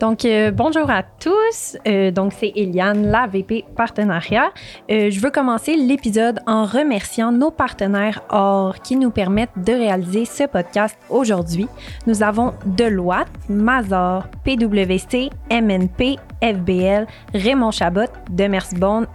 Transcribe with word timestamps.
Donc, 0.00 0.24
euh, 0.24 0.50
bonjour 0.50 0.88
à 0.90 1.02
tous. 1.02 1.76
Euh, 1.86 2.10
donc, 2.10 2.32
c'est 2.32 2.52
Eliane, 2.56 3.10
la 3.10 3.26
VP 3.26 3.66
Partenariat. 3.76 4.50
Euh, 4.90 5.10
je 5.10 5.20
veux 5.20 5.30
commencer 5.30 5.76
l'épisode 5.76 6.40
en 6.46 6.64
remerciant 6.64 7.32
nos 7.32 7.50
partenaires 7.50 8.22
OR 8.30 8.80
qui 8.82 8.96
nous 8.96 9.10
permettent 9.10 9.58
de 9.58 9.72
réaliser 9.72 10.24
ce 10.24 10.44
podcast 10.44 10.96
aujourd'hui. 11.10 11.68
Nous 12.06 12.22
avons 12.22 12.54
Deloitte, 12.64 13.28
Mazor, 13.50 14.24
PWC, 14.42 15.28
MNP, 15.50 16.16
FBL, 16.40 17.06
Raymond 17.34 17.70
Chabot, 17.70 18.10
Demers 18.30 18.70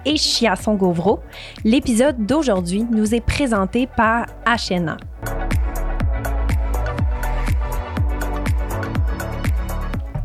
et 0.05 0.17
Chiasson 0.17 0.75
Gauvreau. 0.75 1.19
L'épisode 1.63 2.27
d'aujourd'hui 2.27 2.85
nous 2.91 3.15
est 3.15 3.25
présenté 3.25 3.87
par 3.87 4.27
HNA. 4.45 4.97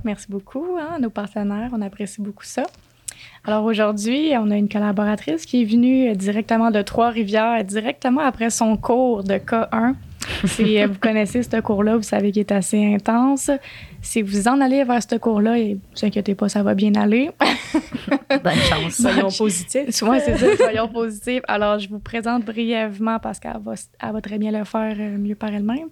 Merci 0.05 0.27
beaucoup 0.29 0.67
hein, 0.79 0.99
nos 1.01 1.11
partenaires. 1.11 1.71
On 1.73 1.83
apprécie 1.83 2.21
beaucoup 2.21 2.45
ça. 2.45 2.65
Alors 3.45 3.65
aujourd'hui, 3.65 4.33
on 4.39 4.51
a 4.51 4.57
une 4.57 4.69
collaboratrice 4.69 5.47
qui 5.47 5.63
est 5.63 5.65
venue 5.65 6.15
directement 6.15 6.71
de 6.71 6.83
Trois-Rivières, 6.83 7.65
directement 7.65 8.21
après 8.21 8.51
son 8.51 8.77
cours 8.77 9.25
de 9.25 9.35
K1 9.35 9.95
si 10.45 10.85
vous 10.85 10.99
connaissez 11.01 11.43
ce 11.43 11.61
cours-là, 11.61 11.97
vous 11.97 12.03
savez 12.03 12.33
qu'il 12.33 12.41
est 12.41 12.53
assez 12.53 12.95
intense. 12.95 13.51
Si 14.03 14.23
vous 14.23 14.49
en 14.49 14.61
allez 14.61 14.85
vers 14.85 15.03
ce 15.03 15.17
cours-là, 15.17 15.59
et 15.59 15.75
vous 15.75 16.05
inquiétez 16.05 16.35
pas, 16.35 16.49
ça 16.49 16.63
va 16.63 16.75
bien 16.75 16.95
aller. 16.95 17.31
Bonne 18.31 18.55
chance. 18.55 18.95
Soyons 18.95 19.31
positifs. 19.31 20.03
Oui, 20.03 20.19
c'est 20.25 20.37
ça, 20.37 20.57
soyons 20.57 20.89
positifs. 20.93 21.43
Alors, 21.49 21.79
je 21.79 21.89
vous 21.89 21.99
présente 21.99 22.45
brièvement, 22.45 23.19
parce 23.19 23.39
qu'elle 23.39 23.59
va, 23.63 23.75
elle 24.01 24.13
va 24.13 24.21
très 24.21 24.39
bien 24.39 24.53
le 24.53 24.65
faire 24.65 24.97
euh, 24.99 25.19
mieux 25.19 25.35
par 25.35 25.53
elle-même, 25.53 25.89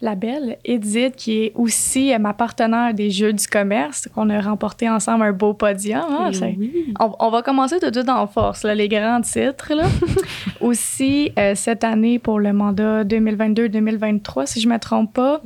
la 0.00 0.14
belle 0.14 0.56
Edith, 0.64 1.14
qui 1.16 1.44
est 1.44 1.52
aussi 1.54 2.12
ma 2.18 2.32
partenaire 2.32 2.94
des 2.94 3.10
Jeux 3.10 3.32
du 3.32 3.46
commerce, 3.46 4.08
qu'on 4.14 4.30
a 4.30 4.40
remporté 4.40 4.88
ensemble 4.88 5.24
un 5.24 5.32
beau 5.32 5.52
podium. 5.52 6.02
Hein, 6.08 6.30
oui. 6.40 6.94
on, 6.98 7.30
va 7.30 7.42
commencer 7.42 7.78
tout 7.78 7.90
de 7.90 7.94
suite 7.94 8.08
en 8.08 8.26
force, 8.26 8.62
là, 8.62 8.74
les 8.74 8.88
grands 8.88 9.20
titres. 9.20 9.74
Là. 9.74 9.86
aussi, 10.60 11.32
euh, 11.38 11.54
cette 11.54 11.84
année, 11.84 12.18
pour 12.18 12.38
le 12.38 12.52
mandat 12.52 13.04
2022-2023, 13.04 14.46
si 14.46 14.60
je 14.60 14.68
ne 14.68 14.74
me 14.74 14.78
trompe 14.78 15.12
pas, 15.12 15.42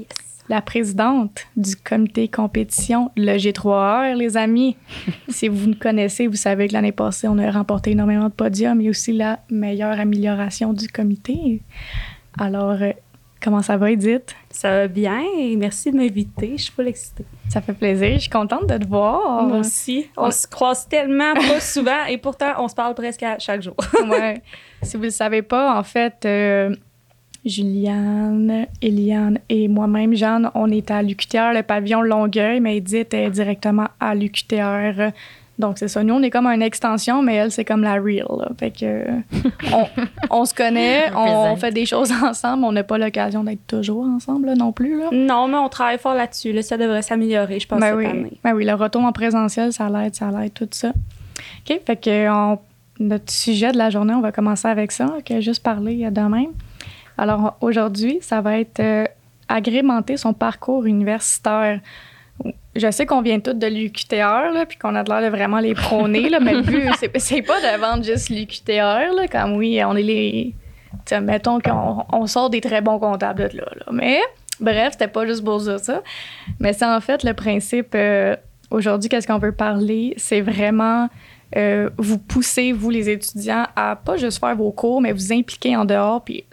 la 0.48 0.60
présidente 0.60 1.46
du 1.56 1.74
comité 1.74 2.28
compétition, 2.28 3.10
le 3.16 3.36
G3R, 3.38 4.14
les 4.14 4.36
amis. 4.36 4.76
si 5.28 5.48
vous 5.48 5.68
nous 5.68 5.76
connaissez, 5.76 6.26
vous 6.26 6.36
savez 6.36 6.68
que 6.68 6.74
l'année 6.74 6.92
passée, 6.92 7.28
on 7.28 7.38
a 7.38 7.50
remporté 7.50 7.92
énormément 7.92 8.28
de 8.28 8.34
podiums 8.34 8.80
et 8.80 8.90
aussi 8.90 9.12
la 9.12 9.40
meilleure 9.50 9.98
amélioration 9.98 10.72
du 10.72 10.88
comité. 10.88 11.62
Alors, 12.38 12.82
euh, 12.82 12.90
comment 13.44 13.60
ça 13.60 13.76
va, 13.76 13.90
Edith? 13.90 14.34
Ça 14.50 14.70
va 14.70 14.88
bien 14.88 15.22
et 15.38 15.54
merci 15.56 15.92
de 15.92 15.96
m'inviter. 15.98 16.54
Je 16.56 16.62
suis 16.62 16.72
full 16.72 16.88
excitée. 16.88 17.26
Ça 17.50 17.60
fait 17.60 17.74
plaisir. 17.74 18.14
Je 18.14 18.20
suis 18.20 18.30
contente 18.30 18.66
de 18.66 18.78
te 18.78 18.88
voir. 18.88 19.42
Moi 19.42 19.58
aussi. 19.58 20.06
On, 20.16 20.30
se 20.30 20.46
croise 20.46 20.88
tellement 20.88 21.34
pas 21.34 21.60
souvent 21.60 22.06
et 22.08 22.16
pourtant, 22.16 22.52
on 22.58 22.68
se 22.68 22.74
parle 22.74 22.94
presque 22.94 23.22
à 23.22 23.38
chaque 23.38 23.60
jour. 23.60 23.76
ouais. 24.08 24.42
Si 24.82 24.96
vous 24.96 25.02
ne 25.02 25.08
le 25.08 25.12
savez 25.12 25.42
pas, 25.42 25.78
en 25.78 25.82
fait, 25.82 26.24
euh, 26.24 26.74
Juliane, 27.44 28.66
Eliane 28.80 29.38
et 29.50 29.68
moi-même, 29.68 30.14
Jeanne, 30.14 30.50
on 30.54 30.70
est 30.70 30.90
à 30.90 31.02
l'UQTR, 31.02 31.52
le 31.52 31.62
pavillon 31.62 32.00
Longueuil, 32.00 32.60
mais 32.60 32.78
Edith 32.78 33.12
est 33.12 33.30
directement 33.30 33.88
à 34.00 34.14
l'UQTR. 34.14 35.12
Donc, 35.58 35.78
c'est 35.78 35.88
ça. 35.88 36.02
Nous, 36.02 36.14
on 36.14 36.22
est 36.22 36.30
comme 36.30 36.46
une 36.46 36.62
extension, 36.62 37.22
mais 37.22 37.36
elle, 37.36 37.52
c'est 37.52 37.64
comme 37.64 37.82
la 37.82 37.94
real. 37.94 38.26
Fait 38.58 38.70
que, 38.70 39.04
on, 40.30 40.44
se 40.44 40.52
connaît, 40.52 41.12
on 41.16 41.54
fait 41.56 41.70
des 41.70 41.86
choses 41.86 42.12
ensemble. 42.12 42.64
On 42.64 42.72
n'a 42.72 42.82
pas 42.82 42.98
l'occasion 42.98 43.44
d'être 43.44 43.64
toujours 43.66 44.04
ensemble 44.04 44.52
non 44.54 44.72
plus. 44.72 44.98
Là. 44.98 45.10
Non, 45.12 45.46
mais 45.46 45.58
on 45.58 45.68
travaille 45.68 45.98
fort 45.98 46.14
là-dessus. 46.14 46.52
Là. 46.52 46.62
Ça 46.62 46.76
devrait 46.76 47.02
s'améliorer, 47.02 47.60
je 47.60 47.68
pense, 47.68 47.78
ben 47.78 47.88
cette 47.88 47.96
oui. 47.96 48.06
année. 48.06 48.38
Ben 48.42 48.52
oui, 48.54 48.64
le 48.64 48.74
retour 48.74 49.02
en 49.04 49.12
présentiel, 49.12 49.72
ça 49.72 49.88
l'aide, 49.88 50.14
ça 50.14 50.30
l'aide, 50.30 50.52
tout 50.54 50.68
ça. 50.72 50.88
OK, 50.88 51.80
fait 51.86 51.96
que 51.96 52.56
notre 52.98 53.30
sujet 53.30 53.72
de 53.72 53.78
la 53.78 53.90
journée, 53.90 54.14
on 54.14 54.20
va 54.20 54.32
commencer 54.32 54.68
avec 54.68 54.92
ça, 54.92 55.06
juste 55.40 55.62
parler 55.62 56.10
de 56.10 56.20
même. 56.20 56.52
Alors 57.16 57.56
aujourd'hui, 57.60 58.18
ça 58.20 58.40
va 58.40 58.58
être 58.58 58.80
euh, 58.80 59.04
agrémenter 59.48 60.16
son 60.16 60.32
parcours 60.32 60.86
universitaire. 60.86 61.80
Je 62.76 62.90
sais 62.90 63.06
qu'on 63.06 63.22
vient 63.22 63.38
tous 63.40 63.52
de 63.52 63.66
l'UQTR, 63.66 64.66
puis 64.68 64.78
qu'on 64.78 64.94
a 64.94 65.02
l'air 65.02 65.22
de 65.22 65.28
vraiment 65.28 65.60
les 65.60 65.74
prôner, 65.74 66.28
là, 66.28 66.40
mais 66.40 66.54
le 66.54 66.62
but, 66.62 66.90
c'est 67.18 67.42
pas 67.42 67.60
de 67.60 67.80
vendre 67.80 68.02
juste 68.02 68.30
l'UQTR, 68.30 69.14
là, 69.14 69.28
comme 69.30 69.56
oui, 69.56 69.80
on 69.84 69.94
est 69.96 70.02
les. 70.02 70.54
Mettons 71.22 71.58
qu'on 71.60 72.26
sort 72.26 72.50
des 72.50 72.60
très 72.60 72.80
bons 72.80 72.98
comptables 72.98 73.48
de 73.50 73.58
là, 73.58 73.66
là. 73.76 73.86
Mais 73.92 74.20
bref, 74.60 74.90
c'était 74.92 75.08
pas 75.08 75.26
juste 75.26 75.44
pour 75.44 75.60
dire 75.60 75.78
ça. 75.78 76.02
Mais 76.60 76.72
c'est 76.72 76.86
en 76.86 77.00
fait 77.00 77.22
le 77.22 77.34
principe. 77.34 77.94
Euh, 77.94 78.36
aujourd'hui, 78.70 79.08
qu'est-ce 79.08 79.26
qu'on 79.26 79.38
veut 79.38 79.52
parler? 79.52 80.14
C'est 80.16 80.40
vraiment 80.40 81.08
euh, 81.56 81.90
vous 81.98 82.18
pousser, 82.18 82.72
vous 82.72 82.90
les 82.90 83.08
étudiants, 83.10 83.66
à 83.76 83.96
pas 83.96 84.16
juste 84.16 84.40
faire 84.40 84.56
vos 84.56 84.72
cours, 84.72 85.00
mais 85.00 85.12
vous 85.12 85.32
impliquer 85.32 85.76
en 85.76 85.84
dehors, 85.84 86.22
puis 86.22 86.44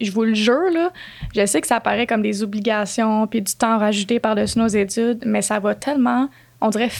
je 0.00 0.10
vous 0.10 0.24
le 0.24 0.34
jure, 0.34 0.70
là, 0.72 0.92
je 1.34 1.46
sais 1.46 1.60
que 1.60 1.66
ça 1.66 1.80
paraît 1.80 2.06
comme 2.06 2.22
des 2.22 2.42
obligations 2.42 3.26
puis 3.26 3.42
du 3.42 3.54
temps 3.54 3.78
rajouté 3.78 4.20
par-dessus 4.20 4.58
nos 4.58 4.68
études, 4.68 5.22
mais 5.24 5.42
ça 5.42 5.58
va 5.58 5.74
tellement, 5.74 6.28
on 6.60 6.70
dirait, 6.70 6.90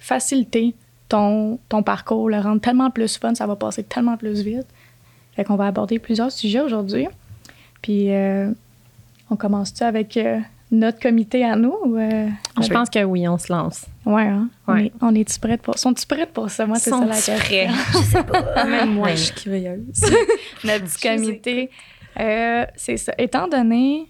faciliter 0.00 0.74
ton, 1.08 1.58
ton 1.68 1.82
parcours, 1.82 2.28
le 2.28 2.38
rendre 2.38 2.60
tellement 2.60 2.90
plus 2.90 3.18
fun, 3.18 3.34
ça 3.34 3.46
va 3.46 3.56
passer 3.56 3.82
tellement 3.82 4.16
plus 4.16 4.42
vite. 4.42 4.66
Fait 5.36 5.44
qu'on 5.44 5.56
va 5.56 5.66
aborder 5.66 5.98
plusieurs 5.98 6.30
sujets 6.30 6.60
aujourd'hui. 6.60 7.08
Puis, 7.82 8.12
euh, 8.12 8.50
on 9.30 9.36
commence-tu 9.36 9.82
avec 9.82 10.16
euh, 10.16 10.38
notre 10.70 11.00
comité 11.00 11.44
à 11.44 11.56
nous? 11.56 11.76
Euh, 11.96 12.28
je 12.60 12.68
pense 12.68 12.88
que 12.88 13.02
oui, 13.02 13.26
on 13.28 13.38
se 13.38 13.52
lance. 13.52 13.86
Ouais, 14.04 14.26
hein? 14.26 14.48
Ouais. 14.68 14.92
On 15.00 15.14
est, 15.14 15.28
tu 15.28 15.38
prête 15.38 15.62
pour, 15.62 15.78
sont-tu 15.78 16.06
prêtes 16.06 16.32
pour 16.32 16.50
ça? 16.50 16.66
Moi, 16.66 16.78
c'est 16.78 16.90
ça 16.90 17.04
la 17.04 17.14
question. 17.14 17.36
prêts? 17.36 17.68
je 17.92 17.98
sais 17.98 18.22
pas. 18.22 18.64
Même 18.66 18.94
moi, 18.94 19.10
je 19.10 19.24
suis 19.24 19.34
curieuse. 19.34 20.00
notre 20.64 21.00
comité. 21.00 21.70
Euh, 22.20 22.64
c'est 22.76 22.96
ça. 22.96 23.12
Étant 23.18 23.48
donné 23.48 24.06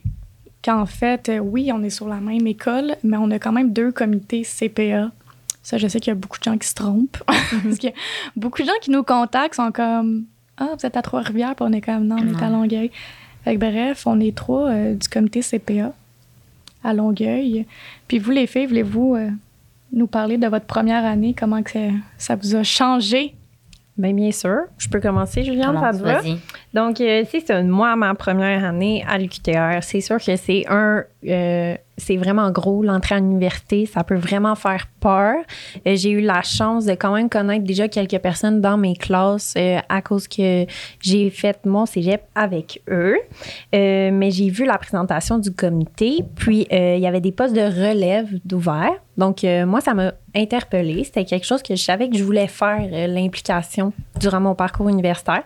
qu'en 0.64 0.86
fait, 0.86 1.28
euh, 1.28 1.38
oui, 1.38 1.70
on 1.72 1.82
est 1.82 1.90
sur 1.90 2.08
la 2.08 2.20
même 2.20 2.46
école, 2.46 2.96
mais 3.02 3.16
on 3.16 3.30
a 3.30 3.38
quand 3.38 3.52
même 3.52 3.72
deux 3.72 3.92
comités 3.92 4.42
CPA. 4.42 5.10
Ça, 5.62 5.78
je 5.78 5.88
sais 5.88 6.00
qu'il 6.00 6.10
y 6.10 6.16
a 6.16 6.18
beaucoup 6.18 6.38
de 6.38 6.44
gens 6.44 6.58
qui 6.58 6.68
se 6.68 6.74
trompent. 6.74 7.22
Parce 7.26 7.78
qu'il 7.78 7.90
y 7.90 7.92
a 7.92 7.96
beaucoup 8.36 8.62
de 8.62 8.66
gens 8.66 8.78
qui 8.80 8.90
nous 8.90 9.02
contactent 9.02 9.54
sont 9.54 9.72
comme 9.72 10.24
Ah, 10.56 10.70
vous 10.78 10.86
êtes 10.86 10.96
à 10.96 11.02
Trois-Rivières, 11.02 11.54
puis 11.54 11.66
on 11.68 11.72
est 11.72 11.80
comme 11.80 12.06
Non, 12.06 12.16
on 12.20 12.38
est 12.38 12.42
à 12.42 12.50
Longueuil. 12.50 12.90
Fait 13.44 13.56
bref, 13.56 14.06
on 14.06 14.20
est 14.20 14.34
trois 14.34 14.70
euh, 14.70 14.94
du 14.94 15.08
comité 15.08 15.40
CPA 15.40 15.92
à 16.82 16.94
Longueuil. 16.94 17.66
Puis 18.08 18.18
vous, 18.18 18.30
les 18.30 18.46
filles, 18.46 18.66
voulez-vous 18.66 19.16
nous 19.92 20.06
parler 20.06 20.36
de 20.36 20.46
votre 20.46 20.66
première 20.66 21.04
année, 21.04 21.34
comment 21.38 21.62
que 21.62 21.90
ça 22.18 22.36
vous 22.36 22.56
a 22.56 22.62
changé? 22.62 23.34
Bien, 23.96 24.12
bien 24.12 24.32
sûr. 24.32 24.62
Je 24.76 24.88
peux 24.88 25.00
commencer, 25.00 25.44
Juliane, 25.44 25.78
ça 25.80 25.92
va? 25.92 26.20
Donc, 26.72 27.00
euh, 27.00 27.24
c'est 27.30 27.62
moi, 27.62 27.94
ma 27.94 28.14
première 28.14 28.64
année 28.64 29.04
à 29.08 29.18
l'UQTR, 29.18 29.82
c'est 29.82 30.00
sûr 30.00 30.18
que 30.18 30.36
c'est 30.36 30.64
un 30.68 31.04
euh, 31.28 31.76
c'est 31.96 32.16
vraiment 32.16 32.50
gros. 32.50 32.82
L'entrée 32.82 33.16
à 33.16 33.20
l'université, 33.20 33.86
ça 33.86 34.04
peut 34.04 34.16
vraiment 34.16 34.54
faire 34.54 34.88
peur. 35.00 35.36
Euh, 35.86 35.96
j'ai 35.96 36.10
eu 36.10 36.20
la 36.20 36.42
chance 36.42 36.86
de 36.86 36.92
quand 36.92 37.12
même 37.14 37.28
connaître 37.28 37.64
déjà 37.64 37.88
quelques 37.88 38.18
personnes 38.18 38.60
dans 38.60 38.76
mes 38.76 38.96
classes 38.96 39.54
euh, 39.56 39.78
à 39.88 40.02
cause 40.02 40.28
que 40.28 40.66
j'ai 41.00 41.30
fait 41.30 41.64
mon 41.66 41.86
cégep 41.86 42.22
avec 42.34 42.82
eux. 42.90 43.16
Euh, 43.74 44.10
mais 44.12 44.30
j'ai 44.30 44.50
vu 44.50 44.64
la 44.64 44.78
présentation 44.78 45.38
du 45.38 45.52
comité, 45.52 46.24
puis 46.34 46.66
il 46.70 46.98
y 46.98 47.06
avait 47.06 47.20
des 47.20 47.32
postes 47.32 47.54
de 47.54 47.60
relève 47.60 48.28
d'ouvert. 48.44 48.92
Donc, 49.16 49.44
moi, 49.44 49.80
ça 49.80 49.94
m'a 49.94 50.12
interpellée. 50.34 51.04
C'était 51.04 51.24
quelque 51.24 51.46
chose 51.46 51.62
que 51.62 51.76
je 51.76 51.82
savais 51.82 52.08
que 52.08 52.16
je 52.16 52.24
voulais 52.24 52.48
faire, 52.48 52.80
l'implication 53.08 53.92
durant 54.20 54.40
mon 54.40 54.54
parcours 54.54 54.88
universitaire. 54.88 55.44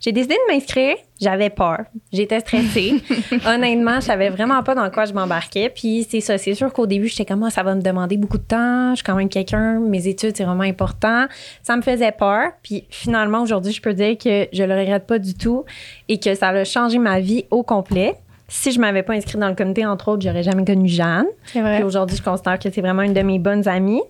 J'ai 0.00 0.12
décidé 0.12 0.34
de 0.34 0.52
m'inscrire. 0.52 0.96
J'avais 1.20 1.50
peur. 1.50 1.84
J'étais 2.12 2.40
stressée. 2.40 3.02
Honnêtement, 3.46 3.96
je 3.96 4.06
savais 4.06 4.28
vraiment 4.28 4.62
pas 4.62 4.74
dans 4.74 4.90
quoi 4.90 5.06
je 5.06 5.14
m'embarquais. 5.14 5.70
Puis 5.70 6.06
c'est 6.08 6.20
ça, 6.20 6.36
c'est 6.36 6.54
sûr 6.54 6.72
qu'au 6.72 6.86
début, 6.86 7.08
j'étais 7.08 7.24
comme, 7.24 7.42
ah, 7.42 7.50
ça 7.50 7.62
va 7.62 7.74
me 7.74 7.80
demander 7.80 8.16
beaucoup 8.16 8.38
de 8.38 8.42
temps. 8.42 8.90
Je 8.90 8.96
suis 8.96 9.04
quand 9.04 9.14
même 9.14 9.28
quelqu'un. 9.28 9.80
Mes 9.80 10.08
études, 10.08 10.36
c'est 10.36 10.44
vraiment 10.44 10.62
important. 10.62 11.26
Ça 11.62 11.76
me 11.76 11.82
faisait 11.82 12.12
peur. 12.12 12.50
Puis 12.62 12.84
finalement, 12.90 13.42
aujourd'hui, 13.42 13.72
je 13.72 13.80
peux 13.80 13.94
dire 13.94 14.18
que 14.18 14.46
je 14.52 14.62
le 14.62 14.78
regrette 14.78 15.06
pas 15.06 15.18
du 15.18 15.34
tout 15.34 15.64
et 16.08 16.20
que 16.20 16.34
ça 16.34 16.48
a 16.48 16.64
changé 16.64 16.98
ma 16.98 17.20
vie 17.20 17.46
au 17.50 17.62
complet 17.62 18.16
si 18.48 18.70
je 18.70 18.78
m'avais 18.78 19.02
pas 19.02 19.14
inscrite 19.14 19.40
dans 19.40 19.48
le 19.48 19.54
comité, 19.54 19.84
entre 19.84 20.08
autres, 20.08 20.22
j'aurais 20.22 20.44
jamais 20.44 20.64
connu 20.64 20.88
Jeanne. 20.88 21.26
Vrai. 21.52 21.76
Puis 21.76 21.84
aujourd'hui, 21.84 22.16
je 22.16 22.22
considère 22.22 22.58
que 22.58 22.70
c'est 22.70 22.80
vraiment 22.80 23.02
une 23.02 23.12
de 23.12 23.22
mes 23.22 23.40
bonnes 23.40 23.66
amies. 23.66 24.02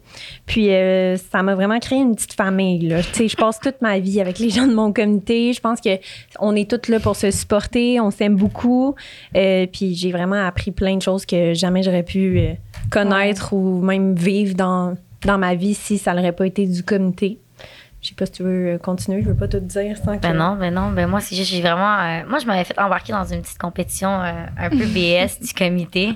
Puis 0.44 0.71
euh, 0.73 1.17
ça 1.17 1.43
m'a 1.43 1.55
vraiment 1.55 1.79
créé 1.79 1.99
une 1.99 2.15
petite 2.15 2.35
famille. 2.35 2.87
Là. 2.87 3.03
Tu 3.03 3.15
sais, 3.15 3.29
je 3.29 3.37
passe 3.37 3.59
toute 3.61 3.81
ma 3.81 3.99
vie 3.99 4.21
avec 4.21 4.38
les 4.38 4.50
gens 4.50 4.67
de 4.67 4.75
mon 4.75 4.93
comité. 4.93 5.55
Je 5.55 5.61
pense 5.61 5.81
que 5.81 5.99
on 6.38 6.55
est 6.55 6.69
toutes 6.69 6.88
là 6.88 7.00
pour 7.00 7.17
se 7.17 7.31
supporter. 7.31 7.99
On 8.00 8.11
s'aime 8.11 8.37
beaucoup. 8.37 8.94
Euh, 9.37 9.67
puis 9.67 9.94
j'ai 9.94 10.12
vraiment 10.12 10.47
appris 10.47 10.71
plein 10.71 10.97
de 10.97 11.03
choses 11.03 11.25
que 11.25 11.55
jamais 11.55 11.83
j'aurais 11.83 12.03
pu 12.03 12.38
euh, 12.38 12.53
connaître 12.91 13.55
ou 13.55 13.81
même 13.81 14.15
vivre 14.15 14.55
dans, 14.55 14.97
dans 15.25 15.38
ma 15.38 15.55
vie 15.55 15.73
si 15.73 15.97
ça 15.97 16.12
n'aurait 16.12 16.33
pas 16.33 16.47
été 16.47 16.67
du 16.67 16.83
comité 16.83 17.38
Je 18.06 18.11
sais 18.11 18.14
pas 18.14 18.26
si 18.26 18.32
tu 18.32 18.44
veux 18.44 18.79
continuer, 18.79 19.20
je 19.20 19.29
veux 19.31 19.35
pas 19.35 19.49
tout 19.49 19.58
dire 19.58 19.97
sans 19.97 20.14
Ben 20.14 20.32
non, 20.32 20.55
ben 20.55 20.73
non, 20.73 20.91
ben 20.91 21.08
moi, 21.08 21.19
c'est 21.19 21.35
juste, 21.35 21.50
j'ai 21.50 21.61
vraiment. 21.61 21.99
Euh, 21.99 22.23
moi, 22.29 22.38
je 22.38 22.47
m'avais 22.47 22.62
fait 22.62 22.79
embarquer 22.79 23.12
dans 23.12 23.25
une 23.25 23.43
petite 23.43 23.58
compétition 23.58 24.23
euh, 24.23 24.47
un 24.56 24.70
peu 24.70 24.76
BS 24.87 25.41
du 25.41 25.53
comité. 25.53 26.14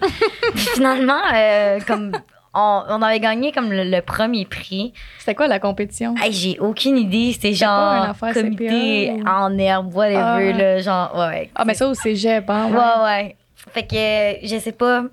Puis 0.54 0.66
finalement, 0.74 1.20
euh, 1.34 1.80
comme. 1.84 2.12
On, 2.54 2.82
on, 2.88 3.02
avait 3.02 3.18
gagné 3.18 3.50
comme 3.50 3.72
le, 3.72 4.00
premier 4.02 4.44
prix. 4.44 4.92
C'était 5.18 5.34
quoi 5.34 5.48
la 5.48 5.58
compétition? 5.58 6.14
Hey, 6.16 6.32
j'ai 6.32 6.58
aucune 6.60 6.96
idée. 6.96 7.32
C'était 7.32 7.54
genre 7.54 8.14
comité 8.32 9.12
en 9.26 9.56
herbe, 9.58 9.92
whatever, 9.92 10.52
ah. 10.52 10.58
là, 10.58 10.78
genre, 10.78 11.16
ouais. 11.16 11.50
Ah, 11.56 11.64
mais 11.64 11.74
ça 11.74 11.88
au 11.88 11.94
cégep, 11.94 12.48
hein? 12.50 12.68
Ouais, 12.70 12.76
ouais. 12.76 13.04
ouais. 13.04 13.36
Fait 13.56 13.82
que, 13.82 14.46
je 14.46 14.60
sais 14.60 14.72
pas. 14.72 15.04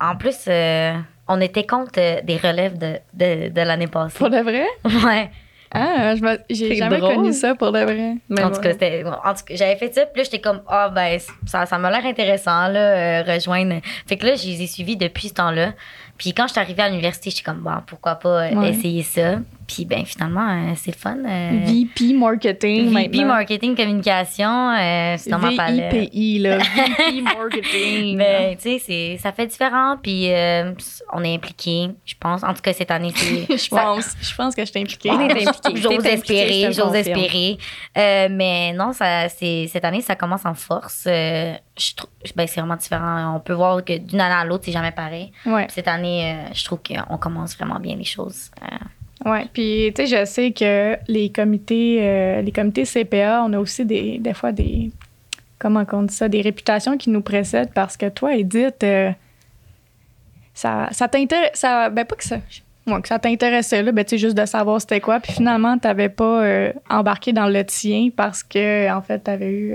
en 0.00 0.16
plus, 0.16 0.48
on 1.28 1.40
était 1.42 1.66
contre 1.66 1.92
des 2.22 2.36
relèves 2.38 2.78
de, 2.78 2.94
de, 3.12 3.50
de 3.50 3.60
l'année 3.60 3.86
passée. 3.86 4.18
Pour 4.18 4.30
de 4.30 4.38
vrai? 4.38 4.66
Ouais. 5.04 5.30
Ah, 5.72 6.14
j'ai 6.48 6.74
jamais 6.76 7.00
connu 7.00 7.32
ça 7.32 7.54
pour 7.54 7.72
de 7.72 7.80
vrai. 7.80 8.16
en, 8.30 8.50
tout 8.50 8.60
cas, 8.60 8.70
en 8.72 9.34
tout 9.34 9.44
cas, 9.44 9.54
j'avais 9.54 9.76
fait 9.76 9.94
ça, 9.94 10.06
puis 10.06 10.20
là, 10.20 10.24
j'étais 10.24 10.40
comme, 10.40 10.62
ah, 10.66 10.88
ben, 10.88 11.18
ça, 11.46 11.66
ça 11.66 11.78
m'a 11.78 11.90
l'air 11.90 12.06
intéressant, 12.06 12.68
là, 12.68 12.80
euh, 13.20 13.22
rejoindre. 13.22 13.80
Fait 14.06 14.16
que 14.16 14.26
là, 14.26 14.34
je 14.34 14.46
les 14.46 14.62
ai 14.62 14.66
suivis 14.66 14.96
depuis 14.96 15.28
ce 15.28 15.34
temps-là. 15.34 15.74
Puis 16.18 16.34
quand 16.34 16.48
je 16.48 16.52
suis 16.52 16.60
arrivée 16.60 16.82
à 16.82 16.88
l'université, 16.88 17.30
j'étais 17.30 17.44
comme, 17.44 17.60
bon, 17.60 17.70
pourquoi 17.86 18.16
pas 18.16 18.50
euh, 18.50 18.62
essayer 18.62 19.04
ça? 19.04 19.36
Puis 19.68 19.84
ben 19.84 20.04
finalement, 20.04 20.48
euh, 20.48 20.72
c'est 20.76 20.90
le 20.90 20.96
fun. 20.96 21.18
Euh, 21.24 21.60
VP 21.64 22.14
Marketing. 22.14 22.92
VP 22.92 23.24
Marketing 23.24 23.76
Communication, 23.76 24.74
c'est 25.16 25.30
dans 25.30 25.38
ma 25.38 25.52
palette. 25.52 25.92
VIPI, 25.92 26.38
là. 26.38 26.58
VP 26.58 27.20
Marketing. 27.22 28.18
ben, 28.18 28.56
tu 28.56 28.78
sais, 28.80 29.18
ça 29.22 29.30
fait 29.30 29.46
différent. 29.46 29.96
Puis 30.02 30.28
on 31.12 31.22
est 31.22 31.34
impliqué, 31.34 31.90
je 32.04 32.14
pense. 32.18 32.42
En 32.42 32.54
tout 32.54 32.62
cas, 32.62 32.72
cette 32.72 32.90
année, 32.90 33.12
c'est. 33.14 33.56
je 33.56 33.68
pense. 33.68 34.16
Je 34.20 34.34
pense 34.34 34.54
que 34.56 34.64
je 34.64 34.72
t'ai 34.72 34.80
impliqué. 34.80 35.10
On 35.10 35.20
est 35.20 35.46
impliqué. 35.46 35.76
J'ose 35.76 36.04
espérer, 36.04 36.72
j'ose 36.72 36.94
espérer. 36.94 37.58
mais 37.94 38.72
non, 38.72 38.92
ça, 38.92 39.28
cette 39.28 39.84
année, 39.84 40.00
ça 40.00 40.16
commence 40.16 40.46
en 40.46 40.54
force. 40.54 41.06
Je 41.78 42.32
ben, 42.34 42.46
c'est 42.46 42.60
vraiment 42.60 42.76
différent. 42.76 43.36
On 43.36 43.40
peut 43.40 43.52
voir 43.52 43.84
que 43.84 43.96
d'une 43.96 44.20
année 44.20 44.34
à 44.34 44.44
l'autre, 44.44 44.64
c'est 44.66 44.72
jamais 44.72 44.92
pareil. 44.92 45.32
Ouais. 45.46 45.66
Cette 45.70 45.88
année, 45.88 46.36
je 46.52 46.64
trouve 46.64 46.80
qu'on 46.80 47.16
commence 47.18 47.56
vraiment 47.56 47.78
bien 47.78 47.96
les 47.96 48.04
choses. 48.04 48.50
Oui, 49.24 49.48
puis 49.52 49.92
tu 49.94 50.06
sais, 50.06 50.20
je 50.20 50.24
sais 50.24 50.52
que 50.52 50.96
les 51.08 51.30
comités, 51.30 51.98
euh, 52.00 52.40
les 52.40 52.52
comités 52.52 52.84
CPA, 52.84 53.42
on 53.44 53.52
a 53.52 53.58
aussi 53.58 53.84
des, 53.84 54.18
des 54.18 54.32
fois 54.34 54.52
des, 54.52 54.90
comment 55.58 55.84
on 55.92 56.04
dit 56.04 56.14
ça, 56.14 56.28
des 56.28 56.40
réputations 56.40 56.96
qui 56.96 57.10
nous 57.10 57.20
précèdent 57.20 57.72
parce 57.74 57.96
que 57.96 58.08
toi, 58.08 58.36
Edith, 58.36 58.82
euh, 58.84 59.10
ça, 60.54 60.88
ça 60.92 61.08
t'intéresse, 61.08 61.50
ça, 61.54 61.90
ben 61.90 62.04
pas 62.04 62.14
que 62.14 62.24
ça, 62.24 62.38
moi, 62.86 63.02
que 63.02 63.08
ça 63.08 63.18
t'intéressait, 63.18 63.82
là, 63.82 63.90
ben 63.90 64.04
tu 64.04 64.10
sais, 64.10 64.18
juste 64.18 64.36
de 64.36 64.46
savoir 64.46 64.80
c'était 64.80 65.00
quoi, 65.00 65.18
puis 65.18 65.32
finalement, 65.32 65.76
t'avais 65.78 66.08
pas 66.08 66.44
euh, 66.44 66.72
embarqué 66.88 67.32
dans 67.32 67.48
le 67.48 67.64
tien 67.64 68.10
parce 68.16 68.44
que, 68.44 68.90
en 68.90 69.02
fait, 69.02 69.18
t'avais 69.18 69.50
eu, 69.50 69.74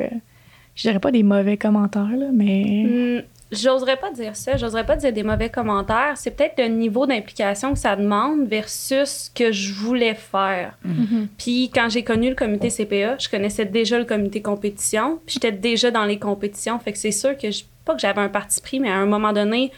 je 0.76 0.82
dirais 0.84 1.00
pas 1.00 1.12
des 1.12 1.24
mauvais 1.24 1.58
commentaires, 1.58 2.16
là, 2.18 2.28
mais... 2.34 3.22
Mm, 3.22 3.24
J'oserais 3.54 3.98
pas 3.98 4.12
dire 4.12 4.36
ça, 4.36 4.58
j'oserais 4.58 4.86
pas 4.86 4.96
dire 4.96 5.14
des 5.14 5.22
mauvais 5.22 5.50
commentaires. 5.50 6.14
C'est 6.16 6.32
peut-être 6.32 6.58
le 6.58 6.70
niveau 6.70 7.06
d'implication 7.06 7.74
que 7.74 7.80
ça 7.80 7.96
demande 7.96 8.48
versus 8.48 9.10
ce 9.10 9.30
que 9.30 9.52
je 9.52 9.74
voulais 9.74 10.16
faire. 10.16 10.78
Mm-hmm. 10.88 11.28
Puis 11.38 11.70
quand 11.74 11.88
j'ai 11.90 12.04
connu 12.04 12.30
le 12.30 12.36
comité 12.36 12.70
CPA, 12.70 13.18
je 13.20 13.30
connaissais 13.30 13.66
déjà 13.66 14.00
le 14.00 14.06
comité 14.06 14.42
compétition, 14.42 15.20
puis 15.26 15.36
j'étais 15.36 15.52
déjà 15.52 15.92
dans 15.92 16.06
les 16.06 16.18
compétitions. 16.18 16.80
Fait 16.80 16.94
que 16.94 16.98
c'est 16.98 17.12
sûr 17.12 17.38
que, 17.38 17.52
je, 17.52 17.64
pas 17.86 17.94
que 17.94 18.02
j'avais 18.02 18.22
un 18.22 18.30
parti 18.30 18.60
pris, 18.60 18.80
mais 18.80 18.90
à 18.90 18.98
un 18.98 19.06
moment 19.06 19.34
donné, 19.34 19.72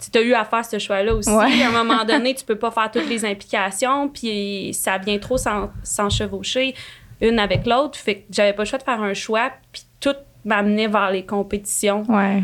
tu 0.00 0.18
as 0.18 0.22
eu 0.22 0.34
à 0.34 0.44
faire 0.44 0.64
ce 0.64 0.78
choix-là 0.78 1.14
aussi. 1.14 1.30
À 1.30 1.68
un 1.68 1.70
moment 1.70 2.04
donné, 2.08 2.34
tu 2.34 2.44
peux 2.44 2.56
pas 2.56 2.72
faire 2.72 2.90
toutes 2.90 3.08
les 3.08 3.24
implications, 3.24 4.08
puis 4.08 4.70
ça 4.74 4.98
vient 4.98 5.18
trop 5.18 5.36
s'enchevaucher 5.84 6.74
une 7.20 7.38
avec 7.38 7.66
l'autre. 7.66 7.96
Fait 7.98 8.16
que 8.16 8.22
j'avais 8.30 8.54
pas 8.54 8.62
le 8.62 8.68
choix 8.68 8.78
de 8.78 8.84
faire 8.84 9.02
un 9.02 9.14
choix, 9.14 9.52
puis 9.70 9.82
tout 10.00 10.16
m'amenait 10.44 10.88
vers 10.88 11.10
les 11.10 11.24
compétitions. 11.24 12.04
Ouais. 12.08 12.42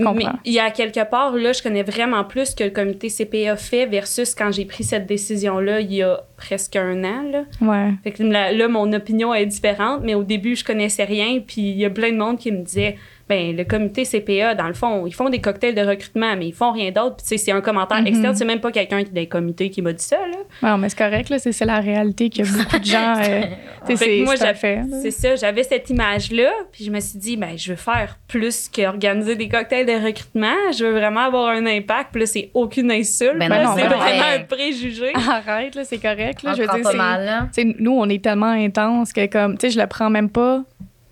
Mais 0.00 0.26
il 0.44 0.52
y 0.52 0.58
a 0.58 0.70
quelque 0.70 1.08
part, 1.08 1.36
là, 1.36 1.52
je 1.52 1.62
connais 1.62 1.82
vraiment 1.82 2.24
plus 2.24 2.54
que 2.54 2.64
le 2.64 2.70
comité 2.70 3.08
CPA 3.08 3.56
fait 3.56 3.86
versus 3.86 4.34
quand 4.34 4.50
j'ai 4.50 4.64
pris 4.64 4.82
cette 4.82 5.06
décision-là 5.06 5.80
il 5.80 5.92
y 5.92 6.02
a 6.02 6.20
presque 6.36 6.76
un 6.76 7.04
an. 7.04 7.22
Là. 7.30 7.44
Ouais. 7.60 7.92
Fait 8.02 8.10
que 8.10 8.22
là, 8.22 8.68
mon 8.68 8.92
opinion 8.92 9.32
est 9.34 9.46
différente, 9.46 10.00
mais 10.02 10.14
au 10.14 10.24
début, 10.24 10.56
je 10.56 10.64
connaissais 10.64 11.04
rien. 11.04 11.40
Puis 11.46 11.62
il 11.62 11.76
y 11.76 11.84
a 11.84 11.90
plein 11.90 12.10
de 12.10 12.16
monde 12.16 12.38
qui 12.38 12.50
me 12.50 12.62
disait 12.62 12.96
ben 13.28 13.56
le 13.56 13.64
comité 13.64 14.04
CPA, 14.04 14.54
dans 14.54 14.68
le 14.68 14.74
fond, 14.74 15.06
ils 15.06 15.14
font 15.14 15.30
des 15.30 15.40
cocktails 15.40 15.74
de 15.74 15.80
recrutement, 15.80 16.36
mais 16.36 16.48
ils 16.48 16.54
font 16.54 16.72
rien 16.72 16.90
d'autre. 16.90 17.16
Puis 17.16 17.38
c'est 17.38 17.52
un 17.52 17.60
commentaire 17.60 18.02
mm-hmm. 18.02 18.08
externe, 18.08 18.34
c'est 18.34 18.44
même 18.44 18.60
pas 18.60 18.70
quelqu'un 18.70 19.02
des 19.10 19.26
comités 19.26 19.70
qui 19.70 19.82
m'a 19.82 19.92
dit 19.92 20.04
ça. 20.04 20.18
Là. 20.18 20.70
Non, 20.70 20.78
mais 20.78 20.88
c'est 20.88 20.98
correct, 20.98 21.30
là, 21.30 21.38
c'est 21.38 21.64
la 21.64 21.80
réalité 21.80 22.28
que 22.30 22.42
beaucoup 22.42 22.78
de 22.78 22.84
gens. 22.84 23.16
Euh, 23.18 23.42
c'est 23.94 24.20
moi, 24.20 24.36
fait. 24.36 24.82
C'est 25.02 25.10
ça, 25.10 25.36
j'avais 25.36 25.62
cette 25.62 25.88
image-là, 25.88 26.50
puis 26.72 26.84
je 26.84 26.90
me 26.90 27.00
suis 27.00 27.18
dit, 27.18 27.36
ben 27.36 27.56
je 27.56 27.70
veux 27.70 27.76
faire 27.76 28.18
plus 28.28 28.68
qu'organiser 28.68 29.36
des 29.36 29.48
cocktails 29.48 29.86
de 29.86 30.06
recrutement, 30.06 30.56
je 30.76 30.84
veux 30.84 30.92
vraiment 30.92 31.20
avoir 31.20 31.48
un 31.48 31.64
impact. 31.66 32.10
Puis 32.12 32.20
là, 32.20 32.26
c'est 32.26 32.50
aucune 32.54 32.90
insulte, 32.90 33.38
ben 33.38 33.48
c'est 33.76 33.86
vraiment 33.86 34.24
un 34.36 34.40
préjugé. 34.40 35.12
Arrête, 35.28 35.74
là, 35.74 35.84
c'est 35.84 35.98
correct. 35.98 36.42
Là, 36.42 36.54
je 36.54 36.62
veux 36.62 36.68
dire, 36.68 36.94
mal, 36.94 37.48
nous, 37.78 37.92
on 37.92 38.08
est 38.08 38.22
tellement 38.22 38.46
intense 38.46 39.12
que, 39.12 39.26
comme, 39.26 39.56
tu 39.56 39.66
sais, 39.66 39.70
je 39.74 39.80
le 39.80 39.86
prends 39.86 40.10
même 40.10 40.30
pas 40.30 40.62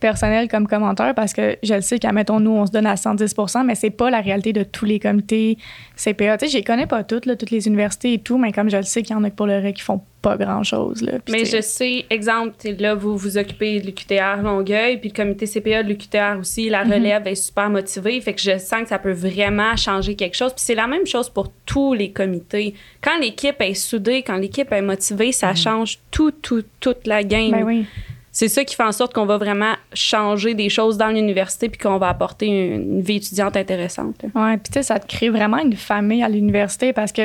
personnel 0.03 0.49
comme 0.49 0.67
commentaire 0.67 1.15
parce 1.15 1.33
que 1.33 1.57
je 1.63 1.75
le 1.75 1.81
sais 1.81 1.99
qu'à 2.01 2.11
mettons 2.13 2.41
nous 2.41 2.51
on 2.51 2.67
se 2.67 2.73
donne 2.73 2.87
à 2.87 2.97
110% 2.97 3.65
mais 3.65 3.77
c'est 3.77 3.91
pas 3.91 4.11
la 4.11 4.21
réalité 4.21 4.53
de 4.53 4.65
tous 4.65 4.85
les 4.85 4.99
comités 4.99 5.57
CPA. 5.97 6.37
Tu 6.37 6.47
sais, 6.47 6.53
je 6.53 6.57
les 6.59 6.65
connais 6.65 6.87
pas 6.87 7.05
toutes 7.05 7.25
là, 7.25 7.37
toutes 7.37 7.53
les 7.53 7.69
universités 7.69 8.15
et 8.15 8.19
tout, 8.19 8.37
mais 8.37 8.51
comme 8.53 8.69
je 8.69 8.77
le 8.77 8.83
sais 8.83 9.03
qu'il 9.03 9.15
y 9.15 9.19
en 9.19 9.23
a 9.23 9.31
pour 9.31 9.47
le 9.47 9.55
reste 9.55 9.77
qui 9.77 9.83
font 9.83 10.03
pas 10.21 10.37
grand 10.37 10.63
chose 10.63 11.03
là. 11.03 11.15
mais 11.29 11.45
je 11.45 11.61
sais, 11.61 12.05
exemple, 12.11 12.55
là 12.79 12.95
vous 12.95 13.17
vous 13.17 13.39
occupez 13.39 13.81
de 13.81 13.87
l'UQTR 13.87 14.43
Longueuil, 14.43 14.99
puis 14.99 15.11
le 15.11 15.15
comité 15.15 15.47
CPA 15.47 15.83
de 15.83 15.89
l'UQTR 15.89 16.39
aussi, 16.41 16.69
la 16.69 16.85
mhm. 16.85 16.93
relève 16.93 17.27
est 17.27 17.35
super 17.37 17.71
motivée, 17.71 18.21
fait 18.21 18.35
que 18.35 18.41
je 18.41 18.59
sens 18.59 18.83
que 18.83 18.89
ça 18.89 18.99
peut 18.99 19.13
vraiment 19.13 19.77
changer 19.77 20.17
quelque 20.17 20.37
chose. 20.37 20.53
Puis 20.53 20.65
c'est 20.65 20.75
la 20.75 20.87
même 20.87 21.07
chose 21.07 21.29
pour 21.29 21.53
tous 21.65 21.95
les 21.95 22.11
comités. 22.11 22.75
Quand 23.01 23.19
l'équipe 23.21 23.61
est 23.61 23.75
soudée, 23.75 24.23
quand 24.23 24.37
l'équipe 24.37 24.71
est 24.73 24.83
motivée, 24.83 25.31
ça 25.33 25.51
mhm. 25.51 25.57
change 25.57 25.99
tout, 26.11 26.33
tout, 26.33 26.65
toute 26.81 27.07
la 27.07 27.23
game. 27.23 27.51
Ben 27.53 27.65
oui 27.65 27.87
c'est 28.33 28.49
ça 28.49 28.65
qui 28.65 28.75
fait 28.75 28.83
en 28.83 28.93
sorte 28.93 29.13
qu'on 29.13 29.27
va 29.27 29.37
vraiment 29.37 29.75
changer 29.93 30.55
des 30.55 30.71
choses 30.71 30.97
dans 30.97 31.09
l'université 31.09 31.69
puis 31.69 31.79
qu'on 31.79 31.99
va 31.99 32.09
apporter 32.09 32.47
une, 32.47 33.03
vie 33.03 33.17
étudiante 33.17 33.59
intéressante. 33.59 34.25
Oui, 34.35 34.57
puis 34.57 34.73
tu 34.73 34.73
sais, 34.73 34.83
ça 34.83 34.99
te 34.99 35.07
crée 35.07 35.29
vraiment 35.29 35.59
une 35.59 35.77
famille 35.77 36.23
à 36.23 36.31
l'université 36.31 36.95
parce 36.95 37.13
que 37.13 37.23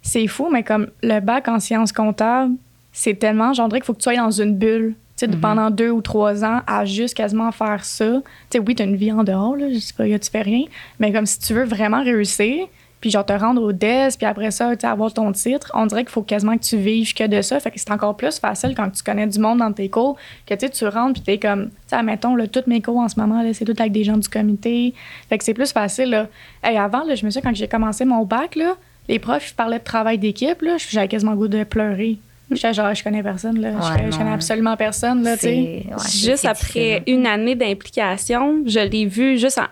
c'est 0.00 0.26
fou, 0.26 0.48
mais 0.50 0.62
comme 0.62 0.88
le 1.02 1.20
bac 1.20 1.46
en 1.48 1.60
sciences 1.60 1.92
comptables, 1.92 2.54
c'est 2.90 3.18
tellement, 3.18 3.52
dirais 3.52 3.68
qu'il 3.72 3.84
faut 3.84 3.92
que 3.92 3.98
tu 3.98 4.04
sois 4.04 4.16
dans 4.16 4.30
une 4.30 4.56
bulle. 4.56 4.94
tu 5.16 5.26
sais, 5.26 5.28
mm-hmm. 5.28 5.40
pendant 5.40 5.70
deux 5.70 5.90
ou 5.90 6.00
trois 6.00 6.42
ans 6.42 6.62
à 6.66 6.86
juste 6.86 7.14
quasiment 7.14 7.52
faire 7.52 7.84
ça. 7.84 8.10
Tu 8.50 8.58
sais, 8.58 8.64
oui, 8.66 8.74
tu 8.74 8.82
as 8.82 8.86
une 8.86 8.96
vie 8.96 9.12
en 9.12 9.24
dehors, 9.24 9.56
là, 9.56 9.70
je 9.70 9.78
sais 9.78 9.92
pas, 9.92 10.04
tu 10.04 10.30
fais 10.30 10.42
rien, 10.42 10.64
mais 10.98 11.12
comme 11.12 11.26
si 11.26 11.38
tu 11.38 11.52
veux 11.52 11.64
vraiment 11.64 12.02
réussir, 12.02 12.66
puis 13.00 13.10
genre 13.10 13.24
te 13.24 13.32
rendre 13.32 13.62
au 13.62 13.72
DES, 13.72 14.16
puis 14.18 14.26
après 14.26 14.50
ça, 14.50 14.76
tu 14.76 14.86
avoir 14.86 15.12
ton 15.12 15.32
titre, 15.32 15.70
on 15.74 15.86
dirait 15.86 16.02
qu'il 16.02 16.12
faut 16.12 16.22
quasiment 16.22 16.56
que 16.56 16.62
tu 16.62 16.76
vives 16.76 17.14
que 17.14 17.26
de 17.26 17.40
ça. 17.40 17.58
Fait 17.60 17.70
que 17.70 17.80
c'est 17.80 17.90
encore 17.90 18.16
plus 18.16 18.38
facile 18.38 18.74
quand 18.76 18.90
tu 18.90 19.02
connais 19.02 19.26
du 19.26 19.38
monde 19.38 19.58
dans 19.58 19.72
tes 19.72 19.88
cours, 19.88 20.16
que 20.46 20.54
tu 20.54 20.68
tu 20.70 20.86
rentres, 20.86 21.14
puis 21.14 21.22
t'es 21.22 21.38
comme, 21.38 21.70
tu 21.70 21.74
sais, 21.88 22.02
mettons, 22.02 22.34
là, 22.34 22.46
toutes 22.46 22.66
mes 22.66 22.82
cours 22.82 22.98
en 22.98 23.08
ce 23.08 23.18
moment, 23.18 23.42
c'est 23.52 23.64
tout 23.64 23.74
avec 23.78 23.92
des 23.92 24.04
gens 24.04 24.18
du 24.18 24.28
comité. 24.28 24.94
Fait 25.28 25.38
que 25.38 25.44
c'est 25.44 25.54
plus 25.54 25.72
facile, 25.72 26.10
là. 26.10 26.26
Hey, 26.62 26.76
avant, 26.76 27.04
là, 27.04 27.14
je 27.14 27.24
me 27.24 27.30
souviens, 27.30 27.50
quand 27.50 27.56
j'ai 27.56 27.68
commencé 27.68 28.04
mon 28.04 28.24
bac, 28.24 28.54
là, 28.54 28.76
les 29.08 29.18
profs, 29.18 29.50
ils 29.50 29.54
parlaient 29.54 29.78
de 29.78 29.84
travail 29.84 30.18
d'équipe, 30.18 30.60
là, 30.62 30.76
j'avais 30.78 31.08
quasiment 31.08 31.34
goût 31.34 31.48
de 31.48 31.64
pleurer. 31.64 32.18
Je 32.50 32.72
genre, 32.72 32.94
je 32.94 33.04
connais 33.04 33.22
personne, 33.22 33.60
là. 33.60 33.70
je, 34.10 34.16
connais, 34.16 34.32
absolument 34.32 34.76
personne, 34.76 35.22
là, 35.22 35.36
tu 35.36 35.42
sais. 35.42 35.86
juste 36.12 36.44
après 36.44 37.02
une 37.06 37.26
année 37.26 37.54
d'implication, 37.54 38.62
je 38.66 38.80
l'ai 38.80 39.06
vu 39.06 39.38
juste 39.38 39.58
en, 39.58 39.66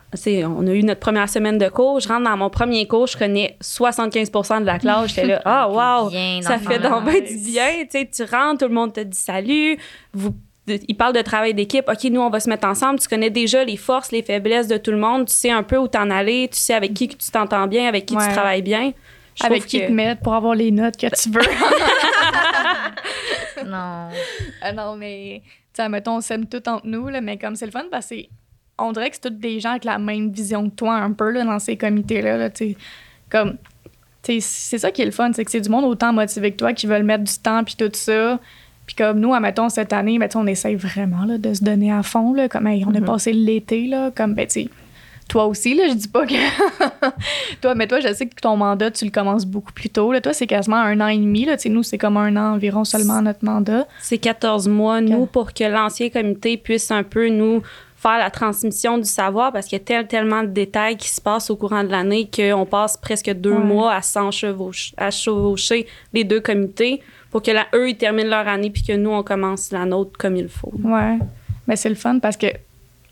On 0.56 0.66
a 0.66 0.72
eu 0.72 0.84
notre 0.84 1.00
première 1.00 1.28
semaine 1.28 1.58
de 1.58 1.68
cours. 1.68 1.98
Je 1.98 2.08
rentre 2.08 2.24
dans 2.24 2.36
mon 2.36 2.50
premier 2.50 2.86
cours, 2.86 3.08
je 3.08 3.18
connais 3.18 3.56
75% 3.62 4.60
de 4.60 4.66
la 4.66 4.78
classe. 4.78 5.08
J'étais 5.08 5.26
là, 5.26 5.42
ah, 5.44 5.68
wow, 5.68 6.10
ça 6.42 6.58
fait 6.58 6.78
donc 6.78 7.04
bien 7.04 7.20
du 7.20 7.36
bien. 7.36 7.84
Tu 7.90 7.98
sais, 7.98 8.08
tu 8.12 8.22
rentres, 8.22 8.58
tout 8.58 8.68
le 8.68 8.74
monde 8.74 8.92
te 8.92 9.00
dit 9.00 9.18
salut. 9.18 9.76
Vous 10.12 10.34
il 10.86 10.96
parle 10.96 11.14
de 11.14 11.22
travail 11.22 11.54
d'équipe. 11.54 11.88
OK, 11.88 12.04
nous, 12.10 12.20
on 12.20 12.28
va 12.28 12.40
se 12.40 12.50
mettre 12.50 12.68
ensemble. 12.68 12.98
Tu 12.98 13.08
connais 13.08 13.30
déjà 13.30 13.64
les 13.64 13.78
forces, 13.78 14.12
les 14.12 14.22
faiblesses 14.22 14.68
de 14.68 14.76
tout 14.76 14.90
le 14.90 14.98
monde. 14.98 15.26
Tu 15.26 15.32
sais 15.32 15.50
un 15.50 15.62
peu 15.62 15.78
où 15.78 15.88
t'en 15.88 16.10
aller. 16.10 16.48
Tu 16.52 16.58
sais 16.58 16.74
avec 16.74 16.92
qui 16.92 17.08
tu 17.08 17.30
t'entends 17.30 17.66
bien, 17.66 17.88
avec 17.88 18.04
qui 18.04 18.14
tu 18.14 18.28
travailles 18.32 18.60
bien 18.60 18.92
avec 19.44 19.66
qui 19.66 19.80
te 19.80 19.92
mettre 19.92 20.22
pour 20.22 20.34
avoir 20.34 20.54
les 20.54 20.70
notes 20.70 20.96
que 20.96 21.06
tu 21.06 21.30
veux. 21.30 21.40
non. 23.64 24.08
Ah 24.62 24.72
non, 24.74 24.96
mais, 24.96 25.42
tu 25.44 25.82
sais, 25.82 25.88
mettons, 25.88 26.16
on 26.16 26.20
s'aime 26.20 26.46
tout 26.46 26.66
entre 26.68 26.86
nous, 26.86 27.08
là, 27.08 27.20
mais 27.20 27.38
comme 27.38 27.56
c'est 27.56 27.66
le 27.66 27.72
fun 27.72 27.84
parce 27.90 28.12
qu'on 28.76 28.92
dirait 28.92 29.10
que 29.10 29.16
c'est 29.16 29.30
tous 29.30 29.36
des 29.36 29.60
gens 29.60 29.70
avec 29.70 29.84
la 29.84 29.98
même 29.98 30.30
vision 30.30 30.68
que 30.68 30.74
toi, 30.74 30.96
un 30.96 31.12
peu, 31.12 31.30
là, 31.30 31.44
dans 31.44 31.58
ces 31.58 31.76
comités-là, 31.76 32.36
là, 32.36 32.50
tu 32.50 32.70
sais. 32.70 32.76
Comme, 33.30 33.56
c'est 34.22 34.78
ça 34.78 34.90
qui 34.90 35.02
est 35.02 35.06
le 35.06 35.10
fun, 35.10 35.32
c'est 35.32 35.44
que 35.44 35.50
c'est 35.50 35.60
du 35.60 35.68
monde 35.68 35.84
autant 35.84 36.12
motivé 36.12 36.52
que 36.52 36.56
toi 36.56 36.72
qui 36.72 36.86
veulent 36.86 37.02
mettre 37.02 37.24
du 37.24 37.38
temps 37.38 37.64
puis 37.64 37.76
tout 37.76 37.90
ça. 37.92 38.38
Puis 38.86 38.96
comme 38.96 39.20
nous, 39.20 39.34
admettons, 39.34 39.68
cette 39.68 39.92
année, 39.92 40.18
ben, 40.18 40.28
on 40.34 40.46
essaye 40.46 40.74
vraiment 40.74 41.24
là, 41.24 41.38
de 41.38 41.52
se 41.52 41.62
donner 41.62 41.92
à 41.92 42.02
fond. 42.02 42.32
Là, 42.32 42.48
comme 42.48 42.66
on 42.66 42.70
a 42.70 42.74
mm-hmm. 42.74 43.04
passé 43.04 43.32
l'été, 43.32 43.86
là, 43.86 44.10
comme, 44.10 44.34
ben, 44.34 44.46
tu 44.46 44.68
toi 45.28 45.46
aussi, 45.46 45.74
là, 45.74 45.84
je 45.88 45.94
dis 45.94 46.08
pas 46.08 46.26
que. 46.26 46.34
toi, 47.60 47.74
mais 47.74 47.86
toi, 47.86 48.00
je 48.00 48.12
sais 48.12 48.26
que 48.26 48.40
ton 48.40 48.56
mandat, 48.56 48.90
tu 48.90 49.04
le 49.04 49.10
commences 49.10 49.44
beaucoup 49.44 49.72
plus 49.72 49.90
tôt. 49.90 50.12
Là. 50.12 50.20
Toi, 50.20 50.32
c'est 50.32 50.46
quasiment 50.46 50.76
un 50.76 51.00
an 51.00 51.08
et 51.08 51.18
demi. 51.18 51.44
Là. 51.44 51.56
nous, 51.66 51.82
c'est 51.82 51.98
comme 51.98 52.16
un 52.16 52.34
an 52.36 52.54
environ 52.54 52.84
seulement 52.84 53.20
notre 53.20 53.44
mandat. 53.44 53.86
C'est 54.00 54.18
14 54.18 54.68
mois, 54.68 55.00
nous, 55.00 55.26
pour 55.26 55.52
que 55.52 55.64
l'ancien 55.64 56.08
comité 56.08 56.56
puisse 56.56 56.90
un 56.90 57.02
peu 57.02 57.28
nous 57.28 57.62
faire 57.96 58.18
la 58.18 58.30
transmission 58.30 58.96
du 58.96 59.04
savoir 59.04 59.52
parce 59.52 59.66
qu'il 59.66 59.78
y 59.78 59.92
a 59.92 60.04
tellement 60.04 60.42
de 60.42 60.48
détails 60.48 60.96
qui 60.96 61.08
se 61.08 61.20
passent 61.20 61.50
au 61.50 61.56
courant 61.56 61.82
de 61.82 61.90
l'année 61.90 62.30
qu'on 62.32 62.64
passe 62.64 62.96
presque 62.96 63.30
deux 63.32 63.58
mois 63.58 63.98
à 64.96 65.10
chevaucher 65.10 65.86
les 66.12 66.22
deux 66.22 66.40
comités 66.40 67.02
pour 67.30 67.42
que 67.42 67.50
eux, 67.76 67.90
ils 67.90 67.96
terminent 67.96 68.30
leur 68.30 68.46
année 68.46 68.70
puis 68.70 68.84
que 68.84 68.92
nous, 68.92 69.10
on 69.10 69.24
commence 69.24 69.72
la 69.72 69.84
nôtre 69.84 70.12
comme 70.16 70.36
il 70.36 70.48
faut. 70.48 70.72
Ouais. 70.82 71.18
Mais 71.66 71.76
c'est 71.76 71.88
le 71.88 71.96
fun 71.96 72.20
parce 72.20 72.36
que 72.36 72.46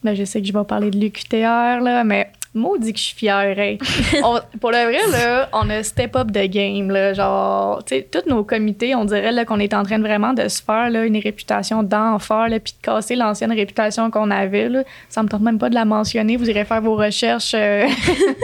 là, 0.07 0.15
je 0.15 0.25
sais 0.25 0.41
que 0.41 0.47
je 0.47 0.53
vais 0.53 0.65
parler 0.65 0.91
de 0.91 0.99
l'UQTR, 0.99 1.81
là, 1.83 2.05
mais 2.05 2.31
maudit 2.57 2.93
que 2.93 2.99
je 2.99 3.05
suis 3.05 3.15
fière. 3.15 3.55
Hein. 3.59 3.77
pour 4.61 4.71
le 4.71 4.79
vrai, 4.79 5.07
là, 5.13 5.49
on 5.53 5.69
a 5.71 5.83
step 5.83 6.17
up 6.17 6.31
de 6.31 6.47
game. 6.47 6.91
Là, 6.91 7.13
genre, 7.13 7.85
tu 7.85 7.97
sais, 7.97 8.09
tous 8.11 8.29
nos 8.29 8.43
comités, 8.43 8.95
on 8.95 9.05
dirait 9.05 9.45
qu'on 9.45 9.61
est 9.61 9.75
en 9.75 9.85
train 9.85 9.99
de 9.99 10.05
vraiment 10.05 10.33
de 10.33 10.49
se 10.49 10.63
faire 10.63 10.91
là, 10.91 11.05
une 11.05 11.19
réputation 11.19 11.83
d'enfer, 11.83 12.47
puis 12.49 12.73
de 12.73 12.83
casser 12.83 13.15
l'ancienne 13.15 13.53
réputation 13.53 14.11
qu'on 14.11 14.31
avait. 14.31 14.69
Là. 14.69 14.83
Ça 15.09 15.23
me 15.23 15.29
tente 15.29 15.43
même 15.43 15.59
pas 15.59 15.69
de 15.69 15.75
la 15.75 15.85
mentionner. 15.85 16.37
Vous 16.37 16.49
irez 16.51 16.65
faire 16.65 16.81
vos 16.81 16.97
recherches. 16.97 17.55
Euh. 17.55 17.87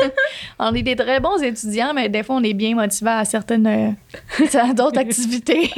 on 0.58 0.74
est 0.74 0.82
des 0.82 0.96
très 0.96 1.18
bons 1.18 1.42
étudiants, 1.42 1.92
mais 1.94 2.08
des 2.08 2.22
fois, 2.22 2.36
on 2.36 2.42
est 2.44 2.54
bien 2.54 2.74
motivés 2.74 3.10
à 3.10 3.24
certaines 3.24 3.66
euh, 3.66 4.72
d'autres 4.74 4.98
activités. 4.98 5.70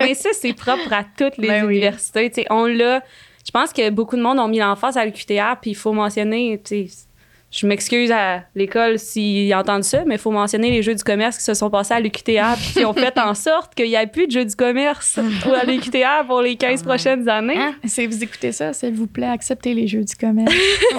mais 0.00 0.14
ça, 0.14 0.30
c'est 0.32 0.54
propre 0.54 0.92
à 0.92 1.04
toutes 1.16 1.36
les 1.38 1.48
ben 1.48 1.68
universités. 1.68 2.46
On 2.50 2.66
l'a. 2.66 3.02
Je 3.48 3.50
pense 3.50 3.72
que 3.72 3.88
beaucoup 3.88 4.16
de 4.16 4.20
monde 4.20 4.38
ont 4.38 4.46
mis 4.46 4.58
l'emphase 4.58 4.98
à 4.98 5.06
l'UQTR, 5.06 5.58
puis 5.58 5.70
il 5.70 5.74
faut 5.74 5.94
mentionner, 5.94 6.60
je 7.50 7.66
m'excuse 7.66 8.10
à 8.10 8.42
l'école 8.54 8.98
s'ils 8.98 9.54
entendent 9.54 9.84
ça, 9.84 10.02
mais 10.06 10.16
il 10.16 10.20
faut 10.20 10.30
mentionner 10.30 10.70
les 10.70 10.82
jeux 10.82 10.94
du 10.94 11.02
commerce 11.02 11.38
qui 11.38 11.44
se 11.44 11.54
sont 11.54 11.70
passés 11.70 11.94
à 11.94 12.00
l'UQTA 12.00 12.56
puis 12.56 12.72
qui 12.74 12.84
ont 12.84 12.92
fait 12.92 13.18
en 13.18 13.34
sorte 13.34 13.74
qu'il 13.74 13.86
n'y 13.86 13.94
ait 13.94 14.06
plus 14.06 14.26
de 14.26 14.32
jeux 14.32 14.44
du 14.44 14.54
commerce 14.54 15.18
à 15.54 15.64
l'UQTA 15.64 16.24
pour 16.26 16.42
les 16.42 16.56
15 16.56 16.82
prochaines 16.82 17.26
années. 17.28 17.56
Hein? 17.56 17.74
Si 17.84 18.06
vous 18.06 18.22
écoutez 18.22 18.52
ça, 18.52 18.74
s'il 18.74 18.94
vous 18.94 19.06
plaît, 19.06 19.28
acceptez 19.28 19.72
les 19.72 19.86
jeux 19.86 20.04
du 20.04 20.14
commerce. 20.14 20.52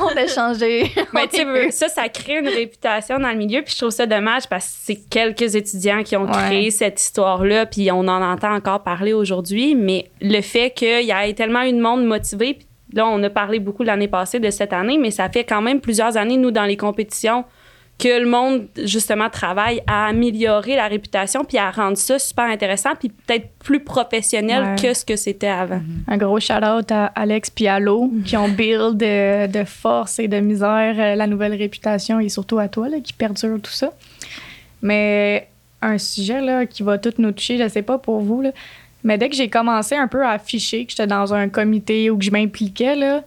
on, 0.00 0.08
a, 0.16 0.26
changé. 0.26 0.90
Mais 1.12 1.28
tu 1.28 1.44
ça, 1.70 1.88
ça 1.88 2.08
crée 2.08 2.40
une 2.40 2.48
réputation 2.48 3.18
dans 3.20 3.30
le 3.30 3.36
milieu, 3.36 3.62
puis 3.62 3.72
je 3.72 3.78
trouve 3.78 3.90
ça 3.90 4.06
dommage 4.06 4.48
parce 4.48 4.66
que 4.66 4.72
c'est 4.82 5.08
quelques 5.08 5.54
étudiants 5.54 6.02
qui 6.02 6.16
ont 6.16 6.26
créé 6.26 6.70
cette 6.72 7.00
histoire-là, 7.00 7.66
puis 7.66 7.90
on 7.92 8.00
en 8.08 8.22
entend 8.22 8.52
encore 8.52 8.82
parler 8.82 9.12
aujourd'hui, 9.12 9.76
mais 9.76 10.10
le 10.20 10.40
fait 10.40 10.70
qu'il 10.70 11.04
y 11.04 11.10
ait 11.10 11.34
tellement 11.34 11.62
une 11.62 11.78
monde 11.78 12.04
motivé, 12.04 12.58
Là, 12.94 13.06
on 13.06 13.22
a 13.22 13.30
parlé 13.30 13.58
beaucoup 13.58 13.82
l'année 13.82 14.08
passée 14.08 14.38
de 14.38 14.50
cette 14.50 14.72
année, 14.72 14.98
mais 14.98 15.10
ça 15.10 15.28
fait 15.28 15.44
quand 15.44 15.60
même 15.60 15.80
plusieurs 15.80 16.16
années, 16.16 16.36
nous, 16.36 16.50
dans 16.50 16.64
les 16.64 16.76
compétitions, 16.76 17.44
que 17.98 18.20
le 18.20 18.28
monde, 18.28 18.66
justement, 18.84 19.30
travaille 19.30 19.80
à 19.86 20.06
améliorer 20.06 20.74
la 20.74 20.88
réputation 20.88 21.44
puis 21.44 21.58
à 21.58 21.70
rendre 21.70 21.96
ça 21.96 22.18
super 22.18 22.44
intéressant 22.44 22.90
puis 22.98 23.08
peut-être 23.08 23.48
plus 23.60 23.80
professionnel 23.80 24.74
que 24.80 24.94
ce 24.94 25.04
que 25.04 25.16
c'était 25.16 25.46
avant. 25.46 25.76
Mm-hmm. 25.76 26.12
Un 26.12 26.16
gros 26.16 26.40
shout-out 26.40 26.90
à 26.90 27.06
Alex 27.06 27.50
puis 27.50 27.68
à 27.68 27.78
qui 28.24 28.36
ont 28.36 28.48
build 28.48 28.96
de, 28.96 29.46
de, 29.46 29.64
force 29.64 30.18
et 30.18 30.26
de 30.26 30.40
misère 30.40 30.96
euh, 30.98 31.14
la 31.14 31.26
nouvelle 31.26 31.54
réputation 31.54 32.18
et 32.18 32.28
surtout 32.28 32.58
à 32.58 32.68
toi 32.68 32.88
là, 32.88 32.98
qui 32.98 33.12
perdure 33.12 33.60
tout 33.62 33.70
ça. 33.70 33.92
Mais 34.82 35.48
un 35.80 35.98
sujet 35.98 36.40
là, 36.40 36.66
qui 36.66 36.82
va 36.82 36.98
tout 36.98 37.12
nous 37.18 37.30
toucher, 37.30 37.58
je 37.58 37.68
sais 37.68 37.82
pas 37.82 37.98
pour 37.98 38.20
vous, 38.20 38.42
là, 38.42 38.50
mais 39.04 39.18
dès 39.18 39.28
que 39.28 39.36
j'ai 39.36 39.48
commencé 39.48 39.94
un 39.94 40.08
peu 40.08 40.24
à 40.24 40.30
afficher 40.30 40.86
que 40.86 40.90
j'étais 40.90 41.06
dans 41.06 41.32
un 41.34 41.48
comité 41.48 42.10
ou 42.10 42.18
que 42.18 42.24
je 42.24 42.30
m'impliquais, 42.30 42.96
là, 42.96 43.22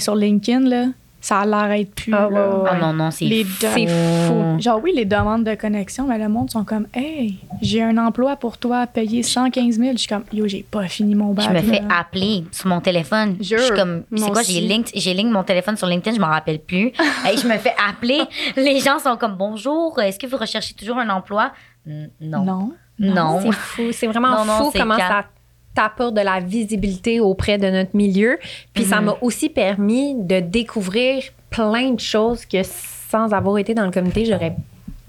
sur 0.00 0.16
LinkedIn, 0.16 0.68
là, 0.68 0.86
ça 1.20 1.44
l'arrête 1.44 1.92
plus. 1.94 2.14
Ah, 2.14 2.28
ah, 2.70 2.76
non, 2.76 2.92
non, 2.92 3.10
c'est 3.10 3.44
fou. 3.44 4.60
Genre, 4.60 4.80
oui, 4.82 4.92
les 4.94 5.04
demandes 5.04 5.44
de 5.44 5.54
connexion, 5.54 6.06
mais 6.06 6.18
le 6.18 6.28
monde 6.28 6.50
sont 6.50 6.64
comme, 6.64 6.86
hey, 6.94 7.36
j'ai 7.62 7.82
un 7.82 7.96
emploi 7.98 8.36
pour 8.36 8.58
toi 8.58 8.80
à 8.80 8.86
payer 8.86 9.22
115 9.22 9.78
000. 9.78 9.92
Je 9.92 9.98
suis 9.98 10.08
comme, 10.08 10.24
yo, 10.32 10.46
j'ai 10.46 10.64
pas 10.68 10.86
fini 10.88 11.14
mon 11.14 11.32
bac. 11.32 11.46
Je 11.46 11.50
me 11.50 11.60
fais 11.60 11.82
appeler 11.88 12.44
sur 12.50 12.68
mon 12.68 12.80
téléphone. 12.80 13.36
Je 13.40 13.56
suis 13.56 13.74
comme, 13.74 14.02
c'est 14.14 14.30
quoi, 14.30 14.42
j'ai 14.42 14.60
link, 14.60 14.90
j'ai 14.94 15.14
link 15.14 15.32
mon 15.32 15.44
téléphone 15.44 15.76
sur 15.76 15.86
LinkedIn, 15.86 16.16
je 16.16 16.20
m'en 16.20 16.28
rappelle 16.28 16.58
plus. 16.58 16.86
et 17.32 17.36
je 17.36 17.46
me 17.46 17.56
fais 17.58 17.74
appeler. 17.88 18.20
les 18.56 18.80
gens 18.80 18.98
sont 18.98 19.16
comme, 19.16 19.36
bonjour, 19.36 20.00
est-ce 20.00 20.18
que 20.18 20.26
vous 20.26 20.36
recherchez 20.36 20.74
toujours 20.74 20.98
un 20.98 21.08
emploi? 21.08 21.52
Non. 21.86 22.44
Non. 22.44 22.72
Non. 22.98 23.40
C'est 23.42 23.52
fou. 23.52 23.82
C'est 23.92 24.06
vraiment 24.06 24.44
fou 24.44 24.72
comment 24.76 24.98
ça 24.98 25.26
t'apporte 25.74 26.14
de 26.14 26.22
la 26.22 26.40
visibilité 26.40 27.20
auprès 27.20 27.58
de 27.58 27.68
notre 27.68 27.94
milieu. 27.94 28.38
Puis 28.72 28.84
ça 28.84 29.00
mhm. 29.00 29.06
m'a 29.06 29.16
aussi 29.20 29.50
permis 29.50 30.14
de 30.14 30.40
découvrir 30.40 31.22
plein 31.50 31.90
de 31.90 32.00
choses 32.00 32.46
que 32.46 32.62
sans 32.62 33.32
avoir 33.32 33.58
été 33.58 33.74
dans 33.74 33.84
le 33.84 33.90
comité, 33.90 34.24
j'aurais 34.24 34.56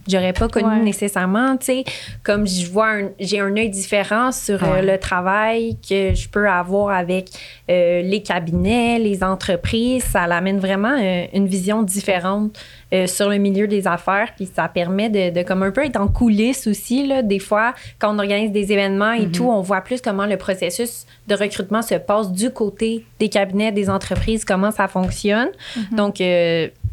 j'aurais 0.08 0.34
pas 0.34 0.48
connu 0.48 0.82
nécessairement, 0.84 1.58
tu 1.58 1.66
sais, 1.66 1.84
comme 2.24 2.48
je 2.48 2.70
vois 2.70 2.88
j'ai 3.20 3.40
un 3.40 3.56
œil 3.56 3.70
différent 3.70 4.32
sur 4.32 4.64
euh, 4.64 4.82
le 4.82 4.98
travail 4.98 5.78
que 5.88 6.14
je 6.14 6.30
peux 6.30 6.50
avoir 6.50 6.96
avec 6.96 7.30
euh, 7.70 8.02
les 8.02 8.22
cabinets, 8.22 9.00
les 9.00 9.24
entreprises, 9.24 10.04
ça 10.04 10.28
l'amène 10.28 10.60
vraiment 10.60 10.96
euh, 11.00 11.26
une 11.34 11.48
vision 11.48 11.84
différente 11.84 12.58
sur 13.06 13.28
le 13.28 13.36
milieu 13.38 13.68
des 13.68 13.86
affaires, 13.86 14.30
puis 14.38 14.46
ça 14.46 14.70
permet 14.70 15.10
de, 15.10 15.44
comme 15.44 15.62
un 15.62 15.72
peu 15.72 15.84
être 15.84 16.00
en 16.00 16.08
coulisses 16.08 16.68
aussi 16.68 17.06
là, 17.06 17.22
des 17.22 17.40
fois 17.40 17.74
quand 18.00 18.16
on 18.16 18.18
organise 18.18 18.54
des 18.54 18.72
événements 18.72 19.12
et 19.12 19.26
mm-hmm. 19.26 19.32
tout, 19.32 19.50
on 19.50 19.60
voit 19.60 19.82
plus 19.82 20.00
comment 20.00 20.26
le 20.26 20.38
processus 20.38 21.06
de 21.28 21.36
recrutement 21.36 21.82
se 21.82 21.96
passe 21.96 22.32
du 22.32 22.50
côté 22.50 23.04
des 23.20 23.28
cabinets, 23.28 23.74
des 23.74 23.90
entreprises, 23.90 24.46
comment 24.46 24.72
ça 24.72 24.88
fonctionne. 24.88 25.50
Mm-hmm. 25.76 25.96
Donc 25.98 26.16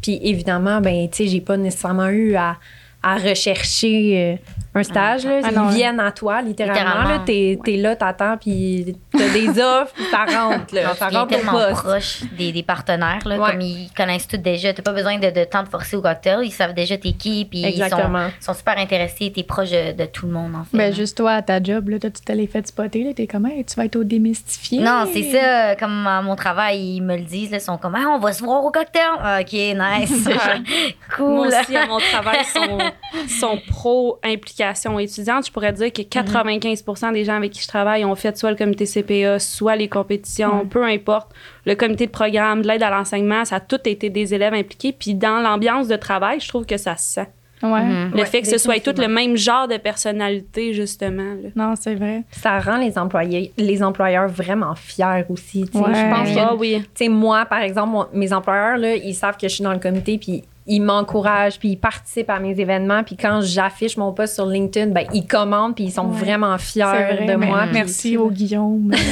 puis 0.01 0.19
évidemment 0.21 0.81
ben 0.81 1.07
tu 1.09 1.23
sais, 1.23 1.27
j'ai 1.27 1.39
pas 1.39 1.55
nécessairement 1.55 2.09
eu 2.09 2.35
à 2.35 2.57
à 3.05 3.17
rechercher 3.17 4.39
euh, 4.73 4.79
un 4.79 4.81
stage. 4.81 5.25
Là. 5.25 5.41
Ah, 5.43 5.49
ils 5.53 5.75
viennent 5.75 5.99
à 5.99 6.11
toi, 6.11 6.41
littéralement. 6.41 7.23
T'es 7.23 7.57
es 7.67 7.77
là, 7.77 7.95
t'attends, 7.95 8.35
puis 8.35 8.97
t'as 9.15 9.29
des 9.29 9.47
offres, 9.61 9.93
puis 9.93 10.05
ça 10.09 10.25
rentre. 10.25 10.73
Là. 10.73 10.95
ça 10.95 11.09
rentre 11.09 11.27
tellement 11.27 11.71
proche 11.71 12.23
des, 12.35 12.51
des 12.51 12.63
partenaires. 12.63 13.25
Là, 13.25 13.37
Comme 13.37 13.61
ils 13.61 13.91
connaissent 13.95 14.27
tout 14.27 14.37
déjà. 14.37 14.73
T'as 14.73 14.81
pas 14.81 14.91
besoin 14.91 15.19
de, 15.19 15.29
de 15.29 15.43
temps 15.43 15.61
de 15.61 15.69
forcer 15.69 15.95
au 15.95 16.01
cocktail. 16.01 16.39
Ils 16.43 16.51
savent 16.51 16.73
déjà 16.73 16.97
t'es 16.97 17.11
qui, 17.11 17.45
puis 17.45 17.59
ils 17.59 17.89
sont, 17.89 18.29
sont, 18.41 18.53
super 18.55 18.79
intéressés. 18.79 19.31
T'es 19.31 19.43
proche 19.43 19.69
de, 19.69 20.05
tout 20.05 20.25
le 20.25 20.33
monde, 20.33 20.55
en 20.55 20.63
fait. 20.63 20.75
Ben, 20.75 20.93
juste 20.93 21.17
toi, 21.17 21.33
à 21.33 21.41
ta 21.43 21.61
job, 21.61 21.89
là, 21.89 21.99
tu 21.99 22.09
t'es 22.09 22.47
fait 22.47 22.67
spotter. 22.67 23.13
T'es 23.15 23.27
comme, 23.27 23.47
tu 23.67 23.75
vas 23.75 23.85
être 23.85 23.97
au 23.97 24.03
démystifié. 24.03 24.81
Non, 24.81 25.07
c'est 25.13 25.31
ça. 25.31 25.75
Comme 25.75 26.07
à 26.07 26.23
mon 26.23 26.35
travail, 26.35 26.95
ils 26.95 27.01
me 27.01 27.15
le 27.15 27.23
disent. 27.23 27.51
Là, 27.51 27.57
ils 27.57 27.61
sont 27.61 27.77
comme, 27.77 27.95
on 27.95 28.17
va 28.17 28.33
se 28.33 28.43
voir 28.43 28.65
au 28.65 28.71
cocktail. 28.71 29.41
OK, 29.41 29.53
nice. 29.53 30.27
cool. 31.15 31.35
Moi 31.35 31.47
aussi, 31.47 31.77
à 31.77 31.85
mon 31.85 31.99
travail, 31.99 32.43
sont, 32.45 32.79
sont 33.27 33.59
pro-impliqués 33.67 34.71
étudiante, 34.99 35.47
je 35.47 35.51
pourrais 35.51 35.73
dire 35.73 35.91
que 35.91 36.01
95 36.01 36.83
des 37.13 37.25
gens 37.25 37.35
avec 37.35 37.51
qui 37.51 37.61
je 37.61 37.67
travaille 37.67 38.05
ont 38.05 38.15
fait 38.15 38.37
soit 38.37 38.51
le 38.51 38.57
comité 38.57 38.85
CPA, 38.85 39.39
soit 39.39 39.75
les 39.75 39.87
compétitions, 39.87 40.65
peu 40.65 40.83
importe. 40.83 41.31
Le 41.65 41.75
comité 41.75 42.05
de 42.05 42.11
programme, 42.11 42.61
de 42.61 42.67
l'aide 42.67 42.83
à 42.83 42.89
l'enseignement, 42.89 43.45
ça 43.45 43.57
a 43.57 43.59
tout 43.59 43.79
été 43.85 44.09
des 44.09 44.33
élèves 44.33 44.53
impliqués. 44.53 44.93
Puis 44.93 45.15
dans 45.15 45.39
l'ambiance 45.39 45.87
de 45.87 45.95
travail, 45.95 46.39
je 46.39 46.47
trouve 46.47 46.65
que 46.65 46.77
ça 46.77 46.95
se 46.97 47.13
sent. 47.13 47.27
Mhm. 47.63 48.11
Le 48.13 48.25
fait 48.25 48.41
que 48.41 48.47
ce 48.47 48.57
soit 48.57 48.79
tout 48.79 48.99
le 48.99 49.07
même 49.07 49.35
genre 49.37 49.67
de 49.67 49.77
personnalité, 49.77 50.73
justement. 50.73 51.35
Non, 51.55 51.73
c'est 51.79 51.95
vrai. 51.95 52.23
Ça 52.31 52.59
rend 52.59 52.77
les 52.77 52.97
employés, 52.97 53.53
les 53.57 53.81
employeurs 53.81 54.27
vraiment 54.27 54.75
fiers 54.75 55.25
aussi. 55.29 55.65
Je 55.73 55.79
pense 55.79 55.87
que, 55.87 56.39
ah 56.39 56.55
oui. 56.55 56.83
moi, 57.09 57.45
par 57.45 57.59
exemple, 57.59 58.09
mes 58.13 58.33
employeurs, 58.33 58.77
là, 58.77 58.95
ils 58.95 59.15
savent 59.15 59.37
que 59.37 59.47
je 59.47 59.55
suis 59.55 59.63
dans 59.63 59.73
le 59.73 59.79
comité, 59.79 60.17
puis 60.17 60.43
ils 60.67 60.81
m'encouragent, 60.81 61.59
puis 61.59 61.69
ils 61.69 61.77
participent 61.77 62.29
à 62.29 62.39
mes 62.39 62.59
événements. 62.59 63.03
Puis 63.03 63.15
quand 63.17 63.41
j'affiche 63.41 63.97
mon 63.97 64.13
post 64.13 64.33
sur 64.35 64.45
LinkedIn, 64.47 64.91
ben, 64.91 65.05
ils 65.13 65.27
commandent, 65.27 65.75
puis 65.75 65.85
ils 65.85 65.91
sont 65.91 66.07
vraiment 66.07 66.57
fiers 66.57 67.25
de 67.27 67.35
moi. 67.35 67.65
Merci 67.71 68.17
au 68.17 68.29
Guillaume. 68.29 68.91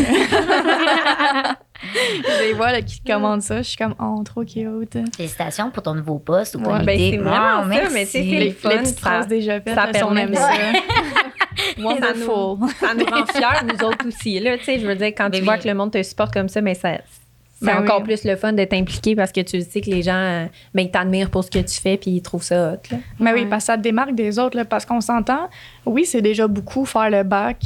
je 1.84 2.44
les 2.44 2.54
vois 2.54 2.72
là, 2.72 2.82
qui 2.82 3.02
commandent 3.02 3.42
ça. 3.42 3.58
Je 3.58 3.68
suis 3.68 3.78
comme, 3.78 3.94
oh, 4.00 4.24
trop 4.24 4.44
cute. 4.44 4.98
Félicitations 5.16 5.70
pour 5.70 5.84
ton 5.84 5.94
nouveau 5.94 6.18
poste 6.18 6.56
au 6.56 6.60
ouais, 6.60 6.84
ben, 6.84 6.98
c'est 6.98 7.18
vraiment 7.18 7.72
ça, 7.72 7.90
mais 7.94 8.06
c'est 8.06 8.22
les 8.22 8.52
fun. 8.52 8.70
Les 8.70 8.78
petites 8.78 9.00
phrases 9.00 9.28
déjà 9.28 9.62
faites, 9.62 9.76
ça 9.76 9.88
permet 9.88 10.34
ça. 10.34 10.50
Moi, 11.78 11.98
ça 12.02 12.14
nous, 12.14 12.68
ça 12.80 12.94
nous 12.96 13.06
rend 13.06 13.26
fiers, 13.28 13.68
nous 13.68 13.88
autres 13.88 14.08
aussi. 14.08 14.40
Là, 14.40 14.56
je 14.58 14.86
veux 14.86 14.96
dire, 14.96 15.08
quand 15.08 15.30
tu 15.30 15.42
vois 15.42 15.60
que 15.60 15.68
le 15.68 15.76
monde 15.76 15.92
te 15.92 16.02
supporte 16.02 16.34
comme 16.34 16.50
ça, 16.50 16.62
mais 16.62 16.74
ça, 16.74 16.98
c'est 17.64 17.74
ben 17.74 17.82
encore 17.82 18.04
plus 18.04 18.24
le 18.26 18.36
fun 18.36 18.54
d'être 18.54 18.74
impliqué 18.74 19.16
parce 19.16 19.32
que 19.32 19.42
tu 19.42 19.62
sais 19.62 19.82
que 19.82 19.90
les 19.90 20.02
gens 20.02 20.48
ben, 20.74 20.90
t'admirent 20.90 21.30
pour 21.30 21.44
ce 21.44 21.50
que 21.50 21.60
tu 21.60 21.80
fais 21.80 21.98
puis 21.98 22.12
ils 22.12 22.22
trouvent 22.22 22.44
ça 22.44 22.74
hot. 22.74 22.96
Mais 23.20 23.34
oui, 23.34 23.46
parce 23.50 23.64
que 23.64 23.68
ça 23.68 23.78
te 23.78 23.82
démarque 23.82 24.16
des 24.16 24.38
autres 24.38 24.58
là, 24.58 24.66
parce 24.66 24.86
qu'on 24.86 25.02
s'entend. 25.02 25.50
Oui, 25.86 26.06
c'est 26.06 26.22
déjà 26.22 26.48
beaucoup 26.48 26.86
faire 26.86 27.10
le 27.10 27.24
bac, 27.24 27.58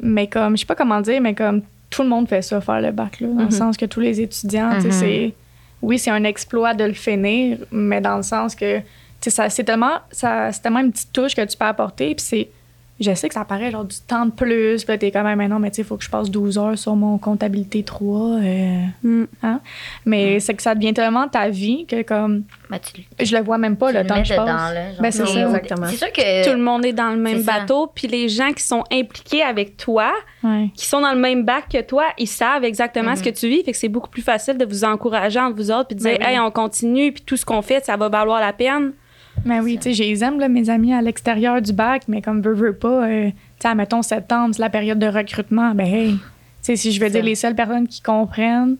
mais 0.00 0.26
comme, 0.26 0.56
je 0.56 0.60
sais 0.60 0.66
pas 0.66 0.74
comment 0.74 1.00
dire, 1.00 1.20
mais 1.20 1.34
comme 1.34 1.62
tout 1.90 2.02
le 2.02 2.08
monde 2.08 2.28
fait 2.28 2.42
ça, 2.42 2.60
faire 2.60 2.80
le 2.80 2.92
bac, 2.92 3.20
là, 3.20 3.28
dans 3.28 3.34
le 3.34 3.46
mm-hmm. 3.46 3.50
sens 3.50 3.76
que 3.76 3.86
tous 3.86 4.00
les 4.00 4.20
étudiants, 4.20 4.70
mm-hmm. 4.70 4.90
c'est. 4.90 5.34
Oui, 5.82 5.98
c'est 5.98 6.10
un 6.10 6.22
exploit 6.22 6.74
de 6.74 6.84
le 6.84 6.92
finir, 6.92 7.58
mais 7.72 8.00
dans 8.00 8.16
le 8.16 8.22
sens 8.22 8.54
que 8.54 8.80
c'est 9.20 9.64
tellement, 9.64 9.98
ça, 10.12 10.52
c'est 10.52 10.62
tellement 10.62 10.78
une 10.78 10.92
petite 10.92 11.12
touche 11.12 11.34
que 11.34 11.44
tu 11.44 11.56
peux 11.56 11.64
apporter, 11.64 12.14
puis 12.14 12.24
c'est 12.24 12.48
je 13.02 13.14
sais 13.14 13.28
que 13.28 13.34
ça 13.34 13.44
paraît 13.44 13.70
genre 13.70 13.84
du 13.84 13.96
temps 14.06 14.26
de 14.26 14.30
plus. 14.30 14.84
Puis 14.84 14.92
là, 14.92 14.98
t'es 14.98 15.10
quand 15.10 15.22
même, 15.22 15.38
mais 15.38 15.48
non, 15.48 15.58
mais 15.58 15.70
tu 15.70 15.76
sais, 15.76 15.82
il 15.82 15.84
faut 15.84 15.96
que 15.96 16.04
je 16.04 16.10
passe 16.10 16.30
12 16.30 16.58
heures 16.58 16.78
sur 16.78 16.96
mon 16.96 17.18
comptabilité 17.18 17.82
3. 17.82 18.20
Euh, 18.20 18.84
mm. 19.02 19.24
hein? 19.42 19.60
Mais 20.06 20.40
c'est 20.40 20.54
que 20.54 20.62
ça 20.62 20.74
devient 20.74 20.94
tellement 20.94 21.28
ta 21.28 21.48
vie 21.48 21.86
que 21.86 22.02
comme. 22.02 22.44
Ben, 22.70 22.80
je 23.20 23.36
le 23.36 23.42
vois 23.42 23.58
même 23.58 23.76
pas 23.76 23.92
le 23.92 24.06
temps 24.06 24.22
que 24.22 24.28
je 24.28 24.34
passe. 24.34 24.98
ben, 25.00 25.10
c'est 25.10 25.26
ça, 25.26 25.46
exactement. 25.46 25.86
C'est 25.88 25.96
sûr 25.96 26.12
que. 26.12 26.44
Tout 26.44 26.56
le 26.56 26.62
monde 26.62 26.84
est 26.84 26.92
dans 26.92 27.10
le 27.10 27.18
même 27.18 27.42
bateau. 27.42 27.90
Puis 27.94 28.08
les 28.08 28.28
gens 28.28 28.52
qui 28.52 28.62
sont 28.62 28.84
impliqués 28.92 29.42
avec 29.42 29.76
toi, 29.76 30.12
qui 30.74 30.86
sont 30.86 31.00
dans 31.00 31.12
le 31.12 31.20
même 31.20 31.44
bac 31.44 31.64
que 31.72 31.80
toi, 31.82 32.04
ils 32.18 32.26
savent 32.26 32.64
exactement 32.64 33.16
ce 33.16 33.22
mm-hmm. 33.22 33.24
que 33.24 33.38
tu 33.38 33.48
vis. 33.48 33.62
Fait 33.64 33.72
que 33.72 33.78
c'est 33.78 33.88
beaucoup 33.88 34.10
plus 34.10 34.22
facile 34.22 34.58
de 34.58 34.64
vous 34.64 34.84
encourager 34.84 35.40
entre 35.40 35.56
vous 35.56 35.70
autres. 35.70 35.88
Puis 35.88 35.96
de 35.96 36.02
ben 36.02 36.16
dire, 36.16 36.26
hey, 36.26 36.38
on 36.38 36.50
continue. 36.50 37.12
Puis 37.12 37.22
tout 37.22 37.36
ce 37.36 37.44
qu'on 37.44 37.62
fait, 37.62 37.84
ça 37.84 37.96
va 37.96 38.08
valoir 38.08 38.40
la 38.40 38.52
peine. 38.52 38.92
Mais 39.44 39.60
oui, 39.60 39.76
tu 39.76 39.84
sais, 39.84 39.92
j'ai 39.94 40.22
aime, 40.22 40.38
mes 40.48 40.70
amis 40.70 40.92
à 40.92 41.02
l'extérieur 41.02 41.60
du 41.60 41.72
bac, 41.72 42.02
mais 42.08 42.22
comme 42.22 42.40
veux, 42.40 42.54
veux 42.54 42.74
pas, 42.74 43.08
euh, 43.08 43.30
tu 43.58 43.68
sais, 43.68 43.74
mettons 43.74 44.02
septembre, 44.02 44.54
c'est 44.54 44.62
la 44.62 44.70
période 44.70 44.98
de 44.98 45.06
recrutement, 45.06 45.74
ben 45.74 45.86
hey, 45.86 46.12
tu 46.12 46.18
sais, 46.62 46.76
si 46.76 46.92
je 46.92 47.00
veux 47.00 47.10
dire 47.10 47.24
les 47.24 47.34
seules 47.34 47.54
personnes 47.54 47.88
qui 47.88 48.00
comprennent, 48.00 48.76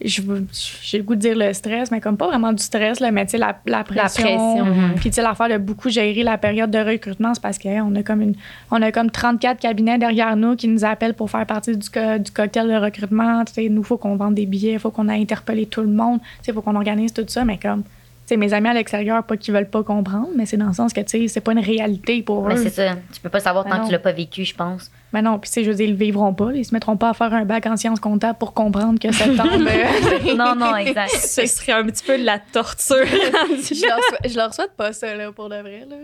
j'ai 0.00 0.22
le 0.22 1.02
goût 1.02 1.16
de 1.16 1.20
dire 1.20 1.36
le 1.36 1.52
stress, 1.52 1.90
mais 1.90 2.00
comme 2.00 2.16
pas 2.16 2.28
vraiment 2.28 2.52
du 2.52 2.62
stress, 2.62 3.00
là, 3.00 3.10
mais 3.10 3.24
tu 3.26 3.32
sais, 3.32 3.38
la, 3.38 3.58
la, 3.66 3.82
pression. 3.82 4.24
La 4.24 4.62
pression. 4.62 4.64
Mhm. 4.64 4.94
Puis 4.94 5.10
tu 5.10 5.16
sais, 5.16 5.22
l'affaire 5.22 5.48
de 5.48 5.58
beaucoup 5.58 5.88
gérer 5.88 6.22
la 6.22 6.38
période 6.38 6.70
de 6.70 6.78
recrutement, 6.78 7.34
c'est 7.34 7.42
parce 7.42 7.58
qu'on 7.58 7.94
a 7.94 8.02
comme 8.02 8.22
une, 8.22 8.34
on 8.70 8.80
a 8.80 8.92
comme 8.92 9.10
34 9.10 9.58
cabinets 9.58 9.98
derrière 9.98 10.36
nous 10.36 10.54
qui 10.54 10.68
nous 10.68 10.84
appellent 10.84 11.14
pour 11.14 11.30
faire 11.30 11.44
partie 11.46 11.76
du, 11.76 11.78
du 11.78 12.30
cocktail 12.30 12.68
de 12.68 12.76
recrutement. 12.76 13.44
Tu 13.44 13.54
sais, 13.54 13.68
nous, 13.68 13.82
faut 13.82 13.96
qu'on 13.96 14.16
vende 14.16 14.34
des 14.34 14.46
billets, 14.46 14.74
il 14.74 14.78
faut 14.78 14.90
qu'on 14.90 15.08
ait 15.08 15.20
interpellé 15.20 15.66
tout 15.66 15.82
le 15.82 15.88
monde, 15.88 16.20
tu 16.20 16.26
sais, 16.44 16.52
faut 16.52 16.62
qu'on 16.62 16.76
organise 16.76 17.12
tout 17.12 17.24
ça, 17.26 17.44
mais 17.44 17.58
comme 17.58 17.82
c'est 18.28 18.36
mes 18.36 18.52
amis 18.52 18.68
à 18.68 18.74
l'extérieur, 18.74 19.24
pas 19.24 19.38
qu'ils 19.38 19.54
veulent 19.54 19.70
pas 19.70 19.82
comprendre, 19.82 20.28
mais 20.36 20.44
c'est 20.44 20.58
dans 20.58 20.66
le 20.66 20.74
sens 20.74 20.92
que, 20.92 21.00
tu 21.00 21.08
sais, 21.08 21.28
c'est 21.28 21.40
pas 21.40 21.52
une 21.52 21.60
réalité 21.60 22.22
pour 22.22 22.44
eux. 22.44 22.48
Mais 22.48 22.58
c'est 22.58 22.68
ça. 22.68 22.94
Tu 23.10 23.22
peux 23.22 23.30
pas 23.30 23.40
savoir 23.40 23.64
tant 23.64 23.80
que 23.80 23.86
tu 23.86 23.92
l'as 23.92 23.98
pas 23.98 24.12
vécu, 24.12 24.44
je 24.44 24.54
pense. 24.54 24.90
Mais 25.12 25.22
non, 25.22 25.38
puis, 25.38 25.50
je 25.56 25.70
veux 25.70 25.74
dire, 25.74 25.86
ils 25.86 25.92
le 25.92 25.96
vivront 25.96 26.34
pas. 26.34 26.50
Ils 26.52 26.64
se 26.64 26.74
mettront 26.74 26.98
pas 26.98 27.10
à 27.10 27.14
faire 27.14 27.32
un 27.32 27.46
bac 27.46 27.64
en 27.66 27.76
sciences 27.78 28.00
comptables 28.00 28.38
pour 28.38 28.52
comprendre 28.52 29.00
que 29.00 29.10
septembre. 29.10 29.50
Euh, 29.54 30.34
non, 30.36 30.54
non, 30.54 30.76
exact. 30.76 31.10
Ce 31.10 31.46
serait 31.46 31.72
un 31.72 31.84
petit 31.84 32.04
peu 32.04 32.18
de 32.18 32.24
la 32.24 32.38
torture. 32.38 32.96
je, 33.06 33.86
leur 33.86 33.98
souhaite, 34.02 34.30
je 34.30 34.36
leur 34.36 34.52
souhaite 34.52 34.72
pas 34.76 34.92
ça, 34.92 35.14
là, 35.14 35.32
pour 35.32 35.48
de 35.48 35.56
vrai. 35.56 35.86
Là. 35.88 35.96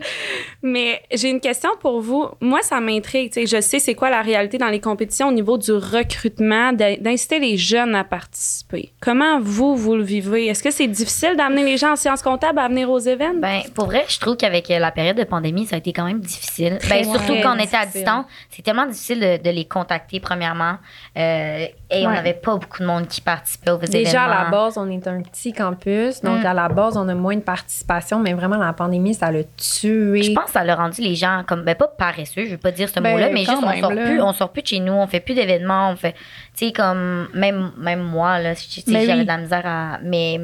Mais 0.63 1.03
j'ai 1.13 1.29
une 1.29 1.39
question 1.39 1.69
pour 1.79 2.01
vous. 2.01 2.25
Moi, 2.41 2.61
ça 2.63 2.79
m'intrigue. 2.79 3.31
Je 3.35 3.61
sais 3.61 3.77
c'est 3.77 3.93
quoi 3.93 4.09
la 4.09 4.23
réalité 4.23 4.57
dans 4.57 4.69
les 4.69 4.79
compétitions 4.79 5.27
au 5.27 5.33
niveau 5.33 5.59
du 5.59 5.71
recrutement, 5.71 6.73
d'inciter 6.73 7.37
les 7.37 7.57
jeunes 7.57 7.93
à 7.93 8.03
participer. 8.03 8.91
Comment 9.01 9.39
vous, 9.39 9.75
vous 9.75 9.95
le 9.95 10.03
vivez? 10.03 10.47
Est-ce 10.47 10.63
que 10.63 10.71
c'est 10.71 10.87
difficile 10.87 11.35
d'amener 11.37 11.63
les 11.63 11.77
gens 11.77 11.91
en 11.91 11.95
sciences 11.95 12.14
comptables 12.21 12.59
à 12.59 12.67
venir 12.67 12.89
aux 12.89 12.99
événements? 12.99 13.39
Ben, 13.39 13.61
pour 13.73 13.85
vrai, 13.85 14.05
je 14.07 14.19
trouve 14.19 14.37
qu'avec 14.37 14.69
la 14.69 14.91
période 14.91 15.17
de 15.17 15.23
pandémie, 15.23 15.65
ça 15.65 15.75
a 15.75 15.79
été 15.79 15.93
quand 15.93 16.05
même 16.05 16.19
difficile. 16.19 16.77
Ben, 16.89 17.03
surtout 17.03 17.35
quand 17.41 17.55
on 17.55 17.59
était 17.59 17.77
à 17.77 17.85
distance. 17.85 18.25
C'est 18.49 18.61
tellement 18.61 18.85
difficile 18.85 19.39
de, 19.43 19.49
les 19.49 19.65
contacter, 19.65 20.19
premièrement. 20.19 20.77
Euh, 21.17 21.65
et 21.89 22.07
on 22.07 22.11
n'avait 22.11 22.33
pas 22.33 22.55
beaucoup 22.55 22.79
de 22.79 22.87
monde 22.87 23.07
qui 23.07 23.21
participait 23.21 23.71
aux 23.71 23.77
Déjà, 23.77 23.97
événements. 23.97 24.09
Déjà, 24.09 24.23
à 24.23 24.43
la 24.43 24.49
base, 24.49 24.77
on 24.77 24.89
est 24.89 25.07
un 25.07 25.21
petit 25.21 25.53
campus. 25.53 26.21
Donc, 26.21 26.43
mm. 26.43 26.45
à 26.45 26.53
la 26.53 26.69
base, 26.69 26.97
on 26.97 27.07
a 27.07 27.15
moins 27.15 27.35
de 27.35 27.41
participation. 27.41 28.19
Mais 28.19 28.33
vraiment, 28.33 28.57
la 28.57 28.73
pandémie, 28.73 29.13
ça 29.13 29.31
l'a 29.31 29.43
tué. 29.57 30.23
Je 30.23 30.31
pense 30.33 30.45
que 30.45 30.51
ça 30.51 30.63
l'a 30.63 30.75
rendu 30.75 31.01
les 31.01 31.15
gens, 31.15 31.43
comme, 31.47 31.63
ben, 31.63 31.75
pas 31.75 31.87
paresseux, 31.87 32.45
je 32.45 32.51
veux 32.51 32.57
pas 32.57 32.71
dire 32.71 32.89
ce 32.89 32.99
ben, 32.99 33.11
mot-là, 33.11 33.29
mais 33.29 33.45
juste, 33.45 33.57
on 33.61 33.79
sort, 33.79 33.91
plus, 33.91 34.21
on 34.21 34.33
sort 34.33 34.51
plus 34.51 34.61
de 34.61 34.67
chez 34.67 34.79
nous, 34.79 34.93
on 34.93 35.07
fait 35.07 35.19
plus 35.19 35.33
d'événements. 35.33 35.91
On 35.91 35.95
fait, 35.95 36.13
tu 36.55 36.67
sais, 36.67 36.71
comme, 36.71 37.27
même, 37.33 37.71
même 37.77 38.01
moi, 38.01 38.39
là, 38.39 38.53
j'avais 38.87 39.23
de 39.23 39.27
la 39.27 39.37
misère 39.37 39.65
à. 39.65 39.99
Mais 40.03 40.39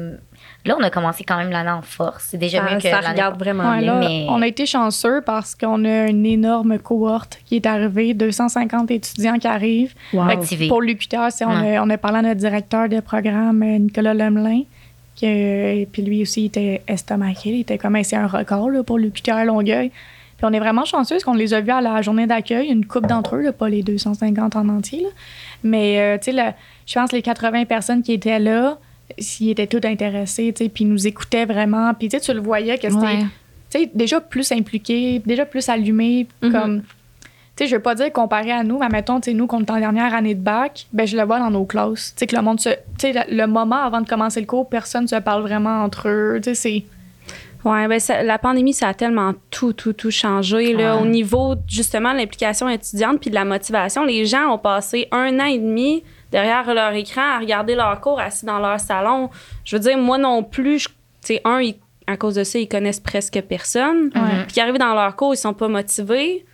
Là, 0.64 0.76
on 0.78 0.82
a 0.82 0.90
commencé 0.90 1.24
quand 1.24 1.36
même 1.38 1.50
l'année 1.50 1.70
en 1.70 1.82
force. 1.82 2.28
C'est 2.30 2.38
déjà 2.38 2.62
mieux 2.62 2.78
que 2.78 2.88
Ça 2.88 3.00
regarde 3.00 3.36
vraiment 3.38 3.76
bien. 3.76 3.98
mais... 3.98 4.26
On 4.28 4.40
a 4.42 4.46
été 4.46 4.64
chanceux 4.64 5.20
parce 5.20 5.56
qu'on 5.56 5.84
a 5.84 6.06
une 6.06 6.24
énorme 6.24 6.78
cohorte 6.78 7.40
qui 7.46 7.56
est 7.56 7.66
arrivée, 7.66 8.14
250 8.14 8.90
étudiants 8.92 9.38
qui 9.38 9.48
arrivent. 9.48 9.94
Pour 10.68 10.80
l'UQTR, 10.80 11.30
on, 11.42 11.50
a, 11.50 11.82
on 11.82 11.90
a 11.90 11.98
parlé 11.98 12.18
à 12.18 12.22
notre 12.22 12.36
directeur 12.40 12.88
de 12.88 13.00
programme, 13.00 13.64
Nicolas 13.64 14.14
Lemelin. 14.14 14.62
et 15.22 15.88
puis 15.90 16.02
lui 16.02 16.22
aussi, 16.22 16.42
il 16.42 16.46
était 16.46 16.82
estomaqué. 16.86 17.50
Il 17.50 17.60
était 17.60 17.78
comme, 17.78 18.00
c'est 18.04 18.16
un 18.16 18.28
record 18.28 18.70
là, 18.70 18.84
pour 18.84 18.98
l'UQTR 18.98 19.44
Longueuil. 19.44 19.90
Puis 20.36 20.46
on 20.48 20.52
est 20.52 20.60
vraiment 20.60 20.84
chanceux 20.84 21.16
parce 21.16 21.24
qu'on 21.24 21.34
les 21.34 21.54
a 21.54 21.60
vus 21.60 21.70
à 21.70 21.80
la 21.80 22.02
journée 22.02 22.26
d'accueil, 22.26 22.68
une 22.68 22.86
coupe 22.86 23.06
d'entre 23.06 23.36
eux, 23.36 23.50
pas 23.52 23.68
les 23.68 23.82
250 23.82 24.56
en 24.56 24.68
entier. 24.68 25.06
Mais, 25.64 26.00
euh, 26.00 26.18
tu 26.18 26.32
sais, 26.32 26.54
je 26.86 26.94
pense 26.94 27.12
les 27.12 27.22
80 27.22 27.64
personnes 27.64 28.02
qui 28.02 28.12
étaient 28.12 28.38
là, 28.40 28.78
s'ils 29.18 29.50
étaient 29.50 29.66
tous 29.66 29.86
intéressés, 29.86 30.52
tu 30.54 30.64
sais, 30.64 30.70
puis 30.70 30.84
nous 30.84 31.06
écoutaient 31.06 31.46
vraiment. 31.46 31.92
Puis 31.94 32.08
tu 32.08 32.32
le 32.32 32.40
voyais 32.40 32.78
que 32.78 32.88
c'était 32.90 33.90
déjà 33.94 34.20
plus 34.20 34.52
impliqué, 34.52 35.22
déjà 35.24 35.46
plus 35.46 35.68
allumé, 35.68 36.26
mm-hmm. 36.42 36.52
comme... 36.52 36.82
Tu 37.54 37.64
sais, 37.64 37.70
je 37.70 37.76
veux 37.76 37.82
pas 37.82 37.94
dire 37.94 38.10
comparé 38.10 38.50
à 38.50 38.64
nous, 38.64 38.78
mais 38.78 38.88
mettons, 38.88 39.20
tu 39.20 39.30
sais, 39.30 39.36
nous, 39.36 39.46
qu'on 39.46 39.60
est 39.60 39.70
en 39.70 39.78
dernière 39.78 40.14
année 40.14 40.34
de 40.34 40.40
bac, 40.40 40.86
ben 40.92 41.06
je 41.06 41.18
le 41.18 41.22
vois 41.24 41.38
dans 41.38 41.50
nos 41.50 41.66
classes. 41.66 42.14
Tu 42.14 42.20
sais, 42.20 42.26
que 42.26 42.34
le 42.34 42.40
monde 42.40 42.60
se... 42.60 42.70
Tu 42.98 43.12
sais, 43.12 43.26
le 43.30 43.46
moment 43.46 43.76
avant 43.76 44.00
de 44.00 44.08
commencer 44.08 44.40
le 44.40 44.46
cours, 44.46 44.68
personne 44.68 45.06
se 45.06 45.16
parle 45.16 45.42
vraiment 45.42 45.82
entre 45.82 46.08
eux. 46.08 46.40
Tu 46.42 46.50
sais, 46.50 46.54
c'est... 46.54 46.84
Oui, 47.64 47.86
ben 47.86 48.00
la 48.24 48.38
pandémie, 48.38 48.72
ça 48.72 48.88
a 48.88 48.94
tellement 48.94 49.34
tout, 49.50 49.72
tout, 49.72 49.92
tout 49.92 50.10
changé. 50.10 50.74
Là, 50.74 50.96
Au 50.96 51.06
niveau, 51.06 51.54
justement, 51.68 52.12
de 52.12 52.18
l'implication 52.18 52.68
étudiante 52.68 53.20
puis 53.20 53.30
de 53.30 53.34
la 53.34 53.44
motivation, 53.44 54.04
les 54.04 54.24
gens 54.24 54.52
ont 54.52 54.58
passé 54.58 55.06
un 55.12 55.38
an 55.38 55.44
et 55.44 55.58
demi 55.58 56.02
derrière 56.32 56.74
leur 56.74 56.92
écran 56.94 57.22
à 57.36 57.38
regarder 57.38 57.76
leur 57.76 58.00
cours 58.00 58.18
assis 58.18 58.44
dans 58.44 58.58
leur 58.58 58.80
salon. 58.80 59.30
Je 59.64 59.76
veux 59.76 59.80
dire, 59.80 59.98
moi 59.98 60.18
non 60.18 60.42
plus, 60.42 60.88
tu 60.88 60.94
sais, 61.20 61.40
un, 61.44 61.60
à 62.06 62.16
cause 62.16 62.34
de 62.34 62.42
ça, 62.44 62.58
ils 62.58 62.68
connaissent 62.68 63.00
presque 63.00 63.40
personne. 63.42 64.10
Puis 64.10 64.54
qui 64.54 64.60
arrivent 64.60 64.78
dans 64.78 64.94
leur 64.94 65.14
cours, 65.14 65.34
ils 65.34 65.38
sont 65.38 65.54
pas 65.54 65.68
motivés. 65.68 66.44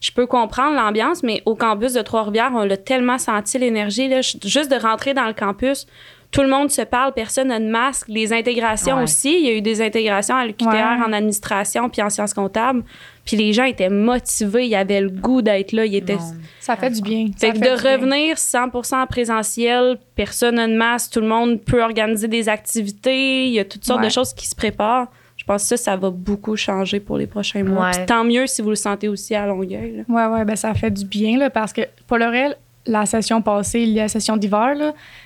Je 0.00 0.10
peux 0.10 0.26
comprendre 0.26 0.76
l'ambiance, 0.76 1.22
mais 1.22 1.42
au 1.46 1.54
campus 1.54 1.92
de 1.94 2.02
Trois-Rivières, 2.02 2.52
on 2.54 2.64
l'a 2.64 2.76
tellement 2.76 3.18
senti 3.18 3.58
l'énergie. 3.58 4.10
Juste 4.44 4.70
de 4.70 4.76
rentrer 4.76 5.14
dans 5.14 5.26
le 5.26 5.32
campus, 5.32 5.86
tout 6.30 6.42
le 6.42 6.48
monde 6.48 6.70
se 6.70 6.82
parle, 6.82 7.12
personne 7.12 7.48
n'a 7.48 7.58
de 7.58 7.68
masque. 7.68 8.08
Les 8.08 8.32
intégrations 8.32 9.02
aussi, 9.02 9.38
il 9.38 9.46
y 9.46 9.48
a 9.48 9.54
eu 9.54 9.62
des 9.62 9.80
intégrations 9.80 10.36
à 10.36 10.44
l'UQTR 10.44 11.02
en 11.06 11.12
administration 11.12 11.88
puis 11.88 12.02
en 12.02 12.10
sciences 12.10 12.34
comptables. 12.34 12.82
Puis 13.26 13.36
les 13.36 13.52
gens 13.52 13.64
étaient 13.64 13.90
motivés, 13.90 14.68
ils 14.68 14.74
avaient 14.74 15.00
le 15.00 15.10
goût 15.10 15.42
d'être 15.42 15.72
là. 15.72 15.84
Ils 15.84 15.96
étaient... 15.96 16.16
Ça 16.60 16.76
fait 16.76 16.90
du 16.90 17.02
bien. 17.02 17.26
Fait 17.36 17.52
que 17.52 17.58
de 17.58 17.70
revenir 17.70 18.36
100% 18.36 19.02
en 19.02 19.06
présentiel, 19.06 19.98
personne 20.14 20.56
de 20.56 20.76
masque, 20.76 21.12
tout 21.12 21.20
le 21.20 21.26
monde 21.26 21.60
peut 21.60 21.82
organiser 21.82 22.28
des 22.28 22.48
activités, 22.48 23.46
il 23.46 23.52
y 23.52 23.58
a 23.58 23.64
toutes 23.64 23.84
sortes 23.84 24.02
de 24.02 24.08
choses 24.08 24.32
qui 24.32 24.46
se 24.46 24.54
préparent. 24.54 25.08
Je 25.36 25.44
pense 25.44 25.62
que 25.62 25.68
ça, 25.68 25.76
ça 25.76 25.96
va 25.96 26.10
beaucoup 26.10 26.56
changer 26.56 26.98
pour 26.98 27.18
les 27.18 27.26
prochains 27.26 27.62
mois. 27.62 27.90
tant 28.06 28.24
mieux 28.24 28.46
si 28.46 28.62
vous 28.62 28.70
le 28.70 28.76
sentez 28.76 29.08
aussi 29.08 29.34
à 29.34 29.46
Longueuil. 29.46 30.04
Oui, 30.08 30.22
oui, 30.30 30.44
ben 30.44 30.56
ça 30.56 30.72
fait 30.74 30.90
du 30.90 31.04
bien 31.04 31.36
là, 31.38 31.50
parce 31.50 31.72
que 31.72 31.82
pour 32.06 32.18
réel, 32.18 32.56
la 32.86 33.06
session 33.06 33.42
passée, 33.42 33.86
la 33.86 34.08
session 34.08 34.36
d'hiver, 34.36 34.74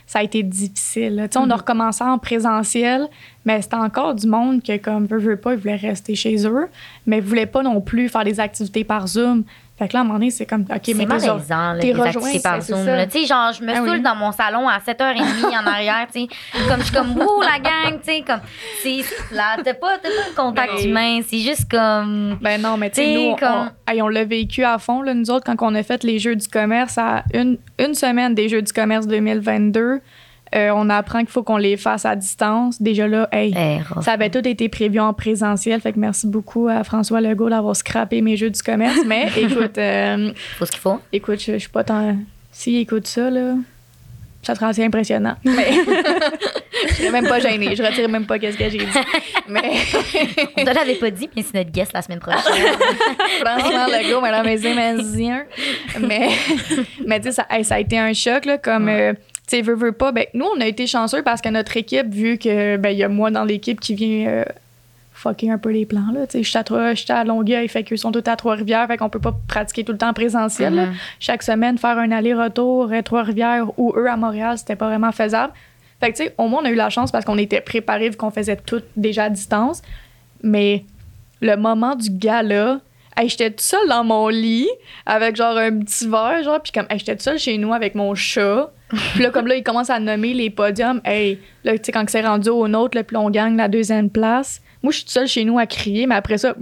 ça 0.07 0.21
a 0.21 0.23
été 0.23 0.43
difficile. 0.43 1.29
On 1.37 1.43
a 1.43 1.47
mm-hmm. 1.47 1.59
recommencé 1.59 2.05
en 2.05 2.19
présentiel, 2.19 3.09
mais 3.45 3.63
c'était 3.63 3.77
encore 3.77 4.15
du 4.15 4.27
monde 4.27 4.63
que, 4.63 4.77
comme 4.79 5.07
veut, 5.07 5.19
veut 5.19 5.37
pas, 5.37 5.55
ils 5.55 5.59
voulaient 5.59 5.77
rester 5.77 6.15
chez 6.15 6.47
eux, 6.47 6.69
mais 7.07 7.19
ils 7.19 7.23
voulaient 7.23 7.47
pas 7.47 7.63
non 7.63 7.81
plus 7.81 8.09
faire 8.09 8.25
des 8.25 8.41
activités 8.41 8.85
par 8.85 9.07
Zoom. 9.07 9.45
Fait 9.81 9.89
que 9.89 9.95
là, 9.95 10.01
à 10.01 10.03
un 10.03 10.05
moment 10.05 10.19
donné, 10.19 10.31
c'est 10.31 10.45
comme, 10.45 10.67
OK, 10.71 10.95
mais 10.95 11.07
t'es 11.07 11.93
rejoint. 11.95 12.39
par 12.43 12.61
Zoom. 12.61 12.85
Tu 13.11 13.21
sais, 13.21 13.27
genre, 13.27 13.51
je 13.51 13.65
me 13.65 13.73
ah 13.73 13.77
saoule 13.77 14.03
dans 14.03 14.15
mon 14.15 14.31
salon 14.31 14.69
à 14.69 14.77
7h30 14.77 15.23
en 15.59 15.67
arrière, 15.67 16.07
tu 16.13 16.21
sais. 16.21 16.29
Comme, 16.69 16.81
je 16.81 16.85
suis 16.85 16.95
comme, 16.95 17.17
wouh, 17.17 17.41
la 17.41 17.59
gang, 17.59 17.99
tu 17.99 18.13
sais, 18.13 18.23
comme, 18.27 18.41
c'est, 18.83 18.99
là, 19.35 19.57
t'as 19.65 19.73
pas, 19.73 19.97
pas 19.97 20.09
de 20.09 20.37
contact 20.37 20.85
humain, 20.85 21.21
c'est 21.27 21.39
juste 21.39 21.71
comme. 21.71 22.37
Ben 22.43 22.61
non, 22.61 22.77
mais 22.77 22.91
tu 22.91 22.97
sais, 22.97 23.15
nous, 23.15 23.37
comme... 23.37 23.71
on, 23.91 24.03
on 24.03 24.09
l'a 24.09 24.25
vécu 24.25 24.65
à 24.65 24.77
fond, 24.77 25.01
là, 25.01 25.15
nous 25.15 25.31
autres, 25.31 25.47
quand 25.47 25.57
on 25.67 25.75
a 25.75 25.83
fait 25.83 26.05
les 26.05 26.19
Jeux 26.19 26.37
du 26.37 26.47
commerce 26.47 26.99
à 26.99 27.25
une, 27.33 27.57
une 27.79 27.95
semaine 27.95 28.35
des 28.35 28.51
Jeux 28.51 28.61
du 28.61 28.75
commerce 28.75 29.07
2022. 29.07 30.03
Euh, 30.55 30.71
on 30.75 30.91
apprend 30.91 31.21
qu'il 31.21 31.29
faut 31.29 31.45
qu'on 31.45 31.57
les 31.57 31.77
fasse 31.77 32.05
à 32.05 32.17
distance. 32.17 32.83
Déjà 32.83 33.07
là, 33.07 33.29
hey, 33.31 33.55
eh, 33.57 34.03
ça 34.03 34.13
avait 34.13 34.31
tout 34.31 34.47
été 34.47 34.69
prévu 34.69 34.99
en 34.99 35.15
présentiel. 35.15 35.81
Fait 35.81 35.93
que 35.93 35.99
merci 35.99 36.27
beaucoup 36.27 36.67
à 36.69 36.83
François 36.83 37.21
Legault 37.21 37.51
d'avoir 37.51 37.77
scrappé 37.77 38.21
mes 38.21 38.37
jeux 38.37 38.51
du 38.51 38.61
commerce. 38.61 38.99
Mais 39.07 39.29
écoute. 39.37 39.79
Euh, 39.79 40.33
faut 40.59 40.67
ce 40.67 40.73
qu'il 40.73 40.81
faut. 40.81 40.99
Écoute, 41.13 41.41
je, 41.41 41.59
suis 41.59 41.69
pas 41.69 41.85
tant. 41.85 42.17
S'il 42.51 42.77
écoute 42.79 43.07
ça, 43.07 43.31
là, 43.31 43.55
ça 44.43 44.57
sera 44.57 44.69
assez 44.69 44.85
impressionnant. 44.85 45.37
Mais 45.45 45.71
je 46.89 46.95
serais 46.95 47.11
même 47.11 47.29
pas 47.29 47.39
gênée. 47.39 47.77
Je 47.77 47.83
retire 47.85 48.09
même 48.09 48.27
pas 48.27 48.41
ce 48.41 48.57
que 48.57 48.69
j'ai 48.69 48.79
dit. 48.79 48.87
Mais. 49.49 49.71
On 50.57 50.65
l'avait 50.65 50.95
pas 50.95 51.11
dit, 51.11 51.29
mais 51.35 51.43
c'est 51.43 51.55
notre 51.55 51.71
guest 51.71 51.93
la 51.93 52.03
semaine 52.03 52.21
prochaine. 52.21 52.43
François 53.41 53.87
Legault, 53.89 54.21
madame 54.21 54.47
mes 54.47 54.59
Mais, 56.01 56.29
mais 57.05 57.21
tu 57.21 57.33
sais, 57.33 57.33
ça, 57.33 57.47
ça, 57.63 57.75
a 57.75 57.81
été 57.81 57.99
un 57.99 58.13
choc, 58.13 58.45
là, 58.45 58.59
comme. 58.59 58.89
Euh, 58.89 59.13
tu 59.51 59.63
veux, 59.63 59.75
veux 59.75 59.93
pas, 59.93 60.13
ben, 60.13 60.27
nous, 60.35 60.47
on 60.57 60.61
a 60.61 60.67
été 60.67 60.87
chanceux 60.87 61.23
parce 61.23 61.41
que 61.41 61.49
notre 61.49 61.77
équipe, 61.77 62.09
vu 62.09 62.39
que, 62.39 62.77
ben, 62.77 62.91
il 62.91 62.99
y 62.99 63.05
a 63.05 63.09
moi 63.09 63.31
dans 63.31 63.45
l'équipe 63.45 63.81
qui 63.81 63.95
vient 63.95 64.29
euh, 64.29 64.45
fucker 65.13 65.51
un 65.51 65.59
peu 65.59 65.71
les 65.71 65.87
plans, 65.87 66.13
là. 66.13 66.27
Tu 66.27 66.43
sais, 66.43 66.43
je 66.43 66.95
suis 66.95 67.13
à 67.13 67.25
Longueuil, 67.25 67.69
fait 67.69 67.83
qu'ils 67.85 67.99
sont 67.99 68.13
tous 68.13 68.29
à 68.29 68.37
Trois-Rivières, 68.37 68.87
fait 68.87 68.97
qu'on 68.97 69.09
peut 69.09 69.21
pas 69.21 69.35
pratiquer 69.49 69.85
tout 69.85 69.93
le 69.93 69.99
temps 69.99 70.13
présentiel, 70.13 70.75
mm-hmm. 70.75 70.93
Chaque 71.19 71.43
semaine, 71.43 71.79
faire 71.79 71.99
un 71.99 72.11
aller-retour 72.11 72.93
à 72.93 73.03
Trois-Rivières 73.03 73.67
ou 73.79 73.93
eux 73.97 74.09
à 74.09 74.17
Montréal, 74.17 74.57
c'était 74.57 74.77
pas 74.77 74.87
vraiment 74.87 75.13
faisable. 75.13 75.53
Fait 76.01 76.13
que, 76.13 76.17
tu 76.17 76.25
sais, 76.25 76.35
au 76.39 76.49
moins, 76.49 76.63
on 76.63 76.67
a 76.67 76.71
eu 76.71 76.77
la 76.77 76.89
chance 76.89 77.11
parce 77.11 77.25
qu'on 77.25 77.37
était 77.37 77.61
préparés 77.61 78.09
vu 78.09 78.17
qu'on 78.17 78.31
faisait 78.31 78.57
tout 78.57 78.83
déjà 78.97 79.25
à 79.25 79.31
distance. 79.31 79.83
Mais 80.43 80.85
le 81.43 81.57
moment 81.57 81.95
du 81.95 82.11
gala, 82.11 82.81
j'étais 83.25 83.51
toute 83.51 83.61
seule 83.61 83.89
dans 83.89 84.05
mon 84.05 84.29
lit 84.29 84.69
avec 85.07 85.37
genre 85.37 85.57
un 85.57 85.79
petit 85.81 86.09
verre, 86.09 86.43
genre, 86.43 86.61
puis 86.61 86.73
comme, 86.73 86.87
j'étais 86.91 87.13
toute 87.13 87.23
seule 87.23 87.39
chez 87.39 87.59
nous 87.59 87.73
avec 87.73 87.95
mon 87.95 88.15
chat. 88.15 88.71
puis 89.15 89.23
là, 89.23 89.31
comme 89.31 89.47
là, 89.47 89.55
il 89.55 89.63
commence 89.63 89.91
à 89.91 90.01
nommer 90.01 90.35
les 90.35 90.51
podiums. 90.51 91.01
Hey, 91.05 91.39
là, 91.65 91.73
tu 91.79 91.85
sais, 91.85 91.93
quand 91.93 92.09
c'est 92.09 92.23
rendu 92.23 92.49
au 92.49 92.67
nôtre, 92.67 92.97
là, 92.97 93.05
puis 93.05 93.17
on 93.17 93.31
gagne 93.31 93.57
la 93.57 93.69
deuxième 93.69 94.11
place. 94.11 94.61
Moi, 94.83 94.93
je 94.93 94.97
suis 94.97 95.05
toute 95.05 95.13
seule 95.13 95.29
chez 95.29 95.45
nous 95.45 95.59
à 95.59 95.67
crier, 95.67 96.07
mais 96.07 96.15
après 96.15 96.39
ça, 96.39 96.55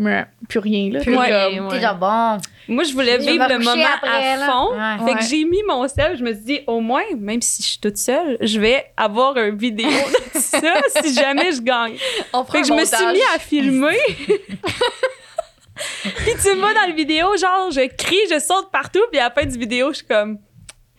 plus 0.49 0.59
rien. 0.59 0.91
Là. 0.93 1.01
Plus 1.01 1.17
rien. 1.17 1.69
T'es 1.71 1.81
genre 1.81 1.95
bon. 1.95 2.39
Moi, 2.67 2.83
je 2.83 2.93
voulais 2.93 3.17
vivre 3.17 3.47
le 3.49 3.59
moment 3.59 3.85
à 4.03 4.51
fond. 4.51 5.07
Fait 5.07 5.15
que 5.15 5.25
j'ai 5.25 5.45
mis 5.45 5.63
mon 5.67 5.87
sel. 5.87 6.17
Je 6.19 6.25
me 6.25 6.33
suis 6.33 6.43
dit, 6.43 6.61
au 6.67 6.81
moins, 6.81 7.03
même 7.17 7.41
si 7.41 7.63
je 7.63 7.69
suis 7.69 7.79
toute 7.79 7.97
seule, 7.97 8.37
je 8.41 8.59
vais 8.59 8.87
avoir 8.97 9.37
une 9.37 9.57
vidéo 9.57 9.89
de 9.89 10.41
ça 10.41 10.75
si 11.01 11.15
jamais 11.15 11.53
je 11.53 11.63
gagne. 11.63 11.95
fait 11.97 12.61
que 12.61 12.67
je 12.67 12.73
me 12.73 12.85
suis 12.85 13.07
mis 13.07 13.23
à 13.35 13.39
filmer. 13.39 13.97
puis 16.03 16.35
tu 16.43 16.49
me 16.55 16.61
vois 16.61 16.75
dans 16.75 16.87
la 16.87 16.93
vidéo, 16.93 17.37
genre, 17.37 17.71
je 17.71 17.87
crie, 17.95 18.19
je 18.31 18.38
saute 18.38 18.71
partout, 18.71 19.03
puis 19.11 19.21
à 19.21 19.25
la 19.25 19.31
fin 19.31 19.45
du 19.47 19.59
vidéo, 19.59 19.91
je 19.91 19.99
suis 19.99 20.07
comme. 20.07 20.38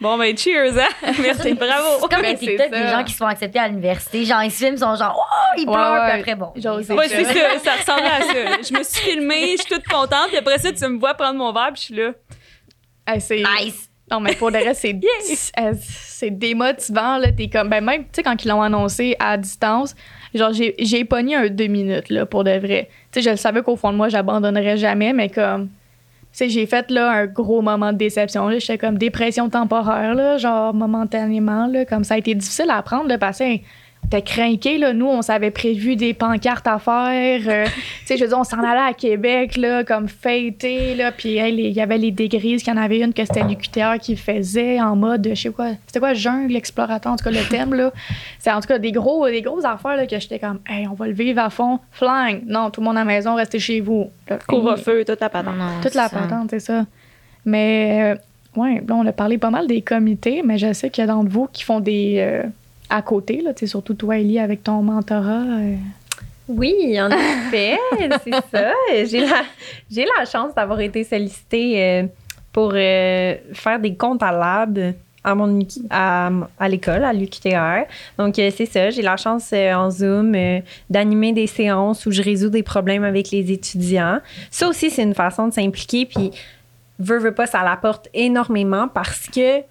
Bon, 0.02 0.18
ben, 0.18 0.38
cheers, 0.38 0.78
hein? 0.78 0.88
Merci, 1.20 1.54
bravo. 1.56 1.98
C'est 2.00 2.16
comme 2.16 2.24
les 2.24 2.38
TikTok 2.38 2.72
des 2.72 2.88
gens 2.88 3.04
qui 3.04 3.12
se 3.12 3.18
font 3.18 3.26
accepter 3.26 3.60
à 3.60 3.68
l'université. 3.68 4.24
Genre, 4.24 4.42
ils 4.44 4.52
se 4.52 4.58
filment, 4.60 4.76
ils 4.76 4.80
sont 4.80 4.96
genre, 4.96 5.14
oh, 5.20 5.56
ils 5.58 5.66
pleurent, 5.66 6.06
puis 6.10 6.20
après, 6.20 6.36
bon. 6.36 6.54
ouais, 6.56 7.08
c'est 7.10 7.26
ça. 7.26 7.60
Ça 7.62 7.76
ressemblait 7.76 8.08
à 8.08 8.22
ça. 8.22 8.62
Je 8.62 8.78
me 8.78 8.84
suis 8.84 9.12
filmée, 9.12 9.58
je 9.58 9.64
suis 9.64 9.76
toute 9.76 9.86
contente, 9.88 10.28
puis 10.30 10.38
après 10.38 10.58
ça, 10.58 10.72
tu 10.72 10.88
me 10.88 10.98
vois 11.00 11.16
prendre 11.16 11.38
mon 11.38 11.52
verre, 11.52 11.72
puis 11.74 11.82
je 11.82 11.86
suis 11.86 11.96
là. 11.96 13.20
c'est. 13.20 13.44
Nice. 13.60 13.89
Non, 14.12 14.20
mais 14.20 14.34
pour 14.36 14.50
le 14.50 14.58
reste, 14.58 14.82
c'est 14.82 15.00
c'est 15.80 16.32
démotivant. 16.32 17.18
Là. 17.18 17.32
T'es 17.32 17.48
comme, 17.48 17.70
ben, 17.70 17.84
même, 17.84 18.04
tu 18.04 18.10
sais, 18.14 18.24
quand 18.24 18.44
ils 18.44 18.48
l'ont 18.48 18.62
annoncé 18.62 19.16
à 19.20 19.38
distance, 19.38 19.96
genre, 20.34 20.52
j'ai 20.54 21.06
pogné 21.06 21.36
un 21.36 21.48
deux 21.48 21.68
minutes, 21.68 22.10
là, 22.10 22.26
pour 22.26 22.44
de 22.44 22.58
vrai. 22.58 22.90
Tu 23.12 23.22
sais, 23.22 23.32
je 23.32 23.36
savais 23.36 23.62
qu'au 23.62 23.76
fond 23.76 23.92
de 23.92 23.98
moi, 23.98 24.10
j'abandonnerais 24.10 24.78
jamais, 24.78 25.14
mais 25.14 25.30
comme, 25.30 25.70
sais, 26.40 26.50
j'ai 26.50 26.66
fait 26.66 26.90
là 26.92 27.12
un 27.12 27.26
gros 27.26 27.62
moment 27.62 27.92
de 27.92 27.98
déception. 27.98 28.50
J'étais 28.52 28.78
comme 28.78 28.98
dépression 28.98 29.50
temporaire, 29.50 30.16
là, 30.16 30.38
genre 30.38 30.74
momentanément. 30.74 31.68
Là, 31.68 31.86
comme 31.86 32.04
ça 32.04 32.16
a 32.16 32.18
été 32.18 32.34
difficile 32.36 32.70
à 32.70 32.82
prendre, 32.82 33.08
de 33.08 33.16
passer 33.16 33.64
t'es 34.10 34.22
craqué, 34.22 34.78
là. 34.78 34.94
Nous, 34.94 35.06
on 35.06 35.22
s'avait 35.22 35.52
prévu 35.52 35.96
des 35.96 36.14
pancartes 36.14 36.68
à 36.68 36.80
faire. 36.80 37.42
Euh, 37.48 37.66
tu 38.02 38.06
sais, 38.06 38.18
je 38.18 38.24
veux 38.24 38.30
dire, 38.30 38.40
on 38.40 38.44
s'en 38.44 38.60
allait 38.60 38.90
à 38.90 38.94
Québec, 38.94 39.58
là, 39.58 39.84
comme 39.84 40.08
fêté, 40.08 40.96
là. 40.96 41.12
Puis 41.12 41.38
il 41.38 41.72
y 41.72 41.82
avait 41.82 41.98
les 41.98 42.12
dégrises, 42.12 42.64
qu'il 42.64 42.74
y 42.74 42.78
en 42.78 42.82
avait 42.82 43.00
une 43.00 43.14
que 43.14 43.24
c'était 43.24 43.44
l'UQTR 43.44 44.00
qui 44.00 44.16
faisait 44.16 44.82
en 44.82 44.96
mode, 44.96 45.30
je 45.30 45.36
sais 45.40 45.50
quoi, 45.50 45.72
c'était 45.86 46.00
quoi, 46.00 46.14
jungle, 46.14 46.56
explorateur, 46.56 47.14
en 47.14 47.16
tout 47.16 47.24
cas, 47.24 47.32
le 47.32 47.48
thème, 47.48 47.74
là. 47.74 47.92
C'est 48.40 48.52
en 48.52 48.60
tout 48.62 48.68
cas 48.68 48.80
des 48.80 48.92
gros, 48.92 49.28
des 49.28 49.42
grosses 49.42 49.66
affaires, 49.66 49.96
là, 49.96 50.08
que 50.08 50.20
j'étais 50.20 50.40
comme, 50.40 50.60
hey, 50.68 50.88
on 50.88 50.94
va 50.94 51.08
le 51.08 51.14
vivre 51.14 51.42
à 51.42 51.50
fond. 51.50 51.80
Flying. 51.92 52.44
Non, 52.48 52.70
tout 52.70 52.82
le 52.82 52.86
monde 52.86 52.98
à 52.98 53.02
la 53.02 53.06
maison, 53.06 53.36
restez 53.36 53.60
chez 53.60 53.82
vous. 53.82 54.10
Couvre-feu, 54.48 55.04
toute 55.06 55.20
la 55.20 55.30
patente. 55.30 55.56
toute 55.82 55.96
la 55.96 56.10
patente, 56.10 56.50
c'est 56.50 56.60
ça. 56.60 56.86
Mais, 57.46 58.16
euh, 58.56 58.60
ouais, 58.60 58.84
là, 58.88 58.96
on 58.96 59.06
a 59.06 59.12
parlé 59.12 59.38
pas 59.38 59.50
mal 59.50 59.68
des 59.68 59.82
comités, 59.82 60.42
mais 60.44 60.58
je 60.58 60.74
sais 60.74 60.90
qu'il 60.90 61.04
y 61.04 61.06
a 61.06 61.08
d'entre 61.08 61.30
vous 61.30 61.48
qui 61.52 61.64
font 61.64 61.80
des. 61.80 62.16
Euh, 62.20 62.44
à 62.90 63.02
côté, 63.02 63.42
là, 63.42 63.52
surtout 63.66 63.94
toi, 63.94 64.18
Ellie, 64.18 64.40
avec 64.40 64.64
ton 64.64 64.82
mentorat. 64.82 65.44
Euh. 65.44 65.76
Oui, 66.48 67.00
en 67.00 67.10
effet, 67.12 67.78
c'est 68.24 68.32
ça. 68.52 68.72
J'ai 69.06 69.22
la, 69.22 70.16
la 70.18 70.26
chance 70.26 70.56
d'avoir 70.56 70.80
été 70.80 71.04
sollicitée 71.04 71.84
euh, 71.84 72.08
pour 72.52 72.72
euh, 72.74 73.36
faire 73.54 73.80
des 73.80 73.94
comptes 73.94 74.24
à 74.24 74.32
lab 74.32 74.96
à, 75.24 75.36
mon, 75.36 75.60
à, 75.92 76.32
à 76.58 76.70
l'école, 76.70 77.04
à 77.04 77.14
l'UQTR. 77.14 77.86
Donc, 78.18 78.36
c'est 78.36 78.66
ça. 78.66 78.90
J'ai 78.90 79.04
la 79.04 79.18
chance 79.18 79.54
en 79.54 79.92
Zoom 79.92 80.36
d'animer 80.90 81.34
des 81.34 81.46
séances 81.46 82.06
où 82.06 82.12
je 82.12 82.24
résous 82.24 82.50
des 82.50 82.64
problèmes 82.64 83.04
avec 83.04 83.30
les 83.30 83.52
étudiants. 83.52 84.20
Ça 84.50 84.68
aussi, 84.68 84.90
c'est 84.90 85.04
une 85.04 85.14
façon 85.14 85.50
de 85.50 85.54
s'impliquer. 85.54 86.06
Puis, 86.06 86.32
veux, 87.00 87.20
veux 87.20 87.34
pas, 87.34 87.48
ça 87.48 87.64
l'apporte 87.64 88.08
énormément 88.14 88.88
parce 88.88 89.28
que 89.28 89.62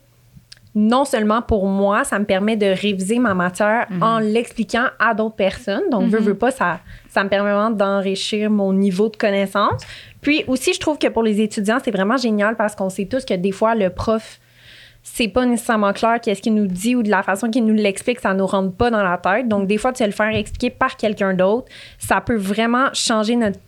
non 0.74 1.04
seulement 1.04 1.42
pour 1.42 1.66
moi, 1.66 2.04
ça 2.04 2.18
me 2.18 2.24
permet 2.24 2.56
de 2.56 2.66
réviser 2.66 3.18
ma 3.18 3.34
matière 3.34 3.86
mhm. 3.90 4.02
en 4.02 4.18
l'expliquant 4.18 4.86
à 4.98 5.14
d'autres 5.14 5.36
personnes. 5.36 5.88
Donc, 5.90 6.10
je 6.10 6.16
veux, 6.16 6.32
mhm. 6.32 6.38
pas, 6.38 6.50
ça, 6.50 6.80
ça 7.08 7.24
me 7.24 7.28
permet 7.28 7.52
vraiment 7.52 7.70
d'enrichir 7.70 8.50
mon 8.50 8.72
niveau 8.72 9.08
de 9.08 9.16
connaissance. 9.16 9.82
Puis 10.20 10.44
aussi, 10.46 10.74
je 10.74 10.80
trouve 10.80 10.98
que 10.98 11.08
pour 11.08 11.22
les 11.22 11.40
étudiants, 11.40 11.78
c'est 11.82 11.90
vraiment 11.90 12.16
génial 12.16 12.56
parce 12.56 12.74
qu'on 12.74 12.90
sait 12.90 13.06
tous 13.06 13.24
que 13.24 13.34
des 13.34 13.52
fois, 13.52 13.74
le 13.74 13.90
prof, 13.90 14.40
c'est 15.02 15.28
pas 15.28 15.46
nécessairement 15.46 15.92
clair 15.92 16.20
qu'est-ce 16.20 16.42
qu'il 16.42 16.54
nous 16.54 16.66
dit 16.66 16.94
ou 16.94 17.02
de 17.02 17.10
la 17.10 17.22
façon 17.22 17.50
qu'il 17.50 17.64
nous 17.64 17.74
l'explique, 17.74 18.20
ça 18.20 18.34
nous 18.34 18.46
rentre 18.46 18.74
pas 18.74 18.90
dans 18.90 19.02
la 19.02 19.16
tête. 19.16 19.48
Donc, 19.48 19.66
des 19.66 19.78
fois, 19.78 19.92
tu 19.92 20.02
vas 20.02 20.06
le 20.06 20.12
faire 20.12 20.34
expliquer 20.34 20.70
par 20.70 20.96
quelqu'un 20.96 21.34
d'autre. 21.34 21.66
Ça 21.98 22.20
peut 22.20 22.36
vraiment 22.36 22.88
changer 22.92 23.36
notre, 23.36 23.58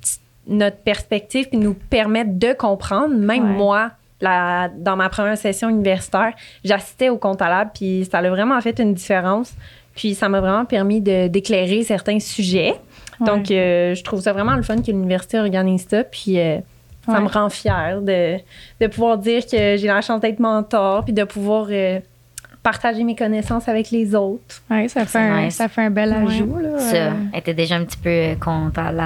notre 0.46 0.76
perspective 0.78 1.48
puis 1.48 1.58
nous 1.58 1.74
permettre 1.74 2.38
de 2.38 2.52
comprendre. 2.52 3.14
Même 3.14 3.46
moi, 3.46 3.92
dans 4.20 4.96
ma 4.96 5.08
première 5.08 5.38
session 5.38 5.68
universitaire, 5.68 6.32
j'assistais 6.64 7.08
au 7.08 7.16
compte 7.16 7.40
à 7.42 7.48
lab, 7.48 7.70
puis 7.74 8.06
ça 8.10 8.18
a 8.18 8.28
vraiment 8.28 8.60
fait 8.60 8.78
une 8.78 8.94
différence. 8.94 9.52
Puis 9.94 10.14
ça 10.14 10.28
m'a 10.28 10.40
vraiment 10.40 10.64
permis 10.64 11.00
d'éclairer 11.00 11.82
certains 11.82 12.20
sujets. 12.20 12.74
Donc, 13.20 13.50
euh, 13.50 13.94
je 13.94 14.02
trouve 14.02 14.20
ça 14.20 14.32
vraiment 14.32 14.54
le 14.54 14.62
fun 14.62 14.76
que 14.76 14.90
l'université 14.90 15.38
organise 15.38 15.86
ça. 15.88 16.04
Puis 16.04 16.38
euh, 16.38 16.58
ça 17.06 17.20
me 17.20 17.28
rend 17.28 17.50
fière 17.50 18.00
de, 18.00 18.36
de, 18.80 18.86
pouvoir 18.86 19.18
dire 19.18 19.44
que 19.44 19.76
j'ai 19.76 19.86
la 19.86 20.00
chance 20.00 20.20
d'être 20.20 20.38
mentor, 20.38 21.04
puis 21.04 21.12
de 21.12 21.24
pouvoir 21.24 21.66
euh, 21.70 22.00
partager 22.62 23.04
mes 23.04 23.16
connaissances 23.16 23.68
avec 23.68 23.90
les 23.90 24.14
autres. 24.14 24.62
Oui, 24.70 24.88
ça, 24.88 25.04
fait 25.04 25.18
un, 25.18 25.50
ça 25.50 25.68
fait 25.68 25.82
un 25.82 25.90
bel 25.90 26.12
ajout. 26.12 26.58
Là, 26.58 26.78
ça, 26.78 27.12
était 27.34 27.54
déjà 27.54 27.76
un 27.76 27.84
petit 27.84 27.98
peu 27.98 28.42
comptable 28.42 29.02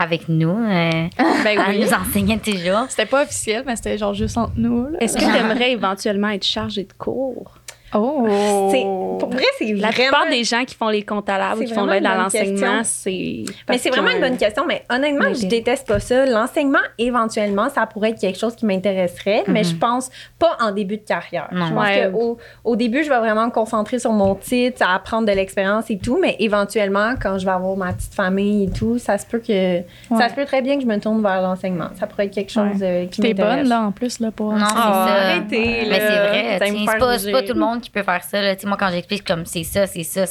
avec 0.00 0.28
nous. 0.28 0.48
Euh, 0.48 1.08
ben 1.44 1.58
oui. 1.68 1.80
nous 1.80 1.92
enseignait 1.92 2.38
toujours. 2.38 2.86
C'était 2.88 3.06
pas 3.06 3.22
officiel, 3.22 3.64
mais 3.66 3.76
c'était 3.76 3.98
genre 3.98 4.14
juste 4.14 4.36
entre 4.38 4.54
nous. 4.56 4.88
Est-ce 4.98 5.16
que 5.16 5.24
tu 5.24 5.36
aimerais 5.36 5.72
éventuellement 5.72 6.30
être 6.30 6.44
chargé 6.44 6.84
de 6.84 6.92
cours? 6.94 7.59
Oh! 7.94 9.16
Pour 9.18 9.30
vrai, 9.30 9.44
c'est 9.58 9.72
La 9.74 9.90
plupart 9.90 10.28
des 10.28 10.44
gens 10.44 10.64
qui 10.64 10.74
font 10.74 10.88
les 10.88 11.02
comptes 11.02 11.28
à 11.28 11.54
ou 11.56 11.60
qui 11.60 11.72
font 11.72 11.86
l'aide 11.86 12.06
à 12.06 12.16
l'enseignement, 12.16 12.82
c'est. 12.84 13.44
Mais 13.68 13.78
c'est 13.78 13.90
vraiment 13.90 14.10
une 14.10 14.20
bonne 14.20 14.36
question. 14.36 14.64
Mais 14.66 14.84
honnêtement, 14.90 15.32
je 15.34 15.46
déteste 15.46 15.86
pas 15.86 16.00
ça. 16.00 16.26
L'enseignement, 16.26 16.78
éventuellement, 16.98 17.68
ça 17.68 17.86
pourrait 17.86 18.10
être 18.10 18.20
quelque 18.20 18.38
chose 18.38 18.54
qui 18.54 18.66
m'intéresserait, 18.66 19.44
mais 19.48 19.64
je 19.64 19.74
mhm. 19.74 19.80
pense 19.80 20.10
pas 20.38 20.56
en 20.60 20.72
début 20.72 20.96
de 20.96 21.02
carrière. 21.02 21.48
Je 21.52 21.58
pense 21.58 22.12
qu'au 22.12 22.38
au 22.64 22.76
début, 22.76 23.04
je 23.04 23.08
vais 23.08 23.18
vraiment 23.18 23.46
me 23.46 23.50
concentrer 23.50 23.98
sur 23.98 24.12
mon 24.12 24.34
titre, 24.34 24.82
à 24.82 24.94
apprendre 24.94 25.26
de 25.26 25.32
l'expérience 25.32 25.90
et 25.90 25.98
tout, 25.98 26.18
mais 26.20 26.36
éventuellement, 26.38 27.14
quand 27.20 27.38
je 27.38 27.44
vais 27.44 27.52
avoir 27.52 27.76
ma 27.76 27.92
petite 27.92 28.14
famille 28.14 28.64
et 28.64 28.70
tout, 28.70 28.98
ça 28.98 29.18
se 29.18 29.26
peut 29.26 29.40
que. 29.40 29.80
Ça 30.16 30.28
se 30.28 30.34
peut 30.34 30.44
très 30.44 30.62
bien 30.62 30.76
que 30.76 30.82
je 30.82 30.86
me 30.86 30.98
tourne 30.98 31.22
vers 31.22 31.42
l'enseignement. 31.42 31.88
Ça 31.98 32.06
pourrait 32.06 32.26
être 32.26 32.34
quelque 32.34 32.52
chose 32.52 32.80
euh, 32.82 33.06
qui 33.06 33.20
m'intéresse. 33.20 33.56
T'es 33.56 33.62
bonne, 33.62 33.68
là, 33.68 33.82
en 33.82 33.92
plus, 33.92 34.20
là, 34.20 34.30
pour. 34.30 34.52
Non, 34.52 34.66
c'est 34.66 34.74
ah, 34.76 35.06
ça. 35.08 35.14
Arrêtez, 35.14 35.86
Mais 35.88 36.00
c'est 36.00 36.28
vrai. 36.28 37.18
C'est 37.18 37.32
pas 37.32 37.42
tout 37.42 37.54
le 37.54 37.60
monde 37.60 37.79
qui 37.80 37.90
peut 37.90 38.02
faire 38.02 38.22
ça. 38.22 38.40
Là. 38.40 38.54
Moi, 38.64 38.76
quand 38.78 38.90
j'explique 38.90 39.26
comme 39.26 39.44
c'est 39.46 39.64
ça, 39.64 39.86
c'est 39.86 40.04
ça, 40.04 40.26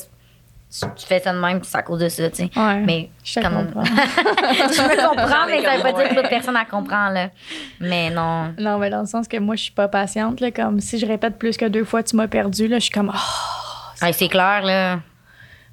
tu 0.71 1.05
fais 1.05 1.19
ça 1.19 1.33
de 1.33 1.39
même, 1.39 1.61
c'est 1.63 1.77
à 1.77 1.81
cause 1.81 1.99
de 1.99 2.09
ça, 2.09 2.23
mais 2.85 3.09
je 3.23 3.39
comprends. 3.39 3.83
je 3.83 4.81
me 4.81 5.07
comprends, 5.09 5.47
mais 5.47 5.63
ça 5.63 5.77
veut 5.77 5.81
pas 5.81 5.93
dire 5.93 6.09
que 6.09 6.15
l'autre 6.15 6.29
personne 6.29 6.53
la 6.53 6.65
comprend, 6.65 7.09
là. 7.09 7.31
Mais 7.79 8.11
non. 8.11 8.53
Non, 8.59 8.77
mais 8.77 8.91
dans 8.91 9.01
le 9.01 9.07
sens 9.07 9.27
que 9.27 9.37
moi, 9.37 9.55
je 9.55 9.63
suis 9.63 9.71
pas 9.71 9.87
patiente, 9.87 10.39
là. 10.39 10.51
Comme 10.51 10.79
si 10.79 10.99
je 10.99 11.07
répète 11.07 11.39
plus 11.39 11.57
que 11.57 11.65
deux 11.65 11.85
fois, 11.85 12.03
tu 12.03 12.15
m'as 12.15 12.27
perdu, 12.27 12.67
là, 12.67 12.77
je 12.77 12.83
suis 12.83 12.91
comme, 12.91 13.11
oh, 13.13 14.05
c'est 14.11 14.27
clair, 14.27 14.61
là. 14.63 14.99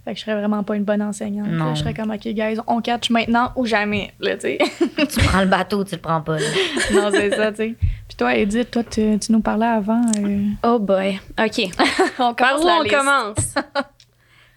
Fait 0.07 0.13
que 0.13 0.21
je 0.21 0.25
serais 0.25 0.37
vraiment 0.37 0.63
pas 0.63 0.77
une 0.77 0.85
bonne 0.85 1.03
enseignante. 1.03 1.49
Je 1.75 1.81
serais 1.81 1.93
comme, 1.93 2.13
OK, 2.13 2.23
guys, 2.29 2.59
on 2.67 2.81
catch 2.81 3.11
maintenant 3.11 3.53
ou 3.55 3.67
jamais, 3.67 4.15
là, 4.19 4.37
tu 4.37 4.43
sais. 4.43 4.59
tu 4.97 5.21
prends 5.27 5.41
le 5.41 5.49
bateau, 5.49 5.85
tu 5.85 5.97
le 5.97 6.01
prends 6.01 6.23
pas, 6.23 6.39
non, 6.95 7.11
c'est 7.11 7.35
ça, 7.35 7.51
tu 7.51 7.57
sais. 7.57 7.75
Puis 8.17 8.25
toi, 8.25 8.35
Edith, 8.35 8.71
toi, 8.71 8.83
tu, 8.83 9.19
nous 9.29 9.41
parlais 9.41 9.67
avant. 9.67 10.01
Euh, 10.19 10.47
oh 10.65 10.79
boy. 10.79 11.21
OK. 11.39 11.69
on 12.19 12.33
Par 12.33 12.59
où 12.59 12.67
on 12.67 12.89
commence? 12.89 13.55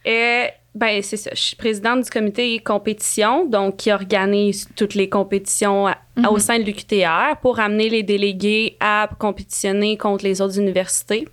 Et, 0.06 0.12
euh, 0.46 0.48
ben, 0.74 1.02
c'est 1.04 1.18
ça. 1.18 1.32
Je 1.34 1.42
suis 1.42 1.56
présidente 1.58 2.06
du 2.06 2.10
comité 2.10 2.58
compétition, 2.60 3.46
donc 3.46 3.76
qui 3.76 3.92
organise 3.92 4.70
toutes 4.78 4.94
les 4.94 5.10
compétitions 5.10 5.88
au 6.18 6.34
mhm. 6.34 6.40
sein 6.40 6.60
de 6.60 6.64
l'UQTR 6.64 7.36
pour 7.42 7.60
amener 7.60 7.90
les 7.90 8.04
délégués 8.04 8.78
à 8.80 9.10
compétitionner 9.20 9.98
contre 9.98 10.24
les 10.24 10.40
autres 10.40 10.58
universités. 10.58 11.28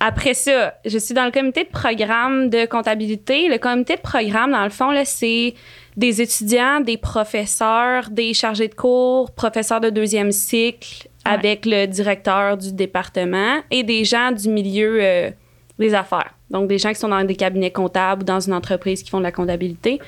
Après 0.00 0.34
ça, 0.34 0.74
je 0.84 0.98
suis 0.98 1.14
dans 1.14 1.24
le 1.24 1.30
comité 1.30 1.62
de 1.62 1.68
programme 1.68 2.50
de 2.50 2.66
comptabilité. 2.66 3.48
Le 3.48 3.58
comité 3.58 3.94
de 3.94 4.00
programme, 4.00 4.50
dans 4.50 4.64
le 4.64 4.70
fond, 4.70 4.92
c'est 5.04 5.54
des 5.96 6.20
étudiants, 6.20 6.80
des 6.80 6.98
professeurs, 6.98 8.10
des 8.10 8.34
chargés 8.34 8.68
de 8.68 8.74
cours, 8.74 9.30
professeurs 9.30 9.80
de 9.80 9.90
deuxième 9.90 10.30
cycle 10.30 11.08
avec 11.24 11.66
le 11.66 11.86
directeur 11.86 12.56
du 12.56 12.72
département 12.72 13.60
et 13.70 13.82
des 13.82 14.04
gens 14.04 14.30
du 14.30 14.48
milieu 14.48 14.98
euh, 15.02 15.30
des 15.78 15.94
affaires. 15.94 16.32
Donc, 16.50 16.68
des 16.68 16.78
gens 16.78 16.90
qui 16.90 17.00
sont 17.00 17.08
dans 17.08 17.24
des 17.24 17.34
cabinets 17.34 17.72
comptables 17.72 18.22
ou 18.22 18.24
dans 18.24 18.40
une 18.40 18.52
entreprise 18.52 19.02
qui 19.02 19.10
font 19.10 19.18
de 19.18 19.24
la 19.24 19.32
comptabilité 19.32 19.98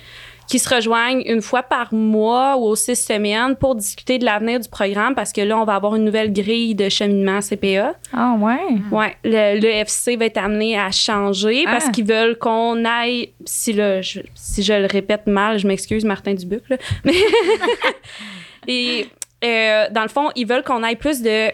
qui 0.49 0.59
se 0.59 0.75
rejoignent 0.75 1.23
une 1.27 1.43
fois 1.43 1.63
par 1.63 1.93
mois 1.95 2.57
ou 2.57 2.65
aux 2.65 2.77
six 2.77 2.97
semaines 2.97 3.55
pour 3.55 3.75
discuter 3.75 4.19
de 4.19 4.25
l'avenir 4.25 4.59
du 4.61 4.69
programme 4.69 5.15
parce 5.15 5.33
que 5.33 5.43
là, 5.43 5.59
on 5.59 5.65
va 5.65 5.75
avoir 5.75 5.95
une 5.95 6.05
nouvelle 6.05 6.33
grille 6.33 6.75
de 6.75 6.89
cheminement 6.89 7.41
CPA. 7.41 7.95
Ah 8.13 8.35
ouais? 8.39 8.59
Ouais. 8.91 9.15
Le, 9.25 9.69
FC 9.69 10.17
va 10.17 10.25
être 10.25 10.39
amené 10.39 10.79
à 10.79 10.91
changer 10.91 11.65
parce 11.65 11.87
ah. 11.89 11.91
qu'ils 11.91 12.07
veulent 12.07 12.37
qu'on 12.39 12.85
aille, 12.85 13.31
si, 13.45 13.73
là, 13.75 14.01
je, 14.01 14.21
si 14.35 14.63
je 14.63 14.73
le 14.73 14.87
répète 14.87 15.27
mal, 15.27 15.59
je 15.59 15.67
m'excuse, 15.67 16.05
Martin 16.05 16.35
Dubuc, 16.35 16.63
là, 16.69 16.79
mais 17.05 17.13
Et 18.69 19.07
euh, 19.45 19.87
dans 19.91 20.03
le 20.03 20.09
fond, 20.09 20.31
ils 20.37 20.47
veulent 20.47 20.63
qu'on 20.63 20.85
ait 20.85 20.97
plus 20.97 21.23
de 21.23 21.51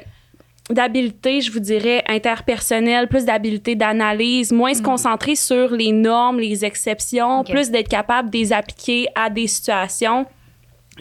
d'habileté, 0.71 1.41
je 1.41 1.53
vous 1.53 1.61
dirais, 1.61 2.03
interpersonnelle, 2.09 3.09
plus 3.09 3.25
d'habileté 3.25 3.75
d'analyse, 3.75 4.53
moins 4.53 4.73
se 4.73 4.81
mm. 4.81 4.85
concentrer 4.85 5.35
sur 5.35 5.73
les 5.73 5.93
normes, 5.93 6.41
les 6.41 6.65
exceptions, 6.65 7.45
plus 7.45 7.71
d'être 7.71 7.89
capable 7.89 8.31
de 8.31 8.39
les 8.39 8.53
appliquer 8.53 9.09
à 9.15 9.29
des 9.29 9.47
situations 9.47 10.27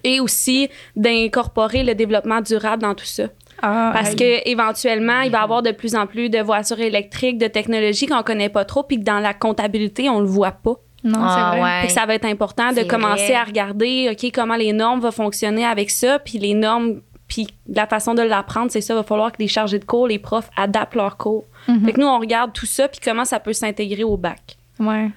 et 0.04 0.19
aussi 0.19 0.69
d'incorporer 0.95 1.84
le 1.84 1.95
développement 1.95 2.41
durable 2.41 2.82
dans 2.82 2.95
tout 2.95 3.06
ça. 3.06 3.26
Ah, 3.62 3.91
Parce 3.93 4.15
que 4.15 4.47
éventuellement, 4.49 5.21
il 5.21 5.32
va 5.32 5.39
y 5.39 5.41
avoir 5.41 5.62
de 5.62 5.71
plus 5.71 5.95
en 5.95 6.08
plus 6.08 6.30
de 6.30 6.39
voitures 6.39 6.80
électriques, 6.80 7.38
de 7.38 7.47
technologies 7.47 8.08
qu'on 8.08 8.23
connaît 8.23 8.49
pas 8.49 8.65
trop, 8.65 8.84
puis 8.84 8.99
que 8.99 9.04
dans 9.04 9.19
la 9.19 9.34
comptabilité, 9.34 10.10
on 10.10 10.19
le 10.19 10.26
voit 10.26 10.52
pas. 10.52 10.76
Non, 11.06 11.19
c'est 11.19 11.39
ah, 11.39 11.56
vrai. 11.58 11.89
ça 11.89 12.06
va 12.06 12.15
être 12.15 12.26
important 12.26 12.71
de 12.71 12.82
commencer 12.84 13.34
à 13.34 13.43
regarder, 13.43 14.10
OK, 14.12 14.32
comment 14.34 14.56
les 14.56 14.73
normes 14.73 15.02
vont 15.02 15.12
fonctionner 15.12 15.65
avec 15.65 15.91
ça, 15.91 16.19
puis 16.19 16.39
les 16.39 16.54
normes, 16.54 17.02
puis 17.33 17.47
la 17.67 17.87
façon 17.87 18.13
de 18.13 18.21
l'apprendre, 18.21 18.69
c'est 18.69 18.79
ça, 18.79 18.93
il 18.93 18.97
va 18.97 19.03
falloir 19.03 19.31
que 19.31 19.37
les 19.39 19.47
chargés 19.47 19.79
de 19.79 19.85
cours, 19.85 20.07
les 20.07 20.19
profs 20.19 20.51
adaptent 20.55 20.93
leurs 20.93 21.17
cours. 21.17 21.45
Mhm. 21.67 21.85
Fait 21.85 21.93
que 21.93 21.99
nous, 21.99 22.05
on 22.05 22.19
regarde 22.19 22.53
tout 22.53 22.67
ça, 22.67 22.87
puis 22.87 22.99
comment 23.03 23.25
ça 23.25 23.39
peut 23.39 23.53
s'intégrer 23.53 24.03
au 24.03 24.17
bac. 24.17 24.55
Ouais. 24.79 25.09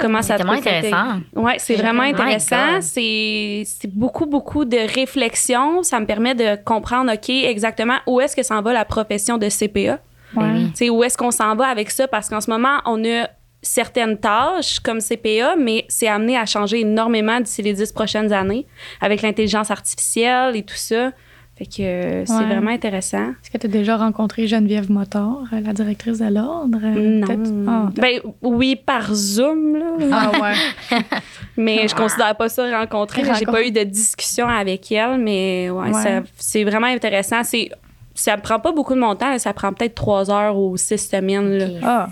Comment 0.00 0.22
ça 0.22 0.38
C'est 0.38 0.42
vraiment 0.42 0.58
intéressant. 0.58 1.20
Oui, 1.36 1.52
c'est 1.58 1.76
vraiment 1.76 2.02
intéressant. 2.02 2.80
C'est 2.80 3.64
beaucoup, 3.92 4.26
beaucoup 4.26 4.64
de 4.64 4.92
réflexion. 4.92 5.84
Ça 5.84 6.00
me 6.00 6.06
permet 6.06 6.34
de 6.34 6.56
comprendre, 6.64 7.12
OK, 7.12 7.28
exactement 7.28 7.98
où 8.08 8.20
est-ce 8.20 8.34
que 8.34 8.42
s'en 8.42 8.60
va 8.60 8.72
la 8.72 8.84
profession 8.84 9.38
de 9.38 9.48
CPA. 9.48 10.00
Ouais. 10.34 10.90
Où 10.90 11.04
est-ce 11.04 11.16
qu'on 11.16 11.30
s'en 11.30 11.54
va 11.54 11.68
avec 11.68 11.92
ça? 11.92 12.08
Parce 12.08 12.28
qu'en 12.28 12.40
ce 12.40 12.50
moment, 12.50 12.80
on 12.86 13.04
a 13.04 13.28
certaines 13.60 14.18
tâches 14.18 14.80
comme 14.80 14.98
CPA, 14.98 15.54
mais 15.56 15.84
c'est 15.88 16.08
amené 16.08 16.36
à 16.36 16.44
changer 16.44 16.80
énormément 16.80 17.40
d'ici 17.40 17.62
les 17.62 17.74
dix 17.74 17.92
prochaines 17.92 18.32
années 18.32 18.66
avec 19.00 19.22
l'intelligence 19.22 19.70
artificielle 19.70 20.56
et 20.56 20.64
tout 20.64 20.74
ça. 20.74 21.12
Fait 21.56 21.66
que 21.66 21.82
euh, 21.82 22.24
c'est 22.24 22.44
vraiment 22.44 22.70
intéressant. 22.70 23.30
Est-ce 23.42 23.50
que 23.50 23.58
tu 23.58 23.66
as 23.66 23.70
déjà 23.70 23.98
rencontré 23.98 24.46
Geneviève 24.46 24.90
Motor, 24.90 25.44
euh, 25.52 25.60
la 25.60 25.74
directrice 25.74 26.18
de 26.18 26.32
l'ordre? 26.32 26.78
Non. 26.80 27.66
Ah, 27.68 27.90
ben, 27.94 28.20
oui, 28.40 28.74
par 28.74 29.14
Zoom, 29.14 29.76
là. 29.76 29.96
Ah 30.10 30.30
ouais. 30.40 30.98
mais 31.58 31.86
je 31.88 31.94
considère 31.94 32.34
pas 32.36 32.48
ça 32.48 32.78
rencontrer. 32.78 33.22
J'ai 33.38 33.44
pas 33.44 33.66
eu 33.66 33.70
de 33.70 33.82
discussion 33.82 34.48
avec 34.48 34.90
elle, 34.90 35.18
mais 35.18 35.68
ouais, 35.70 36.22
c'est 36.36 36.64
vraiment 36.64 36.86
intéressant. 36.86 37.44
C'est 37.44 37.70
ça 38.14 38.36
prend 38.36 38.60
pas 38.60 38.72
beaucoup 38.72 38.94
de 38.94 39.00
mon 39.00 39.14
temps, 39.14 39.38
ça 39.38 39.52
prend 39.52 39.72
peut-être 39.72 39.94
trois 39.94 40.30
heures 40.30 40.58
ou 40.58 40.76
six 40.76 40.98
semaines. 40.98 41.80
Ah. 41.82 42.08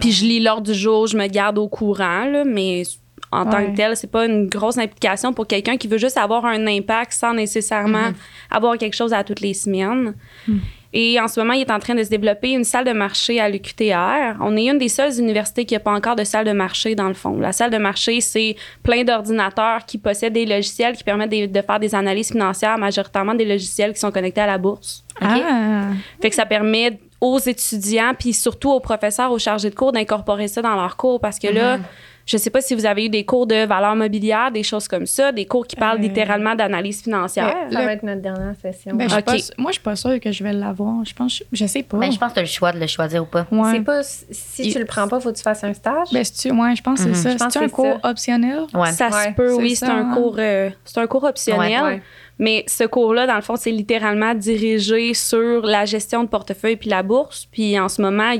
Puis 0.00 0.12
je 0.12 0.24
lis 0.24 0.40
l'ordre 0.40 0.62
du 0.62 0.74
jour, 0.74 1.06
je 1.06 1.16
me 1.16 1.26
garde 1.26 1.58
au 1.58 1.68
courant, 1.68 2.24
là, 2.24 2.44
mais 2.44 2.84
en 3.32 3.46
tant 3.46 3.64
que 3.64 3.74
tel, 3.74 3.96
c'est 3.96 4.10
pas 4.10 4.26
une 4.26 4.48
grosse 4.48 4.78
implication 4.78 5.32
pour 5.32 5.46
quelqu'un 5.46 5.76
qui 5.78 5.88
veut 5.88 5.98
juste 5.98 6.18
avoir 6.18 6.44
un 6.44 6.66
impact 6.66 7.12
sans 7.12 7.32
nécessairement 7.32 8.08
mhm. 8.08 8.14
avoir 8.50 8.76
quelque 8.76 8.94
chose 8.94 9.12
à 9.12 9.24
toutes 9.24 9.40
les 9.40 9.54
semaines. 9.54 10.14
Mhm. 10.46 10.60
Et 10.94 11.18
en 11.18 11.26
ce 11.26 11.40
moment, 11.40 11.54
il 11.54 11.62
est 11.62 11.70
en 11.70 11.78
train 11.78 11.94
de 11.94 12.02
se 12.02 12.10
développer 12.10 12.50
une 12.50 12.64
salle 12.64 12.84
de 12.84 12.92
marché 12.92 13.40
à 13.40 13.48
l'UQTR. 13.48 14.36
On 14.40 14.54
est 14.58 14.66
une 14.66 14.76
des 14.76 14.90
seules 14.90 15.18
universités 15.18 15.64
qui 15.64 15.72
n'a 15.72 15.80
pas 15.80 15.92
encore 15.92 16.16
de 16.16 16.24
salle 16.24 16.44
de 16.44 16.52
marché, 16.52 16.94
dans 16.94 17.08
le 17.08 17.14
fond. 17.14 17.38
La 17.38 17.52
salle 17.52 17.70
de 17.70 17.78
marché, 17.78 18.20
c'est 18.20 18.56
plein 18.82 19.02
d'ordinateurs 19.02 19.86
qui 19.86 19.96
possèdent 19.96 20.34
des 20.34 20.44
logiciels 20.44 20.94
qui 20.94 21.02
permettent 21.02 21.30
de, 21.30 21.62
faire 21.62 21.80
des 21.80 21.94
analyses 21.94 22.30
financières, 22.30 22.76
majoritairement 22.76 23.34
des 23.34 23.46
logiciels 23.46 23.94
qui 23.94 24.00
sont 24.00 24.10
connectés 24.10 24.42
à 24.42 24.46
la 24.46 24.58
bourse. 24.58 25.02
Ah. 25.18 25.86
Fait 26.20 26.28
que 26.28 26.36
ça 26.36 26.44
permet 26.44 26.98
aux 27.22 27.38
étudiants, 27.38 28.12
puis 28.18 28.34
surtout 28.34 28.72
aux 28.72 28.80
professeurs, 28.80 29.32
aux 29.32 29.38
chargés 29.38 29.70
de 29.70 29.74
cours, 29.74 29.92
d'incorporer 29.92 30.48
ça 30.48 30.60
dans 30.60 30.74
leurs 30.74 30.96
cours 30.96 31.20
parce 31.20 31.38
que 31.38 31.46
là, 31.46 31.78
mhm. 31.78 31.84
Je 32.26 32.36
ne 32.36 32.40
sais 32.40 32.50
pas 32.50 32.60
si 32.60 32.74
vous 32.74 32.86
avez 32.86 33.06
eu 33.06 33.08
des 33.08 33.24
cours 33.24 33.46
de 33.46 33.66
valeur 33.66 33.96
mobilière, 33.96 34.50
des 34.52 34.62
choses 34.62 34.86
comme 34.88 35.06
ça, 35.06 35.32
des 35.32 35.44
cours 35.44 35.66
qui 35.66 35.76
parlent 35.76 35.98
euh, 35.98 36.02
littéralement 36.02 36.54
d'analyse 36.54 37.02
financière. 37.02 37.54
ça 37.70 37.84
va 37.84 37.92
être 37.92 38.02
notre 38.02 38.22
dernière 38.22 38.54
session. 38.60 38.94
Ben, 38.94 39.08
moi, 39.08 39.20
je 39.26 39.62
ne 39.62 39.72
suis 39.72 39.80
pas 39.80 39.96
sûre 39.96 40.20
que 40.20 40.30
je 40.30 40.44
vais 40.44 40.52
l'avoir. 40.52 41.04
Je 41.04 41.14
pense, 41.14 41.42
je 41.52 41.66
sais 41.66 41.82
pas. 41.82 41.98
Ben, 41.98 42.12
je 42.12 42.18
pense 42.18 42.30
que 42.30 42.34
tu 42.34 42.40
as 42.40 42.42
le 42.42 42.48
choix 42.48 42.72
de 42.72 42.78
le 42.78 42.86
choisir 42.86 43.22
ou 43.22 43.26
pas. 43.26 43.46
Ouais. 43.50 43.72
C'est 43.72 43.80
pas 43.80 44.02
si 44.02 44.62
tu 44.62 44.70
tu 44.70 44.78
le 44.78 44.84
prends 44.84 45.08
pas, 45.08 45.20
faut 45.20 45.32
que 45.32 45.36
tu 45.36 45.42
fasses 45.42 45.64
un 45.64 45.74
stage? 45.74 46.08
Ben, 46.12 46.24
tu, 46.24 46.50
ouais, 46.50 46.76
je 46.76 46.82
pense 46.82 47.04
que 47.04 47.12
c'est 47.14 47.30
mhm. 47.30 47.38
ça. 47.38 47.50
C'est 47.50 47.64
un 47.64 47.68
cours 47.68 47.98
optionnel? 48.02 48.60
Ça 48.92 49.10
se 49.10 49.34
peut, 49.34 49.54
oui, 49.54 49.74
c'est 49.74 49.86
un 49.86 50.14
cours, 50.14 50.36
euh, 50.38 50.70
c'est 50.84 50.98
un 50.98 51.06
cours 51.06 51.24
optionnel. 51.24 52.02
Mais 52.38 52.64
ce 52.66 52.84
cours-là, 52.84 53.26
dans 53.26 53.36
le 53.36 53.42
fond, 53.42 53.56
c'est 53.56 53.70
littéralement 53.70 54.34
dirigé 54.34 55.14
sur 55.14 55.62
la 55.62 55.84
gestion 55.84 56.24
de 56.24 56.28
portefeuille 56.28 56.76
puis 56.76 56.90
la 56.90 57.02
bourse. 57.02 57.46
Puis 57.50 57.78
en 57.78 57.88
ce 57.88 58.02
moment, 58.02 58.32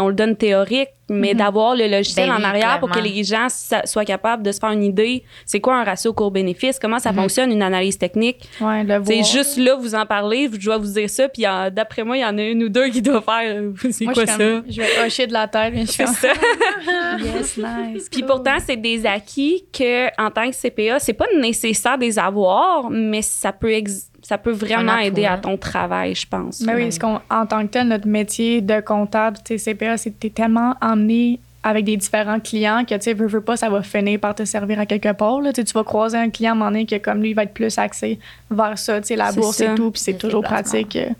on 0.00 0.08
le 0.08 0.14
donne 0.14 0.36
théorique, 0.36 0.90
mais 1.12 1.32
mhm. 1.32 1.38
d'avoir 1.38 1.74
le 1.74 1.86
logiciel 1.86 2.28
ben 2.28 2.36
en 2.36 2.44
arrière 2.44 2.80
pour 2.80 2.90
que 2.90 2.98
les 2.98 3.22
gens 3.24 3.46
soient 3.84 4.04
capables 4.04 4.42
de 4.42 4.52
se 4.52 4.58
faire 4.58 4.70
une 4.70 4.82
idée, 4.82 5.24
c'est 5.44 5.60
quoi 5.60 5.76
un 5.76 5.84
ratio 5.84 6.12
court-bénéfice, 6.12 6.78
comment 6.78 6.98
ça 6.98 7.12
mhm. 7.12 7.18
fonctionne 7.18 7.52
une 7.52 7.62
analyse 7.62 7.98
technique. 7.98 8.48
c'est 9.04 9.24
juste 9.24 9.58
là, 9.58 9.76
vous 9.76 9.94
en 9.94 10.06
parlez, 10.06 10.50
je 10.52 10.64
dois 10.64 10.78
vous 10.78 10.92
dire 10.92 11.10
ça, 11.10 11.28
puis 11.28 11.44
d'après 11.72 12.04
moi, 12.04 12.16
il 12.16 12.20
y 12.20 12.24
en 12.24 12.36
a 12.38 12.42
une 12.42 12.64
ou 12.64 12.68
deux 12.68 12.88
qui 12.88 13.02
doivent 13.02 13.24
faire, 13.24 13.42
euh, 13.44 13.72
c'est 13.90 14.06
quoi 14.06 14.26
ça? 14.26 14.38
je 14.38 14.80
vais 14.80 15.04
hocher 15.04 15.26
de 15.26 15.32
la 15.32 15.48
tête, 15.48 15.72
bien 15.72 15.86
sûr. 15.86 16.08
ça. 16.08 16.28
yes, 17.18 17.56
nice. 17.56 18.08
Puis 18.10 18.22
pourtant, 18.22 18.56
c'est 18.64 18.76
des 18.76 19.06
acquis 19.06 19.64
que, 19.72 20.08
en 20.20 20.30
tant 20.30 20.50
que 20.50 20.56
CPA, 20.56 20.98
c'est 20.98 21.12
pas 21.12 21.26
nécessaire 21.38 21.98
de 21.98 22.04
les 22.04 22.18
avoir, 22.18 22.90
mais 22.90 23.22
ça 23.22 23.52
peut 23.52 23.72
exister 23.72 24.12
ça 24.22 24.38
peut 24.38 24.52
vraiment 24.52 24.98
aider 24.98 25.24
à 25.24 25.36
ton 25.36 25.56
travail, 25.56 26.14
je 26.14 26.26
pense. 26.26 26.60
Mais 26.60 26.74
oui, 26.74 26.96
parce 26.96 27.22
en 27.28 27.46
tant 27.46 27.62
que 27.62 27.72
tel, 27.72 27.88
notre 27.88 28.06
métier 28.06 28.60
de 28.60 28.80
comptable, 28.80 29.38
CPA, 29.38 29.96
c'est 29.96 30.16
tellement 30.32 30.74
emmené 31.02 31.40
avec 31.62 31.84
des 31.84 31.96
différents 31.96 32.40
clients 32.40 32.84
que 32.84 32.94
tu 32.94 33.02
sais, 33.02 33.14
veux, 33.14 33.26
veux 33.26 33.40
pas, 33.40 33.56
ça 33.56 33.68
va 33.68 33.82
finir 33.82 34.18
par 34.18 34.34
te 34.34 34.44
servir 34.44 34.80
à 34.80 34.86
quelque 34.86 35.12
part. 35.12 35.40
Là. 35.40 35.52
Tu 35.52 35.62
vas 35.62 35.84
croiser 35.84 36.18
un 36.18 36.30
client 36.30 36.52
à 36.52 36.54
un 36.54 36.58
moment 36.58 36.70
donné 36.70 36.86
que 36.86 36.96
comme 36.96 37.22
lui, 37.22 37.30
il 37.30 37.34
va 37.34 37.44
être 37.44 37.54
plus 37.54 37.78
axé 37.78 38.18
vers 38.50 38.78
ça, 38.78 39.00
tu 39.00 39.08
sais, 39.08 39.16
la 39.16 39.32
bourse 39.32 39.60
et 39.60 39.74
tout, 39.74 39.90
puis 39.90 40.00
c'est 40.00 40.18
toujours 40.18 40.42
pratique. 40.42 40.96
Euh, 40.96 41.10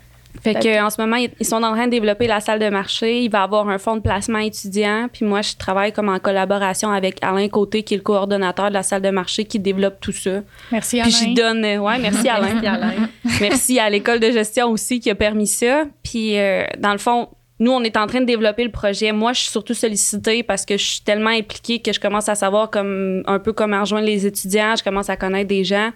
fait 0.41 0.55
que 0.55 0.83
en 0.83 0.89
ce 0.89 0.99
moment, 0.99 1.15
ils 1.15 1.45
sont 1.45 1.61
en 1.63 1.73
train 1.73 1.85
de 1.85 1.91
développer 1.91 2.27
la 2.27 2.39
salle 2.39 2.59
de 2.59 2.67
marché. 2.67 3.21
Il 3.23 3.29
va 3.29 3.43
avoir 3.43 3.69
un 3.69 3.77
fonds 3.77 3.95
de 3.95 4.01
placement 4.01 4.39
étudiant. 4.39 5.07
Puis 5.11 5.25
moi, 5.25 5.41
je 5.41 5.55
travaille 5.55 5.93
comme 5.93 6.09
en 6.09 6.19
collaboration 6.19 6.89
avec 6.89 7.17
Alain 7.21 7.47
Côté, 7.47 7.83
qui 7.83 7.93
est 7.93 7.97
le 7.97 8.03
coordonnateur 8.03 8.69
de 8.69 8.73
la 8.73 8.83
salle 8.83 9.03
de 9.03 9.11
marché, 9.11 9.45
qui 9.45 9.59
développe 9.59 9.99
tout 10.01 10.11
ça. 10.11 10.41
Merci 10.71 10.99
Alain. 10.99 11.09
Puis 11.09 11.29
je 11.29 11.35
donne, 11.35 11.63
euh, 11.63 11.77
ouais, 11.77 11.99
merci 11.99 12.27
Alain. 12.27 12.55
merci 12.55 12.67
Alain. 12.67 13.09
merci 13.41 13.79
à 13.79 13.89
l'école 13.89 14.19
de 14.19 14.31
gestion 14.31 14.69
aussi 14.69 14.99
qui 14.99 15.09
a 15.11 15.15
permis 15.15 15.47
ça. 15.47 15.83
Puis 16.01 16.37
euh, 16.37 16.65
dans 16.79 16.91
le 16.91 16.97
fond, 16.97 17.29
nous, 17.63 17.71
on 17.71 17.81
est 17.81 17.95
en 17.95 18.07
train 18.07 18.19
de 18.19 18.25
développer 18.25 18.65
le 18.65 18.71
projet. 18.71 19.13
Moi, 19.13 19.31
je 19.31 19.39
suis 19.41 19.51
surtout 19.51 19.73
sollicitée 19.73 20.43
parce 20.43 20.65
que 20.65 20.75
je 20.77 20.83
suis 20.83 21.01
tellement 21.01 21.29
impliquée 21.29 21.79
que 21.79 21.93
je 21.93 21.99
commence 21.99 22.27
à 22.27 22.35
savoir 22.35 22.69
comme 22.69 23.23
un 23.25 23.39
peu 23.39 23.53
comment 23.53 23.79
rejoindre 23.79 24.05
les 24.05 24.25
étudiants. 24.25 24.75
Je 24.75 24.83
commence 24.83 25.09
à 25.09 25.15
connaître 25.15 25.47
des 25.47 25.63
gens. 25.63 25.91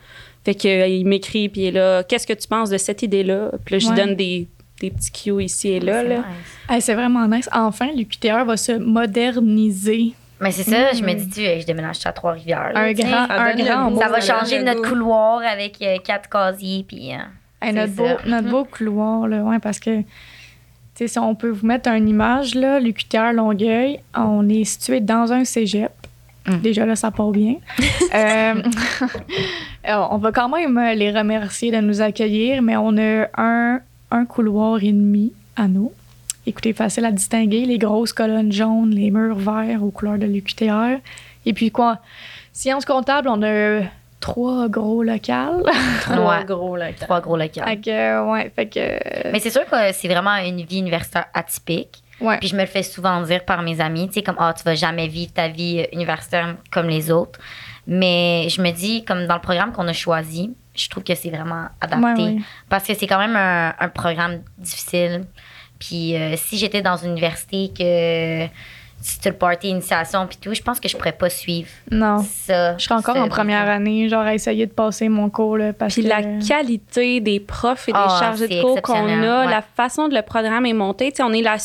Fait 0.46 0.56
qu'il 0.56 0.72
euh, 0.72 1.04
m'écrit, 1.04 1.50
puis 1.50 1.62
il 1.62 1.68
est 1.68 1.72
là, 1.72 2.04
qu'est-ce 2.04 2.26
que 2.26 2.32
tu 2.32 2.48
penses 2.48 2.70
de 2.70 2.78
cette 2.78 3.04
idée-là? 3.04 3.52
Puis 3.66 3.76
là, 3.76 3.80
je 3.80 3.94
donne 3.94 4.16
des, 4.16 4.48
des 4.80 4.92
petits 4.92 5.12
cues 5.12 5.44
ici 5.44 5.68
et 5.68 5.82
là. 5.82 6.04
là. 6.04 6.24
c'est 6.80 6.94
vraiment 6.94 7.28
nice. 7.28 7.50
Enfin, 7.52 7.90
l'UQTR 7.94 8.46
va 8.46 8.56
se 8.56 8.72
moderniser. 8.72 10.14
Mais 10.40 10.52
c'est 10.52 10.64
ça, 10.64 10.94
je 10.94 11.04
me 11.04 11.12
mm. 11.12 11.16
dis, 11.16 11.30
tu, 11.30 11.42
je 11.42 11.66
déménage 11.66 11.98
à 12.06 12.14
Trois-Rivières. 12.14 12.72
Un 12.76 12.94
grand, 12.94 13.30
un 13.30 13.56
grand 13.56 14.00
Ça 14.00 14.08
va 14.08 14.22
changer 14.22 14.64
notre 14.64 14.88
couloir 14.88 15.42
avec 15.42 15.82
euh, 15.82 15.98
quatre 16.02 16.30
casiers, 16.30 16.86
puis... 16.88 17.12
Euh, 17.12 17.72
notre, 17.74 17.94
beau, 17.94 18.08
notre 18.26 18.50
beau 18.50 18.64
couloir, 18.64 19.28
là, 19.28 19.42
ouais, 19.42 19.60
parce 19.60 19.80
que 19.80 20.04
si 21.06 21.20
on 21.20 21.36
peut 21.36 21.50
vous 21.50 21.68
mettre 21.68 21.90
une 21.90 22.10
image, 22.10 22.56
là, 22.56 22.80
l'UQTR 22.80 23.34
Longueuil, 23.34 24.00
on 24.16 24.50
est 24.50 24.64
situé 24.64 25.00
dans 25.00 25.32
un 25.32 25.46
cégep. 25.46 25.92
Mm. 26.48 26.58
Déjà 26.60 26.86
là, 26.86 26.96
ça 26.96 27.12
part 27.12 27.32
bien. 27.32 27.56
Euh, 28.16 28.54
on 30.10 30.18
va 30.18 30.32
quand 30.32 30.50
même 30.50 30.80
les 30.96 31.12
remercier 31.12 31.72
de 31.72 31.78
nous 31.78 32.02
accueillir, 32.02 32.62
mais 32.62 32.78
on 32.78 32.98
a 32.98 33.28
un, 33.38 33.82
un 34.12 34.26
couloir 34.26 34.82
et 34.82 34.94
demi 34.94 35.34
à 35.58 35.68
nous. 35.68 35.92
Écoutez, 36.46 36.72
facile 36.72 37.04
à 37.04 37.12
distinguer, 37.12 37.66
les 37.66 37.78
grosses 37.78 38.14
colonnes 38.14 38.54
jaunes, 38.54 38.92
les 38.92 39.12
murs 39.12 39.36
verts 39.36 39.84
aux 39.84 39.92
couleurs 39.92 40.18
de 40.18 40.26
l'UQTR. 40.26 41.00
Et 41.46 41.54
puis 41.54 41.72
quoi? 41.72 42.00
Sciences 42.54 42.86
comptables, 42.86 43.28
on 43.28 43.44
a 43.44 43.82
trois 44.20 44.68
gros 44.68 45.04
locales. 45.12 45.64
trois 46.02 46.44
gros 46.44 46.76
locales. 46.76 46.96
Trois 47.00 47.22
gros 47.22 47.38
locales. 47.38 47.80
ouais, 48.28 48.52
fait 48.56 48.68
que... 48.68 49.32
Mais 49.32 49.40
c'est 49.40 49.50
sûr 49.50 49.66
que 49.66 49.92
c'est 49.94 50.08
vraiment 50.08 50.36
une 50.38 50.64
vie 50.64 50.80
universitaire 50.80 51.26
atypique. 51.34 52.04
Ouais. 52.20 52.38
Puis 52.40 52.50
je 52.50 52.56
me 52.56 52.62
le 52.62 52.68
fais 52.68 52.84
souvent 52.84 53.22
dire 53.22 53.46
par 53.46 53.62
mes 53.62 53.80
amis, 53.80 54.08
tu 54.08 54.16
sais, 54.16 54.24
comme, 54.24 54.38
ah, 54.40 54.54
tu 54.58 54.64
vas 54.64 54.76
jamais 54.76 55.08
vivre 55.08 55.32
ta 55.34 55.48
vie 55.50 55.86
universitaire 55.94 56.56
comme 56.72 56.88
les 56.88 57.12
autres. 57.12 57.40
Mais 57.86 58.50
je 58.50 58.62
me 58.62 58.72
dis, 58.72 59.06
comme 59.06 59.28
dans 59.28 59.36
le 59.36 59.42
programme 59.42 59.72
qu'on 59.72 59.88
a 59.88 59.94
choisi, 59.94 60.54
je 60.76 60.90
trouve 60.90 61.04
que 61.04 61.16
c'est 61.16 61.30
vraiment 61.30 61.68
adapté. 61.80 62.38
Parce 62.70 62.86
que 62.86 62.94
c'est 62.94 63.08
quand 63.08 63.20
même 63.20 63.36
un, 63.36 63.90
programme 63.90 64.42
difficile. 64.58 65.26
Puis 65.80 66.16
euh, 66.16 66.36
si 66.38 66.58
j'étais 66.58 66.82
dans 66.82 66.98
une 66.98 67.12
université 67.12 67.72
que 67.78 68.48
c'était 69.02 69.30
le 69.30 69.36
party 69.36 69.70
initiation 69.70 70.28
puis 70.28 70.38
tout, 70.42 70.54
je 70.54 70.62
pense 70.62 70.80
que 70.80 70.90
je 70.90 70.98
pourrais 70.98 71.12
pas 71.12 71.30
suivre. 71.30 71.70
Non. 71.92 72.18
Ça. 72.20 72.78
Je 72.78 72.84
serais 72.84 72.96
encore 72.96 73.18
en 73.18 73.28
première 73.28 73.70
année, 73.70 74.10
genre 74.10 74.24
à 74.24 74.34
essayer 74.34 74.66
de 74.66 74.72
passer 74.72 75.10
mon 75.10 75.30
cours 75.30 75.58
là, 75.58 75.74
parce 75.74 75.94
puis 75.94 76.04
la 76.04 76.24
qualité 76.24 77.20
des 77.20 77.40
profs 77.40 77.90
et 77.90 77.92
des 77.92 78.00
ah, 78.02 78.18
chargés 78.20 78.48
de 78.48 78.62
cours 78.62 78.82
qu'on 78.82 79.08
a, 79.08 79.46
la 79.46 79.62
façon 79.62 80.08
dont 80.08 80.16
le 80.16 80.22
programme 80.22 80.66
est 80.66 80.74
monté, 80.74 81.12
tu 81.12 81.18
sais, 81.18 81.24
on 81.24 81.34
est 81.34 81.42
la 81.42 81.58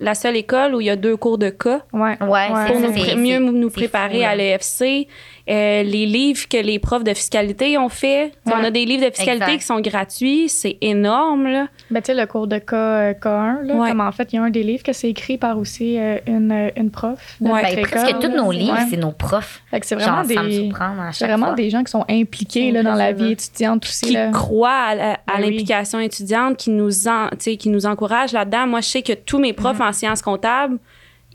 la 0.00 0.14
seule 0.14 0.36
école 0.36 0.74
où 0.74 0.80
il 0.80 0.86
y 0.86 0.90
a 0.90 0.96
deux 0.96 1.16
cours 1.16 1.38
de 1.38 1.50
cas. 1.50 1.82
Ouais. 1.92 2.16
Ouais, 2.22 2.48
Pour 2.66 2.80
mieux 3.16 3.38
nous 3.38 3.70
préparer 3.70 4.20
fou, 4.20 4.26
à 4.26 4.34
l'EFC. 4.34 5.06
Euh, 5.48 5.82
les 5.82 6.06
livres 6.06 6.48
que 6.48 6.56
les 6.56 6.78
profs 6.78 7.04
de 7.04 7.12
fiscalité 7.12 7.76
ont 7.76 7.90
fait. 7.90 8.32
On 8.46 8.64
a 8.64 8.70
des 8.70 8.84
livres 8.86 9.04
de 9.04 9.10
fiscalité 9.10 9.44
Exact. 9.44 9.58
qui 9.58 9.64
sont 9.64 9.80
gratuits. 9.80 10.48
C'est 10.48 10.78
énorme, 10.80 11.46
là. 11.46 11.68
Ben, 11.94 12.02
tu 12.02 12.06
sais, 12.06 12.14
le 12.20 12.26
cours 12.26 12.48
de 12.48 12.58
K, 12.58 12.72
euh, 12.72 13.12
K1, 13.14 13.62
là, 13.62 13.74
Ouais. 13.76 13.88
comme 13.90 14.00
en 14.00 14.10
fait, 14.10 14.32
il 14.32 14.36
y 14.36 14.38
a 14.38 14.42
un 14.42 14.50
des 14.50 14.64
livres 14.64 14.82
que 14.82 14.92
c'est 14.92 15.08
écrit 15.08 15.38
par 15.38 15.56
aussi 15.58 15.96
euh, 15.98 16.18
une, 16.26 16.50
euh, 16.50 16.68
une 16.76 16.90
prof. 16.90 17.36
de 17.40 17.48
Ouais. 17.48 17.62
Ben, 17.76 17.82
presque 17.86 18.18
tous 18.18 18.28
là. 18.28 18.36
nos 18.36 18.50
livres, 18.50 18.74
Ouais. 18.74 18.86
c'est 18.90 18.96
nos 18.96 19.12
profs. 19.12 19.62
Fait 19.70 19.78
que 19.78 19.86
c'est 19.86 19.94
vraiment 19.94 20.24
Genre, 20.24 20.34
ça 20.34 20.42
me 20.42 20.48
des. 20.48 20.54
surprend 20.64 20.98
à 21.00 21.12
C'est 21.12 21.18
chaque 21.20 21.28
vraiment 21.28 21.46
fois. 21.46 21.54
des 21.54 21.70
gens 21.70 21.84
qui 21.84 21.90
sont 21.92 22.04
impliqués 22.10 22.72
là, 22.72 22.82
dans 22.82 22.94
la 22.94 23.12
vie 23.12 23.30
étudiante 23.32 23.84
aussi. 23.84 24.06
qui 24.06 24.12
Là. 24.14 24.30
croient 24.32 24.70
à, 24.90 24.94
Ben 24.96 25.16
oui. 25.38 25.42
l'implication 25.42 26.00
étudiante, 26.00 26.56
qui 26.56 26.70
nous, 26.70 27.06
en, 27.06 27.28
tu 27.30 27.36
sais, 27.38 27.56
qui 27.56 27.68
nous 27.68 27.86
encouragent 27.86 28.32
là-dedans. 28.32 28.66
Moi, 28.66 28.80
je 28.80 28.88
sais 28.88 29.02
que 29.02 29.12
tous 29.12 29.38
mes 29.38 29.52
profs 29.52 29.80
en 29.80 29.92
sciences 29.92 30.20
comptables, 30.20 30.78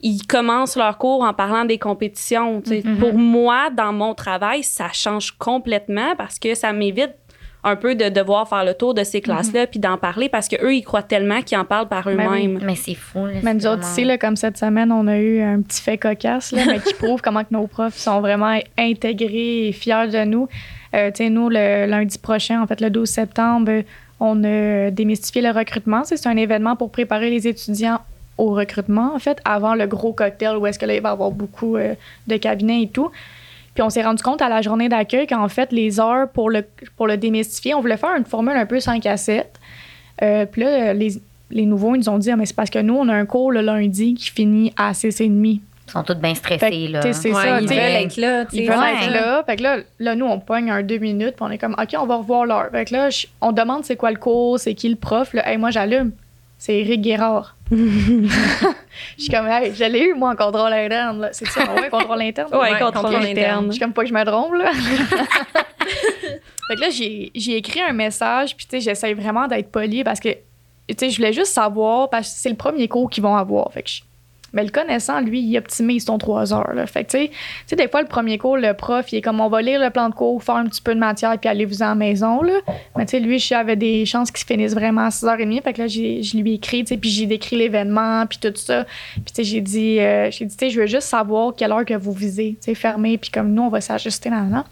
ils 0.01 0.25
commencent 0.25 0.77
leur 0.77 0.97
cours 0.97 1.23
en 1.23 1.33
parlant 1.33 1.65
des 1.65 1.77
compétitions. 1.77 2.61
Mm-hmm. 2.61 2.97
Pour 2.99 3.13
moi, 3.15 3.69
dans 3.69 3.91
mon 3.91 4.13
travail, 4.13 4.63
ça 4.63 4.87
change 4.93 5.31
complètement 5.37 6.15
parce 6.17 6.39
que 6.39 6.55
ça 6.55 6.71
m'évite 6.71 7.11
un 7.63 7.75
peu 7.75 7.93
de 7.95 8.07
devoir 8.07 8.47
faire 8.47 8.63
le 8.63 8.73
tour 8.73 8.93
de 8.93 9.03
ces 9.03 9.19
classes-là 9.19 9.67
puis 9.67 9.79
d'en 9.79 9.97
parler 9.97 10.29
parce 10.29 10.47
qu'eux, 10.47 10.73
ils 10.73 10.81
croient 10.83 11.03
tellement 11.03 11.41
qu'ils 11.41 11.57
en 11.57 11.65
parlent 11.65 11.89
par. 11.89 12.05
Ben 12.05 12.15
oui. 12.31 12.45
eux-mêmes. 12.45 12.59
Mais 12.63 12.75
c'est 12.75 12.95
fou. 12.95 13.25
Là, 13.25 13.33
Mais 13.43 13.53
nous 13.53 13.67
autres, 13.67 13.79
vraiment- 13.81 13.91
ici, 13.91 14.05
là, 14.05 14.17
comme 14.17 14.35
cette 14.37 14.57
semaine, 14.57 14.91
on 14.91 15.07
a 15.07 15.17
eu 15.17 15.41
un 15.41 15.61
petit 15.61 15.81
fait 15.81 15.97
cocasse, 15.97 16.51
là, 16.53 16.61
mais 16.65 16.79
qui 16.79 16.93
prouve 16.99 17.21
comment 17.21 17.43
que 17.43 17.51
nos 17.53 17.67
profs 17.67 17.97
sont 17.97 18.21
vraiment 18.21 18.57
intégrés 18.77 19.67
et 19.67 19.71
fiers 19.73 20.07
de 20.07 20.23
nous. 20.23 20.47
Euh, 20.95 21.11
tu 21.11 21.23
sais, 21.25 21.29
nous, 21.29 21.49
le 21.49 21.85
lundi 21.85 22.17
prochain, 22.17 22.61
en 22.61 22.67
fait, 22.67 22.79
le 22.81 22.89
12 22.89 23.07
septembre, 23.09 23.83
on 24.21 24.43
a 24.43 24.89
démystifié 24.91 25.41
le 25.41 25.51
recrutement. 25.51 26.03
C'est 26.05 26.25
un 26.27 26.37
événement 26.37 26.75
pour 26.75 26.91
préparer 26.91 27.29
les 27.29 27.47
étudiants 27.47 27.99
au 28.37 28.51
recrutement, 28.51 29.13
en 29.13 29.19
fait, 29.19 29.39
avant 29.43 29.75
le 29.75 29.85
gros 29.85 30.13
cocktail 30.13 30.55
où 30.55 30.65
est-ce 30.65 30.79
que 30.79 30.85
là, 30.85 30.95
il 30.95 31.01
va 31.01 31.09
y 31.09 31.11
avoir 31.11 31.31
beaucoup 31.31 31.75
euh, 31.75 31.93
de 32.27 32.37
cabinets 32.37 32.83
et 32.83 32.87
tout. 32.87 33.11
Puis 33.79 33.85
on 33.85 33.89
s'est 33.89 34.01
rendu 34.03 34.21
compte 34.21 34.41
à 34.41 34.49
la 34.49 34.61
journée 34.61 34.89
d'accueil 34.89 35.25
qu'en 35.25 35.47
fait, 35.47 35.71
les 35.71 36.01
heures 36.01 36.27
pour 36.27 36.49
le, 36.49 36.65
pour 36.97 37.07
le 37.07 37.15
démystifier, 37.15 37.73
on 37.75 37.79
voulait 37.79 37.95
faire 37.95 38.13
une 38.17 38.25
formule 38.25 38.57
un 38.57 38.65
peu 38.65 38.81
5 38.81 39.05
à 39.05 39.15
7. 39.15 39.47
Euh, 40.21 40.45
puis 40.45 40.63
là, 40.63 40.93
les, 40.93 41.13
les 41.49 41.65
nouveaux, 41.65 41.95
ils 41.95 41.99
nous 41.99 42.09
ont 42.09 42.17
dit, 42.17 42.29
ah, 42.29 42.35
mais 42.35 42.45
c'est 42.45 42.57
parce 42.57 42.69
que 42.69 42.79
nous, 42.79 42.95
on 42.97 43.07
a 43.07 43.13
un 43.13 43.25
cours 43.25 43.53
le 43.53 43.61
lundi 43.61 44.15
qui 44.15 44.31
finit 44.31 44.73
à 44.75 44.91
6h30. 44.91 45.29
Ils 45.45 45.61
sont 45.87 46.03
tous 46.03 46.15
bien 46.15 46.35
stressés. 46.35 46.59
que, 46.59 46.91
là. 46.91 47.13
c'est 47.13 47.29
Ouais, 47.29 47.41
ça, 47.41 47.61
ils 47.61 47.67
veulent 47.69 47.77
être 47.79 48.17
là. 48.17 48.45
Ils 48.51 48.67
veulent 48.67 48.77
Ouais. 48.79 49.05
être 49.05 49.13
là. 49.13 49.43
Fait 49.45 49.55
que 49.55 49.63
là, 49.63 49.77
là, 49.99 50.13
nous, 50.15 50.25
on 50.25 50.39
pogne 50.41 50.69
un 50.71 50.83
deux 50.83 50.97
minutes, 50.97 51.35
puis 51.37 51.45
on 51.47 51.49
est 51.49 51.57
comme, 51.57 51.77
OK, 51.81 51.95
on 51.97 52.05
va 52.05 52.17
revoir 52.17 52.45
l'heure. 52.45 52.67
Fait 52.73 52.83
que 52.83 52.93
là, 52.93 53.09
je- 53.09 53.27
on 53.39 53.53
demande 53.53 53.85
c'est 53.85 53.95
quoi 53.95 54.11
le 54.11 54.17
cours, 54.17 54.59
c'est 54.59 54.73
qui 54.73 54.89
le 54.89 54.97
prof. 54.97 55.33
Là, 55.33 55.49
hey, 55.49 55.57
moi, 55.57 55.69
j'allume. 55.71 56.11
C'est 56.61 56.77
Eric 56.79 57.01
Guérard. 57.01 57.55
Je 57.71 58.27
suis 59.17 59.29
comme, 59.31 59.47
hey, 59.47 59.73
je 59.73 59.83
l'ai 59.85 60.01
eu, 60.01 60.13
moi, 60.13 60.31
en 60.31 60.35
contrôle 60.35 60.73
interne. 60.73 61.21
là. 61.21 61.29
C'est 61.31 61.47
ça, 61.47 61.61
ouais, 61.73 61.89
contrôle 61.91 62.21
interne? 62.21 62.53
Ouais, 62.53 62.59
Ouais, 62.73 62.79
contrôle 62.79 63.03
contrôle 63.03 63.25
interne. 63.25 63.67
Je 63.67 63.71
suis 63.71 63.79
comme 63.79 63.93
pas 63.93 64.01
que 64.03 64.09
je 64.09 64.13
me 64.13 64.25
trompe, 64.25 64.53
là. 64.55 64.71
fait 66.67 66.75
que 66.75 66.81
là, 66.81 66.89
j'ai 66.89 67.31
j'ai 67.33 67.55
écrit 67.57 67.81
un 67.81 67.93
message, 67.93 68.55
puis 68.57 68.65
tu 68.65 68.71
sais, 68.77 68.81
j'essaie 68.81 69.13
vraiment 69.13 69.47
d'être 69.47 69.71
poli 69.71 70.03
parce 70.03 70.19
que, 70.19 70.29
tu 70.29 70.95
sais, 70.97 71.09
je 71.09 71.15
voulais 71.17 71.31
juste 71.33 71.53
savoir, 71.53 72.09
parce 72.09 72.27
que 72.33 72.39
c'est 72.39 72.49
le 72.49 72.55
premier 72.57 72.87
cours 72.87 73.09
qu'ils 73.09 73.23
vont 73.23 73.35
avoir. 73.35 73.71
Fait 73.71 73.83
que 73.83 73.89
je- 73.89 74.01
mais 74.53 74.63
le 74.63 74.69
connaissant, 74.69 75.21
lui, 75.21 75.41
il 75.41 75.57
optimise 75.57 76.05
ton 76.05 76.17
3 76.17 76.53
heures. 76.53 76.73
Là. 76.73 76.85
Fait 76.87 77.03
que, 77.03 77.11
tu 77.11 77.31
sais, 77.67 77.75
des 77.75 77.87
fois, 77.87 78.01
le 78.01 78.07
premier 78.07 78.37
cours, 78.37 78.57
le 78.57 78.73
prof, 78.73 79.11
il 79.11 79.17
est 79.17 79.21
comme, 79.21 79.39
on 79.39 79.49
va 79.49 79.61
lire 79.61 79.79
le 79.79 79.89
plan 79.89 80.09
de 80.09 80.15
cours, 80.15 80.41
faire 80.43 80.55
un 80.55 80.65
petit 80.65 80.81
peu 80.81 80.93
de 80.95 80.99
matière, 80.99 81.37
puis 81.37 81.49
allez-vous 81.49 81.83
en 81.83 81.95
maison, 81.95 82.41
là. 82.41 82.53
Mais, 82.97 83.05
tu 83.05 83.11
sais, 83.11 83.19
lui, 83.19 83.39
je 83.39 83.53
avait 83.59 83.75
des 83.75 84.05
chances 84.05 84.31
qu'il 84.31 84.39
se 84.39 84.45
finisse 84.45 84.73
vraiment 84.73 85.05
à 85.05 85.09
6h30. 85.09 85.61
Fait 85.61 85.73
que 85.73 85.81
là, 85.81 85.87
je 85.87 86.37
lui 86.37 86.51
ai 86.51 86.53
écrit, 86.55 86.83
tu 86.83 86.89
sais, 86.89 86.97
puis 86.97 87.09
j'ai 87.09 87.25
décrit 87.25 87.55
l'événement, 87.55 88.25
puis 88.25 88.39
tout 88.39 88.53
ça. 88.55 88.85
Puis, 89.13 89.23
tu 89.25 89.33
sais, 89.35 89.43
j'ai 89.43 89.61
dit, 89.61 89.99
euh, 89.99 90.31
j'ai 90.31 90.45
dit, 90.45 90.55
tu 90.55 90.65
sais, 90.65 90.71
je 90.71 90.79
veux 90.79 90.87
juste 90.87 91.07
savoir 91.07 91.53
quelle 91.55 91.71
heure 91.71 91.85
que 91.85 91.93
vous 91.93 92.11
visez, 92.11 92.57
tu 92.61 92.65
sais, 92.65 92.75
fermé, 92.75 93.17
puis 93.17 93.29
comme 93.29 93.53
nous, 93.53 93.63
on 93.63 93.69
va 93.69 93.81
s'ajuster 93.81 94.29
là-dedans. 94.29 94.63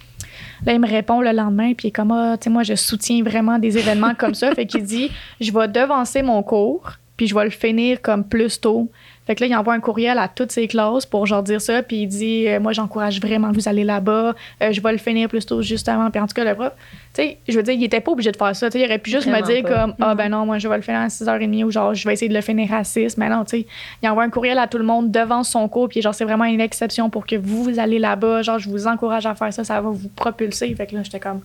Là, 0.65 0.73
il 0.73 0.79
me 0.79 0.87
répond 0.87 1.21
le 1.21 1.31
lendemain, 1.31 1.73
puis 1.73 1.87
il 1.87 1.89
est 1.89 1.91
comme, 1.91 2.11
ah, 2.11 2.37
tu 2.39 2.45
sais, 2.45 2.49
moi, 2.49 2.63
je 2.63 2.75
soutiens 2.75 3.23
vraiment 3.23 3.59
des 3.59 3.77
événements 3.77 4.15
comme 4.15 4.33
ça. 4.33 4.53
Fait 4.53 4.65
qu'il 4.65 4.83
dit, 4.83 5.11
je 5.39 5.51
vais 5.51 5.67
devancer 5.67 6.21
mon 6.21 6.41
cours, 6.43 6.91
puis 7.15 7.27
je 7.27 7.35
vais 7.35 7.43
le 7.43 7.49
finir 7.49 8.01
comme 8.01 8.23
plus 8.23 8.59
tôt. 8.59 8.89
Fait 9.27 9.35
que 9.35 9.43
là, 9.43 9.47
il 9.47 9.55
envoie 9.55 9.73
un 9.73 9.79
courriel 9.81 10.17
à 10.17 10.27
toutes 10.27 10.51
ses 10.51 10.67
classes 10.67 11.05
pour 11.05 11.25
genre 11.25 11.43
dire 11.43 11.61
ça, 11.61 11.83
puis 11.83 11.97
il 12.03 12.07
dit, 12.07 12.47
euh, 12.47 12.59
moi, 12.59 12.71
j'encourage 12.71 13.19
vraiment 13.21 13.51
que 13.51 13.55
vous 13.55 13.67
allez 13.67 13.83
là-bas, 13.83 14.33
Euh, 14.61 14.71
je 14.71 14.81
vais 14.81 14.91
le 14.93 14.97
finir 14.97 15.27
plus 15.27 15.45
tôt, 15.45 15.61
justement. 15.61 16.09
Puis 16.09 16.19
en 16.21 16.27
tout 16.27 16.33
cas, 16.33 16.43
le 16.43 16.55
prof, 16.55 16.71
tu 17.13 17.21
sais, 17.21 17.37
je 17.47 17.55
veux 17.55 17.63
dire, 17.63 17.73
il 17.73 17.83
était 17.83 17.99
pas 17.99 18.11
obligé 18.11 18.31
de 18.31 18.37
faire 18.37 18.55
ça. 18.55 18.69
Tu 18.69 18.77
sais, 18.77 18.83
il 18.83 18.87
aurait 18.87 18.97
pu 18.99 19.11
juste 19.11 19.27
me 19.27 19.41
dire 19.41 19.63
pas. 19.63 19.69
comme, 19.69 19.93
ah, 19.99 20.15
ben 20.15 20.29
non, 20.29 20.45
moi, 20.45 20.57
je 20.57 20.67
vais 20.67 20.77
le 20.77 20.81
finir 20.81 21.01
à 21.01 21.07
6h30 21.07 21.63
ou 21.65 21.71
genre, 21.71 21.93
je 21.93 22.07
vais 22.07 22.13
essayer 22.13 22.29
de 22.29 22.33
le 22.33 22.41
finir 22.41 22.73
à 22.73 22.83
6. 22.83 23.17
Mais 23.17 23.29
non, 23.29 23.43
tu 23.43 23.59
sais, 23.61 23.67
il 24.01 24.09
envoie 24.09 24.23
un 24.23 24.29
courriel 24.29 24.57
à 24.59 24.67
tout 24.67 24.77
le 24.77 24.85
monde 24.85 25.11
devant 25.11 25.43
son 25.43 25.67
cours, 25.67 25.89
puis 25.89 26.01
genre, 26.01 26.15
c'est 26.15 26.25
vraiment 26.25 26.45
une 26.45 26.61
exception 26.61 27.09
pour 27.09 27.25
que 27.25 27.35
vous, 27.35 27.63
vous 27.63 27.79
allez 27.79 27.99
là-bas. 27.99 28.41
Genre, 28.43 28.59
je 28.59 28.69
vous 28.69 28.87
encourage 28.87 29.25
à 29.25 29.35
faire 29.35 29.51
ça, 29.53 29.63
ça 29.63 29.81
va 29.81 29.89
vous 29.89 30.09
propulser. 30.15 30.73
Fait 30.75 30.87
que 30.87 30.95
là, 30.95 31.03
j'étais 31.03 31.19
comme, 31.19 31.41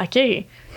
OK, 0.00 0.18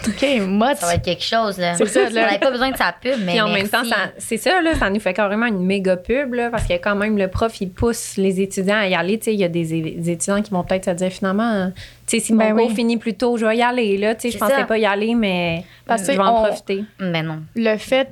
OK, 0.08 0.26
moi, 0.48 0.76
Ça 0.76 0.86
va 0.86 0.96
être 0.96 1.04
quelque 1.04 1.24
chose. 1.24 1.58
là. 1.58 1.74
C'est 1.76 1.86
ça, 1.88 2.02
On 2.10 2.14
là. 2.14 2.26
n'avait 2.28 2.40
pas 2.40 2.52
besoin 2.52 2.72
de 2.72 2.78
sa 2.78 2.94
pub, 2.94 3.16
mais. 3.26 3.34
Puis 3.34 3.42
en 3.42 3.48
merci. 3.50 3.64
même 3.64 3.70
temps, 3.70 3.84
ça- 3.84 4.12
c'est 4.18 4.38
ça, 4.38 4.62
là, 4.62 4.74
ça 4.76 4.90
nous 4.90 5.00
fait 5.02 5.14
carrément 5.14 5.46
une 5.46 5.66
méga 5.66 5.98
pub, 5.98 6.34
là, 6.36 6.50
parce 6.50 6.66
que 6.66 6.74
quand 6.74 6.96
même, 6.96 7.18
le 7.18 7.28
prof, 7.28 7.60
il 7.60 7.70
pousse 7.70 8.16
les 8.16 8.40
étudiants 8.40 8.78
à 8.80 8.88
y 8.88 8.96
aller. 8.96 9.18
Tu 9.20 9.26
sais, 9.26 9.34
il 9.34 9.40
y 9.42 9.44
a 9.44 9.50
des, 9.50 9.74
étudiants 10.10 10.42
qui 10.42 10.52
vont 10.52 10.64
peut-être 10.64 10.86
se 10.86 10.92
dire, 10.92 11.12
finalement, 11.12 11.70
tu 12.08 12.18
sais, 12.18 12.20
si 12.26 12.32
mon 12.34 12.40
Ben 12.40 12.56
cours 12.56 12.68
oui. 12.70 12.76
finit 12.76 12.96
plus 12.98 13.16
tôt, 13.16 13.36
je 13.38 13.46
vais 13.46 13.58
y 13.58 13.62
aller, 13.62 13.98
là. 13.98 14.16
Tu 14.16 14.22
sais, 14.22 14.32
je 14.32 14.38
pensais 14.38 14.56
ça. 14.56 14.64
pas 14.64 14.78
y 14.78 14.86
aller, 14.86 15.16
mais 15.16 15.66
Parce 15.86 16.04
que 16.08 16.14
je 16.14 16.18
vais 16.18 16.24
en 16.24 16.44
on- 16.44 16.46
profiter. 16.46 16.86
Mais 17.00 17.22
non. 17.22 17.40
le 17.56 17.76
fait 17.78 18.08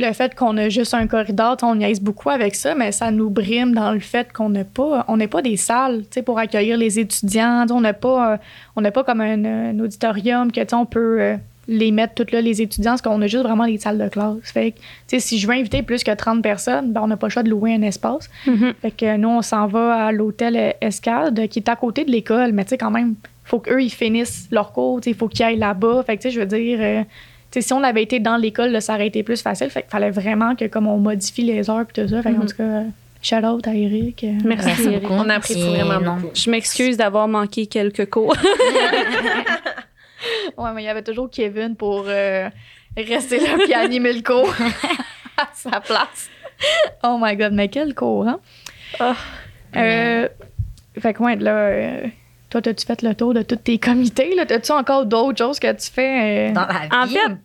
le 0.00 0.12
fait 0.12 0.34
qu'on 0.34 0.56
a 0.56 0.68
juste 0.68 0.94
un 0.94 1.06
corridor, 1.06 1.56
on 1.62 1.76
niaise 1.76 2.00
beaucoup 2.00 2.30
avec 2.30 2.54
ça, 2.54 2.74
mais 2.74 2.92
ça 2.92 3.10
nous 3.10 3.30
brime 3.30 3.74
dans 3.74 3.92
le 3.92 4.00
fait 4.00 4.32
qu'on 4.32 4.48
n'a 4.48 4.64
pas, 4.64 5.04
on 5.08 5.16
n'est 5.16 5.28
pas 5.28 5.42
des 5.42 5.56
salles, 5.56 6.02
pour 6.24 6.38
accueillir 6.38 6.76
les 6.76 6.98
étudiants. 6.98 7.62
Tu 7.62 7.68
sais, 7.68 7.74
On 7.74 7.80
n'a 7.80 7.92
pas, 7.92 8.32
euh, 8.32 8.36
on 8.76 8.80
n'a 8.80 8.90
pas 8.90 9.04
comme 9.04 9.20
un, 9.20 9.44
un 9.44 9.78
auditorium 9.78 10.50
que, 10.50 10.60
on 10.74 10.86
peut 10.86 11.20
euh, 11.20 11.36
les 11.68 11.92
mettre 11.92 12.14
toutes 12.14 12.32
là, 12.32 12.40
les 12.40 12.60
étudiants, 12.60 12.92
parce 12.92 13.02
qu'on 13.02 13.22
a 13.22 13.26
juste 13.26 13.44
vraiment 13.44 13.64
les 13.64 13.78
salles 13.78 13.98
de 13.98 14.08
classe. 14.08 14.36
Fait 14.42 14.74
que, 15.08 15.18
si 15.18 15.38
je 15.38 15.46
veux 15.46 15.54
inviter 15.54 15.82
plus 15.82 16.02
que 16.02 16.10
30 16.12 16.42
personnes, 16.42 16.92
ben, 16.92 17.02
on 17.02 17.06
n'a 17.06 17.16
pas 17.16 17.28
le 17.28 17.32
choix 17.32 17.44
de 17.44 17.50
louer 17.50 17.74
un 17.74 17.82
espace. 17.82 18.28
Mhm. 18.46 18.74
Fait 18.82 18.90
que 18.90 19.16
nous, 19.16 19.28
on 19.28 19.42
s'en 19.42 19.66
va 19.68 20.06
à 20.06 20.12
l'hôtel 20.12 20.56
euh, 20.56 20.70
Escade, 20.80 21.46
qui 21.48 21.60
est 21.60 21.68
à 21.68 21.76
côté 21.76 22.04
de 22.04 22.10
l'école, 22.10 22.52
mais 22.52 22.64
tu 22.64 22.70
sais, 22.70 22.78
quand 22.78 22.90
même, 22.90 23.14
faut 23.44 23.60
qu'eux, 23.60 23.82
ils 23.82 23.90
finissent 23.90 24.48
leur 24.50 24.72
cours, 24.72 25.00
il 25.06 25.14
faut 25.14 25.28
qu'ils 25.28 25.44
aillent 25.44 25.58
là-bas. 25.58 26.02
Fait 26.04 26.16
que, 26.16 26.22
tu 26.22 26.28
sais, 26.28 26.34
je 26.34 26.40
veux 26.40 26.46
dire, 26.46 26.78
euh, 26.80 27.02
si 27.58 27.72
on 27.72 27.82
avait 27.82 28.02
été 28.02 28.20
dans 28.20 28.36
l'école, 28.36 28.70
là, 28.70 28.80
ça 28.80 28.94
aurait 28.94 29.08
été 29.08 29.22
plus 29.22 29.42
facile. 29.42 29.70
Fait 29.70 29.82
qu'il 29.82 29.90
fallait 29.90 30.10
vraiment 30.10 30.54
que, 30.54 30.66
comme 30.66 30.86
on 30.86 30.98
modifie 30.98 31.42
les 31.42 31.68
heures 31.68 31.80
et 31.82 31.92
tout 31.92 32.08
ça. 32.08 32.22
Fait 32.22 32.32
qu'en 32.32 32.46
tout 32.46 32.56
cas, 32.56 32.82
shout 33.22 33.44
out 33.44 33.66
à 33.66 33.74
Eric. 33.74 34.24
Merci. 34.44 34.66
Merci 34.66 34.82
Eric. 34.84 35.02
beaucoup. 35.02 35.14
On 35.14 35.28
apprécie 35.28 35.60
Puis, 35.60 35.68
vraiment 35.70 36.00
non. 36.00 36.16
beaucoup. 36.16 36.34
Je 36.34 36.50
m'excuse 36.50 36.96
d'avoir 36.96 37.26
manqué 37.28 37.66
quelques 37.66 38.08
cours. 38.08 38.36
Ouais, 40.56 40.70
mais 40.74 40.82
il 40.82 40.86
y 40.86 40.88
avait 40.88 41.02
toujours 41.02 41.30
Kevin 41.30 41.76
pour 41.76 42.04
euh, 42.06 42.50
rester 42.96 43.40
là 43.40 43.56
puis 43.64 43.72
animer 43.72 44.12
le 44.12 44.22
cours 44.22 44.52
à 45.38 45.48
sa 45.54 45.80
place. 45.80 46.28
Oh 47.02 47.18
my 47.20 47.36
god, 47.36 47.52
mais 47.52 47.68
quel 47.68 47.94
cours, 47.94 48.28
hein? 48.28 48.40
Ah. 48.98 49.16
Euh, 49.76 50.28
fait 50.98 51.14
que, 51.14 51.22
ouais, 51.22 51.36
là, 51.36 51.52
euh, 51.52 52.06
toi, 52.50 52.60
t'as-tu 52.62 52.84
fait 52.86 53.02
le 53.02 53.14
tour 53.14 53.32
de 53.34 53.42
tous 53.42 53.56
tes 53.56 53.78
comités? 53.78 54.34
Là? 54.34 54.44
T'as-tu 54.46 54.72
encore 54.72 55.06
d'autres 55.06 55.38
choses 55.38 55.58
que 55.58 55.72
tu 55.72 55.90
fais? 55.90 56.50
euh? 56.50 56.52
Dans 56.52 56.66
la 56.66 57.02
En 57.02 57.06
fait, 57.06 57.36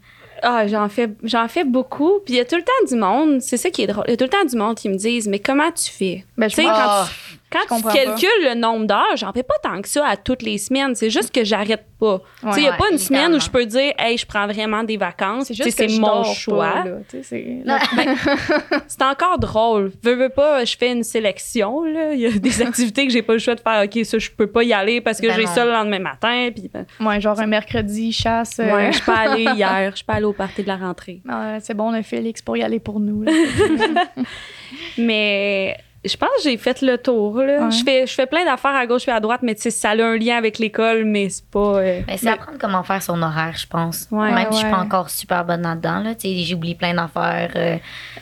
ah, 0.44 0.68
j'en 0.68 0.90
fais, 0.90 1.10
j'en 1.24 1.48
fais 1.48 1.64
beaucoup. 1.64 2.20
Puis 2.26 2.34
il 2.36 2.38
y 2.38 2.40
a 2.42 2.46
tout 2.46 2.56
le 2.58 2.62
temps 2.64 2.88
du 2.90 2.96
monde. 2.96 3.42
C'est 3.42 3.58
ça 3.58 3.70
qui 3.70 3.84
est 3.84 3.88
drôle. 3.88 4.04
Il 4.08 4.12
y 4.12 4.14
a 4.14 4.18
tout 4.18 4.26
le 4.26 4.30
temps 4.30 4.46
du 4.46 4.56
monde 4.58 4.76
qui 4.76 4.90
me 4.90 4.96
disent 4.96 5.28
Mais 5.28 5.40
comment 5.40 5.72
tu 5.72 5.90
fais 5.92 6.26
Ben, 6.38 6.50
je 6.50 6.56
Tu 6.56 6.62
sais, 6.62 6.68
pense- 6.68 6.78
quand 6.78 6.86
Ah, 6.90 7.08
tu, 7.08 7.38
quand 7.68 7.78
je 7.80 7.84
tu 7.88 7.94
calcules 7.94 8.44
le 8.44 8.56
nombre 8.56 8.86
d'heures, 8.88 9.16
j'en 9.16 9.32
fais 9.34 9.44
pas 9.44 9.56
tant 9.64 9.82
que 9.82 9.88
ça 9.88 10.06
à 10.08 10.18
toutes 10.18 10.42
les 10.42 10.58
semaines. 10.58 10.96
C'est 10.96 11.10
juste 11.10 11.34
que 11.34 11.44
j'arrête 11.44 11.86
pas. 12.00 12.22
Il 12.58 12.64
y 12.64 12.68
a 12.68 12.72
Ouais, 12.72 12.78
pas 12.78 12.86
une 12.92 12.98
semaine 12.98 13.34
où 13.34 13.40
je 13.40 13.50
peux 13.50 13.66
dire 13.66 13.94
Hey, 13.98 14.18
je 14.18 14.26
prends 14.26 14.46
vraiment 14.48 14.84
des 14.84 14.98
vacances. 14.98 15.46
c'est 15.48 15.54
juste 15.54 15.78
que 15.78 15.88
c'est 15.88 16.00
mon 16.00 16.24
choix. 16.24 16.84
Sais, 17.10 17.24
c'est- 17.24 19.04
encore 19.04 19.40
drôle. 19.40 19.92
Veux, 20.04 20.16
veux 20.16 20.30
pas, 20.30 20.66
je 20.66 20.76
fais 20.78 20.92
une 20.92 21.04
sélection. 21.04 21.84
Là. 21.84 22.14
Il 22.14 22.20
y 22.20 22.26
a 22.26 22.32
des 22.32 22.62
activités 22.62 23.06
que 23.08 23.14
j'ai 23.14 23.22
pas 23.22 23.34
le 23.34 23.40
choix 23.40 23.56
de 23.56 23.62
faire. 23.62 23.84
OK, 23.86 24.04
ça, 24.06 24.18
je 24.18 24.30
peux 24.32 24.48
pas 24.48 24.64
y 24.64 24.74
aller 24.74 25.00
parce 25.02 25.20
que 25.22 25.28
Ben 25.28 25.36
j'ai 25.36 25.46
ça 25.46 25.64
le 25.66 25.72
lendemain 25.72 26.00
matin. 26.00 26.50
Puis, 26.54 26.70
ben, 26.74 26.86
Ouais, 27.00 27.22
genre 27.22 27.40
un 27.40 27.48
mercredi, 27.48 28.12
chasse. 28.12 28.60
euh, 28.60 28.74
ouais, 28.74 28.88
je 28.92 28.98
suis 28.98 29.06
pas 29.06 29.16
allée 29.30 29.44
hier. 29.56 29.92
Je 29.92 29.96
suis 29.98 30.06
pas 30.06 30.14
allée 30.14 30.26
au 30.26 30.34
party 30.34 30.64
de 30.64 30.68
la 30.68 30.78
rentrée. 30.78 31.22
euh, 31.30 31.60
c'est 31.62 31.74
bon, 31.74 31.92
le 31.92 32.02
Félix 32.02 32.42
pour 32.42 32.58
y 32.58 32.64
aller 32.64 32.80
pour 32.80 33.00
nous. 33.00 33.24
Mais 34.98 35.78
je 36.06 36.18
pense 36.18 36.30
que 36.38 36.44
j'ai 36.44 36.58
fait 36.58 36.82
le 36.82 36.98
tour. 36.98 37.38
Là. 37.42 37.64
Ouais. 37.66 37.72
Je, 37.72 37.84
fais, 37.84 38.08
je 38.08 38.14
fais 38.14 38.26
plein 38.26 38.46
d'affaires 38.46 38.76
à 38.76 38.86
gauche 38.86 39.08
et 39.08 39.12
à 39.12 39.20
droite, 39.20 39.42
mais 39.44 39.56
tu 39.56 39.62
sais, 39.64 39.72
ça 39.72 39.90
a 39.92 39.94
un 40.04 40.18
lien 40.18 40.38
avec 40.38 40.60
l'école, 40.60 41.06
mais 41.06 41.30
c'est 41.30 41.46
pas. 41.50 41.60
euh, 41.78 42.02
Ben, 42.08 42.18
c'est 42.18 42.26
Mais- 42.26 42.32
apprendre 42.34 42.58
comment 42.60 42.84
faire 42.84 43.02
son 43.02 43.22
horaire, 43.22 43.54
je 43.58 43.68
pense. 43.68 44.08
Ouais. 44.12 44.32
Même 44.32 44.48
si 44.52 44.60
je 44.60 44.64
suis 44.66 44.72
pas 44.72 44.80
encore 44.82 45.10
super 45.10 45.44
bonne 45.46 45.62
là-dedans. 45.64 46.00
Là, 46.00 46.16
Tu 46.16 46.28
sais, 46.30 46.44
j'oublie 46.44 46.76
plein 46.76 46.94
d'affaires, 46.94 47.52
euh, 47.56 47.78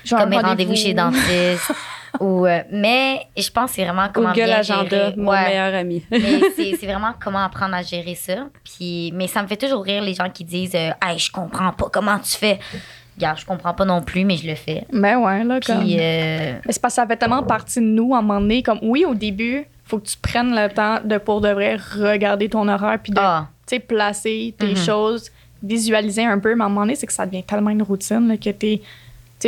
comme 0.09 0.29
mes 0.29 0.39
rendez-vous 0.39 0.75
chez 0.75 0.93
dentiste. 0.93 1.71
ou, 2.19 2.45
euh, 2.45 2.59
mais 2.71 3.25
je 3.35 3.49
pense 3.49 3.71
que 3.71 3.75
c'est 3.77 3.83
vraiment 3.85 4.07
comment 4.13 4.29
Google 4.33 4.45
bien 4.45 4.57
Agenda, 4.59 4.87
gérer. 4.89 5.13
mon 5.17 5.31
Ouais. 5.31 5.45
meilleur 5.49 5.73
ami. 5.73 6.05
mais 6.11 6.19
c'est 6.55 6.75
c'est 6.79 6.85
vraiment 6.85 7.13
comment 7.19 7.43
apprendre 7.43 7.73
à 7.75 7.81
gérer 7.81 8.13
ça. 8.15 8.45
Puis, 8.63 9.11
mais 9.15 9.27
ça 9.27 9.41
me 9.41 9.47
fait 9.47 9.57
toujours 9.57 9.83
rire 9.83 10.03
les 10.03 10.13
gens 10.13 10.29
qui 10.29 10.43
disent 10.43 10.75
euh, 10.75 10.91
Hey, 11.03 11.17
je 11.17 11.31
comprends 11.31 11.71
pas 11.71 11.87
comment 11.91 12.19
tu 12.19 12.37
fais. 12.37 12.59
Je 13.17 13.45
comprends 13.45 13.73
pas 13.73 13.85
non 13.85 14.01
plus, 14.01 14.25
mais 14.25 14.37
je 14.37 14.47
le 14.47 14.55
fais. 14.55 14.85
Ben 14.91 15.17
ouais, 15.17 15.43
là, 15.43 15.59
comme. 15.59 15.85
Euh, 15.87 16.55
c'est 16.69 16.81
parce 16.81 16.95
que 16.95 17.01
ça 17.01 17.07
fait 17.07 17.17
tellement 17.17 17.43
partie 17.43 17.79
de 17.79 17.85
nous 17.85 18.13
à 18.15 18.19
un 18.19 18.21
moment 18.21 18.41
donné. 18.41 18.63
Comme, 18.63 18.79
oui, 18.81 19.05
au 19.05 19.13
début, 19.13 19.65
faut 19.85 19.99
que 19.99 20.07
tu 20.07 20.17
prennes 20.17 20.55
le 20.55 20.69
temps 20.69 20.99
de 21.03 21.17
pour 21.17 21.41
de 21.41 21.49
vrai 21.49 21.75
regarder 21.75 22.49
ton 22.49 22.67
horaire 22.67 22.99
puis 23.01 23.11
de 23.11 23.19
ah. 23.19 23.47
placer 23.87 24.53
tes 24.57 24.73
mm-hmm. 24.73 24.85
choses, 24.85 25.31
visualiser 25.61 26.25
un 26.25 26.39
peu. 26.39 26.55
Mais 26.55 26.63
à 26.63 26.65
un 26.65 26.69
moment 26.69 26.81
donné, 26.81 26.95
c'est 26.95 27.07
que 27.07 27.13
ça 27.13 27.25
devient 27.25 27.43
tellement 27.43 27.69
une 27.69 27.83
routine 27.83 28.27
là, 28.27 28.37
que 28.37 28.49
t'es 28.49 28.81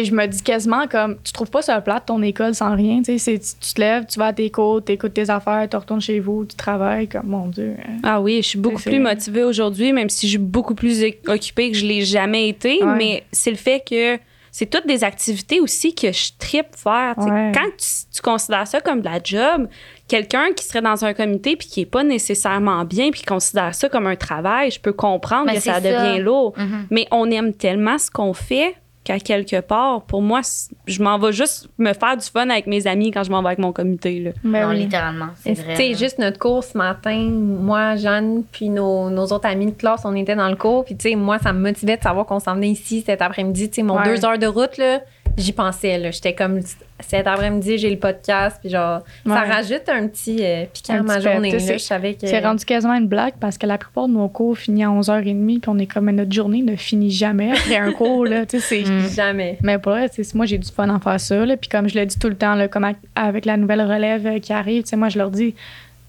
je 0.03 0.13
me 0.13 0.25
dis 0.25 0.41
quasiment 0.41 0.87
comme, 0.87 1.17
tu 1.23 1.31
trouves 1.31 1.49
pas 1.49 1.61
ça 1.61 1.79
plat 1.81 1.99
ton 1.99 2.21
école 2.21 2.53
sans 2.53 2.75
rien. 2.75 3.01
Tu, 3.01 3.17
tu 3.17 3.39
te 3.39 3.81
lèves, 3.81 4.05
tu 4.07 4.19
vas 4.19 4.27
à 4.27 4.33
tes 4.33 4.49
cours, 4.49 4.83
tu 4.83 4.91
écoutes 4.91 5.13
tes 5.13 5.29
affaires, 5.29 5.67
tu 5.69 5.77
retournes 5.77 6.01
chez 6.01 6.19
vous, 6.19 6.45
tu 6.45 6.55
travailles, 6.55 7.07
comme, 7.07 7.27
mon 7.27 7.47
Dieu. 7.47 7.75
Hein. 7.79 7.99
Ah 8.03 8.21
oui, 8.21 8.37
je 8.41 8.47
suis 8.49 8.59
beaucoup 8.59 8.81
plus 8.81 8.99
motivée 8.99 9.43
aujourd'hui, 9.43 9.93
même 9.93 10.09
si 10.09 10.27
je 10.27 10.31
suis 10.31 10.37
beaucoup 10.37 10.75
plus 10.75 11.03
occupée 11.27 11.71
que 11.71 11.77
je 11.77 11.85
l'ai 11.85 12.01
jamais 12.01 12.49
été. 12.49 12.79
Mais 12.97 13.23
c'est 13.31 13.51
le 13.51 13.57
fait 13.57 13.83
que 13.87 14.19
c'est 14.51 14.67
toutes 14.67 14.87
des 14.87 15.03
activités 15.03 15.59
aussi 15.59 15.93
que 15.93 16.13
je 16.13 16.29
tripe 16.39 16.77
faire. 16.77 17.13
Quand 17.17 17.69
tu, 17.77 18.21
considères 18.21 18.65
ça 18.65 18.79
comme 18.79 19.01
de 19.01 19.05
la 19.05 19.19
job, 19.21 19.67
quelqu'un 20.07 20.53
qui 20.55 20.63
serait 20.63 20.81
dans 20.81 21.03
un 21.03 21.13
comité 21.13 21.57
puis 21.57 21.67
qui 21.67 21.81
est 21.81 21.85
pas 21.85 22.05
nécessairement 22.05 22.85
bien 22.85 23.11
puis 23.11 23.19
qui 23.19 23.25
considère 23.25 23.75
ça 23.75 23.89
comme 23.89 24.07
un 24.07 24.15
travail, 24.15 24.71
je 24.71 24.79
peux 24.79 24.93
comprendre 24.93 25.47
ben, 25.47 25.55
que 25.55 25.61
ça, 25.61 25.81
devient 25.81 26.21
lourd. 26.21 26.53
Mm-hmm. 26.57 26.85
Mais 26.89 27.05
on 27.11 27.29
aime 27.31 27.53
tellement 27.53 27.97
ce 27.97 28.09
qu'on 28.09 28.33
fait 28.33 28.75
qu'à 29.05 29.19
quelque 29.19 29.61
part, 29.61 30.01
pour 30.01 30.23
moi, 30.23 30.41
je 30.87 31.01
m'en 31.01 31.19
vais 31.19 31.31
juste 31.31 31.69
me 31.77 31.93
faire 31.93 32.17
du 32.17 32.25
fun 32.25 32.49
avec 32.49 32.65
mes 32.65 32.87
amis 32.87 33.11
quand 33.11 33.23
je 33.23 33.29
m'en 33.29 33.41
vais 33.41 33.49
avec 33.49 33.59
mon 33.59 33.71
comité. 33.71 34.19
Là. 34.19 34.31
non, 34.43 34.71
littéralement, 34.71 35.29
c'est 35.35 35.53
vrai. 35.53 35.75
Tu 35.75 35.95
juste 35.95 36.17
notre 36.17 36.39
cours 36.39 36.63
ce 36.63 36.75
matin, 36.75 37.29
moi, 37.29 37.95
Jeanne, 37.95 38.43
puis 38.51 38.69
nos, 38.69 39.11
nos, 39.11 39.27
autres 39.27 39.45
amis 39.45 39.67
de 39.67 39.71
classe, 39.71 40.01
on 40.05 40.15
était 40.15 40.35
dans 40.35 40.49
le 40.49 40.55
cours. 40.55 40.83
Puis, 40.85 40.97
tu 40.97 41.09
sais, 41.09 41.15
moi, 41.15 41.37
ça 41.37 41.53
me 41.53 41.59
motivait 41.59 41.97
de 41.97 42.01
savoir 42.01 42.25
qu'on 42.25 42.39
s'en 42.39 42.55
venait 42.55 42.71
ici 42.71 43.03
cet 43.05 43.21
après-midi. 43.21 43.69
Tu 43.69 43.75
sais, 43.75 43.83
mon 43.83 44.03
deux 44.03 44.25
heures 44.25 44.39
de 44.39 44.47
route, 44.47 44.77
là, 44.77 45.01
j'y 45.37 45.53
pensais. 45.53 45.99
Là. 45.99 46.09
J'étais 46.09 46.33
comme 46.33 46.59
cet 47.01 47.27
après-midi, 47.27 47.77
j'ai 47.77 47.89
le 47.89 47.99
podcast, 47.99 48.57
puis 48.61 48.69
genre, 48.69 49.01
ça 49.27 49.41
rajoute 49.41 49.89
un 49.89 50.07
petit 50.07 50.37
euh, 50.41 50.65
piquant 50.71 50.99
à 50.99 51.01
ma 51.01 51.19
journée. 51.19 51.51
Là, 51.51 51.59
je 51.59 51.77
savais 51.77 52.13
que. 52.13 52.25
C'est 52.25 52.39
rendu 52.39 52.63
quasiment 52.63 52.95
une 52.95 53.07
blague 53.07 53.33
parce 53.39 53.57
que 53.57 53.67
la 53.67 53.77
plupart 53.77 54.07
de 54.07 54.13
nos 54.13 54.29
cours 54.29 54.57
finissent 54.57 54.85
à 54.85 54.89
11h30, 54.89 55.59
puis 55.59 55.69
on 55.69 55.77
est 55.77 55.87
comme 55.87 56.09
notre 56.11 56.31
journée 56.31 56.61
ne 56.61 56.75
finit 56.75 57.11
jamais 57.11 57.51
après 57.51 57.77
un 57.77 57.91
cours. 57.91 58.25
Là, 58.25 58.45
c'est... 58.47 58.83
Mm. 58.83 59.09
Jamais. 59.15 59.57
Mais 59.61 59.77
pour 59.77 59.91
vrai, 59.91 60.09
moi, 60.33 60.45
j'ai 60.45 60.57
du 60.57 60.71
fun 60.71 60.89
en 60.89 60.99
faire 60.99 61.19
ça. 61.19 61.45
Là, 61.45 61.57
puis 61.57 61.69
comme 61.69 61.89
je 61.89 61.97
le 61.97 62.05
dis 62.05 62.17
tout 62.17 62.29
le 62.29 62.35
temps, 62.35 62.55
là, 62.55 62.67
comme 62.67 62.89
avec 63.15 63.45
la 63.45 63.57
nouvelle 63.57 63.81
relève 63.81 64.25
euh, 64.25 64.39
qui 64.39 64.53
arrive, 64.53 64.83
moi, 64.93 65.09
je 65.09 65.17
leur 65.17 65.31
dis 65.31 65.53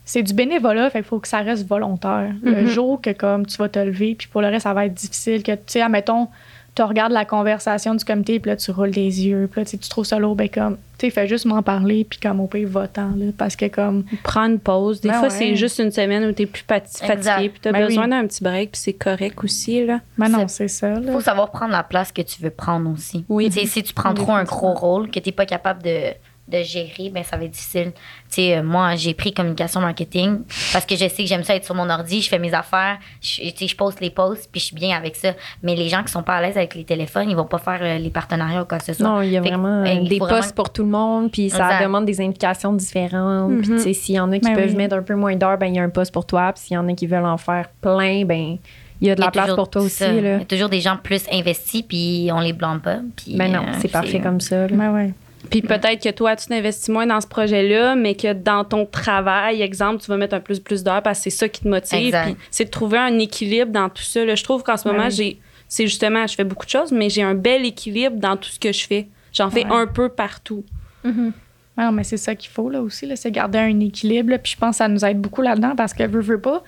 c'est 0.04 0.22
du 0.22 0.34
bénévolat, 0.34 0.88
fait 0.90 1.00
qu'il 1.00 1.08
faut 1.08 1.18
que 1.18 1.26
ça 1.26 1.40
reste 1.40 1.66
volontaire. 1.66 2.32
Le 2.42 2.52
mm-hmm. 2.52 2.66
jour 2.66 3.00
que 3.00 3.10
comme 3.10 3.44
tu 3.44 3.56
vas 3.56 3.68
te 3.68 3.80
lever, 3.80 4.14
puis 4.16 4.28
pour 4.28 4.40
le 4.40 4.48
reste, 4.48 4.62
ça 4.62 4.72
va 4.72 4.86
être 4.86 4.94
difficile, 4.94 5.42
que 5.42 5.52
tu 5.52 5.62
sais, 5.66 5.82
admettons, 5.82 6.28
tu 6.76 6.82
regardes 6.82 7.12
la 7.12 7.24
conversation 7.24 7.94
du 7.94 8.04
comité, 8.04 8.38
puis 8.38 8.50
là, 8.50 8.56
tu 8.56 8.70
roules 8.70 8.90
des 8.90 9.26
yeux, 9.26 9.48
puis 9.50 9.62
là, 9.62 9.64
tu 9.64 9.78
trouves 9.78 10.04
ça 10.04 10.18
lourd, 10.18 10.36
ben 10.36 10.48
comme, 10.50 10.76
tu 10.98 11.06
sais, 11.06 11.10
fais 11.10 11.26
juste 11.26 11.46
m'en 11.46 11.62
parler, 11.62 12.04
puis 12.04 12.18
comme 12.20 12.38
au 12.38 12.46
pays, 12.46 12.66
va-t'en, 12.66 13.12
là, 13.16 13.32
parce 13.36 13.56
que 13.56 13.66
comme... 13.66 14.04
Prends 14.22 14.44
une 14.44 14.58
pause. 14.58 15.00
Des 15.00 15.08
ben 15.08 15.18
fois, 15.18 15.30
c'est 15.30 15.56
juste 15.56 15.78
une 15.78 15.90
semaine 15.90 16.26
où 16.26 16.32
t'es 16.32 16.44
plus 16.44 16.64
fatigué, 16.66 17.48
puis 17.48 17.60
t'as 17.62 17.72
ben 17.72 17.86
besoin 17.86 18.08
d'un 18.08 18.26
petit 18.26 18.44
break, 18.44 18.72
puis 18.72 18.80
c'est 18.80 18.92
correct 18.92 19.42
aussi, 19.42 19.86
là. 19.86 20.00
Ben 20.18 20.28
non, 20.28 20.48
c'est 20.48 20.68
ça, 20.68 20.94
Il 21.00 21.10
faut 21.10 21.22
savoir 21.22 21.50
prendre 21.50 21.72
la 21.72 21.82
place 21.82 22.12
que 22.12 22.20
tu 22.20 22.42
veux 22.42 22.50
prendre 22.50 22.90
aussi. 22.92 23.24
Oui. 23.30 23.50
si 23.50 23.82
tu 23.82 23.94
prends 23.94 24.12
trop 24.12 24.32
un 24.32 24.44
gros 24.44 24.74
rôle, 24.74 25.10
que 25.10 25.18
t'es 25.18 25.32
pas 25.32 25.46
capable 25.46 25.82
de 25.82 26.12
de 26.48 26.62
gérer, 26.62 27.10
ben 27.10 27.24
ça 27.24 27.36
va 27.36 27.44
être 27.44 27.50
difficile. 27.50 27.92
Tu 27.92 28.36
sais, 28.36 28.56
euh, 28.56 28.62
moi, 28.62 28.94
j'ai 28.94 29.14
pris 29.14 29.32
communication 29.32 29.80
marketing 29.80 30.42
parce 30.72 30.86
que 30.86 30.94
je 30.94 31.08
sais 31.08 31.22
que 31.22 31.26
j'aime 31.26 31.42
ça 31.42 31.56
être 31.56 31.64
sur 31.64 31.74
mon 31.74 31.90
ordi, 31.90 32.22
je 32.22 32.28
fais 32.28 32.38
mes 32.38 32.54
affaires, 32.54 32.98
je, 33.20 33.42
je 33.42 33.74
poste 33.74 34.00
les 34.00 34.10
posts, 34.10 34.48
puis 34.50 34.60
je 34.60 34.66
suis 34.66 34.76
bien 34.76 34.96
avec 34.96 35.16
ça. 35.16 35.32
Mais 35.62 35.74
les 35.74 35.88
gens 35.88 36.04
qui 36.04 36.12
sont 36.12 36.22
pas 36.22 36.36
à 36.36 36.42
l'aise 36.42 36.56
avec 36.56 36.74
les 36.76 36.84
téléphones, 36.84 37.28
ils 37.28 37.36
vont 37.36 37.46
pas 37.46 37.58
faire 37.58 37.80
euh, 37.82 37.98
les 37.98 38.10
partenariats 38.10 38.62
ou 38.62 38.64
quoi 38.64 38.78
que 38.78 38.84
ce 38.84 38.92
soit. 38.92 39.04
Non, 39.04 39.22
il 39.22 39.30
y 39.30 39.36
a 39.36 39.40
vraiment 39.40 39.82
ben, 39.82 40.04
des 40.04 40.18
postes 40.18 40.54
pour 40.54 40.70
tout 40.70 40.82
le 40.82 40.90
monde, 40.90 41.32
puis 41.32 41.50
ça 41.50 41.82
demande 41.82 42.04
des 42.04 42.20
implications 42.20 42.72
différentes. 42.72 43.58
Puis, 43.58 43.66
tu 43.66 43.72
mhm. 43.72 43.78
sais, 43.78 43.92
s'il 43.92 44.14
y 44.14 44.20
en 44.20 44.30
a 44.30 44.38
qui 44.38 44.48
ben 44.48 44.54
peuvent 44.54 44.76
mettre 44.76 44.94
un 44.94 45.02
peu 45.02 45.14
moins 45.14 45.34
d'heures, 45.34 45.58
ben 45.58 45.66
il 45.66 45.76
y 45.76 45.78
a 45.78 45.82
un 45.82 45.90
poste 45.90 46.12
pour 46.12 46.26
toi. 46.26 46.52
Puis, 46.52 46.64
s'il 46.64 46.74
y 46.74 46.78
en 46.78 46.88
a 46.88 46.92
qui 46.92 47.06
veulent 47.06 47.24
en 47.24 47.38
faire 47.38 47.68
plein, 47.80 48.24
ben 48.24 48.58
il 49.00 49.08
y 49.08 49.10
a 49.10 49.14
de 49.14 49.20
la 49.20 49.30
place 49.30 49.54
pour 49.54 49.68
toi 49.68 49.82
aussi. 49.82 50.04
Il 50.04 50.24
y 50.24 50.28
a 50.28 50.40
toujours 50.40 50.68
des 50.68 50.80
gens 50.80 50.96
plus 50.96 51.24
investis, 51.32 51.82
puis 51.82 52.30
on 52.32 52.40
les 52.40 52.52
blâme 52.52 52.80
pas. 52.80 52.98
Puis, 53.16 53.36
ben 53.36 53.50
non, 53.50 53.62
euh, 53.62 53.76
c'est 53.80 53.90
parfait 53.90 54.20
comme 54.20 54.40
ça. 54.40 54.68
Ben 54.68 54.92
ouais. 54.92 55.12
Puis 55.50 55.62
peut-être 55.62 56.02
que 56.02 56.10
toi, 56.10 56.36
tu 56.36 56.46
t'investis 56.46 56.88
moins 56.88 57.06
dans 57.06 57.20
ce 57.20 57.26
projet-là, 57.26 57.94
mais 57.94 58.14
que 58.14 58.32
dans 58.32 58.64
ton 58.64 58.86
travail, 58.86 59.62
exemple, 59.62 60.02
tu 60.02 60.08
vas 60.08 60.16
mettre 60.16 60.34
un 60.34 60.40
plus 60.40 60.60
plus 60.60 60.82
d'heures 60.82 61.02
parce 61.02 61.18
que 61.18 61.24
c'est 61.24 61.36
ça 61.36 61.48
qui 61.48 61.62
te 61.62 61.68
motive. 61.68 62.16
Puis 62.24 62.36
c'est 62.50 62.66
de 62.66 62.70
trouver 62.70 62.98
un 62.98 63.18
équilibre 63.18 63.70
dans 63.70 63.88
tout 63.88 64.02
ça. 64.02 64.34
Je 64.34 64.44
trouve 64.44 64.62
qu'en 64.62 64.76
ce 64.76 64.88
moment, 64.88 65.08
j'ai, 65.10 65.40
c'est 65.68 65.86
justement, 65.86 66.26
je 66.26 66.34
fais 66.34 66.44
beaucoup 66.44 66.66
de 66.66 66.70
choses, 66.70 66.92
mais 66.92 67.10
j'ai 67.10 67.22
un 67.22 67.34
bel 67.34 67.64
équilibre 67.64 68.16
dans 68.16 68.36
tout 68.36 68.50
ce 68.50 68.58
que 68.58 68.72
je 68.72 68.86
fais. 68.86 69.08
J'en 69.32 69.50
fais 69.50 69.66
un 69.66 69.86
peu 69.86 70.08
partout. 70.08 70.64
Mm-hmm. 71.04 71.32
Non, 71.78 71.92
mais 71.92 72.04
c'est 72.04 72.16
ça 72.16 72.34
qu'il 72.34 72.50
faut 72.50 72.70
là 72.70 72.80
aussi, 72.80 73.04
là, 73.04 73.16
c'est 73.16 73.30
garder 73.30 73.58
un 73.58 73.80
équilibre. 73.80 74.34
Puis 74.42 74.52
je 74.52 74.58
pense 74.58 74.70
que 74.70 74.76
ça 74.78 74.88
nous 74.88 75.04
aide 75.04 75.20
beaucoup 75.20 75.42
là-dedans 75.42 75.74
parce 75.76 75.92
que 75.92 76.04
veux, 76.04 76.22
veux 76.22 76.40
pas, 76.40 76.62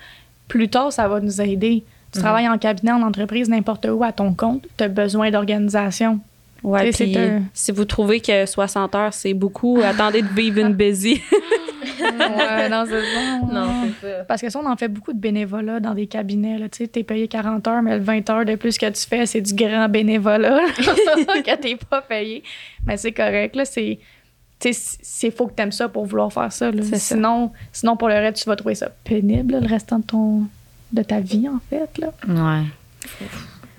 plus 0.47 0.69
tard, 0.69 0.93
ça 0.93 1.07
va 1.07 1.19
nous 1.19 1.41
aider. 1.41 1.83
Tu 2.11 2.19
mm-hmm. 2.19 2.21
travailles 2.21 2.47
en 2.47 2.57
cabinet, 2.57 2.91
en 2.91 3.01
entreprise, 3.01 3.49
n'importe 3.49 3.85
où, 3.85 4.03
à 4.03 4.11
ton 4.11 4.33
compte, 4.33 4.67
tu 4.77 4.83
as 4.83 4.87
besoin 4.87 5.31
d'organisation. 5.31 6.19
Ouais, 6.63 6.91
puis 6.91 7.15
si 7.53 7.71
vous 7.71 7.85
trouvez 7.85 8.19
que 8.19 8.45
60 8.45 8.95
heures, 8.95 9.13
c'est 9.13 9.33
beaucoup, 9.33 9.79
attendez 9.83 10.21
de 10.21 10.27
vivre 10.27 10.59
une 10.59 10.73
busy. 10.73 11.21
ouais, 12.01 12.69
non, 12.69 12.85
c'est 12.87 13.01
ça. 13.01 13.39
Non, 13.51 13.91
c'est 14.01 14.07
ça. 14.07 14.23
Parce 14.25 14.41
que 14.41 14.49
ça, 14.49 14.59
on 14.59 14.65
en 14.65 14.75
fait 14.75 14.87
beaucoup 14.87 15.13
de 15.13 15.19
bénévolat 15.19 15.79
dans 15.79 15.93
des 15.93 16.07
cabinets. 16.07 16.57
Tu 16.69 16.85
sais, 16.85 16.91
es 16.95 17.03
payé 17.03 17.27
40 17.27 17.67
heures, 17.67 17.81
mais 17.81 17.99
20 17.99 18.29
heures 18.29 18.45
de 18.45 18.55
plus 18.55 18.77
que 18.77 18.89
tu 18.89 19.07
fais, 19.07 19.25
c'est 19.25 19.41
du 19.41 19.53
grand 19.53 19.87
bénévolat 19.89 20.59
que 20.77 21.55
t'es 21.55 21.77
pas 21.77 22.01
payé. 22.01 22.43
Mais 22.85 22.97
c'est 22.97 23.11
correct, 23.11 23.55
là. 23.55 23.65
C'est 23.65 23.99
c'est 24.61 25.31
faut 25.31 25.47
que 25.47 25.53
tu 25.55 25.63
aimes 25.63 25.71
ça 25.71 25.87
pour 25.87 26.05
vouloir 26.05 26.31
faire 26.31 26.51
ça. 26.51 26.71
Sinon, 26.93 27.51
sinon, 27.71 27.95
pour 27.95 28.09
le 28.09 28.15
reste, 28.15 28.43
tu 28.43 28.49
vas 28.49 28.55
trouver 28.55 28.75
ça 28.75 28.89
pénible, 29.03 29.59
le 29.59 29.67
restant 29.67 29.99
de, 29.99 30.03
ton, 30.03 30.43
de 30.91 31.01
ta 31.01 31.19
vie, 31.19 31.47
en 31.47 31.59
fait. 31.69 31.97
Là. 31.97 32.11
Ouais. 32.27 32.65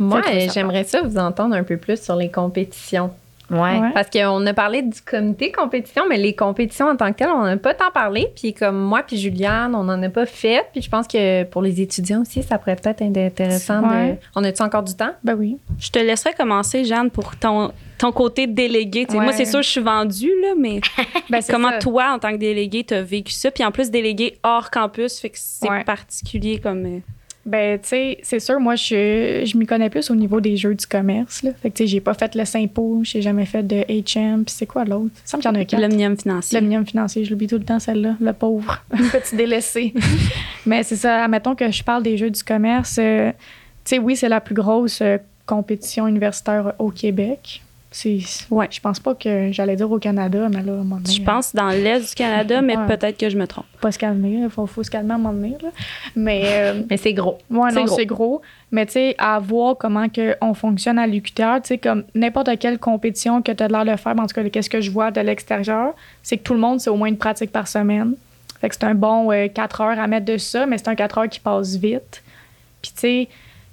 Moi, 0.00 0.22
j'aimerais 0.52 0.84
ça 0.84 1.02
vous 1.02 1.18
entendre 1.18 1.54
un 1.54 1.62
peu 1.62 1.76
plus 1.76 2.02
sur 2.02 2.16
les 2.16 2.30
compétitions. 2.30 3.10
Ouais. 3.50 3.80
Parce 3.92 4.08
qu'on 4.10 4.46
a 4.46 4.54
parlé 4.54 4.82
du 4.82 5.00
comité 5.00 5.50
compétition, 5.50 6.04
mais 6.08 6.16
les 6.16 6.34
compétitions 6.34 6.88
en 6.88 6.96
tant 6.96 7.12
que 7.12 7.18
telles, 7.18 7.30
on 7.34 7.42
n'a 7.42 7.56
pas 7.56 7.74
tant 7.74 7.90
parlé. 7.92 8.28
Puis 8.36 8.54
comme 8.54 8.78
moi 8.78 9.02
puis 9.02 9.16
Juliane, 9.16 9.74
on 9.74 9.82
n'en 9.82 10.00
a 10.02 10.08
pas 10.08 10.26
fait. 10.26 10.66
Puis 10.72 10.82
je 10.82 10.88
pense 10.88 11.06
que 11.06 11.42
pour 11.44 11.60
les 11.60 11.80
étudiants 11.80 12.22
aussi, 12.22 12.42
ça 12.42 12.58
pourrait 12.58 12.76
peut-être 12.76 13.02
être 13.02 13.18
intéressant. 13.18 13.82
De... 13.82 14.14
On 14.36 14.44
a-tu 14.44 14.62
encore 14.62 14.84
du 14.84 14.94
temps? 14.94 15.10
Ben 15.24 15.34
oui. 15.34 15.58
Je 15.78 15.90
te 15.90 15.98
laisserai 15.98 16.32
commencer, 16.34 16.84
Jeanne, 16.84 17.10
pour 17.10 17.36
ton, 17.36 17.72
ton 17.98 18.12
côté 18.12 18.46
délégué. 18.46 19.06
Moi, 19.10 19.32
c'est 19.32 19.44
sûr, 19.44 19.62
je 19.62 19.68
suis 19.68 19.80
vendue, 19.80 20.32
là, 20.42 20.54
mais 20.56 20.80
ben, 21.30 21.40
comment 21.48 21.76
toi, 21.80 22.12
en 22.14 22.18
tant 22.20 22.30
que 22.30 22.36
délégué, 22.36 22.84
tu 22.84 22.94
as 22.94 23.02
vécu 23.02 23.32
ça? 23.32 23.50
Puis 23.50 23.64
en 23.64 23.72
plus, 23.72 23.90
délégué 23.90 24.38
hors 24.44 24.70
campus, 24.70 25.18
fait 25.18 25.30
que 25.30 25.38
c'est 25.38 25.84
particulier 25.84 26.60
comme... 26.60 27.00
Ben, 27.46 27.78
tu 27.80 27.88
sais, 27.88 28.18
c'est 28.22 28.38
sûr, 28.38 28.60
moi, 28.60 28.76
je, 28.76 29.44
je 29.46 29.56
m'y 29.56 29.64
connais 29.64 29.88
plus 29.88 30.10
au 30.10 30.14
niveau 30.14 30.40
des 30.40 30.56
jeux 30.58 30.74
du 30.74 30.86
commerce. 30.86 31.42
Là. 31.42 31.52
Fait 31.62 31.70
que, 31.70 31.76
tu 31.76 31.84
sais, 31.84 31.86
j'ai 31.86 32.00
pas 32.00 32.12
fait 32.12 32.34
le 32.34 32.44
Saint-Paul, 32.44 33.04
j'ai 33.04 33.22
jamais 33.22 33.46
fait 33.46 33.62
de 33.62 33.76
HM, 33.88 34.44
puis 34.44 34.54
c'est 34.54 34.66
quoi 34.66 34.84
l'autre? 34.84 35.14
Ça 35.24 35.36
me 35.38 35.42
qu'il 35.42 35.50
y 35.50 35.56
en 35.56 35.60
a 35.60 35.64
quatre. 35.64 35.80
L'omnium 35.80 36.16
financier. 36.18 36.60
L'omnium 36.60 36.86
financier, 36.86 37.24
je 37.24 37.30
l'oublie 37.30 37.46
tout 37.46 37.56
le 37.56 37.64
temps, 37.64 37.78
celle-là, 37.78 38.16
le 38.20 38.32
pauvre, 38.34 38.84
petit 38.90 39.36
délaissé. 39.36 39.94
Mais 40.66 40.82
c'est 40.82 40.96
ça, 40.96 41.24
admettons 41.24 41.54
que 41.54 41.70
je 41.70 41.82
parle 41.82 42.02
des 42.02 42.18
jeux 42.18 42.30
du 42.30 42.42
commerce. 42.42 42.98
Euh, 42.98 43.30
tu 43.84 43.96
sais, 43.96 43.98
oui, 43.98 44.16
c'est 44.16 44.28
la 44.28 44.42
plus 44.42 44.54
grosse 44.54 45.00
euh, 45.00 45.16
compétition 45.46 46.06
universitaire 46.06 46.74
au 46.78 46.90
Québec. 46.90 47.62
Ouais, 48.50 48.68
je 48.70 48.80
pense 48.80 49.00
pas 49.00 49.16
que 49.16 49.50
j'allais 49.50 49.74
dire 49.74 49.90
au 49.90 49.98
Canada, 49.98 50.48
mais 50.48 50.62
là, 50.62 50.72
à 50.72 50.74
un 50.76 50.78
moment 50.78 50.96
donné, 50.96 51.12
Je 51.12 51.22
pense 51.22 51.52
dans 51.52 51.70
l'Est 51.70 52.10
du 52.10 52.14
Canada, 52.14 52.62
mais 52.62 52.76
peut-être 52.86 53.18
que 53.18 53.28
je 53.28 53.36
me 53.36 53.48
trompe. 53.48 53.66
Pas 53.80 53.90
se 53.90 53.98
calmer, 53.98 54.42
il 54.44 54.50
faut, 54.50 54.66
faut, 54.66 54.84
se 54.84 54.90
calmer 54.90 55.10
à 55.10 55.14
un 55.16 55.18
moment 55.18 55.34
donné. 55.34 55.56
Là. 55.60 55.70
Mais, 56.14 56.42
euh, 56.44 56.82
mais 56.90 56.96
c'est 56.96 57.12
gros. 57.12 57.38
Ouais, 57.50 57.72
non, 57.72 57.88
c'est 57.88 58.06
gros. 58.06 58.42
Mais 58.70 58.86
tu 58.86 58.92
sais, 58.92 59.16
à 59.18 59.40
voir 59.40 59.76
comment 59.76 60.08
que 60.08 60.36
on 60.40 60.54
fonctionne 60.54 61.00
à 61.00 61.06
l'UQTR, 61.08 61.62
tu 61.62 61.68
sais, 61.68 61.78
comme 61.78 62.04
n'importe 62.14 62.56
quelle 62.60 62.78
compétition 62.78 63.42
que 63.42 63.50
tu 63.50 63.62
as 63.62 63.66
l'air 63.66 63.84
de 63.84 63.96
faire, 63.96 64.14
en 64.16 64.26
tout 64.26 64.34
cas, 64.34 64.48
qu'est-ce 64.48 64.70
que 64.70 64.80
je 64.80 64.90
vois 64.90 65.10
de 65.10 65.20
l'extérieur, 65.20 65.94
c'est 66.22 66.36
que 66.36 66.44
tout 66.44 66.54
le 66.54 66.60
monde, 66.60 66.78
c'est 66.78 66.90
au 66.90 66.96
moins 66.96 67.08
une 67.08 67.18
pratique 67.18 67.50
par 67.50 67.66
semaine. 67.66 68.14
Fait 68.60 68.68
que 68.68 68.76
c'est 68.76 68.84
un 68.84 68.94
bon 68.94 69.30
4 69.52 69.80
euh, 69.80 69.84
heures 69.84 69.98
à 69.98 70.06
mettre 70.06 70.26
de 70.26 70.36
ça, 70.36 70.66
mais 70.66 70.78
c'est 70.78 70.88
un 70.88 70.94
4 70.94 71.18
heures 71.18 71.28
qui 71.28 71.40
passe 71.40 71.74
vite. 71.74 72.22
Puis 72.82 72.92
tu 72.92 73.00
sais, 73.00 73.28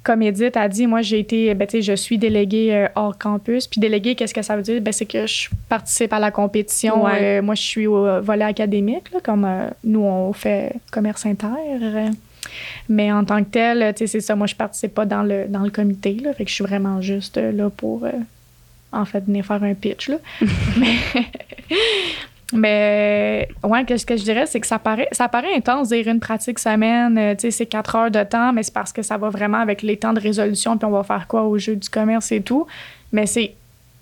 comme 0.07 0.21
Edith 0.21 0.55
a 0.55 0.69
dit, 0.69 0.87
moi, 0.87 1.01
j'ai 1.01 1.19
été, 1.19 1.53
ben, 1.53 1.67
je 1.69 1.93
suis 1.93 2.17
déléguée 2.17 2.73
euh, 2.73 2.87
hors 2.95 3.17
campus. 3.17 3.67
Puis 3.67 3.81
déléguée, 3.81 4.15
qu'est-ce 4.15 4.33
que 4.33 4.41
ça 4.41 4.55
veut 4.55 4.61
dire? 4.61 4.79
Ben, 4.79 4.93
c'est 4.93 5.05
que 5.05 5.27
je 5.27 5.49
participe 5.67 6.13
à 6.13 6.19
la 6.19 6.31
compétition. 6.31 7.05
Euh, 7.05 7.41
moi, 7.41 7.55
je 7.55 7.61
suis 7.61 7.87
au 7.87 8.21
volet 8.21 8.45
académique, 8.45 9.11
comme 9.21 9.43
euh, 9.43 9.67
nous, 9.83 9.99
on 9.99 10.31
fait 10.31 10.71
commerce 10.93 11.25
inter. 11.25 11.47
mais 12.87 13.11
en 13.11 13.25
tant 13.25 13.43
que 13.43 13.49
tel, 13.49 13.93
c'est 13.97 14.21
ça, 14.21 14.33
moi, 14.37 14.47
je 14.47 14.55
participe 14.55 14.93
pas 14.93 15.05
dans 15.05 15.23
le, 15.23 15.45
dans 15.49 15.63
le 15.63 15.71
comité. 15.71 16.13
Là, 16.13 16.33
fait 16.33 16.45
que 16.45 16.49
je 16.49 16.55
suis 16.55 16.63
vraiment 16.63 17.01
juste 17.01 17.35
là 17.35 17.69
pour, 17.69 18.07
en 18.93 19.03
fait, 19.03 19.25
venir 19.25 19.45
faire 19.45 19.61
un 19.61 19.73
pitch. 19.73 20.07
Là. 20.07 20.19
mais 20.79 20.95
mais 22.53 23.49
ouais, 23.63 23.85
ce 23.97 24.05
que 24.05 24.15
je 24.15 24.23
dirais, 24.23 24.45
c'est 24.45 24.61
que 24.61 24.67
ça 24.67 24.79
paraît, 24.79 25.09
ça 25.11 25.27
paraît 25.27 25.53
intense 25.53 25.89
dire 25.89 26.07
une 26.07 26.21
pratique 26.21 26.59
semaine, 26.59 27.17
euh, 27.17 27.35
tu 27.35 27.41
sais, 27.41 27.51
c'est 27.51 27.65
quatre 27.65 27.95
heures 27.95 28.11
de 28.11 28.23
temps, 28.23 28.53
mais 28.53 28.63
c'est 28.63 28.73
parce 28.73 28.93
que 28.93 29.01
ça 29.01 29.17
va 29.17 29.29
vraiment 29.29 29.57
avec 29.57 29.81
les 29.81 29.97
temps 29.97 30.13
de 30.13 30.19
résolution, 30.19 30.77
puis 30.77 30.85
on 30.85 30.91
va 30.91 31.03
faire 31.03 31.27
quoi 31.27 31.43
au 31.43 31.57
jeu 31.57 31.75
du 31.75 31.89
commerce 31.89 32.31
et 32.31 32.41
tout. 32.41 32.65
Mais 33.11 33.25
c'est, 33.25 33.53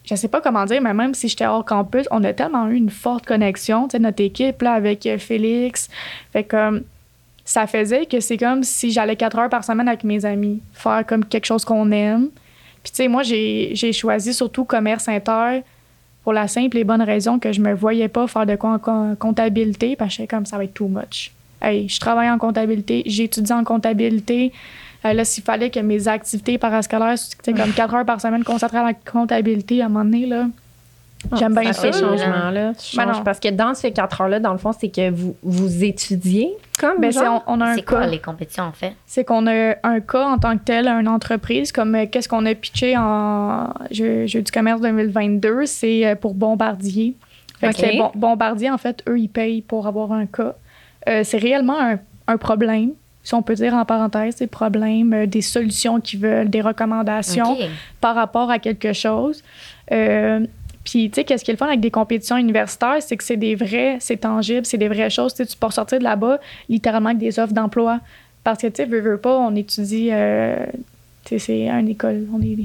je 0.03 0.13
sais 0.13 0.27
pas 0.27 0.41
comment 0.41 0.65
dire, 0.65 0.79
mais 0.79 0.93
même 0.93 1.15
si 1.15 1.27
j'étais 1.27 1.47
hors 1.47 1.65
campus, 1.65 2.05
on 2.11 2.23
a 2.23 2.33
tellement 2.33 2.67
eu 2.67 2.75
une 2.75 2.91
forte 2.91 3.25
connexion, 3.25 3.87
tu 3.87 3.93
sais, 3.93 3.99
notre 3.99 4.23
équipe, 4.23 4.61
là, 4.61 4.73
avec 4.73 5.07
euh, 5.07 5.17
Félix. 5.17 5.89
Fait 6.31 6.43
comme, 6.43 6.83
ça 7.45 7.65
faisait 7.65 8.05
que 8.05 8.19
c'est 8.19 8.37
comme 8.37 8.61
si 8.63 8.91
j'allais 8.91 9.15
quatre 9.15 9.39
heures 9.39 9.49
par 9.49 9.63
semaine 9.63 9.87
avec 9.87 10.03
mes 10.03 10.23
amis, 10.23 10.61
faire 10.73 11.03
comme 11.07 11.25
quelque 11.25 11.45
chose 11.45 11.65
qu'on 11.65 11.91
aime. 11.91 12.29
Puis, 12.83 12.91
tu 12.91 12.97
sais, 12.97 13.07
moi, 13.07 13.23
j'ai 13.23 13.91
choisi 13.91 14.35
surtout 14.35 14.65
commerce 14.65 15.07
inter 15.07 15.63
pour 16.25 16.33
la 16.33 16.47
simple 16.47 16.79
et 16.79 16.83
bonne 16.83 17.03
raison 17.03 17.37
que 17.37 17.53
je 17.53 17.61
me 17.61 17.75
voyais 17.75 18.07
pas 18.07 18.25
faire 18.25 18.47
de 18.47 18.55
quoi 18.55 18.79
en 18.83 19.15
comptabilité, 19.15 19.95
parce 19.95 20.17
que 20.17 20.23
comme 20.23 20.47
ça 20.47 20.57
va 20.57 20.63
être 20.63 20.73
too 20.73 20.87
much. 20.87 21.31
Hey, 21.61 21.87
je 21.87 21.99
travaille 21.99 22.31
en 22.31 22.39
comptabilité, 22.39 23.03
j'étudie 23.05 23.53
en 23.53 23.63
comptabilité. 23.63 24.51
Euh, 25.05 25.13
là, 25.13 25.23
s'il 25.23 25.43
fallait 25.43 25.69
que 25.69 25.79
mes 25.79 26.07
activités 26.07 26.57
parascolaires, 26.57 27.19
comme 27.45 27.71
quatre 27.73 27.93
heures 27.93 28.05
par 28.05 28.19
semaine 28.19 28.43
concentrées 28.43 28.79
à 28.79 28.85
la 28.85 28.93
comptabilité, 28.95 29.83
à 29.83 29.85
un 29.85 29.89
moment 29.89 30.03
donné, 30.03 30.25
là, 30.25 30.47
J'aime 31.37 31.55
bien 31.55 31.73
ça. 31.73 31.91
changement-là. 31.91 32.73
Ben 32.95 33.21
parce 33.23 33.39
que 33.39 33.49
dans 33.49 33.73
ces 33.73 33.91
quatre 33.91 34.21
heures-là, 34.21 34.39
dans 34.39 34.51
le 34.51 34.57
fond, 34.57 34.71
c'est 34.77 34.89
que 34.89 35.09
vous, 35.09 35.35
vous 35.43 35.83
étudiez 35.83 36.55
comme 36.79 36.99
ben 36.99 37.11
on, 37.47 37.61
a 37.61 37.65
un 37.67 37.75
C'est 37.75 37.83
quoi 37.83 38.05
les 38.05 38.19
compétitions, 38.19 38.65
en 38.65 38.71
fait? 38.71 38.95
C'est 39.05 39.23
qu'on 39.23 39.47
a 39.47 39.75
un 39.83 39.99
cas 40.01 40.27
en 40.27 40.37
tant 40.37 40.57
que 40.57 40.63
tel, 40.63 40.87
une 40.87 41.07
entreprise, 41.07 41.71
comme 41.71 41.95
euh, 41.95 42.05
qu'est-ce 42.05 42.27
qu'on 42.27 42.45
a 42.45 42.53
pitché 42.53 42.95
en 42.97 43.73
Jeu, 43.91 44.25
du 44.25 44.51
commerce 44.51 44.81
2022, 44.81 45.65
c'est 45.65 46.05
euh, 46.05 46.15
pour 46.15 46.33
Bombardier. 46.33 47.15
Fait 47.59 48.01
Bombardier, 48.15 48.69
en 48.69 48.77
fait, 48.77 49.01
eux, 49.07 49.17
ils 49.17 49.29
payent 49.29 49.61
pour 49.61 49.87
avoir 49.87 50.11
un 50.11 50.25
cas. 50.25 50.55
Euh, 51.07 51.21
c'est 51.23 51.37
réellement 51.37 51.79
un, 51.79 51.99
un, 52.27 52.37
problème, 52.37 52.91
si 53.23 53.33
on 53.33 53.41
peut 53.41 53.55
dire 53.55 53.73
en 53.73 53.85
parenthèse, 53.85 54.35
des 54.35 54.47
problèmes, 54.47 55.25
des 55.27 55.41
solutions 55.41 56.01
qu'ils 56.01 56.19
veulent, 56.19 56.49
des 56.49 56.61
recommandations 56.61 57.57
par 58.01 58.15
rapport 58.15 58.51
à 58.51 58.59
quelque 58.59 58.91
chose. 58.91 59.43
Puis, 60.85 61.09
tu 61.09 61.15
sais, 61.15 61.23
qu'est-ce 61.23 61.43
qui 61.43 61.49
est 61.49 61.55
le 61.55 61.57
fun 61.57 61.65
avec 61.65 61.79
des 61.79 61.89
compétitions 61.89 62.37
universitaires, 62.37 62.97
c'est 63.01 63.17
que 63.17 63.23
c'est 63.23 63.37
des 63.37 63.55
vrais, 63.55 63.97
c'est 63.99 64.17
tangible, 64.17 64.65
c'est 64.65 64.77
des 64.77 64.87
vraies 64.87 65.09
choses. 65.09 65.33
Tu 65.33 65.43
peux 65.59 65.71
sortir 65.71 65.97
de 65.97 66.03
là-bas 66.03 66.39
littéralement 66.69 67.09
avec 67.09 67.17
des 67.17 67.39
offres 67.39 67.53
d'emploi. 67.53 67.99
Parce 68.43 68.61
que, 68.61 68.67
tu 68.67 68.75
sais, 68.75 68.85
veux, 68.85 69.01
veux 69.01 69.17
pas, 69.17 69.35
on 69.35 69.55
étudie, 69.55 70.09
euh, 70.11 70.63
tu 71.25 71.29
sais, 71.29 71.39
c'est 71.39 71.67
une 71.67 71.89
école, 71.89 72.27
on 72.31 72.39
est, 72.39 72.55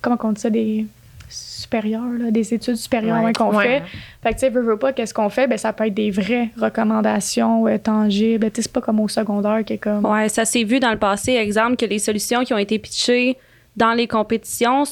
comment 0.00 0.16
on 0.22 0.32
dit 0.32 0.40
ça, 0.40 0.48
des 0.48 0.86
supérieurs, 1.28 2.08
là, 2.18 2.30
des 2.30 2.54
études 2.54 2.76
supérieures 2.76 3.30
qu'on 3.34 3.52
fait. 3.58 3.82
Fait 4.22 4.30
que, 4.30 4.34
tu 4.34 4.40
sais, 4.40 4.48
veux, 4.48 4.62
veux 4.62 4.78
pas, 4.78 4.94
qu'est-ce 4.94 5.12
qu'on 5.12 5.28
fait? 5.28 5.46
Ben, 5.46 5.58
ça 5.58 5.74
peut 5.74 5.86
être 5.86 5.94
des 5.94 6.10
vraies 6.10 6.48
recommandations 6.56 7.66
euh, 7.66 7.76
tangibles. 7.76 8.50
Tu 8.50 8.56
sais, 8.56 8.62
c'est 8.62 8.72
pas 8.72 8.80
comme 8.80 9.00
au 9.00 9.08
secondaire 9.08 9.62
qui 9.66 9.74
est 9.74 9.78
comme. 9.78 10.06
Ouais, 10.06 10.30
ça 10.30 10.46
s'est 10.46 10.64
vu 10.64 10.80
dans 10.80 10.92
le 10.92 10.98
passé, 10.98 11.32
exemple, 11.32 11.76
que 11.76 11.84
les 11.84 11.98
solutions 11.98 12.42
qui 12.44 12.54
ont 12.54 12.58
été 12.58 12.78
pitchées 12.78 13.36
dans 13.76 13.92
les 13.92 14.06
compétitions 14.08 14.84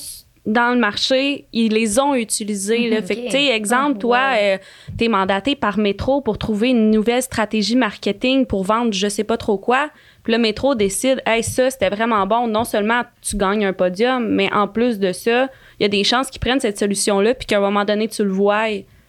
dans 0.47 0.75
le 0.75 0.79
marché, 0.79 1.47
ils 1.53 1.73
les 1.73 1.99
ont 1.99 2.15
utilisés. 2.15 2.91
Là. 2.91 3.01
Fait 3.01 3.17
que, 3.17 3.25
tu 3.25 3.31
sais, 3.31 3.47
exemple, 3.47 3.99
toi, 3.99 4.33
euh, 4.39 4.59
tu 4.99 5.05
es 5.05 5.09
mandaté 5.09 5.57
par 5.57 5.79
Métro 5.79 6.21
pour 6.21 6.37
trouver 6.37 6.69
une 6.69 6.91
nouvelle 6.91 7.23
stratégie 7.23 7.77
marketing 7.77 8.45
pour 8.45 8.63
vendre 8.65 8.93
je 8.93 9.09
sais 9.09 9.25
pas 9.25 9.39
trop 9.39 9.57
quoi. 9.57 9.89
Puis 10.23 10.33
le 10.33 10.39
Métro 10.39 10.75
décide, 10.75 11.23
hey, 11.27 11.43
ça, 11.43 11.71
c'était 11.71 11.89
vraiment 11.89 12.27
bon. 12.27 12.47
Non 12.47 12.65
seulement 12.65 13.03
tu 13.23 13.37
gagnes 13.37 13.65
un 13.65 13.73
podium, 13.73 14.29
mais 14.29 14.53
en 14.53 14.69
plus 14.69 14.99
de 14.99 15.13
ça, 15.13 15.49
il 15.79 15.83
y 15.83 15.87
a 15.87 15.89
des 15.89 16.05
chances 16.05 16.31
qu'ils 16.31 16.41
prennent 16.41 16.61
cette 16.61 16.79
solution-là, 16.79 17.35
puis 17.35 17.47
qu'à 17.47 17.59
un 17.59 17.61
moment 17.61 17.85
donné, 17.85 18.09
tu 18.09 18.23
le 18.23 18.31
vois. 18.31 18.65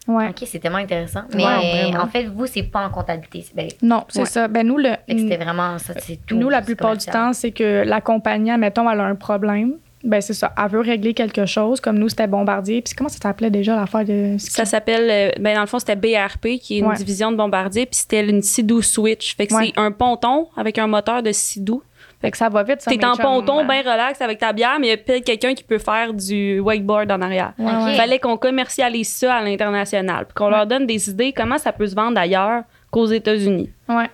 Ouais. 0.07 0.29
OK, 0.29 0.43
c'est 0.45 0.59
tellement 0.59 0.77
intéressant. 0.77 1.21
Mais 1.33 1.95
en 1.97 2.07
fait, 2.07 2.25
vous, 2.25 2.45
c'est 2.45 2.63
pas 2.63 2.85
en 2.85 2.89
comptabilité. 2.89 3.45
Ben, 3.55 3.67
non, 3.81 4.03
c'est 4.07 4.25
ça. 4.25 4.47
Ben, 4.47 4.65
nous, 4.65 4.77
le. 4.77 4.91
C'était 5.07 5.37
vraiment 5.37 5.77
ça, 5.79 5.93
c'est 5.99 6.19
tout. 6.25 6.37
Nous, 6.37 6.49
la 6.49 6.61
plupart 6.61 6.95
du 6.95 7.05
temps, 7.05 7.33
c'est 7.33 7.51
que 7.51 7.83
la 7.85 8.01
compagnie, 8.01 8.55
mettons, 8.57 8.89
elle 8.89 8.99
a 8.99 9.05
un 9.05 9.15
problème. 9.15 9.73
Ben 10.05 10.21
c'est 10.21 10.33
ça. 10.33 10.53
Elle 10.57 10.69
veut 10.69 10.79
régler 10.81 11.13
quelque 11.13 11.45
chose. 11.45 11.81
Comme 11.81 11.97
nous, 11.97 12.09
c'était 12.09 12.27
Bombardier. 12.27 12.81
Puis 12.81 12.93
comment 12.95 13.09
ça 13.09 13.17
s'appelait 13.21 13.49
déjà 13.49 13.75
l'affaire 13.75 14.05
de. 14.05 14.35
Ça 14.37 14.63
s'appelle. 14.65 15.09
Euh, 15.09 15.31
ben 15.41 15.55
dans 15.55 15.61
le 15.61 15.67
fond, 15.67 15.79
c'était 15.79 15.95
BRP, 15.95 16.59
qui 16.61 16.77
est 16.77 16.79
une 16.79 16.93
division 16.93 17.31
de 17.31 17.37
Bombardier. 17.37 17.85
Puis 17.85 17.97
c'était 18.01 18.25
une 18.27 18.41
Sidou 18.41 18.81
Switch. 18.81 19.35
Fait 19.35 19.47
que 19.47 19.53
c'est 19.55 19.73
un 19.77 19.91
ponton 19.91 20.47
avec 20.55 20.77
un 20.77 20.87
moteur 20.87 21.23
de 21.23 21.31
Sidou. 21.31 21.81
Fait 22.21 22.31
que 22.31 22.37
ça 22.37 22.49
va 22.49 22.63
vite, 22.63 22.81
ça. 22.81 22.91
T'es 22.91 23.03
en 23.05 23.15
ponton, 23.15 23.65
bien 23.65 23.81
relax 23.81 24.21
avec 24.21 24.39
ta 24.39 24.53
bière, 24.53 24.77
mais 24.79 24.87
il 24.87 24.89
y 24.91 24.93
a 24.93 24.97
peut-être 24.97 25.25
quelqu'un 25.25 25.53
qui 25.53 25.63
peut 25.63 25.77
faire 25.77 26.13
du 26.13 26.59
wakeboard 26.59 27.11
en 27.11 27.21
arrière. 27.21 27.53
Il 27.59 27.95
fallait 27.97 28.19
qu'on 28.19 28.37
commercialise 28.37 29.09
ça 29.11 29.35
à 29.35 29.43
l'international. 29.43 30.25
Puis 30.25 30.33
qu'on 30.35 30.49
leur 30.49 30.65
donne 30.65 30.85
des 30.85 31.09
idées 31.09 31.33
comment 31.33 31.57
ça 31.57 31.71
peut 31.71 31.87
se 31.87 31.95
vendre 31.95 32.19
ailleurs 32.19 32.63
qu'aux 32.91 33.07
États-Unis. 33.07 33.69
Ouais. 33.89 34.09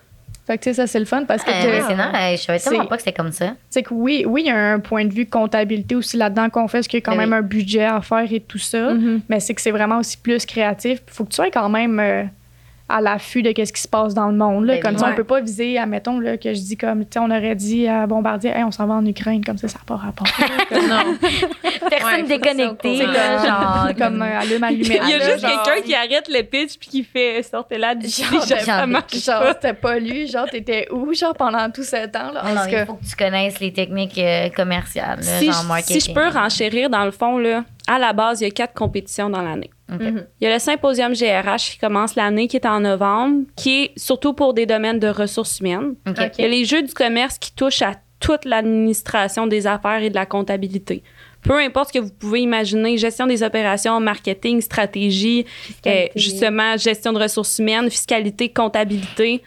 Fait 0.48 0.58
que, 0.58 0.64
tu 0.64 0.70
sais, 0.70 0.74
ça, 0.74 0.88
c'est 0.88 1.00
le 1.00 1.06
fun 1.06 1.26
parce 1.26 1.44
que. 1.44 1.50
Euh, 1.52 1.84
c'est 1.88 1.96
non, 1.96 2.12
je 2.32 2.38
savais 2.38 2.60
tellement 2.60 2.86
pas 2.86 2.98
que 2.98 3.04
c'était 3.04 3.16
comme 3.16 3.32
ça. 3.32 3.54
C'est 3.70 3.84
que 3.84 3.94
oui, 3.94 4.26
oui, 4.28 4.44
il 4.46 4.48
y 4.48 4.52
a 4.52 4.74
un 4.74 4.80
point 4.80 5.06
de 5.06 5.14
vue 5.14 5.28
comptabilité 5.28 5.96
aussi 5.96 6.18
là-dedans 6.18 6.50
qu'on 6.50 6.68
fait, 6.68 6.80
parce 6.80 6.88
qu'il 6.88 6.98
y 7.00 7.04
a 7.04 7.06
quand 7.06 7.16
même 7.16 7.34
un 7.34 7.42
budget 7.42 7.86
à 7.86 8.02
faire 8.02 8.32
et 8.32 8.40
tout 8.40 8.58
ça. 8.58 8.94
Mm-hmm. 8.94 9.20
Mais 9.30 9.40
c'est 9.40 9.54
que 9.54 9.62
c'est 9.62 9.72
vraiment 9.72 10.00
aussi 10.00 10.18
plus 10.18 10.46
créatif. 10.46 11.02
Il 11.08 11.14
faut 11.14 11.24
que 11.26 11.30
tu 11.30 11.36
sois 11.36 11.52
quand 11.52 11.70
même. 11.70 12.30
À 12.92 13.00
l'affût 13.00 13.42
de 13.42 13.50
ce 13.50 13.72
qui 13.72 13.82
se 13.82 13.88
passe 13.88 14.14
dans 14.14 14.28
le 14.28 14.36
monde. 14.36 14.66
Là. 14.66 14.74
Ben 14.74 14.82
comme 14.82 14.98
ça, 14.98 15.10
on 15.12 15.16
peut 15.16 15.24
pas 15.24 15.40
viser, 15.40 15.78
admettons, 15.78 16.20
là, 16.20 16.38
que 16.38 16.54
je 16.54 16.60
dis 16.60 16.78
comme, 16.78 17.02
tu 17.02 17.12
sais, 17.14 17.20
on 17.20 17.32
aurait 17.32 17.56
dit 17.56 17.88
à 17.88 18.06
Bombardier, 18.06 18.52
hey, 18.52 18.64
on 18.64 18.72
s'en 18.72 18.86
va 18.86 18.96
en 18.96 19.06
Ukraine, 19.06 19.44
comme 19.44 19.58
ça, 19.58 19.68
ça 19.68 19.80
n'a 19.80 19.86
pas 19.86 19.96
rapport. 19.96 20.28
non. 20.72 21.18
Personne 21.90 22.26
déconnecté, 22.26 23.06
là, 23.06 23.38
genre. 23.38 23.96
comme 23.98 24.22
euh, 24.22 24.40
allume, 24.40 24.66
Il 24.72 24.88
y 24.88 24.98
a 24.98 25.20
juste 25.20 25.46
quelqu'un 25.46 25.82
qui 25.84 25.96
arrête 25.96 26.28
le 26.30 26.44
pitch 26.44 26.78
puis 26.78 26.90
qui 26.90 27.04
fait 27.04 27.42
sortez 27.44 27.78
là 27.78 27.96
du 27.96 28.08
genre, 28.08 28.46
genre 28.46 29.44
c'était 29.54 29.74
pas 29.74 29.98
lu, 30.00 30.28
genre, 30.28 30.50
t'étais 30.50 30.88
où, 30.92 31.14
genre, 31.14 31.34
pendant 31.34 31.70
tout 31.70 31.84
ce 31.84 32.08
temps, 32.08 32.32
là? 32.32 32.44
Non, 32.44 32.62
il 32.70 32.86
faut 32.86 32.96
que 32.96 33.06
tu 33.06 33.16
connaisses 33.16 33.60
les 33.60 33.72
techniques 33.72 34.18
euh, 34.18 34.50
commerciales, 34.50 35.24
si 35.24 35.52
genre 35.52 35.64
marketing. 35.64 36.00
Si 36.00 36.10
je 36.10 36.14
peux 36.14 36.28
renchérir, 36.28 36.90
dans 36.90 37.06
le 37.06 37.12
fond, 37.12 37.38
là, 37.38 37.64
à 37.88 38.00
la 38.00 38.14
base, 38.14 38.42
il 38.42 38.46
y 38.46 38.48
a 38.48 38.52
quatre 38.52 38.74
compétitions 38.74 39.30
dans 39.30 39.42
l'année. 39.42 39.70
Mhm. 39.92 40.26
Il 40.40 40.46
y 40.46 40.48
a 40.48 40.54
le 40.54 40.60
symposium 40.60 41.14
GRH 41.14 41.72
qui 41.72 41.78
commence 41.78 42.16
l'année, 42.16 42.48
qui 42.48 42.56
est 42.56 42.66
en 42.66 42.80
novembre, 42.80 43.46
qui 43.56 43.84
est 43.84 43.92
surtout 43.98 44.34
pour 44.34 44.54
des 44.54 44.66
domaines 44.66 45.00
de 45.00 45.08
ressources 45.08 45.60
humaines. 45.60 45.96
Il 46.06 46.42
y 46.42 46.46
a 46.46 46.48
les 46.48 46.66
jeux 46.66 46.82
du 46.82 46.94
commerce 46.94 47.38
qui 47.38 47.54
touchent 47.54 47.82
à 47.82 47.96
toute 48.20 48.46
l'administration 48.46 49.48
des 49.48 49.68
affaires 49.68 50.02
et 50.02 50.10
de 50.10 50.16
la 50.16 50.26
comptabilité. 50.26 51.04
Peu 51.42 51.58
importe 51.60 51.90
ce 51.90 51.94
que 52.00 52.04
vous 52.04 52.12
pouvez 52.12 52.42
imaginer, 52.42 52.98
gestion 52.98 53.26
des 53.26 53.42
opérations, 53.42 54.00
marketing, 54.00 54.62
stratégie, 54.62 55.46
euh, 55.88 56.06
justement, 56.16 56.78
gestion 56.78 57.14
de 57.14 57.20
ressources 57.20 57.58
humaines, 57.58 57.90
fiscalité, 57.90 58.50
comptabilité, 58.50 59.42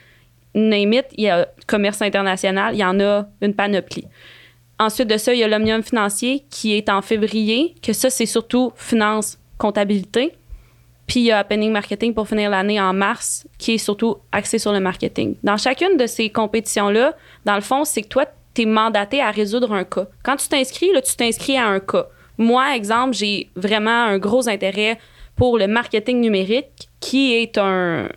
name 0.55 0.93
it, 0.93 1.07
il 1.17 1.25
y 1.25 1.29
a 1.29 1.49
commerce 1.67 2.03
international, 2.03 2.75
il 2.75 2.79
y 2.79 2.85
en 2.85 2.99
a 3.01 3.27
une 3.41 3.55
panoplie. 3.55 4.07
Ensuite 4.81 5.09
de 5.09 5.17
ça, 5.17 5.33
il 5.33 5.39
y 5.39 5.45
a 5.45 5.49
l'Omnium 5.49 5.85
financier 5.85 6.45
qui 6.51 6.75
est 6.75 6.89
en 6.89 7.01
février, 7.01 7.77
que 7.81 7.93
ça, 7.93 8.11
c'est 8.11 8.27
surtout 8.27 8.73
finance, 8.75 9.39
comptabilité. 9.65 10.35
Puis 11.07 11.21
il 11.21 11.25
y 11.25 11.31
a 11.31 11.39
Happening 11.39 11.73
Marketing 11.73 12.13
pour 12.13 12.29
finir 12.29 12.51
l'année 12.51 12.81
en 12.81 12.93
mars, 12.93 13.47
qui 13.59 13.75
est 13.75 13.79
surtout 13.79 14.17
axé 14.31 14.59
sur 14.59 14.73
le 14.73 14.81
marketing. 14.81 15.37
Dans 15.43 15.57
chacune 15.57 15.97
de 15.97 16.07
ces 16.07 16.29
compétitions-là, 16.29 17.15
dans 17.47 17.55
le 17.55 17.63
fond, 17.63 17.85
c'est 17.85 18.03
que 18.03 18.09
toi, 18.09 18.27
tu 18.55 18.63
es 18.63 18.67
mandaté 18.67 19.23
à 19.23 19.31
résoudre 19.31 19.73
un 19.73 19.85
cas. 19.85 20.07
Quand 20.23 20.37
tu 20.37 20.49
t'inscris, 20.49 20.93
là, 20.93 21.01
tu 21.01 21.17
t'inscris 21.17 21.57
à 21.57 21.67
un 21.67 21.81
cas. 21.81 22.07
Moi, 22.37 22.77
exemple, 22.77 23.15
j'ai 23.15 23.49
vraiment 23.57 24.05
un 24.05 24.19
gros 24.19 24.49
intérêt 24.49 24.99
pour 25.37 25.59
le 25.59 25.67
marketing 25.67 26.21
numérique, 26.21 26.89
qui 27.01 27.35
est 27.35 27.59
un, 27.59 28.09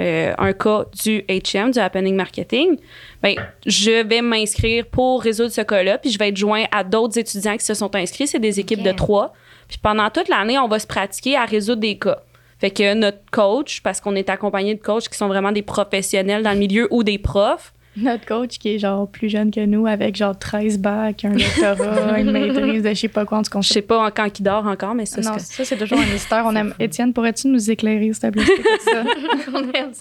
euh, 0.00 0.32
un 0.38 0.52
cas 0.52 0.86
du 1.02 1.24
HM, 1.28 1.70
du 1.72 1.78
Happening 1.78 2.14
Marketing. 2.14 2.78
Bien, 3.22 3.34
je 3.66 4.02
vais 4.02 4.22
m'inscrire 4.22 4.86
pour 4.86 5.22
résoudre 5.22 5.50
ce 5.50 5.60
cas-là, 5.60 5.98
puis 5.98 6.10
je 6.10 6.18
vais 6.18 6.28
être 6.28 6.36
joint 6.36 6.64
à 6.72 6.82
d'autres 6.84 7.18
étudiants 7.18 7.56
qui 7.56 7.64
se 7.64 7.74
sont 7.74 7.94
inscrits. 7.94 8.26
C'est 8.26 8.40
des 8.40 8.58
équipes 8.60 8.82
de 8.82 8.92
trois. 8.92 9.32
Puis 9.74 9.80
pendant 9.82 10.08
toute 10.08 10.28
l'année, 10.28 10.56
on 10.56 10.68
va 10.68 10.78
se 10.78 10.86
pratiquer 10.86 11.36
à 11.36 11.44
résoudre 11.44 11.80
des 11.80 11.98
cas. 11.98 12.20
Fait 12.60 12.70
que 12.70 12.94
notre 12.94 13.18
coach, 13.32 13.82
parce 13.82 14.00
qu'on 14.00 14.14
est 14.14 14.30
accompagné 14.30 14.76
de 14.76 14.80
coachs 14.80 15.08
qui 15.08 15.18
sont 15.18 15.26
vraiment 15.26 15.50
des 15.50 15.62
professionnels 15.62 16.44
dans 16.44 16.52
le 16.52 16.58
milieu 16.58 16.86
ou 16.92 17.02
des 17.02 17.18
profs, 17.18 17.73
notre 17.96 18.26
coach 18.26 18.58
qui 18.58 18.74
est 18.74 18.78
genre 18.78 19.08
plus 19.08 19.28
jeune 19.28 19.50
que 19.50 19.64
nous 19.64 19.86
avec 19.86 20.16
genre 20.16 20.36
13 20.38 20.78
bacs, 20.78 21.24
un 21.24 21.30
doctorat, 21.30 22.18
une 22.18 22.32
maîtrise 22.32 22.82
de 22.82 22.88
je 22.88 22.94
sais 22.94 23.08
pas 23.08 23.24
quoi. 23.24 23.42
Je 23.60 23.68
sais 23.68 23.82
pas 23.82 24.10
quand 24.10 24.38
il 24.38 24.42
dort 24.42 24.66
encore, 24.66 24.94
mais 24.94 25.06
ça, 25.06 25.20
non, 25.20 25.38
ça 25.38 25.64
c'est 25.64 25.76
toujours 25.76 25.98
un 25.98 26.06
mystère. 26.06 26.44
On 26.46 26.54
aime... 26.56 26.74
Étienne, 26.78 27.12
pourrais-tu 27.12 27.48
nous 27.48 27.70
éclairer, 27.70 28.12
s'il 28.12 28.30
te 28.30 28.30
plaît, 28.30 28.44
ça? 28.84 29.04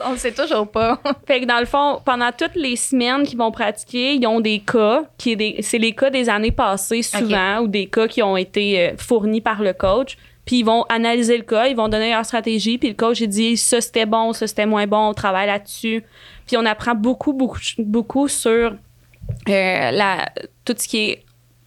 on 0.06 0.14
ne 0.14 0.18
sait 0.18 0.32
toujours 0.32 0.68
pas. 0.68 1.00
fait 1.28 1.42
que 1.42 1.46
dans 1.46 1.60
le 1.60 1.66
fond, 1.66 2.02
pendant 2.04 2.32
toutes 2.32 2.56
les 2.56 2.76
semaines 2.76 3.24
qu'ils 3.24 3.38
vont 3.38 3.52
pratiquer, 3.52 4.16
ils 4.16 4.28
ont 4.28 4.40
des 4.40 4.60
cas, 4.60 5.04
qui 5.18 5.32
est 5.32 5.62
c'est 5.62 5.78
les 5.78 5.94
cas 5.94 6.10
des 6.10 6.30
années 6.30 6.52
passées 6.52 7.04
souvent, 7.04 7.62
ou 7.62 7.68
des 7.68 7.86
cas 7.88 8.08
qui 8.08 8.24
ont 8.24 8.38
été 8.38 8.80
euh, 8.80 8.94
fournis 8.98 9.42
par 9.42 9.62
le 9.62 9.74
coach. 9.74 10.18
Puis 10.46 10.58
ils 10.58 10.66
vont 10.66 10.84
analyser 10.90 11.38
le 11.38 11.44
cas, 11.44 11.68
ils 11.68 11.76
vont 11.76 11.88
donner 11.88 12.12
leur 12.12 12.26
stratégie, 12.26 12.78
puis 12.78 12.90
le 12.90 12.96
coach 12.96 13.22
il 13.22 13.30
dit 13.30 13.56
ça 13.56 13.80
c'était 13.80 14.06
bon, 14.06 14.34
ça 14.34 14.46
c'était 14.46 14.66
moins 14.66 14.88
bon, 14.88 15.10
on 15.10 15.14
travaille 15.14 15.48
là-dessus. 15.48 16.04
Puis 16.48 16.58
on 16.58 16.66
apprend 16.66 16.96
beaucoup, 16.96 17.34
beaucoup, 17.34 17.60
beaucoup 17.80 18.28
sur 18.28 18.76
euh, 19.50 19.92
la, 19.92 20.30
tout 20.66 20.76
ce 20.78 20.88
qui 20.88 20.98
est, 20.98 21.26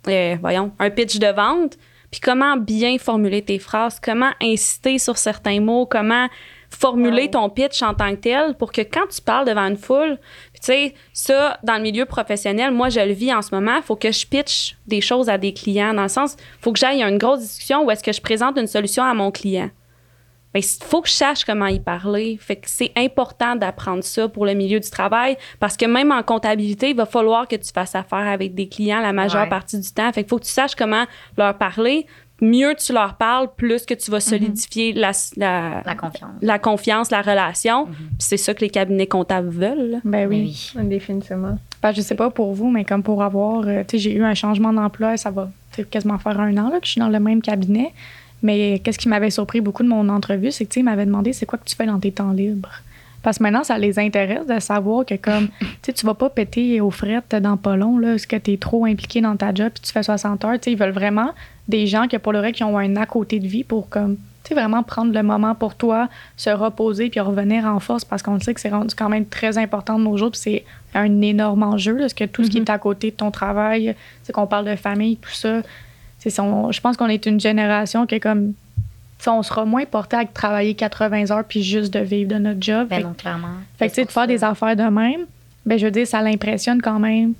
euh, 0.08 0.36
voyons, 0.40 0.72
un 0.78 0.90
pitch 0.90 1.18
de 1.18 1.28
vente. 1.28 1.76
Puis 2.10 2.20
comment 2.20 2.56
bien 2.56 2.98
formuler 2.98 3.42
tes 3.42 3.58
phrases, 3.58 4.00
comment 4.00 4.30
inciter 4.40 4.98
sur 4.98 5.18
certains 5.18 5.60
mots, 5.60 5.86
comment 5.86 6.28
formuler 6.70 7.30
ton 7.30 7.48
pitch 7.48 7.82
en 7.82 7.94
tant 7.94 8.10
que 8.10 8.20
tel 8.20 8.54
pour 8.54 8.72
que 8.72 8.82
quand 8.82 9.06
tu 9.08 9.20
parles 9.20 9.46
devant 9.46 9.66
une 9.66 9.76
foule, 9.76 10.18
tu 10.54 10.60
sais, 10.62 10.94
ça, 11.12 11.58
dans 11.62 11.76
le 11.76 11.82
milieu 11.82 12.04
professionnel, 12.04 12.72
moi, 12.72 12.88
je 12.88 13.00
le 13.00 13.12
vis 13.12 13.32
en 13.32 13.42
ce 13.42 13.54
moment, 13.54 13.76
il 13.76 13.82
faut 13.82 13.96
que 13.96 14.10
je 14.10 14.26
pitch 14.26 14.76
des 14.86 15.00
choses 15.00 15.28
à 15.28 15.38
des 15.38 15.52
clients, 15.52 15.94
dans 15.94 16.02
le 16.02 16.08
sens, 16.08 16.36
il 16.38 16.62
faut 16.62 16.72
que 16.72 16.78
j'aille 16.78 17.02
à 17.02 17.08
une 17.08 17.18
grosse 17.18 17.40
discussion 17.40 17.84
où 17.84 17.90
est-ce 17.90 18.02
que 18.02 18.12
je 18.12 18.20
présente 18.20 18.58
une 18.58 18.66
solution 18.66 19.04
à 19.04 19.14
mon 19.14 19.30
client. 19.30 19.70
Il 20.54 20.62
faut 20.62 21.02
que 21.02 21.08
je 21.08 21.14
sache 21.14 21.44
comment 21.44 21.66
y 21.66 21.80
parler. 21.80 22.38
Fait 22.40 22.56
que 22.56 22.66
c'est 22.66 22.92
important 22.96 23.56
d'apprendre 23.56 24.02
ça 24.02 24.28
pour 24.28 24.46
le 24.46 24.54
milieu 24.54 24.80
du 24.80 24.88
travail 24.88 25.36
parce 25.60 25.76
que 25.76 25.84
même 25.84 26.10
en 26.10 26.22
comptabilité, 26.22 26.90
il 26.90 26.96
va 26.96 27.04
falloir 27.04 27.46
que 27.46 27.56
tu 27.56 27.70
fasses 27.72 27.94
affaire 27.94 28.26
avec 28.26 28.54
des 28.54 28.68
clients 28.68 29.00
la 29.00 29.12
majeure 29.12 29.48
partie 29.48 29.78
du 29.78 29.90
temps. 29.90 30.10
Fait 30.12 30.22
qu'il 30.22 30.30
faut 30.30 30.38
que 30.38 30.44
tu 30.44 30.50
saches 30.50 30.74
comment 30.74 31.04
leur 31.36 31.58
parler 31.58 32.06
mieux 32.40 32.74
tu 32.74 32.92
leur 32.92 33.14
parles, 33.14 33.48
plus 33.56 33.86
que 33.86 33.94
tu 33.94 34.10
vas 34.10 34.18
mhm. 34.18 34.20
solidifier 34.20 34.92
la, 34.92 35.12
la, 35.36 35.94
confiance. 35.94 36.30
la 36.42 36.58
confiance, 36.58 37.10
la 37.10 37.22
relation. 37.22 37.86
Mhm. 37.86 37.94
c'est 38.18 38.36
ça 38.36 38.54
que 38.54 38.60
les 38.60 38.70
cabinets 38.70 39.06
comptables 39.06 39.48
veulent. 39.48 40.00
Ben 40.04 40.28
oui, 40.28 40.72
ben 40.74 40.88
définitivement. 40.88 41.58
Ben, 41.82 41.92
je 41.92 42.00
sais 42.00 42.14
pas 42.14 42.30
pour 42.30 42.52
vous, 42.52 42.70
mais 42.70 42.84
comme 42.84 43.02
pour 43.02 43.22
avoir, 43.22 43.66
euh, 43.66 43.82
tu 43.86 43.92
sais, 43.92 43.98
j'ai 43.98 44.14
eu 44.14 44.24
un 44.24 44.34
changement 44.34 44.72
d'emploi, 44.72 45.16
ça 45.16 45.30
va 45.30 45.50
quasiment 45.90 46.18
faire 46.18 46.40
un 46.40 46.56
an 46.56 46.70
là, 46.70 46.80
que 46.80 46.86
je 46.86 46.92
suis 46.92 47.00
dans 47.00 47.08
le 47.08 47.20
même 47.20 47.42
cabinet. 47.42 47.92
Mais 48.46 48.78
qu'est-ce 48.78 48.98
qui 48.98 49.08
m'avait 49.08 49.30
surpris 49.30 49.60
beaucoup 49.60 49.82
de 49.82 49.88
mon 49.88 50.08
entrevue, 50.08 50.52
c'est 50.52 50.66
que 50.66 50.72
tu 50.72 50.82
m'avait 50.84 51.04
demandé 51.04 51.32
c'est 51.32 51.46
quoi 51.46 51.58
que 51.58 51.64
tu 51.64 51.74
fais 51.74 51.84
dans 51.84 51.98
tes 51.98 52.12
temps 52.12 52.30
libres? 52.30 52.70
Parce 53.20 53.38
que 53.38 53.42
maintenant, 53.42 53.64
ça 53.64 53.76
les 53.76 53.98
intéresse 53.98 54.46
de 54.46 54.60
savoir 54.60 55.04
que 55.04 55.16
comme, 55.16 55.48
tu 55.58 55.66
sais, 55.82 55.92
tu 55.92 56.06
vas 56.06 56.14
pas 56.14 56.30
péter 56.30 56.80
aux 56.80 56.92
frettes 56.92 57.34
dans 57.34 57.56
pas 57.56 57.76
long, 57.76 57.98
là, 57.98 58.16
ce 58.18 58.26
que 58.28 58.36
tu 58.36 58.52
es 58.52 58.56
trop 58.56 58.84
impliqué 58.84 59.20
dans 59.20 59.34
ta 59.34 59.52
job 59.52 59.72
puis 59.74 59.82
tu 59.82 59.90
fais 59.92 60.04
60 60.04 60.44
heures. 60.44 60.52
Tu 60.52 60.58
sais, 60.62 60.72
ils 60.72 60.78
veulent 60.78 60.92
vraiment 60.92 61.30
des 61.66 61.88
gens 61.88 62.06
que 62.06 62.18
pour 62.18 62.32
le 62.32 62.50
qui 62.52 62.62
ont 62.62 62.78
un 62.78 62.94
à 62.94 63.04
côté 63.04 63.40
de 63.40 63.48
vie 63.48 63.64
pour 63.64 63.88
comme, 63.88 64.14
tu 64.44 64.50
sais, 64.50 64.54
vraiment 64.54 64.84
prendre 64.84 65.12
le 65.12 65.22
moment 65.24 65.56
pour 65.56 65.74
toi, 65.74 66.08
se 66.36 66.50
reposer 66.50 67.10
puis 67.10 67.18
revenir 67.18 67.64
en 67.64 67.80
force 67.80 68.04
parce 68.04 68.22
qu'on 68.22 68.38
sait 68.38 68.54
que 68.54 68.60
c'est 68.60 68.68
rendu 68.68 68.94
quand 68.94 69.08
même 69.08 69.26
très 69.26 69.58
important 69.58 69.98
de 69.98 70.04
nos 70.04 70.16
jours 70.16 70.30
puis 70.30 70.40
c'est 70.40 70.64
un 70.94 71.20
énorme 71.20 71.64
enjeu, 71.64 71.96
parce 71.96 72.14
que 72.14 72.26
tout 72.26 72.44
ce 72.44 72.50
qui 72.50 72.58
est 72.58 72.60
mm-hmm. 72.60 72.70
à 72.70 72.78
côté 72.78 73.10
de 73.10 73.16
ton 73.16 73.32
travail, 73.32 73.96
c'est 74.22 74.32
qu'on 74.32 74.46
parle 74.46 74.66
de 74.66 74.76
famille, 74.76 75.16
tout 75.16 75.30
ça. 75.30 75.62
Je 76.30 76.80
pense 76.80 76.96
qu'on 76.96 77.08
est 77.08 77.26
une 77.26 77.40
génération 77.40 78.06
qui 78.06 78.16
est 78.16 78.20
comme 78.20 78.54
on 79.26 79.42
sera 79.42 79.64
moins 79.64 79.84
porté 79.84 80.16
à 80.16 80.24
travailler 80.24 80.74
80 80.74 81.30
heures 81.30 81.44
puis 81.44 81.62
juste 81.62 81.92
de 81.92 82.00
vivre 82.00 82.30
de 82.30 82.38
notre 82.38 82.62
job. 82.62 82.88
Ben 82.88 83.02
non, 83.02 83.14
clairement. 83.14 83.54
Fait 83.78 83.88
que, 83.88 84.04
de 84.04 84.10
faire 84.10 84.26
des 84.26 84.44
affaires 84.44 84.76
de 84.76 84.84
même, 84.84 85.26
ben, 85.64 85.78
je 85.78 85.86
veux 85.86 85.90
dire, 85.90 86.06
ça 86.06 86.22
l'impressionne 86.22 86.80
quand 86.80 86.98
même 86.98 87.32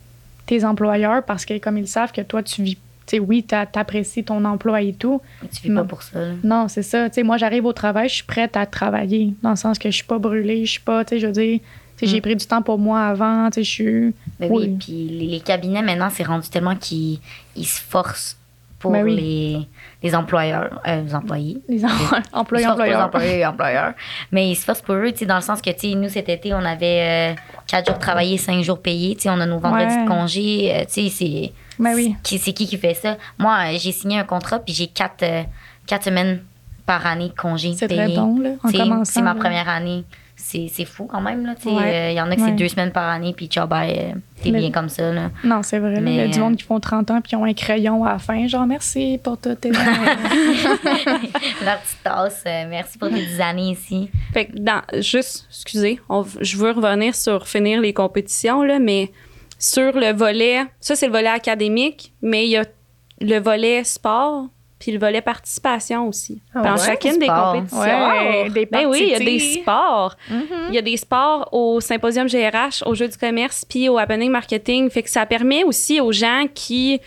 tes 0.46 0.64
employeurs 0.64 1.22
parce 1.22 1.44
que, 1.44 1.58
comme 1.58 1.78
ils 1.78 1.88
savent 1.88 2.12
que 2.12 2.22
toi, 2.22 2.42
tu 2.42 2.62
vis 2.62 2.78
sais, 3.06 3.18
oui, 3.20 3.44
t'apprécies 3.44 4.24
ton 4.24 4.44
emploi 4.44 4.82
et 4.82 4.92
tout. 4.92 5.20
tu 5.52 5.62
vis 5.62 5.74
pas 5.74 5.84
pour 5.84 6.02
ça. 6.02 6.18
Non, 6.42 6.66
c'est 6.66 6.82
ça. 6.82 7.08
sais, 7.10 7.22
moi, 7.22 7.36
j'arrive 7.36 7.64
au 7.64 7.72
travail, 7.72 8.08
je 8.08 8.14
suis 8.14 8.24
prête 8.24 8.56
à 8.56 8.66
travailler, 8.66 9.32
dans 9.42 9.50
le 9.50 9.56
sens 9.56 9.78
que 9.78 9.90
je 9.90 9.94
suis 9.94 10.04
pas 10.04 10.18
brûlée, 10.18 10.64
je 10.66 10.72
suis 10.72 10.80
pas, 10.80 11.04
tu 11.04 11.10
sais, 11.10 11.20
je 11.20 11.26
veux 11.26 11.32
dire, 11.32 11.60
j'ai 12.02 12.18
mm. 12.18 12.20
pris 12.20 12.36
du 12.36 12.46
temps 12.46 12.62
pour 12.62 12.78
moi 12.78 13.06
avant, 13.06 13.48
tu 13.50 13.54
sais, 13.54 13.62
je 13.62 13.70
suis... 13.70 14.14
Ben 14.40 14.50
oui, 14.50 14.76
puis 14.78 15.28
les 15.30 15.40
cabinets, 15.40 15.82
maintenant, 15.82 16.10
c'est 16.12 16.24
rendu 16.24 16.48
tellement 16.48 16.74
qu'ils 16.74 17.20
se 17.56 17.80
forcent 17.80 18.36
pour 18.78 18.92
ben 18.92 19.06
les, 19.06 19.66
les, 20.02 20.14
employeurs, 20.14 20.80
euh, 20.86 21.02
les 21.02 21.14
employés. 21.14 21.62
Les, 21.68 21.84
employés, 21.84 22.66
employeurs. 22.66 23.06
employés, 23.06 23.46
employeurs. 23.46 23.94
Mais 24.32 24.50
ils 24.50 24.54
se 24.54 24.64
forcent 24.64 24.82
pour 24.82 24.96
eux, 24.96 25.12
tu 25.12 25.18
sais, 25.18 25.26
dans 25.26 25.36
le 25.36 25.40
sens 25.42 25.62
que, 25.62 25.70
tu 25.70 25.90
sais, 25.90 25.94
nous, 25.94 26.08
cet 26.08 26.28
été, 26.28 26.52
on 26.52 26.64
avait 26.64 27.34
euh, 27.34 27.40
quatre 27.66 27.86
jours 27.86 27.98
travaillés, 27.98 28.36
cinq 28.36 28.62
jours 28.62 28.80
payés, 28.80 29.16
tu 29.16 29.22
sais, 29.22 29.30
on 29.30 29.40
a 29.40 29.46
nos 29.46 29.58
vendredis 29.58 29.96
de 29.96 30.08
congé, 30.08 30.74
euh, 30.74 30.84
tu 30.84 31.08
sais, 31.08 31.08
c'est 31.08 31.52
ben 31.78 31.94
oui. 31.94 32.16
C'est 32.24 32.52
qui 32.52 32.66
qui 32.66 32.76
fait 32.76 32.94
ça? 32.94 33.16
Moi, 33.38 33.76
j'ai 33.78 33.92
signé 33.92 34.18
un 34.18 34.24
contrat, 34.24 34.58
puis 34.58 34.72
j'ai 34.72 34.86
quatre, 34.86 35.22
euh, 35.22 35.42
quatre 35.86 36.04
semaines 36.04 36.42
par 36.86 37.06
année 37.06 37.28
de 37.28 37.34
congé 37.34 37.74
C'est 37.76 37.88
très 37.88 38.08
bon, 38.08 38.38
là, 38.38 38.50
C'est 39.04 39.22
ma 39.22 39.34
première 39.34 39.68
année. 39.68 40.04
C'est 40.48 40.84
fou 40.84 41.06
quand 41.06 41.20
même. 41.20 41.54
Il 41.64 41.70
euh, 41.70 42.12
y 42.12 42.20
en 42.20 42.30
a 42.30 42.36
qui 42.36 42.42
c'est 42.42 42.52
deux 42.52 42.68
semaines 42.68 42.92
par 42.92 43.08
année, 43.08 43.34
puis 43.36 43.46
ciao, 43.46 43.66
bye, 43.66 43.98
euh, 43.98 44.12
t'es 44.40 44.52
bien 44.52 44.70
comme 44.70 44.88
ça. 44.88 45.12
Là. 45.12 45.30
Non, 45.42 45.62
c'est 45.62 45.80
vrai. 45.80 45.94
Il 45.98 46.14
y 46.14 46.20
a 46.20 46.28
du 46.28 46.38
monde 46.38 46.56
qui 46.56 46.62
font 46.62 46.78
30 46.78 47.10
ans, 47.10 47.20
puis 47.20 47.30
qui 47.30 47.36
ont 47.36 47.44
un 47.44 47.52
crayon 47.52 48.04
à 48.04 48.12
la 48.12 48.18
fin. 48.18 48.46
Genre, 48.46 48.64
merci 48.66 49.18
pour 49.22 49.38
toutes 49.38 49.60
tes. 49.60 49.70
La 51.64 51.76
petite 51.76 52.02
tasse, 52.04 52.44
merci 52.44 52.96
pour 52.96 53.08
tes 53.08 53.26
10 53.26 53.40
années 53.40 53.70
ici. 53.72 54.08
Fait 54.32 54.46
que, 54.46 54.58
dans, 54.58 54.82
juste, 55.00 55.46
excusez, 55.50 56.00
je 56.40 56.56
veux 56.56 56.70
revenir 56.70 57.14
sur 57.14 57.48
finir 57.48 57.80
les 57.80 57.92
compétitions, 57.92 58.62
là, 58.62 58.78
mais 58.78 59.10
sur 59.58 59.92
le 59.92 60.12
volet, 60.12 60.64
ça 60.80 60.94
c'est 60.94 61.06
le 61.06 61.12
volet 61.12 61.28
académique, 61.28 62.12
mais 62.22 62.44
il 62.44 62.50
y 62.50 62.56
a 62.56 62.64
le 63.20 63.38
volet 63.40 63.82
sport 63.84 64.48
puis 64.78 64.92
le 64.92 64.98
volet 64.98 65.22
participation 65.22 66.06
aussi. 66.06 66.40
Ah 66.54 66.62
dans 66.62 66.76
chacune 66.76 67.18
des 67.18 67.28
compétitions. 67.28 67.80
Ouais, 67.80 68.50
des 68.50 68.66
ben 68.66 68.86
oui, 68.86 68.98
il 69.02 69.08
y 69.08 69.14
a 69.14 69.18
des 69.18 69.38
sports. 69.38 70.16
Mm-hmm. 70.30 70.68
Il 70.68 70.74
y 70.74 70.78
a 70.78 70.82
des 70.82 70.96
sports 70.96 71.48
au 71.52 71.80
symposium 71.80 72.26
GRH, 72.26 72.82
au 72.84 72.94
jeu 72.94 73.08
du 73.08 73.16
commerce, 73.16 73.64
puis 73.64 73.88
au 73.88 73.96
happening 73.96 74.30
marketing. 74.30 74.90
Fait 74.90 75.02
que 75.02 75.10
ça 75.10 75.24
permet 75.24 75.64
aussi 75.64 76.00
aux 76.00 76.12
gens 76.12 76.46
qui 76.52 77.00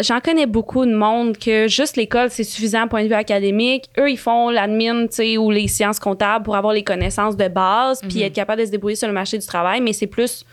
J'en 0.00 0.20
connais 0.20 0.46
beaucoup 0.46 0.86
de 0.86 0.94
monde 0.94 1.36
que 1.36 1.68
juste 1.68 1.96
l'école, 1.96 2.30
c'est 2.30 2.44
suffisant 2.44 2.88
point 2.88 3.02
de 3.02 3.08
vue 3.08 3.14
académique. 3.14 3.90
Eux, 3.98 4.10
ils 4.10 4.18
font 4.18 4.48
l'admin 4.48 5.06
ou 5.38 5.50
les 5.50 5.68
sciences 5.68 6.00
comptables 6.00 6.44
pour 6.44 6.56
avoir 6.56 6.72
les 6.72 6.82
connaissances 6.82 7.36
de 7.36 7.48
base 7.48 8.00
puis 8.00 8.20
mm-hmm. 8.20 8.26
être 8.26 8.32
capable 8.32 8.62
de 8.62 8.66
se 8.66 8.70
débrouiller 8.70 8.96
sur 8.96 9.06
le 9.06 9.12
marché 9.12 9.36
du 9.36 9.46
travail, 9.46 9.82
mais 9.82 9.92
c'est 9.92 10.06
plus 10.06 10.46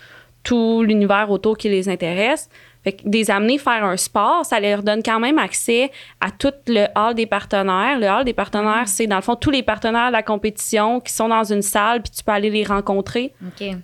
tout 0.43 0.83
l'univers 0.83 1.29
autour 1.29 1.57
qui 1.57 1.69
les 1.69 1.87
intéresse. 1.89 2.49
Fait 2.87 2.93
que 2.93 3.01
des 3.03 3.29
amener 3.29 3.57
faire 3.57 3.83
un 3.83 3.97
sport, 3.97 4.45
ça 4.45 4.61
leur 4.61 4.81
donne 4.81 5.03
quand 5.03 5.19
même 5.19 5.39
accès 5.39 5.91
à 6.21 6.31
tout 6.31 6.53
le 6.67 6.85
hall 6.95 7.15
des 7.15 7.25
partenaires. 7.25 7.99
Le 7.99 8.07
hall 8.07 8.23
des 8.23 8.31
partenaires, 8.31 8.83
mm. 8.83 8.87
c'est 8.87 9.07
dans 9.07 9.17
le 9.17 9.21
fond 9.21 9.35
tous 9.35 9.49
les 9.49 9.61
partenaires 9.61 10.07
de 10.07 10.13
la 10.13 10.23
compétition 10.23 11.01
qui 11.01 11.11
sont 11.11 11.27
dans 11.27 11.43
une 11.43 11.61
salle, 11.61 12.01
puis 12.01 12.13
tu 12.15 12.23
peux 12.23 12.31
aller 12.31 12.49
les 12.49 12.63
rencontrer. 12.63 13.33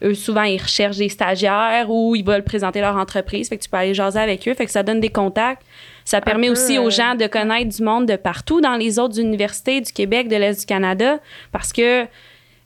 Eux, 0.02 0.14
souvent, 0.14 0.44
ils 0.44 0.62
recherchent 0.62 1.00
des 1.00 1.10
stagiaires 1.10 1.88
ou 1.90 2.16
ils 2.16 2.24
veulent 2.24 2.46
présenter 2.46 2.80
leur 2.80 2.96
entreprise. 2.96 3.50
Fait 3.50 3.58
que 3.58 3.64
tu 3.64 3.70
peux 3.70 3.76
aller 3.76 3.94
jaser 3.94 4.20
avec 4.20 4.48
eux. 4.48 4.54
Fait 4.54 4.66
que 4.66 4.72
ça 4.72 4.84
donne 4.84 5.02
des 5.02 5.10
contacts. 5.10 5.64
Ça 6.06 6.22
permet 6.22 6.50
aussi 6.50 6.80
aux 6.80 6.88
euh, 6.88 6.90
gens 6.90 7.16
de 7.16 7.28
connaître 7.28 7.76
du 7.76 7.84
monde 7.84 8.06
de 8.06 8.16
partout 8.16 8.62
dans 8.62 8.76
les 8.76 9.00
autres 9.00 9.20
universités 9.20 9.82
du 9.82 9.92
Québec, 9.92 10.30
de 10.30 10.38
l'Est 10.38 10.62
du 10.62 10.66
Canada, 10.66 11.20
parce 11.52 11.74
que 11.74 12.08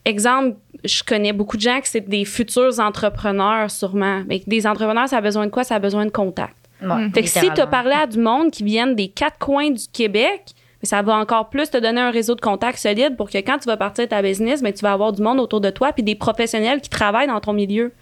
exemple, 0.08 0.56
je 0.84 1.02
connais 1.02 1.32
beaucoup 1.32 1.56
de 1.56 1.62
gens 1.62 1.80
qui 1.80 1.90
c'est 1.90 2.08
des 2.08 2.24
futurs 2.24 2.78
entrepreneurs 2.80 3.70
sûrement. 3.70 4.22
Mais 4.26 4.42
des 4.46 4.66
entrepreneurs, 4.66 5.08
ça 5.08 5.18
a 5.18 5.20
besoin 5.20 5.46
de 5.46 5.50
quoi? 5.50 5.64
Ça 5.64 5.76
a 5.76 5.78
besoin 5.78 6.06
de 6.06 6.10
contact. 6.10 6.56
fait 7.12 7.22
que 7.22 7.28
si 7.28 7.50
tu 7.52 7.60
as 7.60 7.66
parlé 7.66 7.92
à 7.92 8.06
du 8.06 8.18
monde 8.18 8.50
qui 8.50 8.62
viennent 8.64 8.94
des 8.94 9.08
quatre 9.08 9.38
coins 9.38 9.70
du 9.70 9.84
Québec, 9.92 10.54
ça 10.82 11.02
va 11.02 11.16
encore 11.16 11.48
plus 11.48 11.70
te 11.70 11.78
donner 11.78 12.00
un 12.00 12.10
réseau 12.10 12.34
de 12.34 12.40
contacts 12.40 12.78
solide 12.78 13.16
pour 13.16 13.30
que 13.30 13.38
quand 13.38 13.58
tu 13.58 13.66
vas 13.66 13.76
partir 13.76 14.06
ta 14.08 14.22
business, 14.22 14.62
mais 14.62 14.72
tu 14.72 14.82
vas 14.82 14.92
avoir 14.92 15.12
du 15.12 15.22
monde 15.22 15.40
autour 15.40 15.60
de 15.60 15.70
toi 15.70 15.92
puis 15.92 16.04
des 16.04 16.14
professionnels 16.14 16.80
qui 16.80 16.88
travaillent 16.88 17.26
dans 17.26 17.40
ton 17.40 17.52
milieu. 17.52 17.92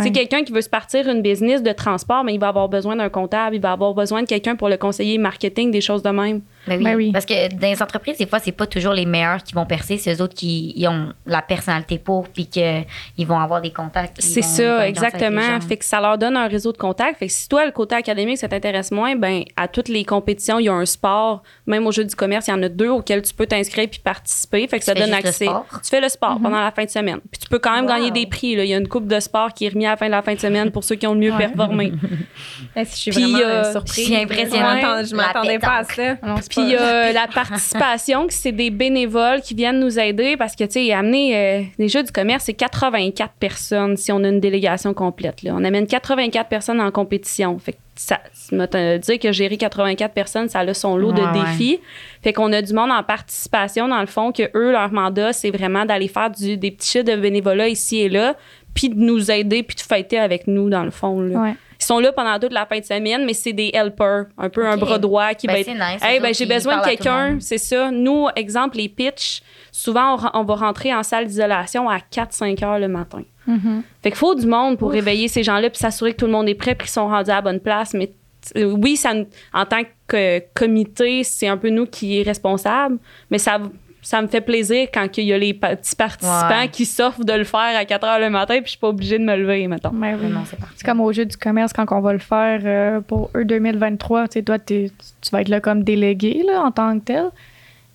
C'est 0.00 0.10
quelqu'un 0.10 0.42
qui 0.42 0.52
veut 0.52 0.60
se 0.60 0.68
partir 0.68 1.08
une 1.08 1.22
business 1.22 1.62
de 1.62 1.72
transport, 1.72 2.24
mais 2.24 2.34
il 2.34 2.40
va 2.40 2.48
avoir 2.48 2.68
besoin 2.68 2.96
d'un 2.96 3.08
comptable, 3.08 3.56
il 3.56 3.62
va 3.62 3.72
avoir 3.72 3.94
besoin 3.94 4.22
de 4.22 4.26
quelqu'un 4.26 4.56
pour 4.56 4.68
le 4.68 4.76
conseiller 4.76 5.18
marketing, 5.18 5.70
des 5.70 5.80
choses 5.80 6.02
de 6.02 6.10
même. 6.10 6.42
Ben 6.66 6.82
ben 6.82 6.96
oui. 6.96 7.12
Parce 7.12 7.26
que 7.26 7.54
dans 7.54 7.68
les 7.68 7.82
entreprises, 7.82 8.18
des 8.18 8.26
fois, 8.26 8.38
c'est 8.38 8.52
pas 8.52 8.66
toujours 8.66 8.92
les 8.92 9.06
meilleurs 9.06 9.42
qui 9.42 9.54
vont 9.54 9.66
percer, 9.66 9.98
c'est 9.98 10.14
eux 10.14 10.22
autres 10.22 10.34
qui 10.34 10.84
ont 10.88 11.12
la 11.26 11.42
personnalité 11.42 11.98
pour, 11.98 12.28
puis 12.28 12.46
qu'ils 12.46 13.26
vont 13.26 13.38
avoir 13.38 13.60
des 13.60 13.72
contacts. 13.72 14.20
C'est 14.20 14.42
ça, 14.42 14.88
exactement. 14.88 15.60
Fait 15.60 15.76
que 15.76 15.84
ça 15.84 16.00
leur 16.00 16.18
donne 16.18 16.36
un 16.36 16.48
réseau 16.48 16.72
de 16.72 16.78
contacts. 16.78 17.18
Fait 17.18 17.26
que 17.26 17.32
si 17.32 17.48
toi, 17.48 17.64
le 17.64 17.72
côté 17.72 17.94
académique, 17.94 18.38
ça 18.38 18.48
t'intéresse 18.48 18.90
moins, 18.90 19.16
ben 19.16 19.44
à 19.56 19.68
toutes 19.68 19.88
les 19.88 20.04
compétitions, 20.04 20.58
il 20.58 20.64
y 20.64 20.68
a 20.68 20.74
un 20.74 20.86
sport. 20.86 21.42
Même 21.66 21.86
au 21.86 21.92
jeu 21.92 22.04
du 22.04 22.14
commerce, 22.14 22.48
il 22.48 22.50
y 22.50 22.54
en 22.54 22.62
a 22.62 22.68
deux 22.68 22.88
auxquels 22.88 23.22
tu 23.22 23.34
peux 23.34 23.46
t'inscrire 23.46 23.88
puis 23.88 24.00
participer. 24.00 24.66
Fait 24.66 24.78
que 24.78 24.84
ça 24.84 24.94
donne 24.94 25.12
accès. 25.12 25.46
Tu 25.46 25.90
fais 25.90 26.00
le 26.00 26.08
sport 26.08 26.38
mm-hmm. 26.38 26.42
pendant 26.42 26.60
la 26.60 26.70
fin 26.70 26.84
de 26.84 26.90
semaine. 26.90 27.20
Puis 27.30 27.40
tu 27.40 27.48
peux 27.48 27.58
quand 27.58 27.74
même 27.74 27.86
gagner 27.86 28.10
des 28.10 28.26
prix. 28.26 28.56
Là. 28.56 28.64
Il 28.64 28.70
y 28.70 28.74
a 28.74 28.78
une 28.78 28.88
coupe 28.88 29.06
de 29.06 29.20
sport 29.20 29.52
qui 29.52 29.66
est 29.66 29.70
remise 29.76 29.86
à 29.86 29.90
la 29.90 29.96
fin 29.96 30.06
de 30.06 30.10
la 30.10 30.22
fin 30.22 30.34
de 30.34 30.40
semaine 30.40 30.70
pour 30.70 30.84
ceux 30.84 30.96
qui 30.96 31.06
ont 31.06 31.14
le 31.14 31.20
mieux 31.20 31.32
performé. 31.36 31.92
je 32.76 32.84
suis 32.84 33.10
vraiment 33.10 33.38
euh, 33.38 33.72
surprise. 33.72 33.96
Je 33.96 34.12
suis 34.12 34.16
impressionnante. 34.16 35.06
je 35.06 35.14
m'attendais 35.14 35.58
pas 35.58 35.78
à 35.78 35.84
ça. 35.84 36.16
Puis 36.48 36.74
euh, 36.74 37.12
la 37.12 37.26
participation, 37.26 38.26
c'est 38.28 38.52
des 38.52 38.70
bénévoles 38.70 39.40
qui 39.40 39.54
viennent 39.54 39.80
nous 39.80 39.98
aider 39.98 40.36
parce 40.36 40.56
que, 40.56 40.64
tu 40.64 40.86
sais, 40.86 40.92
amener 40.92 41.36
euh, 41.36 41.62
les 41.78 41.88
jeux 41.88 42.02
du 42.02 42.12
commerce, 42.12 42.44
c'est 42.44 42.54
84 42.54 43.34
personnes 43.38 43.96
si 43.96 44.12
on 44.12 44.22
a 44.24 44.28
une 44.28 44.40
délégation 44.40 44.94
complète. 44.94 45.42
Là. 45.42 45.52
On 45.54 45.64
amène 45.64 45.86
84 45.86 46.48
personnes 46.48 46.80
en 46.80 46.90
compétition. 46.90 47.58
Fait 47.58 47.72
que 47.72 47.78
ça, 47.96 48.20
dire 48.50 49.18
que 49.18 49.32
gérer 49.32 49.56
84 49.56 50.12
personnes, 50.12 50.48
ça 50.48 50.60
a 50.60 50.74
son 50.74 50.96
lot 50.96 51.12
de 51.12 51.32
défis. 51.32 51.80
Fait 52.22 52.32
qu'on 52.32 52.52
a 52.52 52.60
du 52.60 52.74
monde 52.74 52.90
en 52.90 53.02
participation, 53.02 53.88
dans 53.88 54.00
le 54.00 54.06
fond, 54.06 54.32
que 54.32 54.50
eux, 54.54 54.72
leur 54.72 54.92
mandat, 54.92 55.32
c'est 55.32 55.50
vraiment 55.50 55.84
d'aller 55.84 56.08
faire 56.08 56.30
du, 56.30 56.56
des 56.56 56.70
petits 56.70 56.90
chiffres 56.90 57.04
de 57.04 57.16
bénévolat 57.16 57.68
ici 57.68 57.98
et 58.00 58.08
là, 58.08 58.36
puis 58.76 58.90
de 58.90 59.00
nous 59.00 59.30
aider, 59.30 59.62
puis 59.62 59.74
de 59.74 59.80
fêter 59.80 60.18
avec 60.18 60.46
nous, 60.46 60.68
dans 60.68 60.84
le 60.84 60.90
fond. 60.90 61.20
Là. 61.20 61.54
Ils 61.80 61.84
sont 61.84 61.98
là 61.98 62.12
pendant 62.12 62.38
toute 62.38 62.52
la 62.52 62.66
fin 62.66 62.78
de 62.78 62.84
semaine, 62.84 63.24
mais 63.24 63.32
c'est 63.32 63.52
des 63.52 63.70
helpers, 63.72 64.26
un 64.38 64.48
peu 64.48 64.66
un 64.66 64.76
bras 64.76 64.98
droit 64.98 65.34
qui 65.34 65.46
ben, 65.46 65.54
va 65.54 65.60
être. 65.60 65.68
Nice, 65.68 66.02
hey, 66.02 66.20
ben, 66.20 66.32
j'ai 66.32 66.46
besoin 66.46 66.78
de 66.78 66.84
quelqu'un, 66.84 67.38
c'est 67.40 67.58
ça. 67.58 67.90
Nous, 67.90 68.28
exemple, 68.36 68.76
les 68.76 68.88
pitchs, 68.88 69.42
souvent, 69.72 70.16
on, 70.34 70.44
va 70.44 70.54
rentrer 70.54 70.94
en 70.94 71.02
salle 71.02 71.26
d'isolation 71.26 71.88
à 71.88 71.98
4-5 71.98 72.64
heures 72.64 72.78
le 72.78 72.88
matin. 72.88 73.22
Mm-hmm. 73.48 73.82
Fait 74.02 74.10
qu'il 74.10 74.18
faut 74.18 74.34
du 74.34 74.46
monde 74.46 74.78
pour 74.78 74.90
réveiller 74.90 75.28
ces 75.28 75.42
gens-là 75.42 75.70
puis 75.70 75.78
s'assurer 75.78 76.12
que 76.12 76.18
tout 76.18 76.26
le 76.26 76.32
monde 76.32 76.48
est 76.48 76.54
prêt 76.54 76.74
puis 76.74 76.86
qu'ils 76.86 76.92
sont 76.92 77.08
rendus 77.08 77.30
à 77.30 77.36
la 77.36 77.42
bonne 77.42 77.60
place. 77.60 77.94
Mais 77.94 78.12
oui, 78.56 78.96
ça, 78.96 79.12
en 79.52 79.66
tant 79.66 79.82
que 80.06 80.42
comité, 80.54 81.24
c'est 81.24 81.48
un 81.48 81.56
peu 81.56 81.70
nous 81.70 81.86
qui 81.86 82.20
est 82.20 82.22
responsable, 82.22 82.98
mais 83.30 83.38
ça 83.38 83.58
ça 84.06 84.22
me 84.22 84.28
fait 84.28 84.40
plaisir 84.40 84.86
quand 84.94 85.18
il 85.18 85.24
y 85.24 85.32
a 85.32 85.38
les 85.38 85.52
petits 85.52 85.96
participants 85.96 86.68
qui 86.70 86.86
s'offrent 86.86 87.24
de 87.24 87.32
le 87.32 87.42
faire 87.42 87.76
à 87.76 87.84
4 87.84 88.04
heures 88.04 88.20
le 88.20 88.30
matin, 88.30 88.54
puis 88.58 88.66
je 88.66 88.70
suis 88.70 88.78
pas 88.78 88.90
obligée 88.90 89.18
de 89.18 89.24
me 89.24 89.34
lever, 89.34 89.66
mettons. 89.66 89.90
Ben 89.90 90.16
oui. 90.22 90.32
c'est 90.76 90.86
comme 90.86 91.00
au 91.00 91.12
jeu 91.12 91.24
du 91.24 91.36
commerce, 91.36 91.72
quand 91.72 91.86
on 91.90 92.00
va 92.00 92.12
le 92.12 92.20
faire 92.20 92.60
euh, 92.64 93.00
pour 93.00 93.30
eux 93.34 93.44
2023, 93.44 94.28
tu 94.28 94.34
sais, 94.34 94.42
toi, 94.44 94.60
tu 94.60 94.92
vas 95.32 95.40
être 95.40 95.48
là 95.48 95.60
comme 95.60 95.82
délégué 95.82 96.44
là, 96.46 96.62
en 96.62 96.70
tant 96.70 96.96
que 97.00 97.04
tel. 97.04 97.30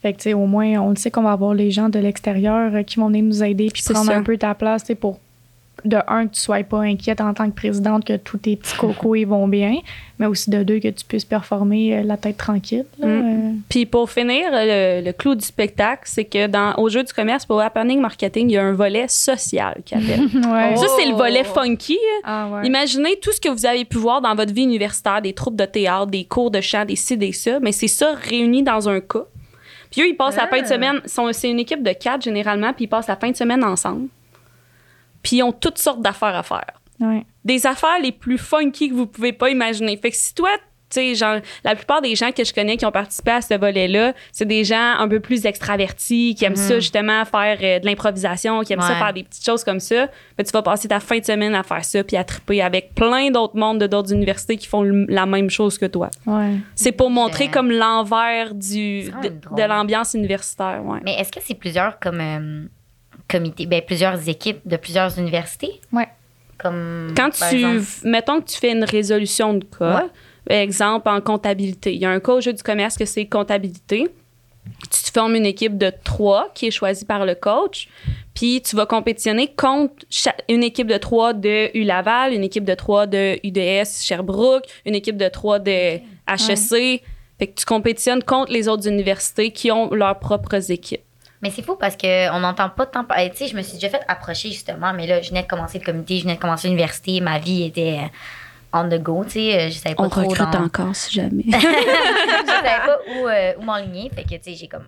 Fait 0.01 0.11
que, 0.11 0.17
tu 0.17 0.23
sais, 0.23 0.33
au 0.33 0.47
moins, 0.47 0.81
on 0.81 0.89
le 0.89 0.97
sait 0.97 1.11
qu'on 1.11 1.23
va 1.23 1.31
avoir 1.31 1.53
les 1.53 1.71
gens 1.71 1.87
de 1.87 1.99
l'extérieur 1.99 2.75
euh, 2.75 2.83
qui 2.83 2.99
vont 2.99 3.07
venir 3.07 3.23
nous 3.23 3.41
aider 3.41 3.69
puis 3.73 3.81
prendre 3.81 4.11
un 4.11 4.23
peu 4.23 4.35
ta 4.37 4.53
place, 4.53 4.81
tu 4.81 4.87
sais, 4.87 4.95
pour 4.95 5.17
de 5.85 5.97
un, 6.07 6.27
que 6.27 6.35
tu 6.35 6.41
sois 6.41 6.63
pas 6.63 6.81
inquiète 6.81 7.21
en 7.21 7.33
tant 7.33 7.49
que 7.49 7.55
présidente 7.55 8.05
que 8.05 8.17
tous 8.17 8.37
tes 8.37 8.55
petits 8.55 8.75
cocos 8.75 9.15
ils 9.15 9.25
vont 9.25 9.47
bien, 9.47 9.77
mais 10.19 10.27
aussi 10.27 10.49
de 10.49 10.63
deux, 10.63 10.79
que 10.79 10.89
tu 10.89 11.03
puisses 11.05 11.25
performer 11.25 11.97
euh, 11.97 12.03
la 12.03 12.17
tête 12.17 12.37
tranquille. 12.37 12.85
Mm. 12.99 13.03
Euh. 13.03 13.51
Puis 13.69 13.85
pour 13.85 14.09
finir, 14.09 14.49
le, 14.51 15.11
clou 15.11 15.35
du 15.35 15.45
spectacle, 15.45 16.03
c'est 16.05 16.25
que 16.25 16.47
dans 16.47 16.75
au 16.75 16.89
jeu 16.89 17.03
du 17.03 17.11
commerce, 17.13 17.45
pour 17.45 17.59
Happening 17.61 17.99
Marketing, 17.99 18.49
il 18.49 18.53
y 18.53 18.57
a 18.57 18.63
un 18.63 18.73
volet 18.73 19.07
social 19.07 19.77
qui 19.83 19.95
appelle. 19.95 20.29
Ça, 20.77 20.87
c'est 20.97 21.07
le 21.07 21.15
volet 21.15 21.43
oh. 21.49 21.59
funky. 21.59 21.97
Ah, 22.23 22.61
Imaginez 22.63 23.17
tout 23.21 23.31
ce 23.31 23.41
que 23.41 23.49
vous 23.49 23.65
avez 23.65 23.85
pu 23.85 23.97
voir 23.97 24.21
dans 24.21 24.35
votre 24.35 24.53
vie 24.53 24.63
universitaire, 24.63 25.21
des 25.21 25.33
troupes 25.33 25.55
de 25.55 25.65
théâtre, 25.65 26.07
des 26.07 26.25
cours 26.25 26.51
de 26.51 26.61
chant, 26.61 26.85
des 26.85 26.95
ci, 26.95 27.17
des 27.17 27.31
ça, 27.31 27.59
mais 27.59 27.71
c'est 27.71 27.87
ça 27.87 28.13
réuni 28.13 28.63
dans 28.63 28.87
un 28.87 28.99
cas. 28.99 29.25
Puis 29.89 30.01
eux, 30.01 30.07
ils 30.07 30.15
passent 30.15 30.37
la 30.37 30.47
fin 30.47 30.59
de 30.59 30.65
ah. 30.65 30.67
semaine, 30.67 31.01
c'est 31.05 31.49
une 31.49 31.59
équipe 31.59 31.83
de 31.83 31.91
quatre 31.91 32.21
généralement, 32.21 32.71
puis 32.71 32.85
ils 32.85 32.87
passent 32.87 33.07
la 33.07 33.15
fin 33.15 33.31
de 33.31 33.35
semaine 33.35 33.63
ensemble 33.63 34.07
puis 35.21 35.37
ils 35.37 35.43
ont 35.43 35.51
toutes 35.51 35.77
sortes 35.77 36.01
d'affaires 36.01 36.35
à 36.35 36.43
faire. 36.43 36.81
Des 37.43 37.65
affaires 37.65 37.99
les 38.01 38.11
plus 38.11 38.37
funky 38.37 38.89
que 38.89 38.93
vous 38.93 39.07
pouvez 39.07 39.33
pas 39.33 39.49
imaginer. 39.49 39.97
Fait 39.97 40.11
que 40.11 40.15
si 40.15 40.35
toi, 40.35 40.49
tu 40.91 40.99
sais, 40.99 41.15
genre, 41.15 41.37
la 41.63 41.75
plupart 41.75 42.01
des 42.01 42.15
gens 42.15 42.31
que 42.31 42.43
je 42.43 42.53
connais 42.53 42.77
qui 42.77 42.85
ont 42.85 42.91
participé 42.91 43.31
à 43.31 43.41
ce 43.41 43.53
volet-là, 43.53 44.13
c'est 44.31 44.45
des 44.45 44.63
gens 44.63 44.95
un 44.99 45.07
peu 45.07 45.19
plus 45.19 45.45
extravertis, 45.45 46.35
qui 46.35 46.45
aiment 46.45 46.55
ça 46.55 46.75
mhm. 46.75 46.81
justement 46.81 47.25
faire 47.25 47.57
euh, 47.61 47.79
de 47.79 47.85
l'improvisation, 47.85 48.61
qui 48.61 48.73
aiment 48.73 48.81
ça 48.81 48.95
faire 48.95 49.13
des 49.13 49.23
petites 49.23 49.45
choses 49.45 49.63
comme 49.63 49.79
ça. 49.79 50.09
Mais 50.37 50.43
tu 50.43 50.51
vas 50.51 50.61
passer 50.61 50.87
ta 50.87 50.99
fin 50.99 51.17
de 51.17 51.25
semaine 51.25 51.55
à 51.55 51.63
faire 51.63 51.83
ça, 51.85 52.03
puis 52.03 52.17
à 52.17 52.23
triper 52.23 52.61
avec 52.61 52.93
plein 52.93 53.31
d'autres 53.31 53.57
mondes 53.57 53.79
de 53.79 53.87
d'autres 53.87 54.13
universités 54.13 54.57
qui 54.57 54.67
font 54.67 54.83
la 54.83 55.25
même 55.25 55.49
chose 55.49 55.77
que 55.77 55.85
toi. 55.85 56.09
C'est 56.75 56.91
pour 56.91 57.09
montrer 57.09 57.49
comme 57.49 57.71
l'envers 57.71 58.53
du 58.53 59.03
de, 59.05 59.63
l'ambiance 59.67 60.13
universitaire. 60.13 60.81
Ouais. 60.85 60.99
Mais 61.03 61.13
est-ce 61.15 61.31
que 61.31 61.39
c'est 61.41 61.55
plusieurs 61.55 61.99
comme 61.99 62.19
euh, 62.19 62.65
comités, 63.31 63.65
ben, 63.65 63.81
plusieurs 63.81 64.27
équipes 64.27 64.59
de 64.65 64.75
plusieurs 64.77 65.17
universités. 65.17 65.79
Ouais. 65.91 66.07
Comme, 66.57 67.13
Quand 67.15 67.29
tu, 67.31 67.65
mettons 68.03 68.41
que 68.41 68.45
tu 68.51 68.57
fais 68.57 68.71
une 68.71 68.83
résolution 68.83 69.53
de 69.55 69.65
cas, 69.65 70.09
exemple 70.49 71.09
en 71.09 71.21
comptabilité. 71.21 71.93
Il 71.93 72.01
y 72.01 72.05
a 72.05 72.11
un 72.11 72.19
cas 72.19 72.33
au 72.33 72.41
jeu 72.41 72.53
du 72.53 72.61
commerce 72.61 72.97
que 72.97 73.05
c'est 73.05 73.25
comptabilité. 73.25 74.09
Tu 74.91 75.03
te 75.03 75.11
formes 75.11 75.35
une 75.35 75.47
équipe 75.47 75.77
de 75.77 75.91
trois 76.03 76.51
qui 76.53 76.67
est 76.67 76.71
choisie 76.71 77.05
par 77.05 77.25
le 77.25 77.33
coach, 77.33 77.89
puis 78.35 78.61
tu 78.61 78.75
vas 78.75 78.85
compétitionner 78.85 79.47
contre 79.55 80.05
une 80.47 80.63
équipe 80.63 80.85
de 80.85 80.97
trois 80.97 81.33
de 81.33 81.75
U-Laval, 81.75 82.33
une 82.33 82.43
équipe 82.43 82.63
de 82.63 82.75
trois 82.75 83.07
de 83.07 83.39
UDS 83.43 84.03
Sherbrooke, 84.03 84.65
une 84.85 84.93
équipe 84.93 85.17
de 85.17 85.27
trois 85.29 85.57
de 85.57 85.71
HEC. 86.27 87.01
Fait 87.39 87.47
que 87.47 87.55
tu 87.55 87.65
compétitionnes 87.65 88.21
contre 88.21 88.51
les 88.51 88.67
autres 88.67 88.87
universités 88.87 89.51
qui 89.51 89.71
ont 89.71 89.91
leurs 89.91 90.19
propres 90.19 90.71
équipes. 90.71 91.01
Mais 91.41 91.49
c'est 91.49 91.63
fou 91.63 91.75
parce 91.75 91.97
qu'on 91.97 92.39
n'entend 92.39 92.69
pas 92.69 92.85
tant 92.85 93.03
parler. 93.03 93.31
Tu 93.31 93.37
sais, 93.37 93.47
je 93.47 93.55
me 93.55 93.61
suis 93.61 93.73
déjà 93.73 93.89
fait 93.89 94.03
approcher 94.07 94.49
justement, 94.49 94.93
mais 94.93 95.07
là, 95.07 95.21
je 95.21 95.29
venais 95.29 95.41
de 95.43 95.47
commencer 95.47 95.79
le 95.79 95.85
comité, 95.85 96.17
je 96.17 96.23
venais 96.23 96.35
de 96.35 96.39
commencer 96.39 96.67
l'université, 96.67 97.19
ma 97.19 97.39
vie 97.39 97.63
était 97.63 97.99
euh, 98.03 98.07
on 98.73 98.87
the 98.87 99.01
go, 99.01 99.23
tu 99.23 99.31
sais, 99.31 99.59
euh, 99.59 99.69
je 99.69 99.77
savais 99.77 99.95
pas 99.95 100.03
On 100.03 100.09
trop. 100.09 100.21
On 100.21 100.27
recrute 100.27 100.55
encore 100.55 100.95
si 100.95 101.13
jamais. 101.15 101.43
je 101.47 101.51
savais 101.51 102.79
pas 102.85 102.99
où, 103.15 103.27
euh, 103.27 103.53
où 103.59 103.63
m'enligner, 103.63 104.11
fait 104.15 104.23
que, 104.23 104.35
tu 104.35 104.43
sais, 104.43 104.55
j'ai 104.55 104.67
comme 104.67 104.87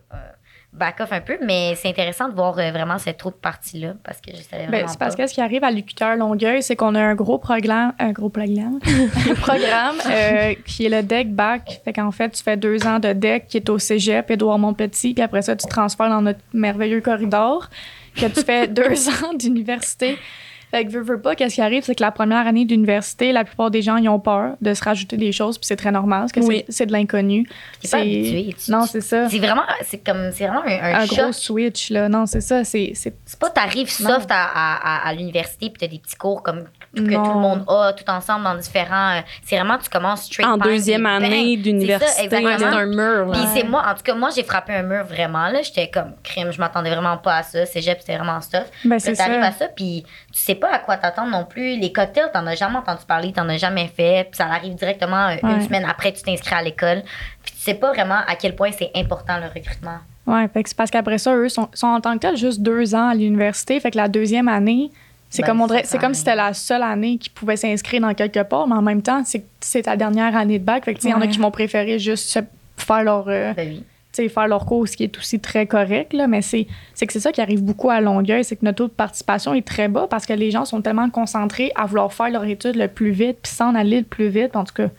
back 0.74 1.00
off 1.02 1.12
un 1.12 1.22
peu, 1.22 1.38
mais 1.46 1.76
c'est 1.76 1.90
intéressant 1.90 2.28
de 2.28 2.34
voir 2.34 2.58
euh, 2.58 2.72
vraiment 2.72 2.98
cette 2.98 3.24
autre 3.26 3.38
partie-là 3.38 3.94
parce 4.04 4.20
que 4.20 4.32
je 4.32 4.42
savais 4.42 4.64
ben, 4.64 4.72
vraiment 4.72 4.88
C'est 4.88 5.00
parce 5.00 5.16
que 5.16 5.28
ce 5.28 5.34
qui 5.34 5.42
arrive 5.42 5.64
à 5.64 5.72
l'UQTR 5.72 6.16
Longueuil, 6.18 6.64
c'est 6.64 6.76
qu'on 6.76 6.96
a 6.96 7.02
un 7.02 7.16
gros 7.16 7.38
programme, 7.38 7.94
un 8.00 8.12
gros 8.12 8.30
programme, 8.30 8.80
un 9.30 9.36
programme 9.36 9.98
euh, 10.10 10.56
qui 10.66 10.86
est 10.86 10.90
le 10.90 11.04
deck 11.04 11.32
back. 11.34 11.82
Fait 11.86 11.94
qu'en 11.94 12.12
fait, 12.12 12.30
tu 12.30 12.44
fais 12.44 12.58
deux 12.58 12.86
ans 12.88 13.00
de 13.00 13.14
deck 13.14 13.48
qui 13.48 13.58
est 13.58 13.70
au 13.70 13.78
cégep 13.78 14.32
Édouard 14.32 14.58
Montpetit, 14.58 15.14
puis 15.14 15.24
après 15.24 15.44
ça, 15.44 15.56
tu 15.56 15.68
transfères 15.68 16.10
dans 16.10 16.22
notre 16.22 16.42
merveilleux 16.54 17.02
corridor, 17.02 17.70
que 18.16 18.26
tu 18.26 18.42
fais 18.44 18.68
deux 18.68 19.10
ans 19.10 19.34
d'université. 19.38 20.18
Fait 20.74 20.86
que 20.86 20.90
veux, 20.90 21.02
veux 21.02 21.22
pas, 21.22 21.36
qu'est-ce 21.36 21.54
qui 21.54 21.62
arrive, 21.62 21.84
c'est 21.84 21.94
que 21.94 22.02
la 22.02 22.10
première 22.10 22.48
année 22.48 22.66
d'université, 22.66 23.32
la 23.32 23.46
plupart 23.46 23.70
des 23.70 23.84
gens, 23.84 23.98
ils 23.98 24.10
ont 24.10 24.20
peur 24.20 24.56
de 24.60 24.74
se 24.74 24.84
rajouter 24.84 25.18
des 25.18 25.32
choses, 25.32 25.60
puis 25.60 25.68
c'est 25.68 25.76
très 25.76 25.92
normal, 25.92 26.22
parce 26.22 26.32
que 26.32 26.64
c'est 26.68 26.88
de 26.88 26.92
l'inconnu. 26.92 27.48
C'est 27.84 28.56
Non, 28.70 28.88
c'est 28.88 29.02
ça. 29.02 29.30
C'est 29.30 29.38
vraiment, 29.38 29.62
c'est 29.84 30.04
comme, 30.04 30.32
c'est 30.32 30.48
vraiment 30.48 30.64
un, 30.66 31.02
un, 31.02 31.06
gros 31.06 31.32
switch, 31.32 31.92
là. 31.92 32.10
Non, 32.10 32.26
c'est 32.26 32.42
ça. 32.42 32.64
C'est 32.64 32.96
pas 33.40 33.52
t'arrives 33.52 33.92
soft 33.92 34.32
à, 34.32 34.46
à, 34.46 35.08
à 35.08 35.14
l'université, 35.14 35.70
puis 35.70 35.80
t'as 35.80 35.88
des 35.88 36.00
petits 36.00 36.16
cours 36.16 36.42
comme 36.42 36.64
que 36.96 37.02
tout 37.02 37.34
le 37.34 37.40
monde 37.40 37.64
a, 37.68 37.94
tout 37.94 38.10
ensemble 38.10 38.44
dans 38.44 38.56
différents. 38.56 39.18
Euh, 39.18 39.22
c'est 39.44 39.56
vraiment, 39.56 39.78
tu 39.78 39.90
commences 39.90 40.24
straight 40.24 40.48
En 40.48 40.58
deuxième 40.58 41.06
année 41.06 41.58
d'université. 41.58 42.30
C'est 42.30 42.64
un 42.64 42.86
mur. 42.86 43.32
Puis 43.32 43.42
c'est 43.54 43.64
moi, 43.64 43.84
en 43.88 43.96
tout 43.96 44.04
cas, 44.04 44.14
moi, 44.14 44.30
j'ai 44.36 44.44
frappé 44.44 44.74
un 44.74 44.84
mur 44.84 45.04
vraiment, 45.04 45.48
là. 45.48 45.62
J'étais 45.62 45.90
comme 45.90 46.14
crime, 46.24 46.52
je 46.52 46.60
m'attendais 46.60 46.90
vraiment 46.90 47.18
pas 47.18 47.38
à 47.38 47.44
ça. 47.44 47.66
Cégep, 47.66 48.00
c'était 48.00 48.18
vraiment 48.18 48.40
stuff. 48.42 48.66
Ben, 48.86 49.00
c'est 49.00 49.16
ça. 49.16 49.26
à 49.26 49.52
ça, 49.52 49.68
puis 49.68 50.06
tu 50.32 50.40
sais 50.40 50.56
pas 50.56 50.72
à 50.72 50.80
quoi 50.80 50.98
t'attendre 50.98 51.32
non 51.32 51.46
plus. 51.46 51.78
Les 51.78 51.92
cocktails, 51.92 52.30
t'en 52.32 52.46
as 52.46 52.56
jamais 52.56 52.78
entendu 52.78 53.06
parler, 53.08 53.32
t'en 53.32 53.50
as 53.50 53.58
jamais 53.58 53.88
fait. 53.88 54.26
Puis 54.30 54.38
ça 54.38 54.46
arrive 54.46 54.76
directement 54.76 55.30
euh, 55.30 55.38
une 55.44 55.62
semaine 55.62 55.86
après, 55.90 56.12
tu 56.14 56.22
t'inscris 56.22 56.56
à 56.56 56.62
l'école. 56.62 57.02
Puis 57.44 57.54
tu 57.56 57.60
sais 57.60 57.74
pas 57.74 57.92
vraiment 57.92 58.20
à 58.28 58.36
quel 58.36 58.56
point 58.56 58.72
c'est 58.72 58.92
important 58.96 59.38
le 59.38 59.48
recrutement. 59.48 59.98
Que 60.26 60.70
c'est 60.70 60.78
parce 60.78 60.92
qu'après 60.92 61.18
ça, 61.18 61.36
eux 61.36 61.50
sont, 61.50 61.68
sont, 61.74 61.88
en 61.88 62.00
tant 62.00 62.14
que 62.14 62.20
tel 62.20 62.38
juste 62.38 62.62
deux 62.62 62.96
ans 62.96 63.10
à 63.10 63.16
l'université. 63.16 63.80
Fait 63.80 63.92
que 63.92 63.98
la 63.98 64.08
deuxième 64.08 64.48
année, 64.48 64.90
c'est 65.34 65.42
ben, 65.42 65.58
comme, 65.58 65.78
c'est 65.84 65.98
comme 65.98 66.14
si 66.14 66.20
c'était 66.20 66.36
la 66.36 66.54
seule 66.54 66.84
année 66.84 67.18
qu'ils 67.18 67.32
pouvaient 67.32 67.56
s'inscrire 67.56 68.02
dans 68.02 68.14
quelque 68.14 68.44
part, 68.44 68.68
mais 68.68 68.76
en 68.76 68.84
même 68.84 69.02
temps, 69.02 69.24
c'est 69.60 69.82
ta 69.82 69.98
dernière 69.98 70.38
année 70.38 70.60
de 70.60 70.64
bac. 70.64 70.86
Fait 70.86 70.96
il 71.04 71.10
y 71.10 71.14
en 71.14 71.22
a 71.22 71.28
qui 71.28 71.40
vont 71.40 71.50
préférer 71.50 71.98
juste 71.98 72.40
faire 72.78 73.04
leur. 73.04 73.26
Euh, 73.28 73.54
ben 73.54 73.82
faire 74.30 74.48
leur 74.48 74.68
cours, 74.68 74.88
ce 74.88 74.96
qui 74.96 75.06
est 75.06 75.18
aussi 75.18 75.40
très 75.40 75.66
correct, 75.66 76.14
là, 76.14 76.28
mais 76.28 76.44
c'est 76.44 76.66
que 76.66 77.12
c'est 77.12 77.20
ça 77.20 77.32
qui 77.32 77.42
arrive 77.42 77.64
beaucoup 77.64 77.90
à 77.90 78.00
Longueuil, 78.00 78.44
c'est 78.44 78.56
que 78.56 78.64
notre 78.64 78.78
taux 78.78 78.88
de 78.88 78.94
participation 78.94 79.56
est 79.56 79.66
très 79.66 79.88
bas 79.88 80.06
parce 80.08 80.28
que 80.28 80.34
les 80.34 80.52
gens 80.52 80.66
sont 80.66 80.84
tellement 80.84 81.10
concentrés 81.10 81.72
à 81.74 81.88
vouloir 81.88 82.14
faire 82.14 82.30
leur 82.30 82.44
étude 82.44 82.76
le 82.76 82.88
plus 82.88 83.10
vite, 83.10 83.40
puis 83.42 83.52
s'en 83.52 83.74
aller 83.74 84.02
le 84.02 84.06
plus 84.06 84.28
vite. 84.28 84.56
En 84.56 84.66
tout 84.66 84.74
cas, 84.76 84.90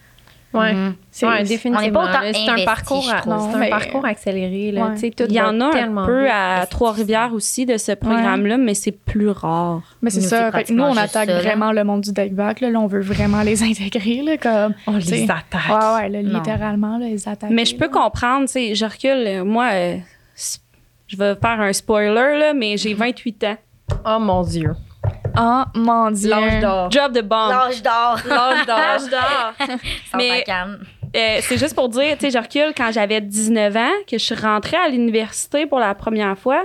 oui, 0.55 0.72
mhm. 0.72 0.94
c'est 1.11 1.42
définitivement. 1.42 2.07
C'est 2.32 2.48
un 2.48 2.64
parcours, 2.64 3.05
un 3.11 3.68
parcours 3.68 4.05
accéléré. 4.05 4.70
Là. 4.72 4.94
Il 5.02 5.32
y 5.32 5.40
en 5.40 5.61
a 5.61 5.76
un 5.76 6.07
peu 6.07 6.30
à 6.30 6.66
Trois-Rivières 6.66 7.32
aussi 7.34 7.66
de 7.66 7.76
ce 7.76 7.92
programme-là, 7.92 8.57
mais 8.57 8.74
c'est 8.74 8.92
plus 8.92 9.30
rare. 9.30 9.82
Mais 10.00 10.11
c'est 10.11 10.20
ça. 10.20 10.50
nous, 10.70 10.82
on 10.82 10.96
attaque 10.96 11.28
vraiment 11.28 11.72
le 11.72 11.84
monde 11.84 12.02
du 12.02 12.12
deck 12.12 12.34
back. 12.34 12.61
Là. 12.61 12.68
on 12.78 12.86
veut 12.86 13.00
vraiment 13.00 13.42
les 13.42 13.62
intégrer. 13.70 14.22
Là, 14.22 14.36
comme, 14.36 14.74
on 14.86 14.96
les 14.96 15.24
attaque. 15.24 15.68
Ouais, 15.68 16.09
ouais, 16.09 16.22
littéralement, 16.22 16.98
les 16.98 17.28
attaque. 17.28 17.50
Mais 17.50 17.64
je 17.64 17.76
peux 17.76 17.88
comprendre. 17.88 18.46
Je 18.48 18.84
recule. 18.84 19.44
Moi, 19.44 19.68
euh, 19.72 19.96
je 21.07 21.16
vais 21.16 21.34
faire 21.34 21.61
un 21.61 21.72
spoiler, 21.72 22.38
là, 22.38 22.55
mais 22.55 22.76
j'ai 22.76 22.94
28 22.94 23.44
ans. 23.44 23.57
Oh 24.07 24.18
mon 24.20 24.42
Dieu. 24.42 24.70
Oh 25.36 25.62
mon 25.74 26.11
Dieu. 26.11 26.30
L'âge 26.30 26.61
d'or. 26.61 26.90
Job 26.90 27.12
de 27.12 27.20
bombe. 27.20 27.50
L'âge 27.50 27.82
d'or. 27.82 28.18
L'âge 28.26 28.66
d'or. 28.66 28.78
L'âge 28.78 29.11
d'or. 29.11 29.52
Mais 30.16 30.44
euh, 30.48 31.38
c'est 31.42 31.59
juste 31.59 31.74
pour 31.74 31.88
dire, 31.88 32.16
tu 32.18 32.26
sais, 32.26 32.30
je 32.30 32.38
recule 32.38 32.72
quand 32.76 32.90
j'avais 32.92 33.20
19 33.20 33.76
ans, 33.76 33.90
que 34.09 34.18
je 34.18 34.24
suis 34.24 34.34
rentrée 34.34 34.76
à 34.76 34.88
l'université 34.88 35.66
pour 35.66 35.78
la 35.78 35.94
première 35.94 36.36
fois 36.36 36.64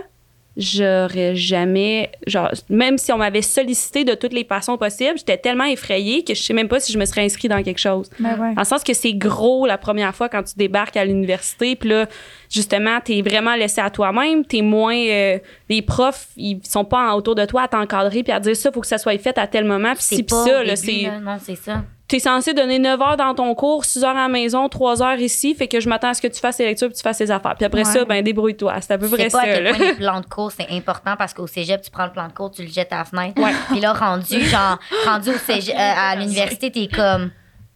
j'aurais 0.60 1.38
jamais 1.38 2.12
genre 2.28 2.52
même 2.70 2.98
si 2.98 3.14
on 3.14 3.18
m'avait 3.18 3.42
sollicité 3.42 4.04
de 4.04 4.14
toutes 4.14 4.34
les 4.34 4.44
façons 4.44 4.78
possibles 4.78 5.18
j'étais 5.18 5.38
tellement 5.38 5.64
effrayée 5.64 6.26
que 6.26 6.36
je 6.36 6.44
sais 6.44 6.54
même 6.54 6.68
pas 6.68 6.82
si 6.82 6.92
je 6.92 7.00
me 7.00 7.06
serais 7.06 7.24
inscrite 7.24 7.50
dans 7.50 7.64
quelque 7.64 7.80
chose. 7.80 8.10
Ben 8.20 8.38
ouais. 8.38 8.54
en 8.58 8.64
sens 8.66 8.84
que 8.84 8.94
c'est 8.94 9.14
gros 9.14 9.66
la 9.66 9.78
première 9.78 10.14
fois 10.14 10.28
quand 10.28 10.44
tu 10.44 10.56
débarques 10.58 10.98
à 10.98 11.06
l'université 11.06 11.78
puis 11.78 11.90
là 11.90 12.08
justement 12.50 13.00
t'es 13.00 13.22
vraiment 13.22 13.56
laissé 13.56 13.80
à 13.80 13.90
toi-même 13.90 14.44
t'es 14.44 14.62
moins 14.62 14.98
euh, 14.98 15.40
les 15.70 15.82
profs 15.82 16.28
ils 16.36 16.60
sont 16.64 16.86
pas 16.86 17.16
autour 17.16 17.36
de 17.36 17.46
toi 17.46 17.64
à 17.64 17.68
t'encadrer 17.70 18.24
puis 18.24 18.34
à 18.34 18.42
dire 18.42 18.56
ça 18.56 18.72
faut 18.72 18.82
que 18.82 18.88
ça 18.88 18.98
soit 18.98 19.18
fait 19.18 19.38
à 19.38 19.48
tel 19.48 19.64
moment 19.64 19.94
puis 19.94 20.04
si 20.04 20.26
ça 20.28 20.64
là 20.64 20.76
c'est 20.76 21.10
non 21.22 21.38
c'est 21.42 21.56
ça 21.56 21.84
tu 22.10 22.16
es 22.16 22.20
censé 22.20 22.56
donner 22.56 22.80
9 22.80 23.00
heures 23.02 23.18
dans 23.18 23.36
ton 23.36 23.54
cours, 23.54 23.86
6 23.86 24.04
heures 24.04 24.10
à 24.18 24.24
la 24.24 24.28
maison, 24.28 24.68
3 24.68 25.04
heures 25.04 25.20
ici, 25.20 25.54
fait 25.54 25.68
que 25.68 25.80
je 25.80 25.88
m'attends 25.88 26.10
à 26.10 26.14
ce 26.16 26.22
que 26.22 26.28
tu 26.28 26.40
fasses 26.40 26.58
les 26.58 26.66
lectures 26.66 26.88
puis 26.88 26.98
tu 26.98 27.04
fasses 27.04 27.20
les 27.20 27.30
affaires. 27.30 27.56
Puis 27.56 27.66
après 27.66 27.84
ça, 27.84 28.04
ben 28.04 28.24
débrouille-toi. 28.24 28.82
C'est 28.82 28.94
à 28.94 28.98
peu 28.98 29.08
près 29.08 29.30
ça. 29.30 29.38
pas 29.38 29.44
à 29.44 29.54
quel 29.54 29.76
point 29.76 29.88
le 29.88 29.96
plan 29.98 30.20
de 30.20 30.26
cours, 30.26 30.52
c'est 30.52 30.68
important 30.72 31.16
parce 31.16 31.36
qu'au 31.36 31.46
cégep, 31.46 31.82
tu 31.82 31.92
prends 31.92 32.06
le 32.06 32.12
plan 32.12 32.28
de 32.28 32.34
cours, 32.34 32.50
tu 32.50 32.64
le 32.64 32.68
jettes 32.68 32.92
à 32.92 32.98
la 32.98 33.06
fenêtre. 33.06 33.40
Ouais. 33.40 33.52
Puis 33.70 33.80
là, 33.80 33.94
rendu, 33.94 34.42
genre, 34.42 34.80
rendu 35.06 35.30
au 35.30 35.38
cégep, 35.38 35.76
euh, 35.76 35.80
à 35.80 36.16
l'université, 36.20 36.72
t'es 36.72 36.88
comme. 36.88 37.30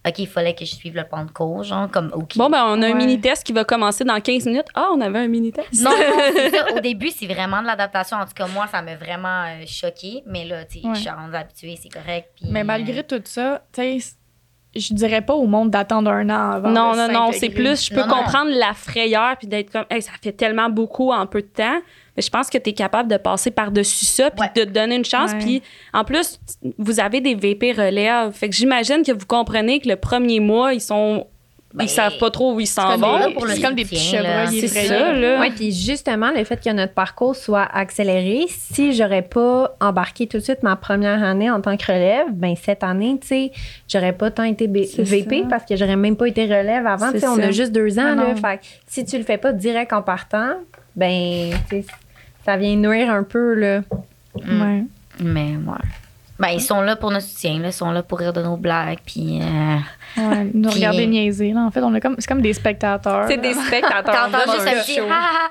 OK, 0.06 0.18
il 0.18 0.26
fallait 0.26 0.54
que 0.54 0.66
je 0.66 0.74
suive 0.74 0.96
le 0.96 1.04
plan 1.04 1.24
de 1.24 1.30
cours, 1.30 1.62
genre, 1.62 1.90
comme, 1.90 2.10
OK. 2.12 2.36
Bon, 2.36 2.50
ben, 2.50 2.62
on 2.66 2.82
a 2.82 2.88
un 2.88 2.94
mini-test 2.94 3.42
qui 3.42 3.54
va 3.54 3.64
commencer 3.64 4.04
dans 4.04 4.20
15 4.20 4.44
minutes. 4.46 4.66
Ah, 4.74 4.88
on 4.92 5.00
avait 5.00 5.20
un 5.20 5.28
mini-test. 5.28 5.80
Non, 5.80 5.90
non, 5.90 5.96
c'est 6.34 6.50
ça. 6.50 6.76
Au 6.76 6.80
début, 6.80 7.08
c'est 7.08 7.26
vraiment 7.26 7.62
de 7.62 7.66
l'adaptation. 7.66 8.18
En 8.18 8.26
tout 8.26 8.34
cas, 8.34 8.46
moi, 8.48 8.66
ça 8.66 8.82
m'a 8.82 8.96
vraiment 8.96 9.44
euh, 9.44 9.64
choqué. 9.66 10.22
Mais 10.26 10.44
là, 10.44 10.66
tu 10.66 10.80
sais, 10.80 10.88
je 10.92 11.00
suis 11.00 11.08
habituée, 11.08 11.78
c'est 11.80 11.88
correct. 11.88 12.28
mais 12.42 12.64
malgré 12.64 12.98
euh, 12.98 13.02
tout 13.02 13.22
ça, 13.24 13.62
tu 13.72 14.00
sais, 14.00 14.14
je 14.76 14.94
dirais 14.94 15.22
pas 15.22 15.34
au 15.34 15.46
monde 15.46 15.70
d'attendre 15.70 16.10
un 16.10 16.28
an 16.30 16.50
avant. 16.52 16.70
Non, 16.70 16.94
non, 16.96 17.08
non, 17.08 17.30
c'est 17.32 17.50
plus, 17.50 17.88
je 17.88 17.94
peux 17.94 18.02
comprendre 18.02 18.50
la 18.50 18.74
frayeur 18.74 19.36
puis 19.38 19.46
d'être 19.46 19.70
comme, 19.70 19.84
ça 19.90 20.10
fait 20.20 20.32
tellement 20.32 20.68
beaucoup 20.68 21.12
en 21.12 21.26
peu 21.26 21.42
de 21.42 21.46
temps. 21.46 21.80
Mais 22.16 22.22
je 22.22 22.30
pense 22.30 22.48
que 22.48 22.58
tu 22.58 22.70
es 22.70 22.72
capable 22.72 23.10
de 23.10 23.16
passer 23.16 23.50
par-dessus 23.50 24.04
ça 24.04 24.30
puis 24.30 24.48
de 24.54 24.64
te 24.64 24.70
donner 24.70 24.96
une 24.96 25.04
chance. 25.04 25.32
Puis 25.40 25.62
en 25.92 26.04
plus, 26.04 26.38
vous 26.78 27.00
avez 27.00 27.20
des 27.20 27.34
VP 27.34 27.72
relève. 27.72 28.32
Fait 28.32 28.48
que 28.48 28.54
j'imagine 28.54 29.02
que 29.02 29.12
vous 29.12 29.26
comprenez 29.26 29.80
que 29.80 29.88
le 29.88 29.96
premier 29.96 30.38
mois, 30.40 30.74
ils 30.74 30.80
sont 30.80 31.26
ils 31.80 31.88
savent 31.88 32.18
pas 32.18 32.30
trop 32.30 32.54
où 32.54 32.60
ils 32.60 32.66
s'en 32.66 32.96
vont. 32.96 33.18
C'est 33.48 33.60
comme 33.60 33.74
des 33.74 33.84
petits 33.84 33.96
chevreuils. 33.96 34.60
C'est 34.60 34.86
ça, 34.86 35.12
là. 35.12 35.40
Oui, 35.40 35.50
puis 35.50 35.72
justement, 35.72 36.30
le 36.30 36.44
fait 36.44 36.62
que 36.62 36.70
notre 36.70 36.94
parcours 36.94 37.34
soit 37.36 37.68
accéléré, 37.72 38.46
si 38.48 38.92
j'aurais 38.92 39.22
pas 39.22 39.76
embarqué 39.80 40.26
tout 40.26 40.38
de 40.38 40.42
suite 40.42 40.62
ma 40.62 40.76
première 40.76 41.22
année 41.22 41.50
en 41.50 41.60
tant 41.60 41.76
que 41.76 41.86
relève, 41.86 42.26
ben 42.32 42.54
cette 42.56 42.84
année, 42.84 43.18
tu 43.20 43.26
sais, 43.26 43.52
j'aurais 43.88 44.12
pas 44.12 44.30
tant 44.30 44.44
été 44.44 44.66
VP 44.66 45.44
parce 45.48 45.64
que 45.64 45.76
j'aurais 45.76 45.96
même 45.96 46.16
pas 46.16 46.28
été 46.28 46.44
relève 46.44 46.86
avant. 46.86 47.12
Tu 47.12 47.20
sais, 47.20 47.26
on 47.26 47.38
a 47.38 47.50
juste 47.50 47.72
deux 47.72 47.98
ans, 47.98 48.16
ah 48.18 48.34
là. 48.34 48.34
Fait 48.36 48.60
si 48.86 49.04
tu 49.04 49.18
le 49.18 49.24
fais 49.24 49.38
pas 49.38 49.52
direct 49.52 49.92
en 49.92 50.02
partant, 50.02 50.54
ben, 50.94 51.50
ça 52.44 52.56
vient 52.56 52.76
nuire 52.76 53.10
un 53.10 53.22
peu, 53.22 53.54
là. 53.54 53.80
Ouais. 54.36 54.84
Mais, 55.20 55.50
ouais. 55.56 55.88
Ben, 56.38 56.48
ils 56.48 56.60
sont 56.60 56.80
là 56.80 56.96
pour 56.96 57.10
notre 57.10 57.26
soutien, 57.26 57.58
là. 57.60 57.68
Ils 57.68 57.72
sont 57.72 57.90
là 57.92 58.02
pour 58.02 58.18
rire 58.18 58.32
de 58.32 58.42
nos 58.42 58.56
blagues, 58.56 58.98
puis... 59.04 59.40
Euh, 59.40 59.78
Ouais, 60.16 60.48
nous 60.54 60.70
regarder 60.70 61.06
niaiser. 61.06 61.52
Là. 61.52 61.62
En 61.62 61.70
fait, 61.70 61.82
on 61.82 61.94
est 61.94 62.00
comme, 62.00 62.14
c'est 62.18 62.28
comme 62.28 62.42
des 62.42 62.52
spectateurs. 62.52 63.26
C'est 63.28 63.36
des 63.36 63.54
spectateurs. 63.54 64.30
T'entends 64.30 64.52
juste 64.52 64.68
un 64.68 64.82
show. 64.82 65.08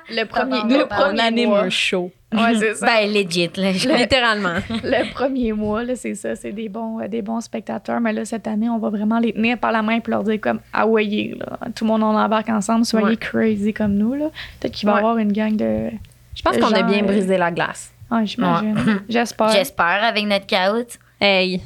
Le 0.09 0.23
premier, 0.25 0.61
le 0.77 0.85
premier 0.85 1.13
on 1.13 1.17
anime 1.17 1.53
un 1.53 1.69
show. 1.69 2.11
Ouais, 2.33 2.55
c'est 2.57 2.75
ça. 2.75 2.85
Ben, 2.85 3.11
legit. 3.11 3.51
Là, 3.57 3.71
Littéralement. 3.97 4.55
le 4.69 5.13
premier 5.13 5.53
mois, 5.53 5.83
là, 5.83 5.95
c'est 5.95 6.15
ça. 6.15 6.35
C'est 6.35 6.51
des 6.51 6.69
bons, 6.69 6.99
euh, 6.99 7.07
des 7.07 7.21
bons 7.21 7.41
spectateurs. 7.41 7.99
Mais 7.99 8.13
là, 8.13 8.25
cette 8.25 8.47
année, 8.47 8.69
on 8.69 8.79
va 8.79 8.89
vraiment 8.89 9.19
les 9.19 9.33
tenir 9.33 9.57
par 9.57 9.71
la 9.71 9.81
main 9.81 9.97
et 9.97 10.09
leur 10.09 10.23
dire 10.23 10.39
comme, 10.41 10.59
ah 10.71 10.87
ouais, 10.87 11.35
là. 11.37 11.59
Tout 11.75 11.83
le 11.83 11.89
monde 11.89 12.03
en 12.03 12.15
embarque 12.15 12.49
ensemble. 12.49 12.85
Soyez 12.85 13.17
crazy 13.17 13.73
comme 13.73 13.93
nous, 13.95 14.13
là. 14.13 14.27
Peut-être 14.59 14.73
qu'il 14.73 14.87
va 14.87 14.95
y 14.95 14.97
avoir 14.97 15.17
une 15.17 15.31
gang 15.33 15.55
de. 15.55 15.89
Je 16.35 16.41
pense 16.41 16.57
qu'on 16.57 16.71
a 16.73 16.83
bien 16.83 17.03
brisé 17.03 17.37
la 17.37 17.51
glace. 17.51 17.92
Ah, 18.15 18.23
j'imagine. 18.25 19.01
J'espère. 19.09 19.49
J'espère 19.49 20.03
avec 20.03 20.23
notre 20.25 20.45
caout. 20.45 20.99
Hey. 21.19 21.61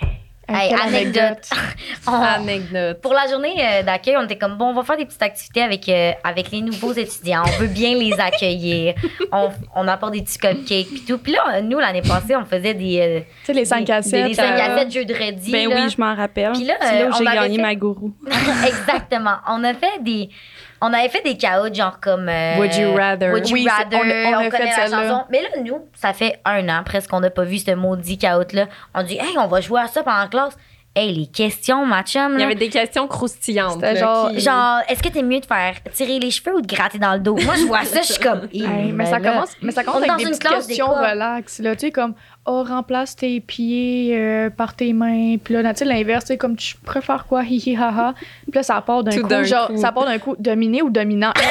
hey. 0.00 0.17
Hey, 0.48 0.72
anecdote. 0.72 1.50
anecdote. 2.06 3.00
Pour 3.02 3.12
la 3.12 3.26
journée 3.28 3.54
euh, 3.58 3.82
d'accueil, 3.82 4.16
on 4.16 4.24
était 4.24 4.38
comme 4.38 4.56
bon, 4.56 4.66
on 4.66 4.72
va 4.72 4.82
faire 4.82 4.96
des 4.96 5.04
petites 5.04 5.22
activités 5.22 5.62
avec, 5.62 5.86
euh, 5.90 6.12
avec 6.24 6.50
les 6.50 6.62
nouveaux 6.62 6.92
étudiants. 6.96 7.42
On 7.46 7.60
veut 7.60 7.66
bien 7.66 7.94
les 7.94 8.18
accueillir. 8.18 8.94
on, 9.30 9.50
on 9.74 9.86
apporte 9.86 10.14
des 10.14 10.22
petits 10.22 10.38
cupcakes 10.38 10.86
puis 10.88 11.04
tout. 11.06 11.18
Puis 11.18 11.32
là, 11.32 11.60
nous, 11.60 11.78
l'année 11.78 12.00
passée, 12.00 12.34
on 12.34 12.46
faisait 12.46 12.72
des. 12.72 12.98
Euh, 12.98 13.20
tu 13.40 13.46
sais, 13.46 13.52
les 13.52 13.66
5 13.66 13.90
à 13.90 14.00
7. 14.00 14.28
Des 14.28 14.34
5 14.34 14.58
à 14.58 14.78
7 14.78 14.90
jeux 14.90 15.04
de 15.04 15.12
redis. 15.12 15.52
Ben 15.52 15.68
oui, 15.68 15.90
je 15.90 16.00
m'en 16.00 16.14
rappelle. 16.14 16.52
Puis 16.52 16.64
là, 16.64 16.74
là 16.80 17.08
où 17.08 17.12
j'ai 17.12 17.24
gagné 17.24 17.58
ma 17.58 17.74
gourou. 17.74 18.14
Exactement. 18.66 19.36
On 19.48 19.62
a 19.64 19.74
fait 19.74 20.02
des. 20.02 20.30
On 20.80 20.92
avait 20.92 21.08
fait 21.08 21.22
des 21.22 21.36
chaos, 21.36 21.74
genre 21.74 21.98
comme. 22.00 22.30
would 22.56 22.74
You 22.74 22.94
Rather? 22.94 23.32
Would 23.32 23.48
You 23.48 23.54
oui, 23.54 23.68
Rather? 23.68 23.98
On, 23.98 24.38
on, 24.38 24.46
on 24.46 24.48
connaît 24.48 24.76
la 24.76 24.86
chanson. 24.86 25.24
Mais 25.28 25.42
là, 25.42 25.48
nous, 25.62 25.80
ça 25.92 26.12
fait 26.12 26.40
un 26.44 26.68
an 26.68 26.84
presque 26.84 27.10
qu'on 27.10 27.18
n'a 27.20 27.30
pas 27.30 27.42
vu 27.42 27.58
ce 27.58 27.72
maudit 27.72 28.16
chaos-là. 28.16 28.66
On 28.94 29.02
dit, 29.02 29.16
hey, 29.16 29.36
on 29.36 29.48
va 29.48 29.60
jouer 29.60 29.80
à 29.80 29.88
ça 29.88 30.04
pendant 30.04 30.18
la 30.18 30.28
classe. 30.38 30.56
Hey, 30.96 31.14
les 31.14 31.26
questions, 31.26 31.86
ma 31.86 32.02
chum. 32.02 32.32
Il 32.34 32.40
y 32.40 32.42
avait 32.42 32.54
des 32.56 32.70
questions 32.70 33.06
croustillantes. 33.06 33.84
Genre, 33.96 34.30
qui... 34.30 34.40
genre 34.40 34.80
est-ce 34.88 35.02
que 35.02 35.08
t'es 35.08 35.22
mieux 35.22 35.38
de 35.38 35.46
faire 35.46 35.74
tirer 35.92 36.18
les 36.18 36.30
cheveux 36.30 36.56
ou 36.56 36.60
de 36.60 36.66
gratter 36.66 36.98
dans 36.98 37.12
le 37.12 37.20
dos? 37.20 37.36
Moi, 37.36 37.54
je 37.56 37.66
vois 37.66 37.84
ça, 37.84 38.00
je 38.02 38.12
suis 38.14 38.22
comme. 38.22 38.48
Hey, 38.52 38.66
mais, 38.66 39.04
ben 39.04 39.06
ça 39.06 39.18
là, 39.18 39.30
commence, 39.30 39.50
mais 39.62 39.70
ça 39.70 39.84
commence 39.84 40.02
avec 40.02 40.16
des 40.16 40.30
petites 40.30 40.42
questions 40.42 40.88
relax. 40.88 41.60
Là, 41.60 41.76
tu 41.76 41.86
sais, 41.86 41.92
comme, 41.92 42.14
oh, 42.48 42.64
remplace 42.64 43.14
tes 43.16 43.40
pieds 43.40 44.10
euh, 44.14 44.50
par 44.50 44.74
tes 44.74 44.92
mains. 44.92 45.36
Puis 45.42 45.54
là, 45.54 45.72
tu 45.72 45.78
sais, 45.78 45.84
l'inverse, 45.84 46.24
tu 46.24 46.28
sais, 46.28 46.38
comme, 46.38 46.56
tu 46.56 46.74
préfères 46.76 47.26
quoi? 47.26 47.42
Hihi, 47.48 47.76
haha. 47.76 48.14
Puis 48.42 48.52
là, 48.54 48.62
ça 48.62 48.80
part 48.80 49.04
d'un 49.04 49.20
coup, 49.20 49.44
genre, 49.44 49.70
ça 49.76 49.92
part 49.92 50.06
d'un 50.06 50.18
coup, 50.18 50.34
dominé 50.38 50.82
ou 50.82 50.90
dominant. 50.90 51.32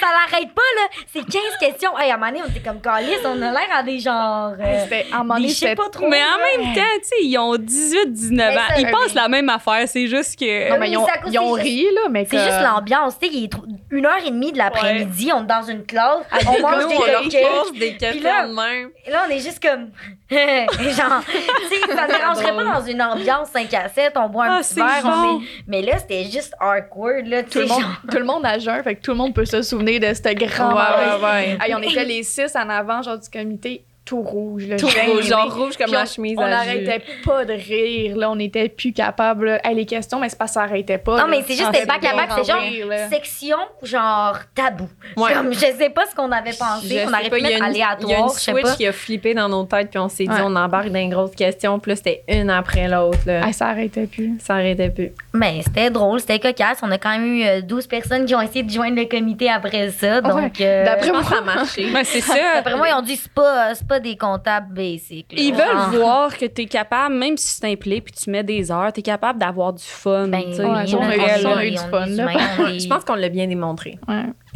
ça 0.00 0.06
l'arrête 0.12 0.52
pas, 0.52 0.62
là. 0.76 1.04
C'est 1.12 1.24
15 1.24 1.42
questions. 1.60 1.98
Hey, 1.98 2.10
à 2.10 2.14
un 2.14 2.16
moment 2.18 2.30
donné, 2.30 2.42
on 2.46 2.50
était 2.50 2.60
comme 2.60 2.80
calice, 2.80 3.20
on 3.24 3.40
a 3.40 3.50
l'air 3.50 3.68
à 3.74 3.82
des 3.82 3.98
genres. 3.98 4.54
Euh, 4.60 4.86
à 5.12 5.16
un 5.16 5.18
moment 5.18 5.34
donné, 5.36 5.48
je 5.48 5.54
sais 5.54 5.74
pas 5.74 5.88
trop. 5.90 6.08
Mais 6.08 6.20
en 6.22 6.62
même 6.62 6.74
temps, 6.74 6.80
tu 6.96 7.04
sais, 7.04 7.16
ils 7.22 7.38
ont 7.38 7.56
18, 7.56 8.12
19 8.12 8.56
ans. 8.56 8.60
Ils 8.78 8.90
pensent 8.90 9.14
la 9.14 9.28
même 9.28 9.48
affaire. 9.48 9.86
C'est 9.86 10.06
juste 10.06 10.38
que. 10.38 10.70
Non, 10.70 10.78
mais 10.78 10.90
ils 10.90 10.96
ont, 10.96 11.06
ils 11.26 11.38
ont 11.38 11.52
ri, 11.52 11.86
là. 11.94 12.08
mais 12.10 12.26
C'est 12.28 12.38
juste 12.38 12.62
l'ambiance. 12.62 13.18
Tu 13.18 13.28
sais, 13.28 13.34
il 13.34 13.44
est 13.44 13.50
une 13.90 14.06
heure 14.06 14.24
et 14.24 14.30
demie 14.30 14.52
de 14.52 14.58
l'après-midi, 14.58 15.30
on 15.32 15.42
est 15.42 15.46
dans 15.46 15.62
une 15.62 15.84
classe, 15.84 16.24
on 16.46 16.60
mange 16.60 16.88
des 16.88 16.96
cupcakes. 16.96 17.78
des 17.78 17.96
questions 17.96 18.48
de 18.48 18.54
même. 18.54 18.90
Là, 19.10 19.24
on 19.26 19.30
est 19.30 19.40
juste 19.40 19.62
comme. 19.62 19.90
genre, 20.30 21.22
tu 21.26 21.68
sais, 21.68 21.94
ça 21.94 22.06
ne 22.06 22.12
dérangerait 22.12 22.56
pas 22.56 22.64
dans 22.64 22.86
une 22.86 23.02
ambiance 23.02 23.48
5 23.50 23.72
à 23.74 23.88
7, 23.88 24.12
on 24.16 24.28
boit 24.28 24.46
un 24.46 24.58
ah, 24.58 24.60
petit 24.62 24.74
verre. 24.74 25.38
Mais 25.66 25.82
là, 25.82 25.98
c'était 25.98 26.24
juste 26.24 26.54
awkward, 26.60 27.26
là. 27.26 27.42
Tout, 27.42 27.60
le 27.60 27.66
monde, 27.66 27.82
tout 28.10 28.18
le 28.18 28.24
monde 28.24 28.46
a 28.46 28.58
jeun, 28.58 28.82
fait 28.82 28.96
que 28.96 29.02
tout 29.02 29.12
le 29.12 29.18
monde 29.18 29.34
peut 29.34 29.44
se 29.44 29.62
souvenir 29.62 30.00
de 30.00 30.12
ce 30.14 30.34
grand 30.34 30.74
ouais, 30.74 31.22
ouais, 31.22 31.58
ouais. 31.60 31.74
on 31.74 31.82
était 31.82 32.04
les 32.04 32.22
six 32.22 32.54
en 32.56 32.68
avant, 32.68 33.02
genre, 33.02 33.18
du 33.18 33.28
comité 33.28 33.84
tout 34.04 34.20
rouge. 34.22 34.66
Là, 34.66 34.76
tout 34.76 34.86
rouge, 34.86 35.26
genre 35.26 35.54
rouge 35.54 35.76
comme 35.76 35.92
la 35.92 36.04
chemise. 36.04 36.36
On 36.38 36.46
n'arrêtait 36.46 37.02
pas 37.24 37.44
de 37.44 37.54
rire. 37.54 38.16
Là, 38.16 38.30
on 38.30 38.36
n'était 38.36 38.68
plus 38.68 38.92
capable. 38.92 39.60
Hey, 39.64 39.74
les 39.74 39.86
questions, 39.86 40.20
mais 40.20 40.28
c'est 40.28 40.38
pas 40.38 40.46
ça 40.46 40.60
s'arrêtait 40.60 40.98
pas. 40.98 41.20
Non, 41.20 41.28
mais 41.28 41.42
c'est 41.46 41.54
juste 41.54 41.70
ah, 41.74 41.84
back 41.86 42.04
à 42.04 42.14
back. 42.14 42.30
C'est 42.36 42.44
genre 42.44 43.08
section, 43.10 43.56
genre 43.82 44.38
tabou. 44.54 44.88
Comme, 45.16 45.52
je 45.52 45.58
sais 45.58 45.90
pas 45.90 46.06
ce 46.06 46.14
qu'on 46.14 46.30
avait 46.30 46.52
pensé. 46.52 47.04
on 47.06 47.08
aurait 47.08 47.30
pu 47.30 47.42
mettre 47.42 47.62
aléatoire. 47.62 47.98
Il 48.02 48.10
y 48.10 48.14
a 48.14 48.18
une 48.20 48.28
switch 48.28 48.76
qui 48.76 48.86
a 48.86 48.92
flippé 48.92 49.34
dans 49.34 49.48
nos 49.48 49.64
têtes, 49.64 49.90
puis 49.90 49.98
on 49.98 50.08
s'est 50.08 50.24
dit, 50.24 50.40
on 50.42 50.54
embarque 50.54 50.88
dans 50.88 51.00
une 51.00 51.10
grosse 51.10 51.34
question. 51.34 51.78
Puis 51.78 51.90
là, 51.90 51.96
c'était 51.96 52.24
une 52.28 52.50
après 52.50 52.88
l'autre. 52.88 53.28
Hey, 53.28 53.52
ça 53.52 53.68
arrêtait 53.68 54.06
plus. 54.06 54.34
Ça 54.40 54.54
arrêtait 54.54 54.90
plus. 54.90 55.12
Mais 55.34 55.62
c'était 55.64 55.90
drôle, 55.90 56.20
c'était 56.20 56.38
cocasse. 56.38 56.78
On 56.82 56.90
a 56.92 56.98
quand 56.98 57.10
même 57.10 57.24
eu 57.24 57.62
12 57.62 57.84
euh, 57.84 57.88
personnes 57.88 58.24
qui 58.24 58.36
ont 58.36 58.40
essayé 58.40 58.62
de 58.62 58.70
joindre 58.70 58.96
le 58.96 59.06
comité 59.06 59.50
après 59.50 59.90
ça. 59.90 60.20
Donc, 60.20 60.60
euh, 60.60 60.84
D'après 60.84 61.10
moi, 61.10 61.24
ça 61.24 61.38
a 61.38 61.40
marché. 61.40 61.88
c'est 62.04 62.20
ça. 62.20 62.34
D'après 62.54 62.76
moi, 62.76 62.88
ils 62.88 62.94
ont 62.94 63.02
dit, 63.02 63.16
c'est 63.16 63.32
pas, 63.32 63.72
pas 63.88 63.98
des 63.98 64.16
comptables 64.16 64.72
basiques. 64.72 65.34
Ils 65.36 65.52
veulent 65.52 65.64
ah. 65.74 65.90
voir 65.92 66.38
que 66.38 66.46
tu 66.46 66.62
es 66.62 66.66
capable, 66.66 67.16
même 67.16 67.36
si 67.36 67.48
c'est 67.48 67.66
impliqué 67.66 68.00
puis 68.00 68.14
tu 68.14 68.30
mets 68.30 68.44
des 68.44 68.70
heures, 68.70 68.92
tu 68.92 69.00
es 69.00 69.02
capable 69.02 69.40
d'avoir 69.40 69.72
du 69.72 69.82
fun. 69.82 70.28
Ben, 70.28 70.42
oui, 70.46 70.54
on, 70.60 70.72
a 70.72 71.64
eu 71.64 71.70
du 71.72 71.78
fun. 71.78 72.06
Je 72.78 72.88
pense 72.88 73.04
qu'on 73.04 73.16
l'a 73.16 73.28
bien 73.28 73.48
démontré. 73.48 73.98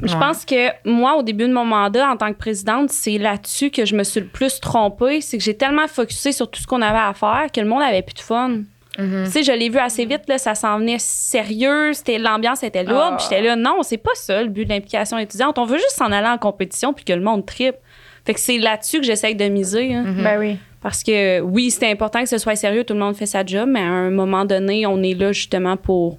Je 0.01 0.15
pense 0.15 0.45
que 0.45 0.69
moi, 0.89 1.17
au 1.17 1.25
début 1.25 1.49
de 1.49 1.53
mon 1.53 1.65
mandat 1.65 2.09
en 2.09 2.17
tant 2.17 2.33
que 2.33 2.39
présidente, 2.39 2.91
c'est 2.91 3.19
là-dessus 3.19 3.71
que 3.71 3.85
je 3.85 3.97
me 3.97 4.05
suis 4.05 4.21
le 4.21 4.27
plus 4.27 4.61
trompée. 4.61 5.21
C'est 5.21 5.39
que 5.39 5.43
j'ai 5.43 5.57
tellement 5.57 5.89
focusé 5.89 6.31
sur 6.31 6.49
tout 6.49 6.61
ce 6.61 6.69
qu'on 6.69 6.83
avait 6.83 6.99
à 6.99 7.15
faire 7.15 7.49
que 7.53 7.61
le 7.61 7.67
monde 7.67 7.83
avait 7.83 8.03
plus 8.03 8.15
de 8.15 8.21
fun. 8.21 8.59
Mm-hmm. 8.99 9.25
Tu 9.27 9.31
sais, 9.31 9.43
je 9.45 9.53
l'ai 9.53 9.69
vu 9.69 9.79
assez 9.79 10.05
vite, 10.05 10.23
là, 10.29 10.39
ça 10.39 10.55
s'en 10.55 10.79
venait 10.79 10.99
sérieux, 10.99 11.93
c'était, 11.93 12.19
l'ambiance 12.19 12.63
était 12.63 12.83
lourde. 12.83 13.17
Puis 13.17 13.27
j'étais 13.31 13.43
là, 13.43 13.57
non, 13.57 13.83
c'est 13.83 13.97
pas 13.97 14.15
ça 14.15 14.43
le 14.43 14.49
but 14.49 14.65
de 14.65 14.71
l'implication 14.71 15.19
étudiante. 15.19 15.59
On 15.59 15.65
veut 15.65 15.79
juste 15.79 15.97
s'en 15.97 16.11
aller 16.11 16.27
en 16.27 16.39
compétition 16.39 16.93
puis 16.93 17.05
que 17.05 17.13
le 17.13 17.23
monde 17.23 17.47
tripe. 17.47 17.77
Fait 18.25 18.35
que 18.35 18.41
c'est 18.41 18.59
là-dessus 18.59 18.99
que 18.99 19.07
j'essaye 19.07 19.35
de 19.35 19.45
miser. 19.47 19.95
Hein. 19.95 20.05
Mm-hmm. 20.05 20.23
Ben 20.23 20.39
oui. 20.39 20.59
Parce 20.81 21.03
que 21.03 21.41
oui, 21.41 21.71
c'est 21.71 21.91
important 21.91 22.21
que 22.21 22.29
ce 22.29 22.39
soit 22.39 22.57
sérieux, 22.57 22.85
tout 22.85 22.95
le 22.95 23.01
monde 23.01 23.17
fait 23.17 23.27
sa 23.27 23.45
job, 23.45 23.69
mais 23.69 23.81
à 23.81 23.89
un 23.89 24.11
moment 24.11 24.45
donné, 24.45 24.87
on 24.87 25.03
est 25.03 25.15
là 25.15 25.33
justement 25.33 25.77
pour. 25.77 26.19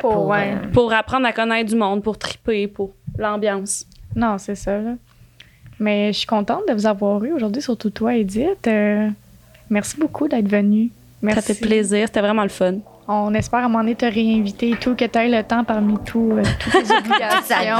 Pour, 0.00 0.34
euh, 0.34 0.56
pour, 0.72 0.92
apprendre 0.92 1.24
à 1.24 1.32
connaître 1.32 1.70
du 1.70 1.76
monde, 1.76 2.02
pour 2.02 2.18
triper, 2.18 2.66
pour 2.66 2.90
l'ambiance. 3.16 3.86
Non, 4.16 4.36
c'est 4.36 4.56
ça. 4.56 4.76
Là. 4.76 4.94
Mais 5.78 6.12
je 6.12 6.18
suis 6.18 6.26
contente 6.26 6.62
de 6.68 6.74
vous 6.74 6.86
avoir 6.86 7.22
eu 7.22 7.32
aujourd'hui, 7.32 7.62
surtout 7.62 7.90
toi, 7.90 8.16
Edith. 8.16 8.66
Euh, 8.66 9.08
merci 9.70 9.96
beaucoup 9.96 10.26
d'être 10.26 10.48
venue. 10.48 10.90
Merci. 11.22 11.40
Ça 11.42 11.54
fait 11.54 11.60
plaisir, 11.66 12.06
c'était 12.06 12.20
vraiment 12.20 12.42
le 12.42 12.48
fun. 12.48 12.78
On 13.10 13.32
espère 13.32 13.60
à 13.60 13.62
un 13.62 13.68
moment 13.68 13.80
donné 13.80 13.94
te 13.94 14.04
réinviter 14.04 14.72
et 14.72 14.76
tout, 14.76 14.94
que 14.94 15.06
tu 15.06 15.18
aies 15.18 15.28
le 15.28 15.42
temps 15.42 15.64
parmi 15.64 15.96
tout, 16.04 16.32
euh, 16.32 16.42
toutes 16.58 16.72
tes 16.72 16.94
obligations. 16.98 17.76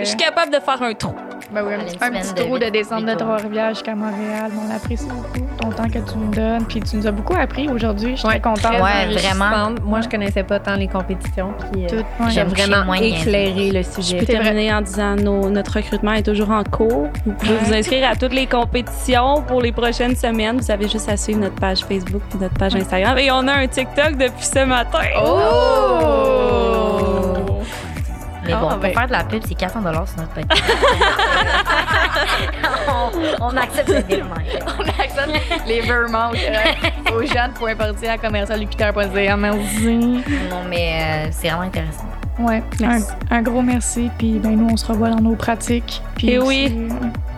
Je 0.00 0.04
suis 0.04 0.16
capable 0.16 0.52
de 0.52 0.58
faire 0.58 0.82
un 0.82 0.92
trou. 0.92 1.14
Ben 1.52 1.64
oui, 1.66 1.74
un, 1.74 2.10
petit 2.10 2.34
trou 2.34 2.58
de, 2.58 2.68
descendre 2.70 3.06
de 3.06 3.14
Trois-Rivières 3.14 3.70
jusqu'à 3.70 3.94
Montréal. 3.94 4.52
On 4.54 4.74
apprécie 4.74 5.06
beaucoup 5.06 5.40
ton 5.60 5.70
temps 5.70 5.88
que 5.88 5.98
tu 5.98 6.16
nous 6.16 6.30
donnes. 6.30 6.64
Puis 6.66 6.80
tu 6.80 6.96
nous 6.96 7.06
as 7.06 7.10
beaucoup 7.10 7.34
appris 7.34 7.68
aujourd'hui. 7.68 8.12
Je 8.12 8.20
suis 8.20 8.28
très 8.28 8.40
contente. 8.40 8.72
Ouais, 8.80 9.12
vraiment. 9.12 9.74
Moi, 9.84 10.00
je 10.00 10.08
connaissais 10.08 10.44
pas 10.44 10.60
tant 10.60 10.76
les 10.76 10.86
compétitions. 10.86 11.52
Puis 11.72 11.86
euh, 11.86 12.02
j'ai 12.28 12.44
vraiment 12.44 12.94
éclairé 12.94 13.72
le 13.72 13.82
sujet. 13.82 14.18
Je 14.20 14.24
peux 14.24 14.32
terminer 14.32 14.72
en 14.72 14.82
disant 14.82 15.16
nos, 15.16 15.50
notre 15.50 15.74
recrutement 15.74 16.12
est 16.12 16.22
toujours 16.22 16.50
en 16.50 16.62
cours. 16.62 17.08
Vous 17.26 17.32
pouvez 17.32 17.56
vous 17.56 17.74
inscrire 17.74 18.08
à 18.08 18.14
toutes 18.14 18.34
les 18.34 18.46
compétitions 18.46 19.42
pour 19.42 19.60
les 19.60 19.72
prochaines 19.72 20.14
semaines. 20.14 20.58
Vous 20.58 20.70
avez 20.70 20.88
juste 20.88 21.08
à 21.08 21.16
suivre 21.16 21.40
notre 21.40 21.56
page 21.56 21.80
Facebook 21.80 22.22
et 22.34 22.38
notre 22.38 22.54
page 22.54 22.76
Instagram. 22.76 23.18
Et 23.18 23.30
on 23.32 23.46
a 23.48 23.54
un 23.54 23.66
TikTok 23.66 24.16
depuis 24.16 24.39
ce 24.40 24.64
matin. 24.64 25.00
Oh! 25.16 26.80
Mais 28.44 28.52
bon, 28.54 28.68
ah, 28.68 28.72
pour 28.72 28.78
ben. 28.78 28.92
faire 28.94 29.06
de 29.06 29.12
la 29.12 29.24
pub, 29.24 29.42
c'est 29.46 29.54
400 29.54 29.80
sur 29.82 29.92
notre 29.92 30.32
page. 30.34 30.44
on, 32.88 33.10
on, 33.44 33.56
accepte 33.56 33.88
les 33.88 34.02
virements. 34.02 34.34
on 34.78 34.82
accepte 34.82 35.66
les 35.66 35.80
virements 35.80 36.30
euh, 36.34 37.16
aux 37.16 37.24
jeunes 37.24 37.52
pour 37.54 37.68
à 37.68 38.18
commercialupiteur.ca. 38.18 39.36
Merci. 39.36 40.22
Non, 40.50 40.64
mais 40.68 40.92
euh, 40.92 41.28
c'est 41.30 41.48
vraiment 41.48 41.64
intéressant. 41.64 42.06
Ouais, 42.38 42.62
un, 43.30 43.42
gros 43.42 43.60
merci. 43.60 44.10
Puis 44.16 44.38
ben, 44.38 44.56
nous, 44.56 44.68
on 44.72 44.76
se 44.76 44.86
revoit 44.86 45.10
dans 45.10 45.20
nos 45.20 45.34
pratiques. 45.34 46.02
Puis 46.16 46.30
Et 46.30 46.38
oui. 46.38 46.74
Euh, 46.74 46.88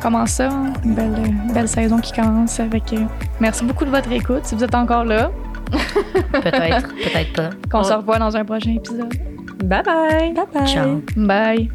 comment 0.00 0.26
ça? 0.26 0.50
Une 0.84 0.94
belle, 0.94 1.34
belle 1.52 1.68
saison 1.68 1.98
qui 1.98 2.12
commence 2.12 2.60
avec. 2.60 2.94
merci 3.40 3.64
beaucoup 3.64 3.84
de 3.84 3.90
votre 3.90 4.12
écoute. 4.12 4.44
Si 4.44 4.54
vous 4.54 4.62
êtes 4.62 4.76
encore 4.76 5.04
là, 5.04 5.30
peut-être, 6.32 6.88
peut-être 6.88 7.32
pas. 7.32 7.50
Qu'on 7.70 7.82
se 7.82 7.92
revoit 7.92 8.18
dans 8.18 8.36
un 8.36 8.44
prochain 8.44 8.72
épisode. 8.72 9.14
Bye 9.64 9.82
bye. 9.82 10.32
Bye 10.32 10.44
bye. 10.52 10.66
Ciao. 10.66 11.02
Bye. 11.16 11.70